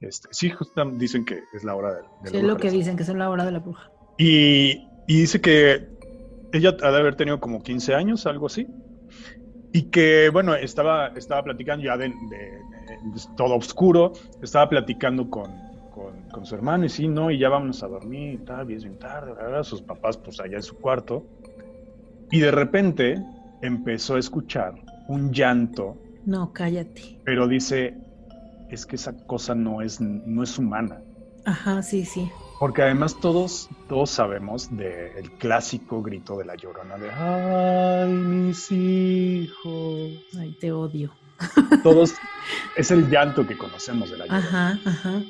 Este, 0.00 0.28
sí, 0.30 0.50
justamente 0.50 0.98
dicen 1.00 1.24
que 1.24 1.40
es 1.54 1.64
la 1.64 1.74
hora 1.74 1.94
de, 1.94 2.02
la 2.02 2.08
bruja. 2.08 2.30
Sí, 2.30 2.36
es 2.36 2.44
lo 2.44 2.56
que 2.56 2.70
dicen, 2.70 2.96
que 2.96 3.02
es 3.02 3.08
la 3.08 3.30
hora 3.30 3.44
de 3.44 3.52
la 3.52 3.58
bruja. 3.60 3.90
Y, 4.18 4.86
dice 5.06 5.40
que 5.40 5.88
ella 6.52 6.76
ha 6.82 6.90
de 6.90 6.98
haber 6.98 7.16
tenido 7.16 7.40
como 7.40 7.62
15 7.62 7.94
años, 7.94 8.26
algo 8.26 8.46
así. 8.46 8.66
Y 9.72 9.84
que, 9.90 10.30
bueno, 10.32 10.54
estaba, 10.54 11.08
estaba 11.08 11.42
platicando 11.42 11.84
ya 11.84 11.96
de, 11.96 12.12
todo 13.36 13.56
oscuro, 13.56 14.12
estaba 14.42 14.68
platicando 14.68 15.28
con, 15.28 15.52
con, 16.30 16.46
su 16.46 16.54
hermano 16.54 16.84
y 16.84 16.88
sí, 16.88 17.08
no, 17.08 17.30
y 17.30 17.38
ya 17.38 17.48
vámonos 17.48 17.82
a 17.82 17.88
dormir 17.88 18.34
y 18.34 18.38
tal, 18.38 18.70
es 18.70 18.84
bien 18.84 18.98
tarde, 18.98 19.32
¿verdad? 19.32 19.62
sus 19.62 19.82
papás 19.82 20.16
pues 20.16 20.40
allá 20.40 20.56
en 20.56 20.62
su 20.62 20.76
cuarto. 20.76 21.26
Y 22.30 22.40
de 22.40 22.50
repente 22.50 23.22
empezó 23.62 24.16
a 24.16 24.18
escuchar 24.18 24.74
un 25.08 25.32
llanto. 25.32 25.96
No, 26.24 26.52
cállate. 26.52 27.18
Pero 27.24 27.46
dice, 27.46 27.96
es 28.70 28.86
que 28.86 28.96
esa 28.96 29.16
cosa 29.26 29.54
no 29.54 29.82
es, 29.82 30.00
no 30.00 30.42
es 30.42 30.58
humana. 30.58 31.00
Ajá, 31.44 31.82
sí, 31.82 32.04
sí. 32.04 32.28
Porque 32.58 32.82
además 32.82 33.18
todos, 33.20 33.68
todos 33.88 34.10
sabemos 34.10 34.74
del 34.74 35.30
clásico 35.38 36.02
grito 36.02 36.38
de 36.38 36.46
la 36.46 36.56
llorona 36.56 36.96
de 36.96 37.10
¡Ay, 37.10 38.10
mis 38.10 38.72
hijos! 38.72 40.10
Ay, 40.38 40.56
te 40.58 40.72
odio. 40.72 41.12
Todos, 41.82 42.14
es 42.76 42.90
el 42.90 43.10
llanto 43.10 43.46
que 43.46 43.58
conocemos 43.58 44.10
de 44.10 44.16
la 44.16 44.24
llorona. 44.24 44.70
Ajá, 44.72 44.90
ajá. 44.90 45.22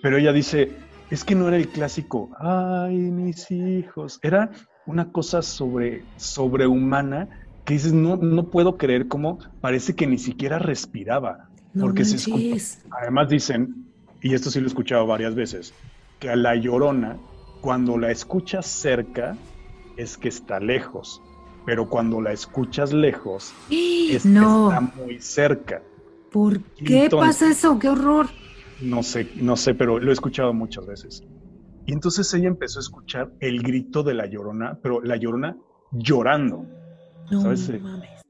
Pero 0.00 0.16
ella 0.16 0.32
dice, 0.32 0.78
es 1.10 1.24
que 1.24 1.34
no 1.34 1.48
era 1.48 1.56
el 1.56 1.68
clásico 1.68 2.30
¡Ay, 2.38 2.94
mis 2.96 3.50
hijos! 3.50 4.20
Era 4.22 4.50
una 4.86 5.10
cosa 5.10 5.42
sobre, 5.42 6.04
sobrehumana 6.16 7.43
que 7.64 7.74
dices, 7.74 7.92
no, 7.92 8.16
no 8.16 8.50
puedo 8.50 8.76
creer 8.76 9.08
cómo 9.08 9.38
parece 9.60 9.94
que 9.94 10.06
ni 10.06 10.18
siquiera 10.18 10.58
respiraba. 10.58 11.48
porque 11.78 12.04
se 12.04 12.16
Además 12.90 13.28
dicen, 13.28 13.86
y 14.20 14.34
esto 14.34 14.50
sí 14.50 14.60
lo 14.60 14.66
he 14.66 14.68
escuchado 14.68 15.06
varias 15.06 15.34
veces, 15.34 15.74
que 16.18 16.30
a 16.30 16.36
la 16.36 16.54
llorona, 16.56 17.16
cuando 17.60 17.98
la 17.98 18.10
escuchas 18.10 18.66
cerca, 18.66 19.36
es 19.96 20.16
que 20.16 20.28
está 20.28 20.60
lejos. 20.60 21.22
Pero 21.66 21.88
cuando 21.88 22.20
la 22.20 22.32
escuchas 22.32 22.92
lejos, 22.92 23.54
es 23.70 24.22
que 24.22 24.28
está 24.38 24.80
muy 24.96 25.18
cerca. 25.20 25.82
¿Por 26.30 26.60
qué 26.60 27.08
pasa 27.10 27.50
eso? 27.50 27.78
¡Qué 27.78 27.88
horror! 27.88 28.26
No 28.82 29.02
sé, 29.02 29.30
no 29.36 29.56
sé, 29.56 29.74
pero 29.74 29.98
lo 29.98 30.10
he 30.10 30.12
escuchado 30.12 30.52
muchas 30.52 30.86
veces. 30.86 31.22
Y 31.86 31.92
entonces 31.92 32.32
ella 32.34 32.48
empezó 32.48 32.80
a 32.80 32.82
escuchar 32.82 33.32
el 33.40 33.62
grito 33.62 34.02
de 34.02 34.14
la 34.14 34.26
llorona, 34.26 34.78
pero 34.82 35.00
la 35.00 35.16
llorona 35.16 35.56
llorando. 35.92 36.66
No 37.30 37.42
mames. 37.42 38.24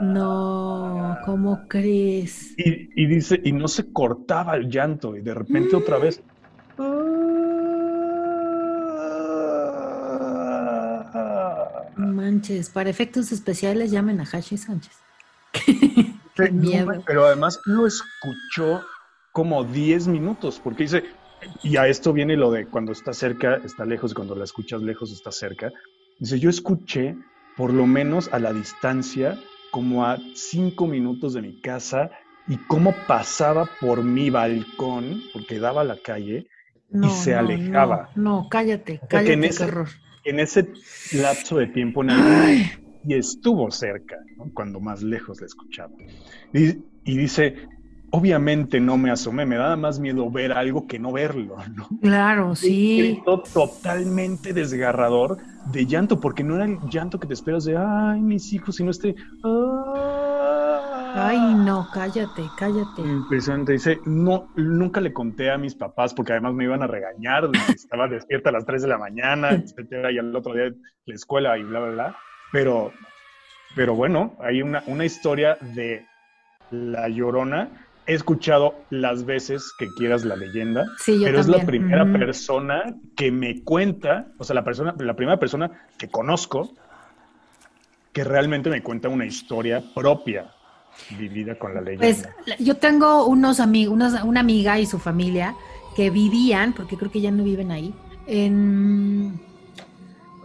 No, 0.00 1.16
¿cómo 1.24 1.66
crees? 1.68 2.54
Y, 2.58 3.06
dice, 3.06 3.40
y 3.42 3.52
no 3.52 3.68
se 3.68 3.92
cortaba 3.92 4.56
el 4.56 4.68
llanto, 4.68 5.16
y 5.16 5.22
de 5.22 5.34
repente 5.34 5.76
otra 5.76 5.98
vez. 5.98 6.22
Manches, 11.96 12.68
para 12.70 12.90
efectos 12.90 13.32
especiales 13.32 13.90
llamen 13.90 14.20
a 14.20 14.24
Hashi 14.24 14.58
Sánchez. 14.58 14.92
Pero 16.36 17.24
además 17.24 17.58
lo 17.64 17.86
escuchó 17.86 18.82
como 19.32 19.64
10 19.64 20.08
minutos, 20.08 20.60
porque 20.62 20.82
dice, 20.84 21.04
y 21.62 21.76
a 21.76 21.88
esto 21.88 22.12
viene 22.12 22.36
lo 22.36 22.50
de 22.50 22.66
cuando 22.66 22.92
está 22.92 23.12
cerca, 23.12 23.56
está 23.64 23.84
lejos, 23.84 24.14
cuando 24.14 24.34
la 24.34 24.44
escuchas 24.44 24.82
lejos, 24.82 25.12
está 25.12 25.32
cerca. 25.32 25.72
Dice, 26.18 26.38
yo 26.38 26.50
escuché 26.50 27.16
por 27.56 27.72
lo 27.72 27.86
menos 27.86 28.32
a 28.32 28.38
la 28.38 28.52
distancia, 28.52 29.38
como 29.70 30.04
a 30.04 30.18
cinco 30.34 30.86
minutos 30.86 31.34
de 31.34 31.42
mi 31.42 31.60
casa, 31.60 32.10
y 32.48 32.56
cómo 32.56 32.94
pasaba 33.06 33.68
por 33.80 34.02
mi 34.02 34.30
balcón, 34.30 35.22
porque 35.32 35.58
daba 35.58 35.80
a 35.80 35.84
la 35.84 35.96
calle, 35.96 36.46
y 36.92 37.08
se 37.08 37.34
alejaba. 37.34 38.10
No, 38.14 38.46
cállate, 38.50 39.00
cállate, 39.08 39.32
en 39.32 39.44
ese. 39.44 39.68
En 40.24 40.40
ese 40.40 40.68
lapso 41.12 41.58
de 41.58 41.68
tiempo, 41.68 42.02
en 42.02 42.10
y 43.08 43.14
estuvo 43.14 43.70
cerca, 43.70 44.16
cuando 44.52 44.80
más 44.80 45.02
lejos 45.02 45.40
la 45.40 45.46
escuchaba. 45.46 45.92
Y, 46.52 46.82
y 47.04 47.16
dice, 47.16 47.68
obviamente 48.10 48.80
no 48.80 48.96
me 48.96 49.10
asomé, 49.10 49.46
me 49.46 49.56
daba 49.56 49.76
más 49.76 49.98
miedo 49.98 50.30
ver 50.30 50.52
algo 50.52 50.86
que 50.86 50.98
no 50.98 51.12
verlo, 51.12 51.56
¿no? 51.74 51.88
Claro, 52.00 52.54
sí. 52.54 53.22
Totalmente 53.52 54.52
desgarrador 54.52 55.38
de 55.72 55.86
llanto, 55.86 56.20
porque 56.20 56.44
no 56.44 56.56
era 56.56 56.64
el 56.64 56.78
llanto 56.88 57.18
que 57.18 57.26
te 57.26 57.34
esperas 57.34 57.64
de, 57.64 57.76
ay, 57.76 58.20
mis 58.20 58.52
hijos, 58.52 58.76
sino 58.76 58.90
este, 58.90 59.14
ay, 61.14 61.54
no, 61.54 61.88
cállate, 61.92 62.42
cállate. 62.56 63.02
Impresionante, 63.02 63.72
dice, 63.72 64.00
no, 64.04 64.48
nunca 64.54 65.00
le 65.00 65.12
conté 65.12 65.50
a 65.50 65.58
mis 65.58 65.74
papás, 65.74 66.14
porque 66.14 66.32
además 66.32 66.54
me 66.54 66.64
iban 66.64 66.82
a 66.82 66.86
regañar, 66.86 67.50
estaba 67.68 68.06
despierta 68.08 68.50
a 68.50 68.52
las 68.52 68.64
3 68.64 68.82
de 68.82 68.88
la 68.88 68.98
mañana, 68.98 69.50
etcétera, 69.52 70.12
y 70.12 70.18
al 70.18 70.34
otro 70.34 70.54
día 70.54 70.72
la 71.06 71.14
escuela 71.14 71.58
y 71.58 71.64
bla, 71.64 71.80
bla, 71.80 71.90
bla, 71.90 72.16
pero, 72.52 72.92
pero 73.74 73.94
bueno, 73.94 74.36
hay 74.40 74.62
una, 74.62 74.82
una 74.86 75.04
historia 75.04 75.58
de 75.60 76.06
La 76.70 77.08
Llorona, 77.08 77.85
he 78.06 78.14
escuchado 78.14 78.74
las 78.90 79.24
veces 79.24 79.72
que 79.78 79.86
quieras 79.96 80.24
la 80.24 80.36
leyenda, 80.36 80.86
sí, 80.98 81.20
pero 81.22 81.40
es 81.40 81.48
la 81.48 81.64
primera 81.64 82.04
persona 82.12 82.94
que 83.16 83.32
me 83.32 83.62
cuenta, 83.62 84.28
o 84.38 84.44
sea, 84.44 84.54
la, 84.54 84.64
persona, 84.64 84.94
la 84.98 85.14
primera 85.14 85.38
persona 85.38 85.70
que 85.98 86.08
conozco 86.08 86.72
que 88.12 88.24
realmente 88.24 88.70
me 88.70 88.82
cuenta 88.82 89.08
una 89.08 89.26
historia 89.26 89.82
propia 89.94 90.50
vivida 91.18 91.58
con 91.58 91.74
la 91.74 91.80
leyenda. 91.80 92.34
Pues 92.44 92.58
yo 92.58 92.76
tengo 92.76 93.26
unos 93.26 93.60
amigos, 93.60 93.98
una 94.24 94.40
amiga 94.40 94.78
y 94.78 94.86
su 94.86 94.98
familia 94.98 95.54
que 95.94 96.10
vivían, 96.10 96.72
porque 96.72 96.96
creo 96.96 97.10
que 97.10 97.20
ya 97.20 97.30
no 97.30 97.42
viven 97.42 97.70
ahí, 97.72 97.94
en 98.26 99.40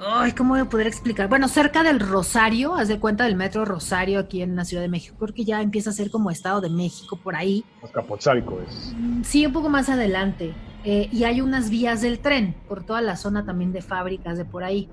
Ay, 0.04 0.32
¿cómo 0.32 0.56
voy 0.56 0.62
a 0.62 0.66
poder 0.66 0.88
explicar? 0.88 1.30
Bueno, 1.30 1.48
cerca 1.48 1.84
del 1.84 2.00
Rosario, 2.00 2.74
haz 2.74 2.88
de 2.88 3.00
cuenta 3.00 3.26
del 3.26 3.36
metro 3.36 3.66
Rosario 3.66 4.20
aquí 4.20 4.42
en 4.42 4.56
la 4.56 4.66
Ciudad 4.66 4.82
de 4.82 4.90
México. 4.90 5.16
Creo 5.20 5.34
que 5.34 5.46
ya 5.46 5.62
empieza 5.62 5.92
a 5.92 5.94
ser 5.94 6.10
como 6.10 6.32
Estado 6.32 6.60
de 6.60 6.72
México 6.72 7.18
por 7.18 7.36
ahí. 7.36 7.64
Escapotzalco 7.84 8.62
es. 8.62 8.96
Sí, 9.22 9.46
un 9.46 9.54
poco 9.54 9.70
más 9.70 9.90
adelante. 9.90 10.56
Eh, 10.84 11.08
y 11.12 11.26
hay 11.26 11.40
unas 11.42 11.70
vías 11.70 12.02
del 12.02 12.18
tren 12.18 12.56
por 12.68 12.84
toda 12.84 13.02
la 13.02 13.16
zona 13.16 13.46
también 13.46 13.74
de 13.74 13.84
fábricas 13.84 14.40
de 14.40 14.46
por 14.46 14.64
ahí. 14.64 14.90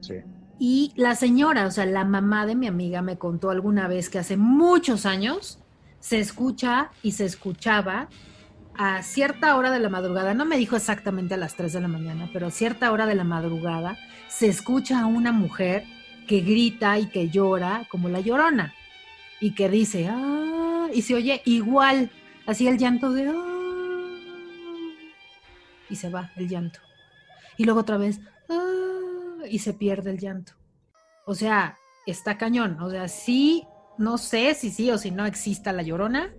Sí. 0.00 0.14
Y 0.58 0.94
la 0.96 1.14
señora, 1.14 1.66
o 1.66 1.70
sea, 1.70 1.84
la 1.84 2.06
mamá 2.06 2.46
de 2.46 2.54
mi 2.54 2.66
amiga 2.66 3.02
me 3.02 3.18
contó 3.18 3.50
alguna 3.50 3.86
vez 3.86 4.08
que 4.08 4.18
hace 4.18 4.38
muchos 4.38 5.04
años 5.04 5.58
se 6.00 6.20
escucha 6.20 6.90
y 7.02 7.12
se 7.12 7.26
escuchaba 7.26 8.08
a 8.78 9.02
cierta 9.02 9.56
hora 9.56 9.72
de 9.72 9.80
la 9.80 9.88
madrugada, 9.88 10.34
no 10.34 10.44
me 10.44 10.56
dijo 10.56 10.76
exactamente 10.76 11.34
a 11.34 11.36
las 11.36 11.56
3 11.56 11.72
de 11.72 11.80
la 11.80 11.88
mañana, 11.88 12.30
pero 12.32 12.46
a 12.46 12.50
cierta 12.52 12.92
hora 12.92 13.06
de 13.06 13.16
la 13.16 13.24
madrugada 13.24 13.98
se 14.28 14.46
escucha 14.46 15.00
a 15.00 15.06
una 15.06 15.32
mujer 15.32 15.84
que 16.28 16.40
grita 16.40 16.96
y 16.96 17.06
que 17.06 17.28
llora 17.28 17.86
como 17.90 18.08
la 18.08 18.20
llorona 18.20 18.72
y 19.40 19.56
que 19.56 19.68
dice, 19.68 20.08
ah, 20.08 20.86
y 20.94 21.02
se 21.02 21.16
oye 21.16 21.42
igual, 21.44 22.10
así 22.46 22.68
el 22.68 22.78
llanto 22.78 23.12
de, 23.12 23.28
ah, 23.28 24.14
y 25.90 25.96
se 25.96 26.08
va 26.08 26.30
el 26.36 26.48
llanto. 26.48 26.78
Y 27.56 27.64
luego 27.64 27.80
otra 27.80 27.96
vez, 27.96 28.20
ah, 28.48 29.44
y 29.50 29.58
se 29.58 29.74
pierde 29.74 30.12
el 30.12 30.18
llanto. 30.18 30.52
O 31.26 31.34
sea, 31.34 31.76
está 32.06 32.38
cañón, 32.38 32.80
o 32.80 32.90
sea, 32.90 33.08
sí, 33.08 33.64
no 33.98 34.18
sé 34.18 34.54
si 34.54 34.70
sí 34.70 34.88
o 34.92 34.98
si 34.98 35.10
no 35.10 35.26
exista 35.26 35.72
la 35.72 35.82
llorona, 35.82 36.32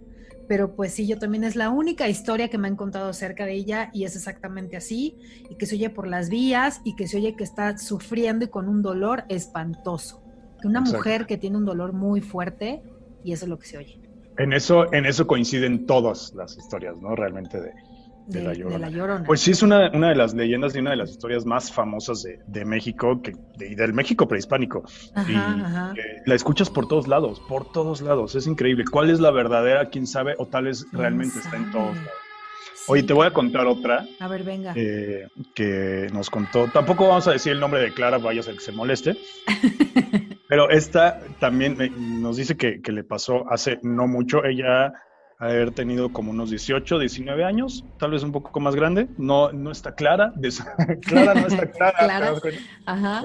pero 0.49 0.75
pues 0.75 0.95
sí, 0.95 1.05
yo 1.05 1.19
también 1.19 1.43
es 1.43 1.55
la 1.55 1.69
única 1.69 2.09
historia 2.09 2.49
que 2.49 2.57
me 2.57 2.67
han 2.67 2.75
contado 2.75 3.09
acerca 3.09 3.45
de 3.45 3.53
ella 3.53 3.91
y 3.93 4.03
es 4.03 4.15
exactamente 4.15 4.75
así, 4.75 5.15
y 5.47 5.55
que 5.55 5.67
se 5.67 5.75
oye 5.75 5.91
por 5.91 6.07
las 6.07 6.29
vías 6.29 6.81
y 6.83 6.95
que 6.95 7.07
se 7.07 7.17
oye 7.17 7.35
que 7.35 7.43
está 7.43 7.77
sufriendo 7.77 8.45
y 8.45 8.47
con 8.47 8.67
un 8.67 8.81
dolor 8.81 9.25
espantoso. 9.29 10.23
Que 10.59 10.67
una 10.67 10.81
mujer 10.81 11.27
que 11.27 11.37
tiene 11.37 11.55
un 11.55 11.65
dolor 11.65 11.93
muy 11.93 12.21
fuerte 12.21 12.81
y 13.23 13.31
eso 13.31 13.45
es 13.45 13.49
lo 13.49 13.59
que 13.59 13.67
se 13.67 13.77
oye. 13.77 14.01
En 14.39 14.51
eso, 14.51 14.91
en 14.91 15.05
eso 15.05 15.27
coinciden 15.27 15.85
todas 15.85 16.33
las 16.33 16.57
historias, 16.57 16.97
¿no? 16.97 17.15
Realmente 17.15 17.61
de, 17.61 17.71
de, 18.29 18.43
la 18.43 18.53
Llorona. 18.89 19.23
Pues 19.25 19.41
sí, 19.41 19.51
es 19.51 19.63
una, 19.63 19.89
una, 19.91 20.09
de 20.09 20.15
las 20.15 20.33
leyendas 20.33 20.75
y 20.75 20.79
una 20.79 20.91
de 20.91 20.97
las 20.97 21.09
historias 21.09 21.45
más 21.45 21.71
famosas 21.71 22.23
de, 22.23 22.39
de 22.47 22.65
México 22.65 23.21
de, 23.57 23.67
y 23.67 23.75
del 23.75 23.93
México 23.93 24.27
prehispánico. 24.27 24.83
y 25.27 25.33
la 25.33 26.35
escuchas 26.35 26.69
por 26.69 26.87
todos 26.87 27.07
lados, 27.07 27.41
por 27.47 27.71
todos 27.71 28.01
lados. 28.01 28.35
Es 28.35 28.47
increíble. 28.47 28.85
¿Cuál 28.89 29.09
es 29.09 29.19
la 29.19 29.31
verdadera? 29.31 29.89
¿Quién 29.89 30.07
sabe? 30.07 30.35
O 30.37 30.45
tal 30.45 30.65
vez 30.65 30.85
realmente 30.91 31.39
está 31.39 31.57
en 31.57 31.71
todos 31.71 31.95
lados. 31.95 32.11
Oye, 32.87 33.03
te 33.03 33.13
voy 33.13 33.27
a 33.27 33.31
contar 33.31 33.67
otra. 33.67 34.07
A 34.19 34.27
ver, 34.27 34.43
venga. 34.43 34.73
Eh, 34.75 35.27
que 35.53 36.07
nos 36.11 36.29
contó. 36.29 36.67
Tampoco 36.73 37.07
vamos 37.07 37.27
a 37.27 37.31
decir 37.33 37.51
el 37.51 37.59
nombre 37.59 37.81
de 37.81 37.93
Clara, 37.93 38.17
vaya 38.17 38.39
a 38.39 38.43
ser 38.43 38.55
que 38.55 38.61
se 38.61 38.71
moleste. 38.71 39.15
pero 40.47 40.71
esta 40.71 41.21
también 41.39 41.77
nos 42.21 42.37
dice 42.37 42.57
que, 42.57 42.81
que, 42.81 42.91
le 42.91 43.03
pasó 43.03 43.47
hace 43.51 43.79
no 43.83 44.07
mucho. 44.07 44.43
Ella 44.43 44.91
haber 45.39 45.71
tenido 45.71 46.11
como 46.11 46.31
unos 46.31 46.49
18, 46.49 46.99
19 46.99 47.45
años, 47.45 47.85
tal 47.97 48.11
vez 48.11 48.23
un 48.23 48.33
poco 48.33 48.59
más 48.59 48.75
grande. 48.75 49.07
No, 49.17 49.51
no 49.53 49.71
está 49.71 49.95
clara. 49.95 50.33
clara 51.01 51.33
no 51.33 51.47
está 51.47 51.71
clara. 51.71 51.97
¿Clara? 51.97 52.33
Ajá. 52.85 53.23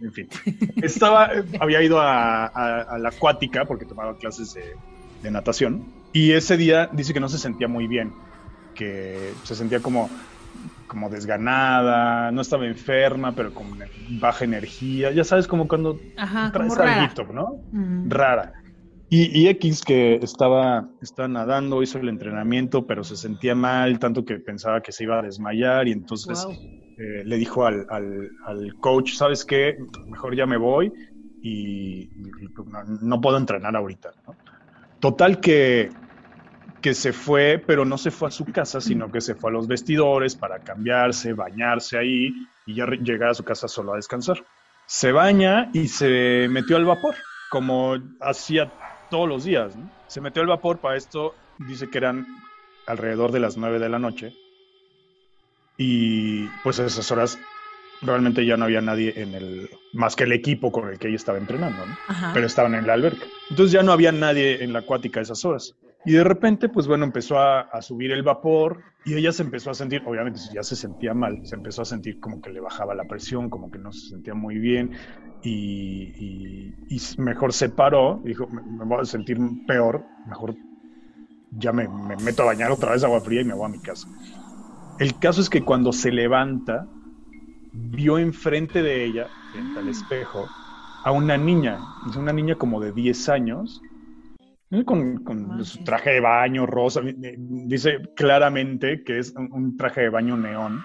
En 0.00 0.12
fin. 0.12 0.28
Estaba, 0.76 1.30
había 1.58 1.82
ido 1.82 1.98
a, 2.00 2.46
a, 2.46 2.98
la 2.98 3.08
acuática 3.08 3.64
porque 3.64 3.86
tomaba 3.86 4.18
clases 4.18 4.52
de, 4.52 4.76
de, 5.22 5.30
natación. 5.30 5.86
Y 6.12 6.32
ese 6.32 6.58
día 6.58 6.90
dice 6.92 7.14
que 7.14 7.20
no 7.20 7.30
se 7.30 7.38
sentía 7.38 7.66
muy 7.66 7.86
bien, 7.86 8.12
que 8.74 9.32
se 9.44 9.54
sentía 9.54 9.80
como, 9.80 10.10
como 10.86 11.08
desganada, 11.08 12.30
no 12.30 12.42
estaba 12.42 12.66
enferma, 12.66 13.32
pero 13.34 13.54
con 13.54 13.78
baja 14.20 14.44
energía. 14.44 15.12
Ya 15.12 15.24
sabes, 15.24 15.46
como 15.46 15.66
cuando 15.66 15.98
Ajá, 16.18 16.52
traes 16.52 16.76
algo, 16.76 17.32
¿no? 17.32 17.56
Rara. 18.06 18.63
Y, 19.16 19.46
X 19.46 19.82
que 19.82 20.16
estaba, 20.16 20.88
estaba 21.00 21.28
nadando, 21.28 21.84
hizo 21.84 21.98
el 21.98 22.08
entrenamiento, 22.08 22.84
pero 22.84 23.04
se 23.04 23.16
sentía 23.16 23.54
mal, 23.54 24.00
tanto 24.00 24.24
que 24.24 24.40
pensaba 24.40 24.82
que 24.82 24.90
se 24.90 25.04
iba 25.04 25.20
a 25.20 25.22
desmayar 25.22 25.86
y 25.86 25.92
entonces 25.92 26.44
eh, 26.98 27.22
le 27.24 27.36
dijo 27.36 27.64
al, 27.64 27.86
al, 27.90 28.74
coach, 28.80 29.12
¿sabes 29.12 29.44
qué? 29.44 29.76
Mejor 30.08 30.34
ya 30.34 30.46
me 30.46 30.56
voy 30.56 30.92
y, 31.40 32.10
no, 33.02 33.20
puedo 33.20 33.36
entrenar 33.36 33.76
ahorita. 33.76 34.10
Total 34.98 35.38
que, 35.38 35.90
que 36.82 36.92
se 36.92 37.12
fue, 37.12 37.62
pero 37.64 37.84
no 37.84 37.98
se 37.98 38.10
fue 38.10 38.26
a 38.26 38.32
su 38.32 38.44
casa, 38.46 38.80
sino 38.80 39.12
que 39.12 39.20
se 39.20 39.36
fue 39.36 39.50
a 39.50 39.52
los 39.52 39.68
vestidores 39.68 40.34
para 40.34 40.58
cambiarse, 40.58 41.34
bañarse 41.34 41.96
ahí 41.98 42.32
y 42.66 42.74
ya 42.74 42.86
llegar 42.86 43.28
a 43.28 43.34
su 43.34 43.44
casa 43.44 43.68
solo 43.68 43.92
a 43.92 43.96
descansar. 43.96 44.44
Se 44.86 45.12
baña 45.12 45.70
y 45.72 45.86
se 45.86 46.48
metió 46.50 46.76
al 46.76 46.84
vapor, 46.84 47.14
como 47.48 47.94
hacía 48.20 48.72
todos 49.14 49.28
los 49.28 49.44
días. 49.44 49.74
Se 50.08 50.20
metió 50.20 50.42
el 50.42 50.48
vapor, 50.48 50.78
para 50.78 50.96
esto 50.96 51.36
dice 51.58 51.88
que 51.88 51.98
eran 51.98 52.26
alrededor 52.84 53.30
de 53.30 53.38
las 53.38 53.56
9 53.56 53.78
de 53.78 53.88
la 53.88 54.00
noche. 54.00 54.34
Y 55.78 56.48
pues 56.64 56.80
a 56.80 56.86
esas 56.86 57.12
horas 57.12 57.38
realmente 58.02 58.44
ya 58.44 58.56
no 58.56 58.64
había 58.64 58.80
nadie 58.80 59.12
en 59.14 59.34
el, 59.34 59.70
más 59.92 60.16
que 60.16 60.24
el 60.24 60.32
equipo 60.32 60.72
con 60.72 60.88
el 60.88 60.98
que 60.98 61.06
ella 61.06 61.16
estaba 61.16 61.38
entrenando, 61.38 61.84
pero 62.32 62.44
estaban 62.44 62.74
en 62.74 62.88
la 62.88 62.94
alberca. 62.94 63.24
Entonces 63.50 63.70
ya 63.70 63.84
no 63.84 63.92
había 63.92 64.10
nadie 64.10 64.64
en 64.64 64.72
la 64.72 64.80
acuática 64.80 65.20
a 65.20 65.22
esas 65.22 65.44
horas. 65.44 65.76
Y 66.06 66.12
de 66.12 66.24
repente, 66.24 66.68
pues 66.68 66.86
bueno, 66.86 67.04
empezó 67.04 67.38
a, 67.38 67.80
subir 67.80 68.12
el 68.12 68.22
vapor 68.22 68.82
y 69.06 69.14
ella 69.14 69.32
se 69.32 69.42
empezó 69.42 69.70
a 69.70 69.74
sentir, 69.74 70.02
obviamente 70.04 70.38
ya 70.52 70.62
se 70.62 70.76
sentía 70.76 71.14
mal, 71.14 71.46
se 71.46 71.54
empezó 71.54 71.82
a 71.82 71.84
sentir 71.86 72.20
como 72.20 72.42
que 72.42 72.50
le 72.50 72.60
bajaba 72.60 72.94
la 72.94 73.04
presión, 73.04 73.48
como 73.48 73.70
que 73.70 73.78
no 73.78 73.90
se 73.90 74.10
sentía 74.10 74.34
muy 74.34 74.58
bien 74.58 74.90
y, 75.42 76.72
mejor 77.18 77.52
se 77.52 77.70
paró, 77.70 78.20
dijo, 78.24 78.46
me, 78.48 78.84
voy 78.84 79.00
a 79.00 79.04
sentir 79.04 79.38
peor, 79.66 80.04
mejor 80.26 80.54
ya 81.52 81.72
me, 81.72 81.88
me, 81.88 82.16
meto 82.16 82.42
a 82.42 82.46
bañar 82.46 82.70
otra 82.70 82.92
vez 82.92 83.02
agua 83.04 83.20
fría 83.20 83.40
y 83.40 83.44
me 83.44 83.54
voy 83.54 83.66
a 83.66 83.68
mi 83.68 83.80
casa. 83.80 84.08
El 84.98 85.18
caso 85.18 85.40
es 85.40 85.48
que 85.48 85.62
cuando 85.62 85.92
se 85.92 86.12
levanta, 86.12 86.86
vio 87.72 88.18
enfrente 88.18 88.82
de 88.82 89.04
ella, 89.04 89.28
frente 89.52 89.80
al 89.80 89.88
espejo, 89.88 90.46
a 91.04 91.12
una 91.12 91.36
niña, 91.36 91.78
es 92.08 92.16
una 92.16 92.32
niña 92.32 92.56
como 92.56 92.80
de 92.80 92.92
10 92.92 93.28
años, 93.28 93.82
con, 94.82 95.22
ah, 95.52 95.64
su 95.64 95.84
traje 95.84 96.10
de 96.10 96.20
baño 96.20 96.66
rosa. 96.66 97.00
Dice 97.04 98.00
claramente 98.16 99.04
que 99.04 99.18
es 99.18 99.34
un, 99.36 99.76
traje 99.76 100.02
de 100.02 100.08
baño 100.08 100.36
neón. 100.36 100.84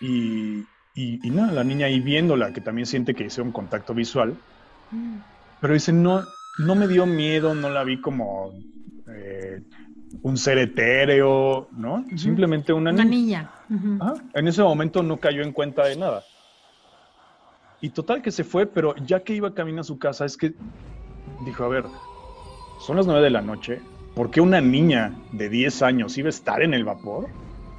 Y, 0.00 0.64
y, 0.94 1.30
nada, 1.30 1.52
la 1.52 1.64
niña 1.64 1.86
ahí 1.86 2.00
viéndola, 2.00 2.52
que 2.52 2.60
también 2.60 2.86
siente 2.86 3.14
que 3.14 3.24
hizo 3.24 3.42
un 3.42 3.52
contacto 3.52 3.94
visual. 3.94 4.36
Mm. 4.90 5.16
Pero 5.60 5.74
dice, 5.74 5.92
no, 5.92 6.22
no 6.58 6.74
me 6.74 6.86
dio 6.86 7.06
miedo, 7.06 7.54
no 7.54 7.70
la 7.70 7.82
vi 7.82 8.00
como 8.00 8.52
eh, 9.08 9.62
un 10.22 10.36
ser 10.36 10.58
etéreo, 10.58 11.68
¿no? 11.72 12.04
Simplemente 12.16 12.72
una, 12.72 12.92
una 12.92 13.04
niña. 13.04 13.50
En 14.34 14.46
ese 14.46 14.62
momento 14.62 15.02
no 15.02 15.16
cayó 15.16 15.42
en 15.42 15.52
cuenta 15.52 15.84
de 15.86 15.96
nada. 15.96 16.22
Y 17.80 17.90
total 17.90 18.22
que 18.22 18.30
se 18.30 18.44
fue, 18.44 18.66
pero 18.66 18.94
ya 18.96 19.20
que 19.20 19.34
iba 19.34 19.54
camino 19.54 19.80
a 19.80 19.84
su 19.84 19.98
casa, 19.98 20.24
es 20.24 20.36
que 20.36 20.54
dijo, 21.44 21.64
a 21.64 21.68
ver, 21.68 21.84
son 22.84 22.96
las 22.96 23.06
9 23.06 23.22
de 23.22 23.30
la 23.30 23.40
noche, 23.40 23.80
¿por 24.14 24.30
qué 24.30 24.42
una 24.42 24.60
niña 24.60 25.14
de 25.32 25.48
10 25.48 25.80
años 25.82 26.18
iba 26.18 26.26
a 26.26 26.30
estar 26.30 26.62
en 26.62 26.74
el 26.74 26.84
vapor? 26.84 27.28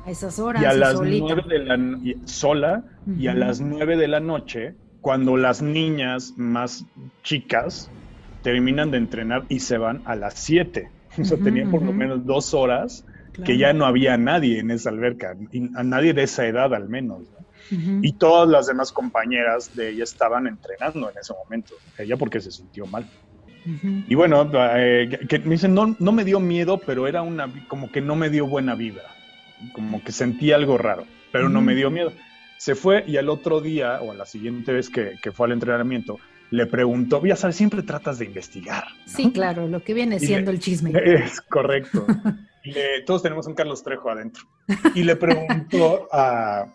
A 0.03 0.09
esas 0.09 0.39
horas. 0.39 0.63
Y 0.63 0.65
a 0.65 0.73
las 0.73 0.99
nueve 0.99 1.43
de 1.47 1.59
la 1.59 1.77
sola 2.25 2.83
y 3.17 3.27
a 3.27 3.35
las 3.35 3.61
9 3.61 3.97
de 3.97 4.07
la 4.07 4.19
noche, 4.19 4.73
cuando 5.01 5.37
las 5.37 5.61
niñas 5.61 6.33
más 6.37 6.85
chicas 7.21 7.91
terminan 8.41 8.89
de 8.89 8.97
entrenar 8.97 9.43
y 9.47 9.59
se 9.59 9.77
van 9.77 10.01
a 10.05 10.15
las 10.15 10.39
7. 10.39 10.89
O 11.19 11.23
sea, 11.23 11.37
tenía 11.37 11.69
por 11.69 11.83
lo 11.83 11.93
menos 11.93 12.25
dos 12.25 12.55
horas 12.55 13.05
que 13.43 13.59
ya 13.59 13.73
no 13.73 13.85
había 13.85 14.17
nadie 14.17 14.59
en 14.59 14.71
esa 14.71 14.89
alberca, 14.89 15.35
a 15.75 15.83
nadie 15.83 16.13
de 16.13 16.23
esa 16.23 16.47
edad 16.47 16.73
al 16.73 16.89
menos. 16.89 17.21
Y 17.69 18.13
todas 18.13 18.49
las 18.49 18.65
demás 18.65 18.91
compañeras 18.91 19.75
de 19.75 19.89
ella 19.89 20.03
estaban 20.03 20.47
entrenando 20.47 21.11
en 21.11 21.17
ese 21.17 21.33
momento, 21.33 21.75
ella 21.97 22.17
porque 22.17 22.39
se 22.39 22.49
sintió 22.51 22.87
mal. 22.87 23.07
Y 24.07 24.15
bueno, 24.15 24.49
eh, 24.75 25.09
que, 25.27 25.39
me 25.39 25.51
dicen, 25.51 25.73
no, 25.73 25.95
no 25.99 26.11
me 26.11 26.23
dio 26.23 26.39
miedo, 26.39 26.77
pero 26.77 27.07
era 27.07 27.21
una, 27.21 27.51
como 27.67 27.91
que 27.91 28.01
no 28.01 28.15
me 28.15 28.29
dio 28.29 28.45
buena 28.45 28.75
vida, 28.75 29.01
como 29.73 30.03
que 30.03 30.11
sentí 30.11 30.51
algo 30.51 30.77
raro, 30.77 31.05
pero 31.31 31.49
no 31.49 31.61
me 31.61 31.75
dio 31.75 31.89
miedo. 31.89 32.11
Se 32.57 32.75
fue 32.75 33.03
y 33.07 33.17
al 33.17 33.29
otro 33.29 33.61
día, 33.61 33.99
o 34.01 34.11
a 34.11 34.15
la 34.15 34.25
siguiente 34.25 34.71
vez 34.71 34.89
que, 34.89 35.15
que 35.21 35.31
fue 35.31 35.47
al 35.47 35.53
entrenamiento, 35.53 36.19
le 36.51 36.65
preguntó, 36.67 37.23
ya 37.25 37.35
sabes, 37.35 37.55
siempre 37.55 37.83
tratas 37.83 38.19
de 38.19 38.25
investigar. 38.25 38.85
Sí, 39.05 39.31
claro, 39.31 39.67
lo 39.67 39.83
que 39.83 39.93
viene 39.93 40.19
siendo 40.19 40.51
el 40.51 40.59
chisme. 40.59 40.91
Es 41.03 41.41
correcto. 41.41 42.05
todos 43.05 43.23
tenemos 43.23 43.47
un 43.47 43.55
Carlos 43.55 43.83
Trejo 43.83 44.09
adentro. 44.09 44.43
Y 44.93 45.03
le 45.03 45.15
preguntó 45.15 46.07
a, 46.11 46.65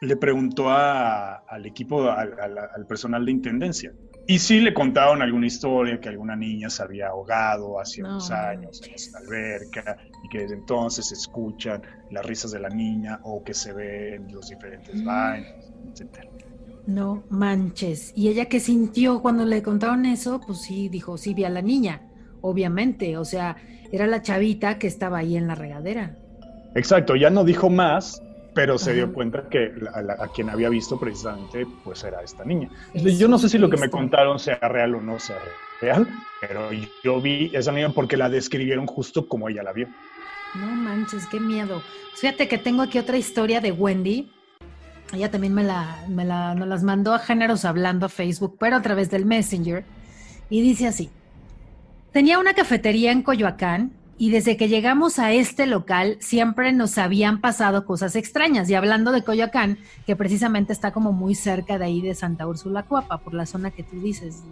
le 0.00 0.16
preguntó 0.16 0.70
al 0.70 1.66
equipo, 1.66 2.10
al, 2.10 2.86
personal 2.88 3.24
de 3.24 3.32
intendencia. 3.32 3.92
Y 4.28 4.40
sí 4.40 4.60
le 4.60 4.74
contaron 4.74 5.22
alguna 5.22 5.46
historia 5.46 6.00
que 6.00 6.08
alguna 6.08 6.34
niña 6.34 6.68
se 6.68 6.82
había 6.82 7.08
ahogado 7.08 7.78
hace 7.78 8.02
unos 8.02 8.30
años 8.32 8.82
en 8.84 8.94
esa 8.94 9.18
alberca 9.18 9.98
y 10.24 10.28
que 10.28 10.40
desde 10.40 10.54
entonces 10.54 11.08
se 11.08 11.14
escuchan 11.14 11.80
las 12.10 12.26
risas 12.26 12.50
de 12.50 12.58
la 12.58 12.68
niña 12.68 13.20
o 13.22 13.44
que 13.44 13.54
se 13.54 13.72
ven 13.72 14.26
los 14.32 14.48
diferentes 14.48 14.96
mm. 14.96 15.04
baños, 15.04 15.72
etc. 15.92 16.28
No 16.86 17.22
manches. 17.28 18.12
¿Y 18.16 18.28
ella 18.28 18.46
qué 18.46 18.58
sintió 18.58 19.22
cuando 19.22 19.44
le 19.44 19.62
contaron 19.62 20.06
eso? 20.06 20.40
Pues 20.44 20.60
sí, 20.62 20.88
dijo, 20.88 21.18
sí 21.18 21.32
vi 21.32 21.44
a 21.44 21.50
la 21.50 21.62
niña, 21.62 22.02
obviamente. 22.40 23.16
O 23.18 23.24
sea, 23.24 23.56
era 23.92 24.08
la 24.08 24.22
chavita 24.22 24.78
que 24.78 24.88
estaba 24.88 25.18
ahí 25.18 25.36
en 25.36 25.46
la 25.46 25.54
regadera. 25.54 26.16
Exacto, 26.74 27.14
ya 27.16 27.30
no 27.30 27.44
dijo 27.44 27.70
más, 27.70 28.22
pero 28.56 28.78
se 28.78 28.94
dio 28.94 29.12
cuenta 29.12 29.50
que 29.50 29.70
a, 29.92 30.28
quien 30.28 30.48
había 30.48 30.70
visto 30.70 30.98
precisamente 30.98 31.66
pues 31.84 32.02
era 32.04 32.22
esta 32.22 32.42
niña. 32.42 32.70
yo 32.94 33.28
no 33.28 33.38
sé 33.38 33.50
si 33.50 33.58
lo 33.58 33.68
que 33.68 33.76
me 33.76 33.90
contaron 33.90 34.38
sea 34.38 34.56
real 34.56 34.94
o 34.94 35.02
no 35.02 35.20
sea 35.20 35.36
real, 35.82 36.08
pero 36.40 36.70
yo 37.04 37.20
vi 37.20 37.50
esa 37.52 37.70
niña 37.70 37.90
porque 37.90 38.16
la 38.16 38.30
describieron 38.30 38.86
justo 38.86 39.28
como 39.28 39.50
ella 39.50 39.62
la 39.62 39.74
vio. 39.74 39.88
No 40.54 40.68
manches, 40.68 41.26
qué 41.26 41.38
miedo. 41.38 41.82
Fíjate 42.14 42.48
que 42.48 42.56
tengo 42.56 42.80
aquí 42.80 42.98
otra 42.98 43.18
historia 43.18 43.60
de 43.60 43.72
Wendy. 43.72 44.32
Ella 45.12 45.30
también 45.30 45.52
me 45.52 45.62
la, 45.62 46.02
me 46.08 46.24
la, 46.24 46.54
nos 46.54 46.66
las 46.66 46.82
mandó 46.82 47.12
a 47.12 47.18
Géneros 47.18 47.66
Hablando 47.66 48.06
a 48.06 48.08
Facebook, 48.08 48.56
pero 48.58 48.76
a 48.76 48.80
través 48.80 49.10
del 49.10 49.26
Messenger. 49.26 49.84
Y 50.48 50.62
dice 50.62 50.86
así, 50.86 51.10
tenía 52.10 52.38
una 52.38 52.54
cafetería 52.54 53.12
en 53.12 53.22
Coyoacán 53.22 53.92
y 54.18 54.30
desde 54.30 54.56
que 54.56 54.68
llegamos 54.68 55.18
a 55.18 55.32
este 55.32 55.66
local 55.66 56.16
siempre 56.20 56.72
nos 56.72 56.96
habían 56.96 57.40
pasado 57.40 57.84
cosas 57.84 58.16
extrañas. 58.16 58.70
Y 58.70 58.74
hablando 58.74 59.12
de 59.12 59.22
Coyoacán, 59.22 59.78
que 60.06 60.16
precisamente 60.16 60.72
está 60.72 60.92
como 60.92 61.12
muy 61.12 61.34
cerca 61.34 61.78
de 61.78 61.84
ahí 61.84 62.00
de 62.00 62.14
Santa 62.14 62.46
Úrsula 62.46 62.84
Cuapa, 62.84 63.18
por 63.18 63.34
la 63.34 63.44
zona 63.44 63.70
que 63.70 63.82
tú 63.82 64.00
dices, 64.00 64.42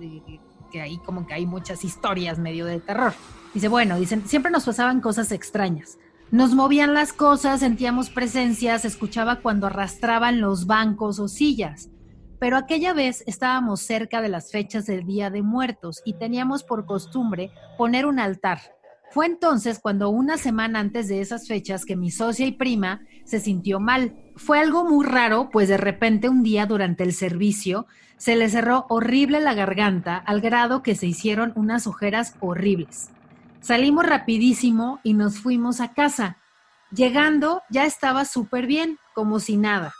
que 0.70 0.82
ahí 0.82 0.98
como 0.98 1.26
que 1.26 1.34
hay 1.34 1.46
muchas 1.46 1.82
historias 1.84 2.38
medio 2.38 2.66
de 2.66 2.80
terror. 2.80 3.14
Dice, 3.54 3.68
bueno, 3.68 3.98
dicen, 3.98 4.26
siempre 4.26 4.50
nos 4.50 4.64
pasaban 4.64 5.00
cosas 5.00 5.32
extrañas. 5.32 5.98
Nos 6.30 6.54
movían 6.54 6.92
las 6.92 7.12
cosas, 7.12 7.60
sentíamos 7.60 8.10
presencias, 8.10 8.84
escuchaba 8.84 9.36
cuando 9.36 9.66
arrastraban 9.66 10.40
los 10.40 10.66
bancos 10.66 11.18
o 11.20 11.28
sillas. 11.28 11.88
Pero 12.38 12.58
aquella 12.58 12.92
vez 12.92 13.22
estábamos 13.26 13.80
cerca 13.80 14.20
de 14.20 14.28
las 14.28 14.50
fechas 14.50 14.84
del 14.84 15.06
Día 15.06 15.30
de 15.30 15.42
Muertos 15.42 16.02
y 16.04 16.14
teníamos 16.14 16.64
por 16.64 16.84
costumbre 16.84 17.50
poner 17.78 18.04
un 18.04 18.18
altar 18.18 18.60
fue 19.10 19.26
entonces 19.26 19.78
cuando 19.78 20.08
una 20.08 20.36
semana 20.38 20.80
antes 20.80 21.06
de 21.08 21.20
esas 21.20 21.46
fechas 21.46 21.84
que 21.84 21.94
mi 21.94 22.10
socia 22.10 22.46
y 22.46 22.52
prima 22.52 23.00
se 23.24 23.38
sintió 23.38 23.78
mal. 23.78 24.16
Fue 24.34 24.58
algo 24.58 24.84
muy 24.84 25.06
raro, 25.06 25.50
pues 25.52 25.68
de 25.68 25.76
repente 25.76 26.28
un 26.28 26.42
día 26.42 26.66
durante 26.66 27.04
el 27.04 27.12
servicio 27.12 27.86
se 28.16 28.36
le 28.36 28.48
cerró 28.48 28.86
horrible 28.88 29.40
la 29.40 29.54
garganta 29.54 30.16
al 30.16 30.40
grado 30.40 30.82
que 30.82 30.94
se 30.94 31.06
hicieron 31.06 31.52
unas 31.54 31.86
ojeras 31.86 32.34
horribles. 32.40 33.10
Salimos 33.60 34.04
rapidísimo 34.04 35.00
y 35.02 35.14
nos 35.14 35.38
fuimos 35.38 35.80
a 35.80 35.92
casa. 35.92 36.38
Llegando 36.90 37.62
ya 37.70 37.84
estaba 37.84 38.24
súper 38.24 38.66
bien, 38.66 38.98
como 39.14 39.40
si 39.40 39.56
nada. 39.56 39.92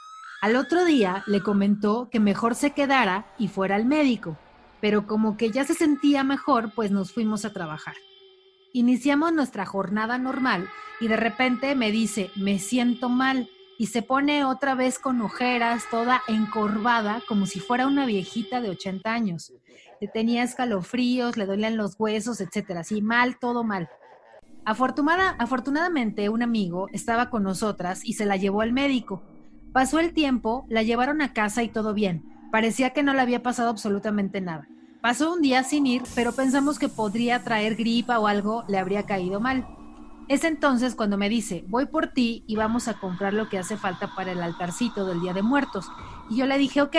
Al 0.42 0.56
otro 0.56 0.84
día 0.84 1.22
le 1.26 1.40
comentó 1.40 2.08
que 2.10 2.20
mejor 2.20 2.54
se 2.54 2.72
quedara 2.72 3.26
y 3.38 3.48
fuera 3.48 3.76
al 3.76 3.86
médico, 3.86 4.36
pero 4.80 5.06
como 5.06 5.36
que 5.36 5.50
ya 5.50 5.64
se 5.64 5.74
sentía 5.74 6.24
mejor, 6.24 6.72
pues 6.74 6.90
nos 6.90 7.12
fuimos 7.12 7.44
a 7.44 7.52
trabajar. 7.52 7.94
Iniciamos 8.76 9.32
nuestra 9.32 9.64
jornada 9.64 10.18
normal 10.18 10.68
y 10.98 11.06
de 11.06 11.16
repente 11.16 11.76
me 11.76 11.92
dice, 11.92 12.32
me 12.34 12.58
siento 12.58 13.08
mal 13.08 13.48
y 13.78 13.86
se 13.86 14.02
pone 14.02 14.44
otra 14.44 14.74
vez 14.74 14.98
con 14.98 15.20
ojeras, 15.20 15.84
toda 15.92 16.22
encorvada, 16.26 17.22
como 17.28 17.46
si 17.46 17.60
fuera 17.60 17.86
una 17.86 18.04
viejita 18.04 18.60
de 18.60 18.70
80 18.70 19.12
años. 19.12 19.52
Le 20.00 20.08
tenía 20.08 20.42
escalofríos, 20.42 21.36
le 21.36 21.46
dolían 21.46 21.76
los 21.76 21.94
huesos, 22.00 22.40
etcétera, 22.40 22.80
así 22.80 23.00
mal, 23.00 23.38
todo 23.38 23.62
mal. 23.62 23.88
Afortunada, 24.64 25.36
afortunadamente, 25.38 26.28
un 26.28 26.42
amigo 26.42 26.88
estaba 26.92 27.30
con 27.30 27.44
nosotras 27.44 28.04
y 28.04 28.14
se 28.14 28.26
la 28.26 28.36
llevó 28.36 28.62
al 28.62 28.72
médico. 28.72 29.22
Pasó 29.72 30.00
el 30.00 30.12
tiempo, 30.12 30.66
la 30.68 30.82
llevaron 30.82 31.22
a 31.22 31.32
casa 31.32 31.62
y 31.62 31.68
todo 31.68 31.94
bien. 31.94 32.24
Parecía 32.50 32.90
que 32.90 33.04
no 33.04 33.14
le 33.14 33.20
había 33.20 33.40
pasado 33.40 33.70
absolutamente 33.70 34.40
nada. 34.40 34.66
Pasó 35.04 35.34
un 35.34 35.42
día 35.42 35.62
sin 35.64 35.86
ir, 35.86 36.02
pero 36.14 36.32
pensamos 36.32 36.78
que 36.78 36.88
podría 36.88 37.44
traer 37.44 37.74
gripa 37.76 38.18
o 38.18 38.26
algo 38.26 38.64
le 38.68 38.78
habría 38.78 39.04
caído 39.04 39.38
mal. 39.38 39.66
Es 40.28 40.44
entonces 40.44 40.94
cuando 40.94 41.18
me 41.18 41.28
dice, 41.28 41.62
voy 41.68 41.84
por 41.84 42.14
ti 42.14 42.42
y 42.46 42.56
vamos 42.56 42.88
a 42.88 42.98
comprar 42.98 43.34
lo 43.34 43.50
que 43.50 43.58
hace 43.58 43.76
falta 43.76 44.14
para 44.14 44.32
el 44.32 44.42
altarcito 44.42 45.04
del 45.04 45.20
Día 45.20 45.34
de 45.34 45.42
Muertos. 45.42 45.90
Y 46.30 46.36
yo 46.38 46.46
le 46.46 46.56
dije, 46.56 46.80
ok. 46.80 46.96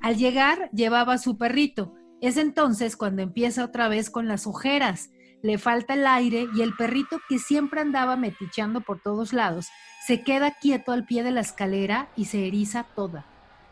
Al 0.00 0.16
llegar 0.16 0.70
llevaba 0.70 1.12
a 1.12 1.18
su 1.18 1.36
perrito. 1.36 1.92
Es 2.22 2.38
entonces 2.38 2.96
cuando 2.96 3.20
empieza 3.20 3.62
otra 3.62 3.88
vez 3.88 4.08
con 4.08 4.26
las 4.26 4.46
ojeras. 4.46 5.10
Le 5.42 5.58
falta 5.58 5.92
el 5.92 6.06
aire 6.06 6.46
y 6.56 6.62
el 6.62 6.74
perrito 6.76 7.20
que 7.28 7.38
siempre 7.38 7.82
andaba 7.82 8.16
metichando 8.16 8.80
por 8.80 9.02
todos 9.02 9.34
lados 9.34 9.68
se 10.06 10.22
queda 10.22 10.52
quieto 10.52 10.92
al 10.92 11.04
pie 11.04 11.22
de 11.22 11.32
la 11.32 11.42
escalera 11.42 12.08
y 12.16 12.24
se 12.24 12.46
eriza 12.46 12.84
toda. 12.96 13.26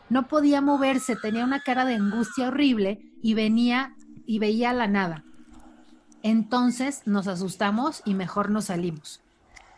No 0.09 0.27
podía 0.27 0.61
moverse, 0.61 1.15
tenía 1.15 1.43
una 1.43 1.61
cara 1.61 1.85
de 1.85 1.95
angustia 1.95 2.47
horrible 2.47 3.01
y 3.21 3.33
venía 3.33 3.95
y 4.25 4.39
veía 4.39 4.73
la 4.73 4.87
nada. 4.87 5.23
Entonces 6.23 7.03
nos 7.05 7.27
asustamos 7.27 8.01
y 8.05 8.13
mejor 8.13 8.49
nos 8.49 8.65
salimos. 8.65 9.21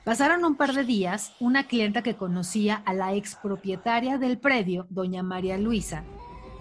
Pasaron 0.04 0.46
un 0.46 0.56
par 0.56 0.74
de 0.74 0.84
días, 0.84 1.34
una 1.40 1.66
clienta 1.66 2.02
que 2.02 2.16
conocía 2.16 2.82
a 2.86 2.94
la 2.94 3.14
expropietaria 3.14 4.18
del 4.18 4.38
predio, 4.38 4.88
doña 4.90 5.24
María 5.24 5.58
Luisa, 5.58 6.04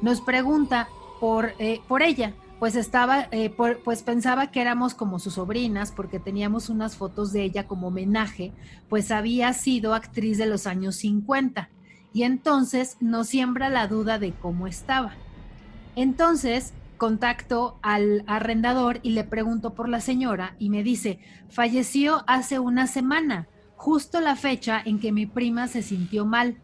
nos 0.02 0.20
pregunta 0.20 0.88
por, 1.20 1.52
eh, 1.58 1.80
por 1.88 2.02
ella, 2.02 2.34
pues 2.58 2.74
estaba, 2.74 3.28
eh, 3.30 3.54
pues 3.84 4.02
pensaba 4.02 4.50
que 4.50 4.60
éramos 4.60 4.94
como 4.94 5.18
sus 5.18 5.34
sobrinas 5.34 5.92
porque 5.92 6.18
teníamos 6.18 6.68
unas 6.68 6.96
fotos 6.96 7.32
de 7.32 7.44
ella 7.44 7.66
como 7.66 7.88
homenaje, 7.88 8.52
pues 8.88 9.10
había 9.10 9.52
sido 9.52 9.94
actriz 9.94 10.38
de 10.38 10.46
los 10.46 10.66
años 10.66 10.96
50 10.96 11.70
y 12.18 12.24
entonces 12.24 12.96
nos 12.98 13.28
siembra 13.28 13.68
la 13.68 13.86
duda 13.86 14.18
de 14.18 14.32
cómo 14.32 14.66
estaba. 14.66 15.12
Entonces 15.94 16.72
contacto 16.96 17.78
al 17.80 18.24
arrendador 18.26 18.98
y 19.04 19.10
le 19.10 19.22
pregunto 19.22 19.72
por 19.72 19.88
la 19.88 20.00
señora 20.00 20.56
y 20.58 20.68
me 20.68 20.82
dice, 20.82 21.20
falleció 21.48 22.24
hace 22.26 22.58
una 22.58 22.88
semana, 22.88 23.46
justo 23.76 24.20
la 24.20 24.34
fecha 24.34 24.82
en 24.84 24.98
que 24.98 25.12
mi 25.12 25.26
prima 25.26 25.68
se 25.68 25.80
sintió 25.80 26.26
mal. 26.26 26.56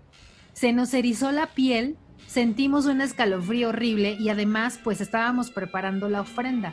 Se 0.55 0.73
nos 0.73 0.93
erizó 0.93 1.31
la 1.31 1.47
piel, 1.47 1.99
sentimos 2.27 2.87
un 2.87 3.01
escalofrío 3.01 3.69
horrible 3.69 4.17
y 4.19 4.31
además 4.31 4.81
pues 4.83 5.01
estábamos 5.01 5.53
preparando 5.53 6.09
la 6.09 6.23
ofrenda. 6.23 6.73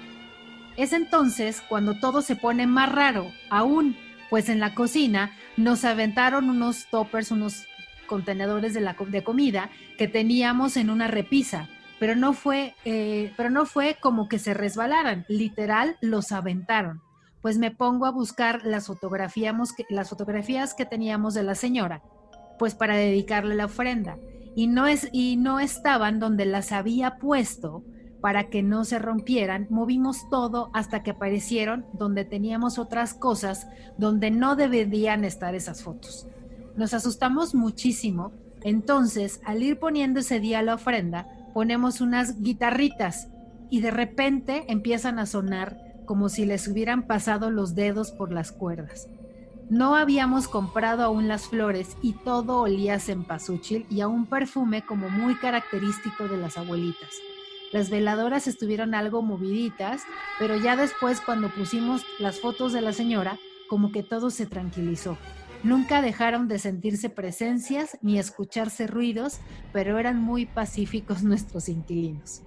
Es 0.76 0.92
entonces 0.92 1.62
cuando 1.70 2.00
todo 2.00 2.24
se 2.24 2.36
pone 2.36 2.66
más 2.66 2.92
raro, 2.92 3.28
aún, 3.52 3.96
pues 4.32 4.50
en 4.50 4.60
la 4.60 4.74
cocina 4.74 5.38
nos 5.56 5.86
aventaron 5.86 6.50
unos 6.50 6.88
toppers, 6.90 7.30
unos 7.30 7.68
contenedores 8.12 8.74
de, 8.74 9.24
comida 9.24 9.70
que 9.98 10.10
teníamos 10.10 10.76
en 10.76 10.90
una 10.90 11.08
repisa, 11.08 11.70
pero 11.98 12.14
no 12.14 12.34
fue, 12.34 12.76
eh, 12.84 13.32
pero 13.38 13.50
no 13.50 13.66
fue 13.66 13.96
como 14.02 14.28
que 14.28 14.38
se 14.38 14.54
resbalaran, 14.54 15.24
literal 15.30 15.96
los 16.02 16.34
aventaron. 16.34 17.02
Pues 17.42 17.58
me 17.58 17.72
pongo 17.72 18.06
a 18.06 18.12
buscar 18.12 18.66
las 18.66 18.88
fotografías, 18.88 19.56
las 19.90 20.10
fotografías 20.10 20.74
que 20.74 20.86
teníamos 20.86 21.34
de 21.34 21.44
la 21.44 21.56
señora, 21.56 22.04
pues 22.60 22.76
para 22.76 22.98
dedicarle 22.98 23.56
la 23.56 23.66
ofrenda. 23.66 24.18
Y 24.58 24.68
no, 24.68 24.88
es, 24.88 25.08
y 25.14 25.38
no 25.38 25.62
estaban 25.62 26.20
donde 26.20 26.44
las 26.44 26.74
había 26.74 27.16
puesto 27.16 27.86
para 28.20 28.50
que 28.50 28.62
no 28.62 28.84
se 28.84 29.00
rompieran. 29.00 29.68
Movimos 29.70 30.30
todo 30.30 30.70
hasta 30.74 31.02
que 31.02 31.12
aparecieron 31.12 31.86
donde 31.94 32.26
teníamos 32.26 32.78
otras 32.78 33.14
cosas 33.14 33.70
donde 33.98 34.32
no 34.32 34.58
deberían 34.58 35.24
estar 35.24 35.56
esas 35.56 35.82
fotos. 35.82 36.28
Nos 36.76 36.94
asustamos 36.94 37.54
muchísimo, 37.54 38.32
entonces 38.64 39.42
al 39.46 39.64
ir 39.64 39.80
poniendo 39.80 40.20
ese 40.20 40.40
día 40.40 40.62
la 40.62 40.76
ofrenda, 40.76 41.28
ponemos 41.54 42.02
unas 42.02 42.42
guitarritas 42.42 43.28
y 43.70 43.82
de 43.82 43.92
repente 43.92 44.66
empiezan 44.68 45.20
a 45.20 45.26
sonar 45.26 45.78
como 46.06 46.30
si 46.30 46.46
les 46.46 46.68
hubieran 46.68 47.08
pasado 47.08 47.50
los 47.50 47.76
dedos 47.76 48.12
por 48.12 48.32
las 48.32 48.52
cuerdas. 48.52 49.08
No 49.70 49.96
habíamos 49.96 50.50
comprado 50.50 51.04
aún 51.04 51.30
las 51.30 51.48
flores 51.48 51.96
y 52.02 52.14
todo 52.14 52.60
olía 52.60 52.96
a 52.96 53.00
cempasúchil 53.00 53.86
y 53.90 54.02
a 54.02 54.10
un 54.10 54.26
perfume 54.26 54.86
como 54.86 55.10
muy 55.10 55.36
característico 55.36 56.28
de 56.28 56.36
las 56.36 56.58
abuelitas. 56.58 57.10
Las 57.72 57.90
veladoras 57.90 58.48
estuvieron 58.48 58.94
algo 58.94 59.22
moviditas, 59.22 60.02
pero 60.38 60.58
ya 60.58 60.76
después 60.76 61.22
cuando 61.22 61.48
pusimos 61.48 62.04
las 62.20 62.42
fotos 62.42 62.74
de 62.74 62.82
la 62.82 62.92
señora, 62.92 63.40
como 63.70 63.94
que 63.94 64.04
todo 64.04 64.30
se 64.30 64.46
tranquilizó. 64.46 65.18
Nunca 65.64 66.02
dejaron 66.02 66.48
de 66.48 66.60
sentirse 66.60 67.10
presencias 67.10 67.98
ni 68.02 68.18
escucharse 68.18 68.88
ruidos, 68.88 69.40
pero 69.72 70.00
eran 70.00 70.22
muy 70.22 70.46
pacíficos 70.46 71.24
nuestros 71.24 71.70
inquilinos. 71.70 72.42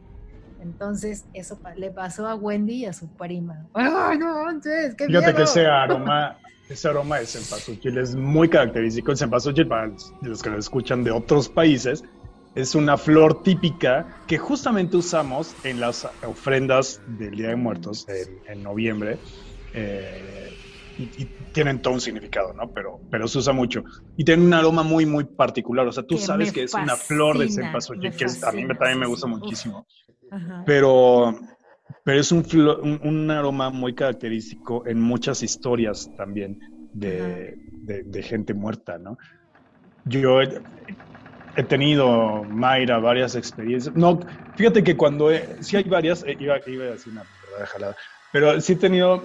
Entonces, 0.61 1.27
eso 1.35 1.59
le 1.77 1.91
pasó 1.91 2.27
a 2.27 2.35
Wendy 2.35 2.75
y 2.75 2.87
a 2.87 2.93
su 2.95 3.07
prima. 3.09 3.67
¡Ay, 3.75 4.19
no, 4.19 4.47
qué 4.63 5.07
Fíjate 5.07 5.35
que 5.35 5.43
ese 5.43 5.67
aroma, 5.67 6.39
ese 6.71 6.89
aroma 6.89 7.19
de 7.19 7.27
cempasúchil 7.27 7.99
es 7.99 8.15
muy 8.15 8.49
característico. 8.49 9.13
El 9.13 9.19
cempasúchil, 9.19 9.69
para 9.69 9.93
los 10.23 10.43
que 10.43 10.49
lo 10.49 10.59
escuchan 10.59 11.05
de 11.05 11.11
otros 11.11 11.51
países, 11.51 12.03
es 12.55 12.75
una 12.75 12.97
flor 12.97 13.43
típica 13.43 14.07
que 14.27 14.39
justamente 14.39 14.97
usamos 14.97 15.55
en 15.65 15.81
las 15.81 16.09
ofrendas 16.27 17.03
del 17.19 17.37
Día 17.37 17.49
de 17.49 17.57
Muertos 17.57 18.07
en, 18.47 18.63
noviembre. 18.63 19.19
Eh, 19.75 20.54
y, 20.99 21.27
tienen 21.53 21.81
todo 21.81 21.95
un 21.95 22.01
significado, 22.01 22.53
¿no? 22.53 22.73
Pero, 22.73 23.01
pero 23.11 23.29
se 23.29 23.39
usa 23.39 23.53
mucho. 23.53 23.85
Y 24.17 24.25
tiene 24.25 24.43
un 24.43 24.53
aroma 24.53 24.83
muy, 24.83 25.07
muy 25.07 25.25
particular. 25.25 25.87
O 25.87 25.93
sea, 25.93 26.03
tú 26.03 26.19
sabes 26.19 26.53
que 26.53 26.65
es 26.65 26.75
una 26.75 26.97
flor 26.97 27.39
de 27.39 27.49
cempasúchil, 27.49 28.11
que 28.17 28.25
a 28.25 28.53
mí 28.53 28.67
también 28.67 28.99
me 28.99 29.07
gusta 29.07 29.27
muchísimo. 29.29 29.87
Pero, 30.67 31.39
pero 32.03 32.21
es 32.21 32.33
un, 32.33 32.45
un, 33.03 33.31
aroma 33.31 33.71
muy 33.71 33.95
característico 33.95 34.85
en 34.87 35.01
muchas 35.01 35.43
historias 35.45 36.11
también 36.17 36.59
de, 36.93 37.57
de, 37.85 38.23
gente 38.23 38.53
muerta, 38.53 38.99
¿no? 38.99 39.17
Yo 40.07 40.41
he, 40.43 41.63
tenido, 41.63 42.43
Mayra, 42.45 42.99
varias 42.99 43.37
experiencias. 43.37 43.95
No, 43.95 44.19
fíjate 44.57 44.83
que 44.83 44.97
cuando, 44.97 45.31
sí 45.61 45.77
hay 45.77 45.85
varias, 45.85 46.25
eh, 46.25 46.37
iba, 46.41 46.59
iba 46.67 46.85
a 46.85 46.89
decir 46.89 47.13
una 47.13 47.23
verdad 47.53 47.69
jalada, 47.69 47.97
pero 48.35 48.61
sí 48.61 48.73
he 48.73 48.77
tenido 48.77 49.23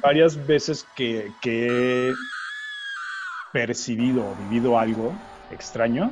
varias 0.00 0.46
veces 0.46 0.86
que, 0.96 1.30
que 1.42 2.08
he 2.08 2.14
percibido 3.52 4.24
o 4.24 4.34
vivido 4.48 4.78
algo 4.78 5.12
extraño, 5.50 6.10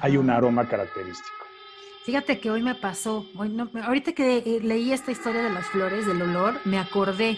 hay 0.00 0.16
un 0.16 0.30
aroma 0.30 0.68
característico. 0.68 1.34
Fíjate 2.04 2.38
que 2.38 2.52
hoy 2.52 2.62
me 2.62 2.76
pasó, 2.76 3.26
hoy 3.36 3.52
ahorita 3.82 4.12
que 4.12 4.44
eh, 4.46 4.60
leí 4.62 4.92
esta 4.92 5.10
historia 5.10 5.42
de 5.42 5.50
las 5.50 5.66
flores, 5.66 6.06
del 6.06 6.22
olor, 6.22 6.60
me 6.64 6.78
acordé. 6.78 7.36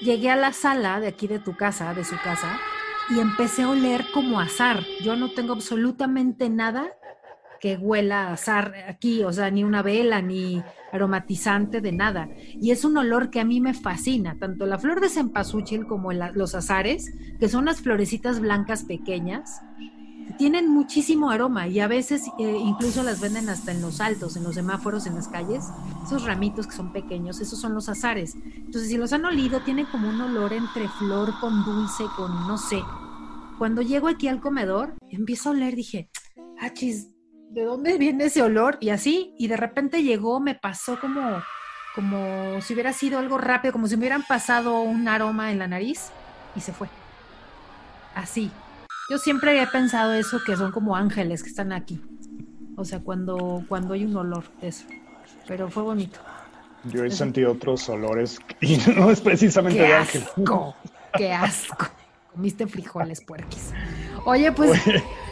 Llegué 0.00 0.30
a 0.30 0.36
la 0.36 0.52
sala 0.52 0.98
de 0.98 1.06
aquí 1.06 1.28
de 1.28 1.38
tu 1.38 1.54
casa, 1.56 1.94
de 1.94 2.02
su 2.02 2.16
casa, 2.16 2.58
y 3.10 3.20
empecé 3.20 3.62
a 3.62 3.68
oler 3.68 4.06
como 4.12 4.40
azar. 4.40 4.82
Yo 5.04 5.14
no 5.14 5.30
tengo 5.30 5.52
absolutamente 5.52 6.48
nada 6.48 6.90
que 7.64 7.78
huela 7.78 8.28
a 8.28 8.34
azar 8.34 8.74
aquí, 8.86 9.24
o 9.24 9.32
sea, 9.32 9.50
ni 9.50 9.64
una 9.64 9.80
vela, 9.80 10.20
ni 10.20 10.62
aromatizante 10.92 11.80
de 11.80 11.92
nada. 11.92 12.28
Y 12.60 12.72
es 12.72 12.84
un 12.84 12.94
olor 12.98 13.30
que 13.30 13.40
a 13.40 13.44
mí 13.46 13.58
me 13.58 13.72
fascina, 13.72 14.36
tanto 14.38 14.66
la 14.66 14.78
flor 14.78 15.00
de 15.00 15.08
cempasúchil 15.08 15.86
como 15.86 16.12
los 16.12 16.54
azares, 16.54 17.10
que 17.40 17.48
son 17.48 17.64
las 17.64 17.80
florecitas 17.80 18.38
blancas 18.40 18.84
pequeñas 18.84 19.62
tienen 20.36 20.68
muchísimo 20.68 21.30
aroma 21.30 21.68
y 21.68 21.80
a 21.80 21.86
veces 21.86 22.24
eh, 22.38 22.58
incluso 22.58 23.02
las 23.02 23.20
venden 23.20 23.48
hasta 23.48 23.72
en 23.72 23.80
los 23.80 24.00
altos, 24.00 24.36
en 24.36 24.42
los 24.42 24.54
semáforos, 24.54 25.06
en 25.06 25.14
las 25.14 25.28
calles. 25.28 25.64
Esos 26.04 26.24
ramitos 26.24 26.66
que 26.66 26.74
son 26.74 26.92
pequeños, 26.92 27.40
esos 27.40 27.60
son 27.60 27.72
los 27.72 27.88
azares. 27.88 28.34
Entonces, 28.34 28.88
si 28.88 28.96
los 28.96 29.12
han 29.12 29.24
olido, 29.24 29.60
tienen 29.60 29.86
como 29.86 30.08
un 30.08 30.20
olor 30.20 30.52
entre 30.52 30.88
flor 30.88 31.32
con 31.40 31.64
dulce, 31.64 32.04
con 32.16 32.32
no 32.48 32.58
sé. 32.58 32.82
Cuando 33.58 33.80
llego 33.80 34.08
aquí 34.08 34.26
al 34.26 34.40
comedor, 34.40 34.94
empiezo 35.08 35.50
a 35.50 35.52
oler, 35.52 35.76
dije, 35.76 36.10
achis, 36.58 37.13
¿de 37.54 37.64
dónde 37.64 37.96
viene 37.98 38.24
ese 38.24 38.42
olor? 38.42 38.76
Y 38.80 38.90
así, 38.90 39.34
y 39.38 39.46
de 39.46 39.56
repente 39.56 40.02
llegó, 40.02 40.40
me 40.40 40.56
pasó 40.56 40.98
como, 40.98 41.40
como 41.94 42.60
si 42.60 42.74
hubiera 42.74 42.92
sido 42.92 43.20
algo 43.20 43.38
rápido, 43.38 43.72
como 43.72 43.86
si 43.86 43.96
me 43.96 44.00
hubieran 44.00 44.24
pasado 44.26 44.80
un 44.80 45.06
aroma 45.06 45.52
en 45.52 45.60
la 45.60 45.68
nariz 45.68 46.10
y 46.56 46.60
se 46.60 46.72
fue. 46.72 46.88
Así, 48.14 48.50
yo 49.08 49.18
siempre 49.18 49.60
he 49.62 49.66
pensado 49.68 50.12
eso, 50.14 50.40
que 50.44 50.56
son 50.56 50.72
como 50.72 50.96
ángeles 50.96 51.42
que 51.42 51.48
están 51.48 51.72
aquí. 51.72 52.02
O 52.76 52.84
sea, 52.84 53.00
cuando, 53.00 53.64
cuando 53.68 53.94
hay 53.94 54.04
un 54.04 54.16
olor, 54.16 54.44
eso. 54.60 54.86
Pero 55.46 55.70
fue 55.70 55.84
bonito. 55.84 56.18
Yo 56.84 57.04
he 57.04 57.10
sentido 57.10 57.52
otros 57.52 57.88
olores 57.88 58.40
y 58.60 58.78
no 58.96 59.10
es 59.10 59.20
precisamente 59.20 59.78
¡Qué 59.78 59.86
de 59.86 59.94
asco! 59.94 60.74
¡Qué 61.16 61.32
asco! 61.32 61.86
Comiste 62.32 62.66
frijoles 62.66 63.20
puerquis. 63.20 63.72
Oye, 64.24 64.50
pues 64.50 64.82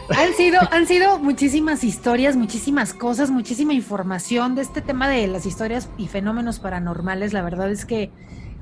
han 0.09 0.33
sido, 0.33 0.59
han 0.71 0.87
sido 0.87 1.19
muchísimas 1.19 1.83
historias, 1.83 2.35
muchísimas 2.35 2.93
cosas, 2.93 3.31
muchísima 3.31 3.73
información 3.73 4.55
de 4.55 4.61
este 4.61 4.81
tema 4.81 5.07
de 5.07 5.27
las 5.27 5.45
historias 5.45 5.89
y 5.97 6.07
fenómenos 6.07 6.59
paranormales. 6.59 7.33
La 7.33 7.41
verdad 7.41 7.71
es 7.71 7.85
que 7.85 8.11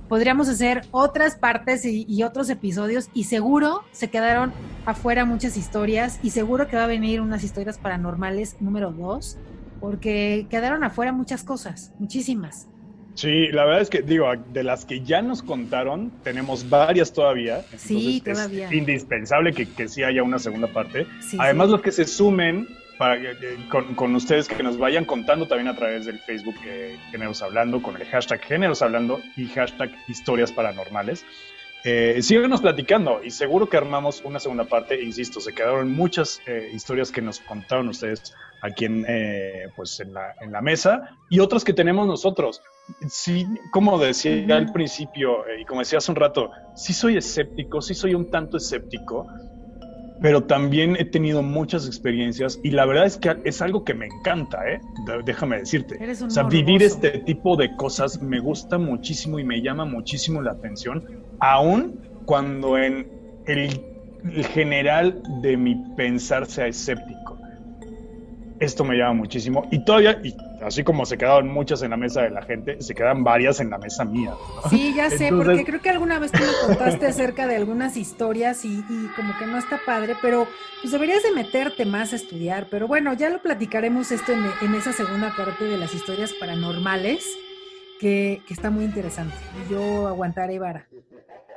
podríamos 0.08 0.50
hacer 0.50 0.88
otras 0.92 1.36
partes 1.36 1.86
y, 1.86 2.24
otros 2.24 2.50
episodios 2.50 3.10
y 3.14 3.24
seguro 3.24 3.84
se 3.92 4.10
quedaron 4.10 4.52
afuera 4.86 5.26
muchas 5.26 5.58
historias 5.58 6.20
y 6.22 6.32
seguro 6.32 6.68
que 6.68 6.76
va 6.76 6.84
a 6.84 6.88
venir 6.88 7.22
unas 7.22 7.44
historias 7.44 7.78
paranormales 7.78 8.58
número 8.60 8.92
dos 8.92 9.38
porque 9.80 10.48
quedaron 10.50 10.84
afuera 10.84 11.12
muchas 11.12 11.44
cosas, 11.44 11.94
muchísimas. 11.98 12.68
Sí, 13.16 13.48
la 13.48 13.66
verdad 13.66 13.82
es 13.82 13.90
que 13.90 14.02
digo, 14.02 14.32
de 14.54 14.64
las 14.64 14.86
que 14.86 15.02
ya 15.02 15.22
nos 15.22 15.44
contaron, 15.44 16.12
tenemos 16.24 16.70
varias 16.70 17.14
todavía. 17.14 17.64
Sí, 17.78 18.22
todavía. 18.24 18.68
Es 18.68 18.74
indispensable 18.74 19.54
que, 19.54 19.68
que 19.68 19.88
sí 19.88 20.04
haya 20.04 20.24
una 20.24 20.40
segunda 20.40 20.68
parte. 20.68 21.08
Además, 21.38 21.70
los 21.70 21.82
que 21.82 21.92
se 21.92 22.06
sumen 22.06 22.68
para, 23.02 23.20
con, 23.96 24.16
ustedes 24.16 24.48
que 24.48 24.62
nos 24.62 24.78
vayan 24.78 25.06
contando 25.06 25.48
también 25.48 25.68
a 25.68 25.76
través 25.76 26.06
del 26.06 26.20
Facebook 26.20 26.54
eh, 26.66 27.00
Géneros 27.10 27.42
Hablando, 27.42 27.82
con 27.82 27.96
el 28.00 28.06
hashtag 28.06 28.40
Géneros 28.42 28.84
Hablando 28.84 29.22
y 29.36 29.48
hashtag 29.48 29.90
Historias 30.08 30.52
Paranormales. 30.52 31.26
Eh, 31.84 32.20
síguenos 32.22 32.62
platicando 32.62 33.22
y 33.24 33.32
seguro 33.32 33.68
que 33.68 33.78
armamos 33.78 34.22
una 34.24 34.40
segunda 34.40 34.66
parte. 34.66 35.02
Insisto, 35.02 35.40
se 35.40 35.54
quedaron 35.54 35.92
muchas 35.92 36.40
eh, 36.46 36.70
historias 36.74 37.12
que 37.12 37.22
nos 37.22 37.40
contaron 37.40 37.90
ustedes 37.90 38.34
aquí 38.62 38.86
en, 38.86 39.06
eh, 39.08 39.68
pues 39.76 40.00
en, 40.00 40.14
la, 40.14 40.36
en 40.42 40.52
la 40.52 40.62
mesa 40.62 41.18
y 41.30 41.40
otras 41.40 41.64
que 41.64 41.74
tenemos 41.74 42.08
nosotros. 42.08 42.62
Sí, 43.10 43.48
como 43.72 43.98
decía 43.98 44.58
al 44.58 44.72
principio 44.72 45.44
y 45.60 45.66
como 45.66 45.82
decía 45.82 45.98
hace 45.98 46.12
un 46.12 46.18
rato, 46.18 46.52
sí 46.76 46.94
soy 46.94 47.18
escéptico, 47.18 47.82
sí 47.82 47.94
soy 47.94 48.14
un 48.14 48.30
tanto 48.30 48.58
escéptico, 48.58 49.28
pero 50.22 50.44
también 50.44 50.96
he 51.00 51.06
tenido 51.06 51.42
muchas 51.42 51.88
experiencias 51.88 52.60
y 52.64 52.72
la 52.72 52.86
verdad 52.86 53.06
es 53.06 53.18
que 53.18 53.36
es 53.44 53.62
algo 53.62 53.84
que 53.84 53.96
me 53.96 54.06
encanta, 54.06 54.60
¿eh? 54.70 54.80
Déjame 55.26 55.60
decirte. 55.60 55.98
o 56.24 56.30
sea, 56.30 56.44
vivir 56.44 56.84
este 56.84 57.20
tipo 57.20 57.56
de 57.56 57.76
cosas 57.76 58.22
me 58.22 58.40
gusta 58.40 58.78
muchísimo 58.78 59.40
y 59.40 59.44
me 59.44 59.62
llama 59.62 59.86
muchísimo 59.86 60.42
la 60.42 60.52
atención, 60.52 61.24
aun 61.42 62.00
cuando 62.26 62.78
en 62.78 63.12
el, 63.48 63.82
el 64.34 64.46
general 64.48 65.22
de 65.42 65.58
mi 65.58 65.76
pensar 65.96 66.46
sea 66.46 66.68
escéptico. 66.68 67.38
Esto 68.60 68.86
me 68.86 68.96
llama 68.96 69.14
muchísimo 69.14 69.68
y 69.72 69.84
todavía, 69.84 70.22
y 70.24 70.36
así 70.64 70.84
como 70.84 71.06
se 71.06 71.18
quedaron 71.18 71.52
muchas 71.52 71.82
en 71.82 71.92
la 71.92 71.98
mesa 71.98 72.22
de 72.22 72.30
la 72.30 72.42
gente, 72.44 72.82
se 72.82 72.94
quedan 72.94 73.24
varias 73.24 73.60
en 73.60 73.70
la 73.70 73.78
mesa 73.78 74.06
mía. 74.06 74.34
Sí, 74.70 74.94
ya 74.96 75.10
sé, 75.10 75.30
porque 75.30 75.66
creo 75.66 75.82
que 75.82 75.90
alguna 75.90 76.20
vez 76.20 76.32
tú 76.32 76.40
me 76.40 76.68
contaste 76.68 77.08
acerca 77.08 77.48
de 77.48 77.56
algunas 77.56 77.98
historias 77.98 78.64
y, 78.66 78.84
como 79.16 79.38
que 79.38 79.48
no 79.48 79.58
está 79.58 79.80
padre, 79.86 80.16
pero 80.22 80.48
pues 80.82 80.92
deberías 80.92 81.24
de 81.24 81.32
meterte 81.32 81.86
más 81.86 82.14
a 82.14 82.18
estudiar. 82.18 82.68
Pero 82.70 82.88
bueno, 82.88 83.14
ya 83.14 83.30
lo 83.30 83.42
platicaremos 83.42 84.12
esto 84.12 84.32
en, 84.32 84.76
esa 84.76 84.94
segunda 84.94 85.34
parte 85.36 85.66
de 85.66 85.78
las 85.78 85.94
historias 85.94 86.34
paranormales, 86.34 87.26
que, 88.02 88.42
que 88.48 88.54
está 88.54 88.72
muy 88.72 88.84
interesante. 88.84 89.36
Yo 89.70 90.08
aguantaré 90.08 90.58
vara. 90.58 90.88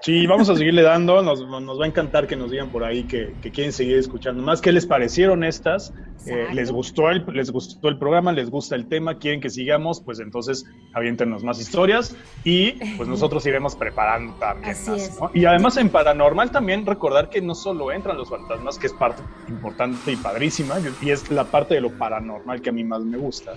Sí, 0.05 0.27
vamos 0.27 0.51
a 0.51 0.55
seguirle 0.55 0.83
dando. 0.83 1.23
Nos, 1.23 1.43
va 1.81 1.85
a 1.87 1.89
encantar 1.89 2.27
que 2.27 2.37
nos 2.37 2.51
digan 2.51 2.69
por 2.69 2.85
ahí 2.85 3.05
que, 3.05 3.33
quieren 3.41 3.73
seguir 3.73 3.97
escuchando 3.97 4.43
más. 4.43 4.61
¿Qué 4.61 4.71
les 4.71 4.85
parecieron 4.85 5.43
estas? 5.43 5.95
Eh, 6.27 6.49
¿les, 6.53 6.71
gustó 6.71 7.09
el, 7.09 7.25
¿Les 7.33 7.51
gustó 7.51 7.89
el 7.89 7.99
programa? 7.99 8.31
¿Les 8.31 8.51
gusta 8.51 8.75
el 8.75 8.87
tema? 8.87 9.17
¿Quieren 9.17 9.41
que 9.41 9.49
sigamos? 9.49 10.03
Pues 10.03 10.21
entonces 10.21 10.67
aviéntenos 10.93 11.43
más 11.43 11.59
historias 11.59 12.15
y 12.45 12.73
pues 12.99 13.09
nosotros 13.09 13.47
iremos 13.47 13.77
preparando 13.77 14.35
también 14.35 14.77
más. 14.87 15.21
Y 15.33 15.47
además 15.47 15.79
en 15.79 15.89
Paranormal 15.89 16.51
también 16.51 16.85
recordar 16.85 17.31
que 17.31 17.41
no 17.41 17.55
solo 17.55 17.91
entran 17.91 18.19
los 18.19 18.29
fantasmas, 18.29 18.79
que 18.79 18.89
es 18.89 18.93
parte 18.93 19.23
importante 19.49 20.13
y 20.13 20.17
padrísima, 20.17 20.75
y 21.01 21.11
es 21.11 21.31
la 21.31 21.45
parte 21.45 21.77
de 21.77 21.81
lo 21.81 21.91
paranormal 21.97 22.61
que 22.61 22.69
a 22.69 22.73
mí 22.75 22.85
más 22.85 23.03
me 23.03 23.17
gusta 23.17 23.55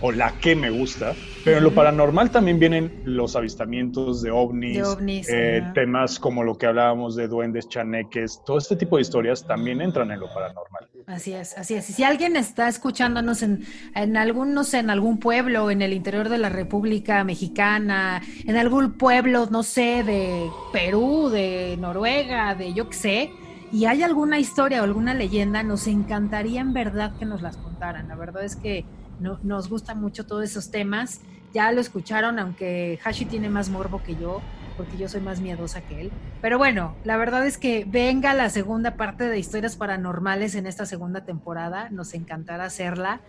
o 0.00 0.12
la 0.12 0.32
que 0.40 0.56
me 0.56 0.70
gusta, 0.70 1.14
pero 1.44 1.58
en 1.58 1.64
lo 1.64 1.74
paranormal 1.74 2.30
también 2.30 2.58
vienen 2.58 3.02
los 3.04 3.36
avistamientos 3.36 4.22
de 4.22 4.30
ovnis, 4.30 4.82
eh, 5.28 5.62
temas 5.74 6.18
como 6.18 6.42
lo 6.42 6.56
que 6.56 6.66
hablábamos 6.66 7.16
de 7.16 7.28
duendes, 7.28 7.68
chaneques, 7.68 8.42
todo 8.44 8.58
este 8.58 8.76
tipo 8.76 8.96
de 8.96 9.02
historias 9.02 9.46
también 9.46 9.80
entran 9.80 10.10
en 10.10 10.20
lo 10.20 10.28
paranormal. 10.32 10.88
Así 11.06 11.32
es, 11.32 11.56
así 11.56 11.74
es. 11.74 11.90
Y 11.90 11.92
si 11.92 12.04
alguien 12.04 12.36
está 12.36 12.68
escuchándonos 12.68 13.42
en, 13.42 13.64
en 13.94 14.16
algún, 14.16 14.54
no 14.54 14.64
sé, 14.64 14.78
en 14.78 14.90
algún 14.90 15.18
pueblo 15.18 15.70
en 15.70 15.82
el 15.82 15.92
interior 15.92 16.28
de 16.28 16.38
la 16.38 16.48
República 16.48 17.24
Mexicana, 17.24 18.22
en 18.44 18.56
algún 18.56 18.92
pueblo, 18.92 19.46
no 19.50 19.62
sé, 19.62 20.04
de 20.04 20.48
Perú, 20.72 21.28
de 21.30 21.76
Noruega, 21.80 22.54
de 22.54 22.72
yo 22.74 22.88
qué 22.88 22.96
sé, 22.96 23.30
y 23.72 23.84
hay 23.84 24.02
alguna 24.02 24.38
historia 24.38 24.80
o 24.80 24.84
alguna 24.84 25.14
leyenda, 25.14 25.62
nos 25.62 25.86
encantaría 25.86 26.60
en 26.60 26.72
verdad 26.72 27.12
que 27.18 27.24
nos 27.24 27.40
las 27.40 27.56
contaran. 27.56 28.08
La 28.08 28.16
verdad 28.16 28.44
es 28.44 28.56
que 28.56 28.84
no, 29.20 29.38
nos 29.42 29.68
gustan 29.68 30.00
mucho 30.00 30.26
todos 30.26 30.44
esos 30.44 30.70
temas. 30.70 31.20
Ya 31.52 31.70
lo 31.72 31.80
escucharon, 31.80 32.38
aunque 32.38 32.98
Hashi 33.04 33.24
tiene 33.24 33.48
más 33.48 33.70
morbo 33.70 34.02
que 34.02 34.14
yo, 34.14 34.40
porque 34.76 34.96
yo 34.96 35.08
soy 35.08 35.20
más 35.20 35.40
miedosa 35.40 35.80
que 35.82 36.00
él. 36.00 36.10
Pero 36.40 36.58
bueno, 36.58 36.94
la 37.04 37.16
verdad 37.16 37.46
es 37.46 37.58
que 37.58 37.84
venga 37.86 38.34
la 38.34 38.50
segunda 38.50 38.96
parte 38.96 39.24
de 39.24 39.38
historias 39.38 39.76
paranormales 39.76 40.54
en 40.54 40.66
esta 40.66 40.86
segunda 40.86 41.24
temporada. 41.24 41.90
Nos 41.90 42.14
encantará 42.14 42.64
hacerla. 42.64 43.20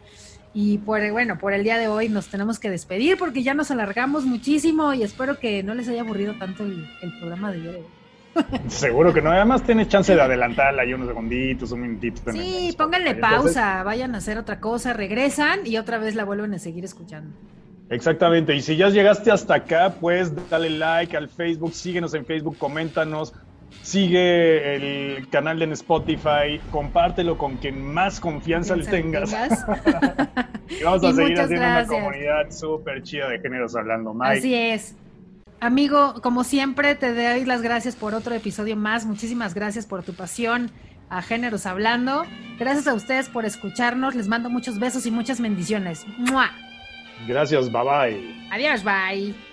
Y 0.54 0.80
por, 0.80 1.10
bueno, 1.12 1.38
por 1.38 1.54
el 1.54 1.64
día 1.64 1.78
de 1.78 1.88
hoy 1.88 2.10
nos 2.10 2.28
tenemos 2.28 2.60
que 2.60 2.70
despedir 2.70 3.18
porque 3.18 3.42
ya 3.42 3.54
nos 3.54 3.72
alargamos 3.72 4.26
muchísimo 4.26 4.94
y 4.94 5.04
espero 5.04 5.40
que 5.40 5.64
no 5.64 5.74
les 5.74 5.88
haya 5.88 6.02
aburrido 6.02 6.36
tanto 6.38 6.64
el, 6.64 6.88
programa 7.20 7.52
de 7.52 7.70
hoy. 7.70 7.84
Seguro 8.68 9.14
que 9.14 9.22
no. 9.22 9.32
Además, 9.32 9.64
tienes 9.64 9.88
chance 9.88 10.14
de 10.16 10.22
adelantarla 10.22 10.84
ahí 10.84 10.94
unos 10.94 11.08
segunditos, 11.08 11.72
un 11.72 11.82
minutito. 11.82 12.32
Sí, 12.32 12.74
pónganle 12.78 13.16
pausa, 13.16 13.84
vayan 13.84 14.16
a 14.16 14.20
hacer 14.20 14.38
otra 14.38 14.60
cosa, 14.60 14.94
regresan 14.94 15.66
y 15.66 15.78
otra 15.78 15.98
vez 15.98 16.16
la 16.16 16.24
vuelven 16.24 16.54
a 16.54 16.60
seguir 16.60 16.86
escuchando. 16.86 17.36
Exactamente. 17.90 18.56
Y 18.56 18.62
si 18.62 18.78
ya 18.78 18.90
llegaste 18.90 19.32
hasta 19.32 19.56
acá, 19.56 19.96
pues 20.00 20.32
dale 20.50 20.70
like 20.70 21.16
al 21.16 21.28
Facebook, 21.28 21.74
síguenos 21.74 22.14
en 22.14 22.26
Facebook, 22.26 22.58
coméntanos, 22.58 23.34
sigue 23.82 24.76
el 25.18 25.28
canal 25.30 25.62
en 25.62 25.74
Spotify, 25.74 26.62
compártelo 26.72 27.38
con 27.38 27.58
quien 27.58 27.82
más 27.84 28.22
confianza 28.22 28.78
le 28.78 28.86
tengas. 28.86 29.34
y 30.70 30.84
vamos 30.84 31.04
a 31.04 31.12
seguir 31.14 31.40
haciendo 31.40 31.66
una 31.66 31.86
comunidad 31.86 32.50
súper 32.50 33.04
chida 33.04 33.28
de 33.28 33.40
géneros 33.40 33.76
hablando. 33.76 34.14
Mike. 34.14 34.38
Así 34.38 34.56
es. 34.56 34.96
Amigo, 35.62 36.16
como 36.24 36.44
siempre, 36.44 36.96
te 36.96 37.14
doy 37.14 37.46
las 37.46 37.62
gracias 37.62 37.96
por 37.96 38.16
otro 38.16 38.34
episodio 38.34 38.76
más. 38.76 39.06
Muchísimas 39.06 39.54
gracias 39.54 39.86
por 39.86 40.02
tu 40.02 40.16
pasión 40.16 40.72
a 41.12 41.22
Géneros 41.22 41.68
Hablando. 41.68 42.24
Gracias 42.58 42.88
a 42.88 42.96
ustedes 42.96 43.30
por 43.30 43.46
escucharnos. 43.46 44.16
Les 44.16 44.28
mando 44.28 44.50
muchos 44.50 44.80
besos 44.80 45.06
y 45.06 45.12
muchas 45.12 45.40
bendiciones. 45.40 46.04
Gracias, 47.28 47.72
bye 47.72 47.84
bye. 47.84 48.48
Adiós, 48.50 48.84
bye. 48.84 49.51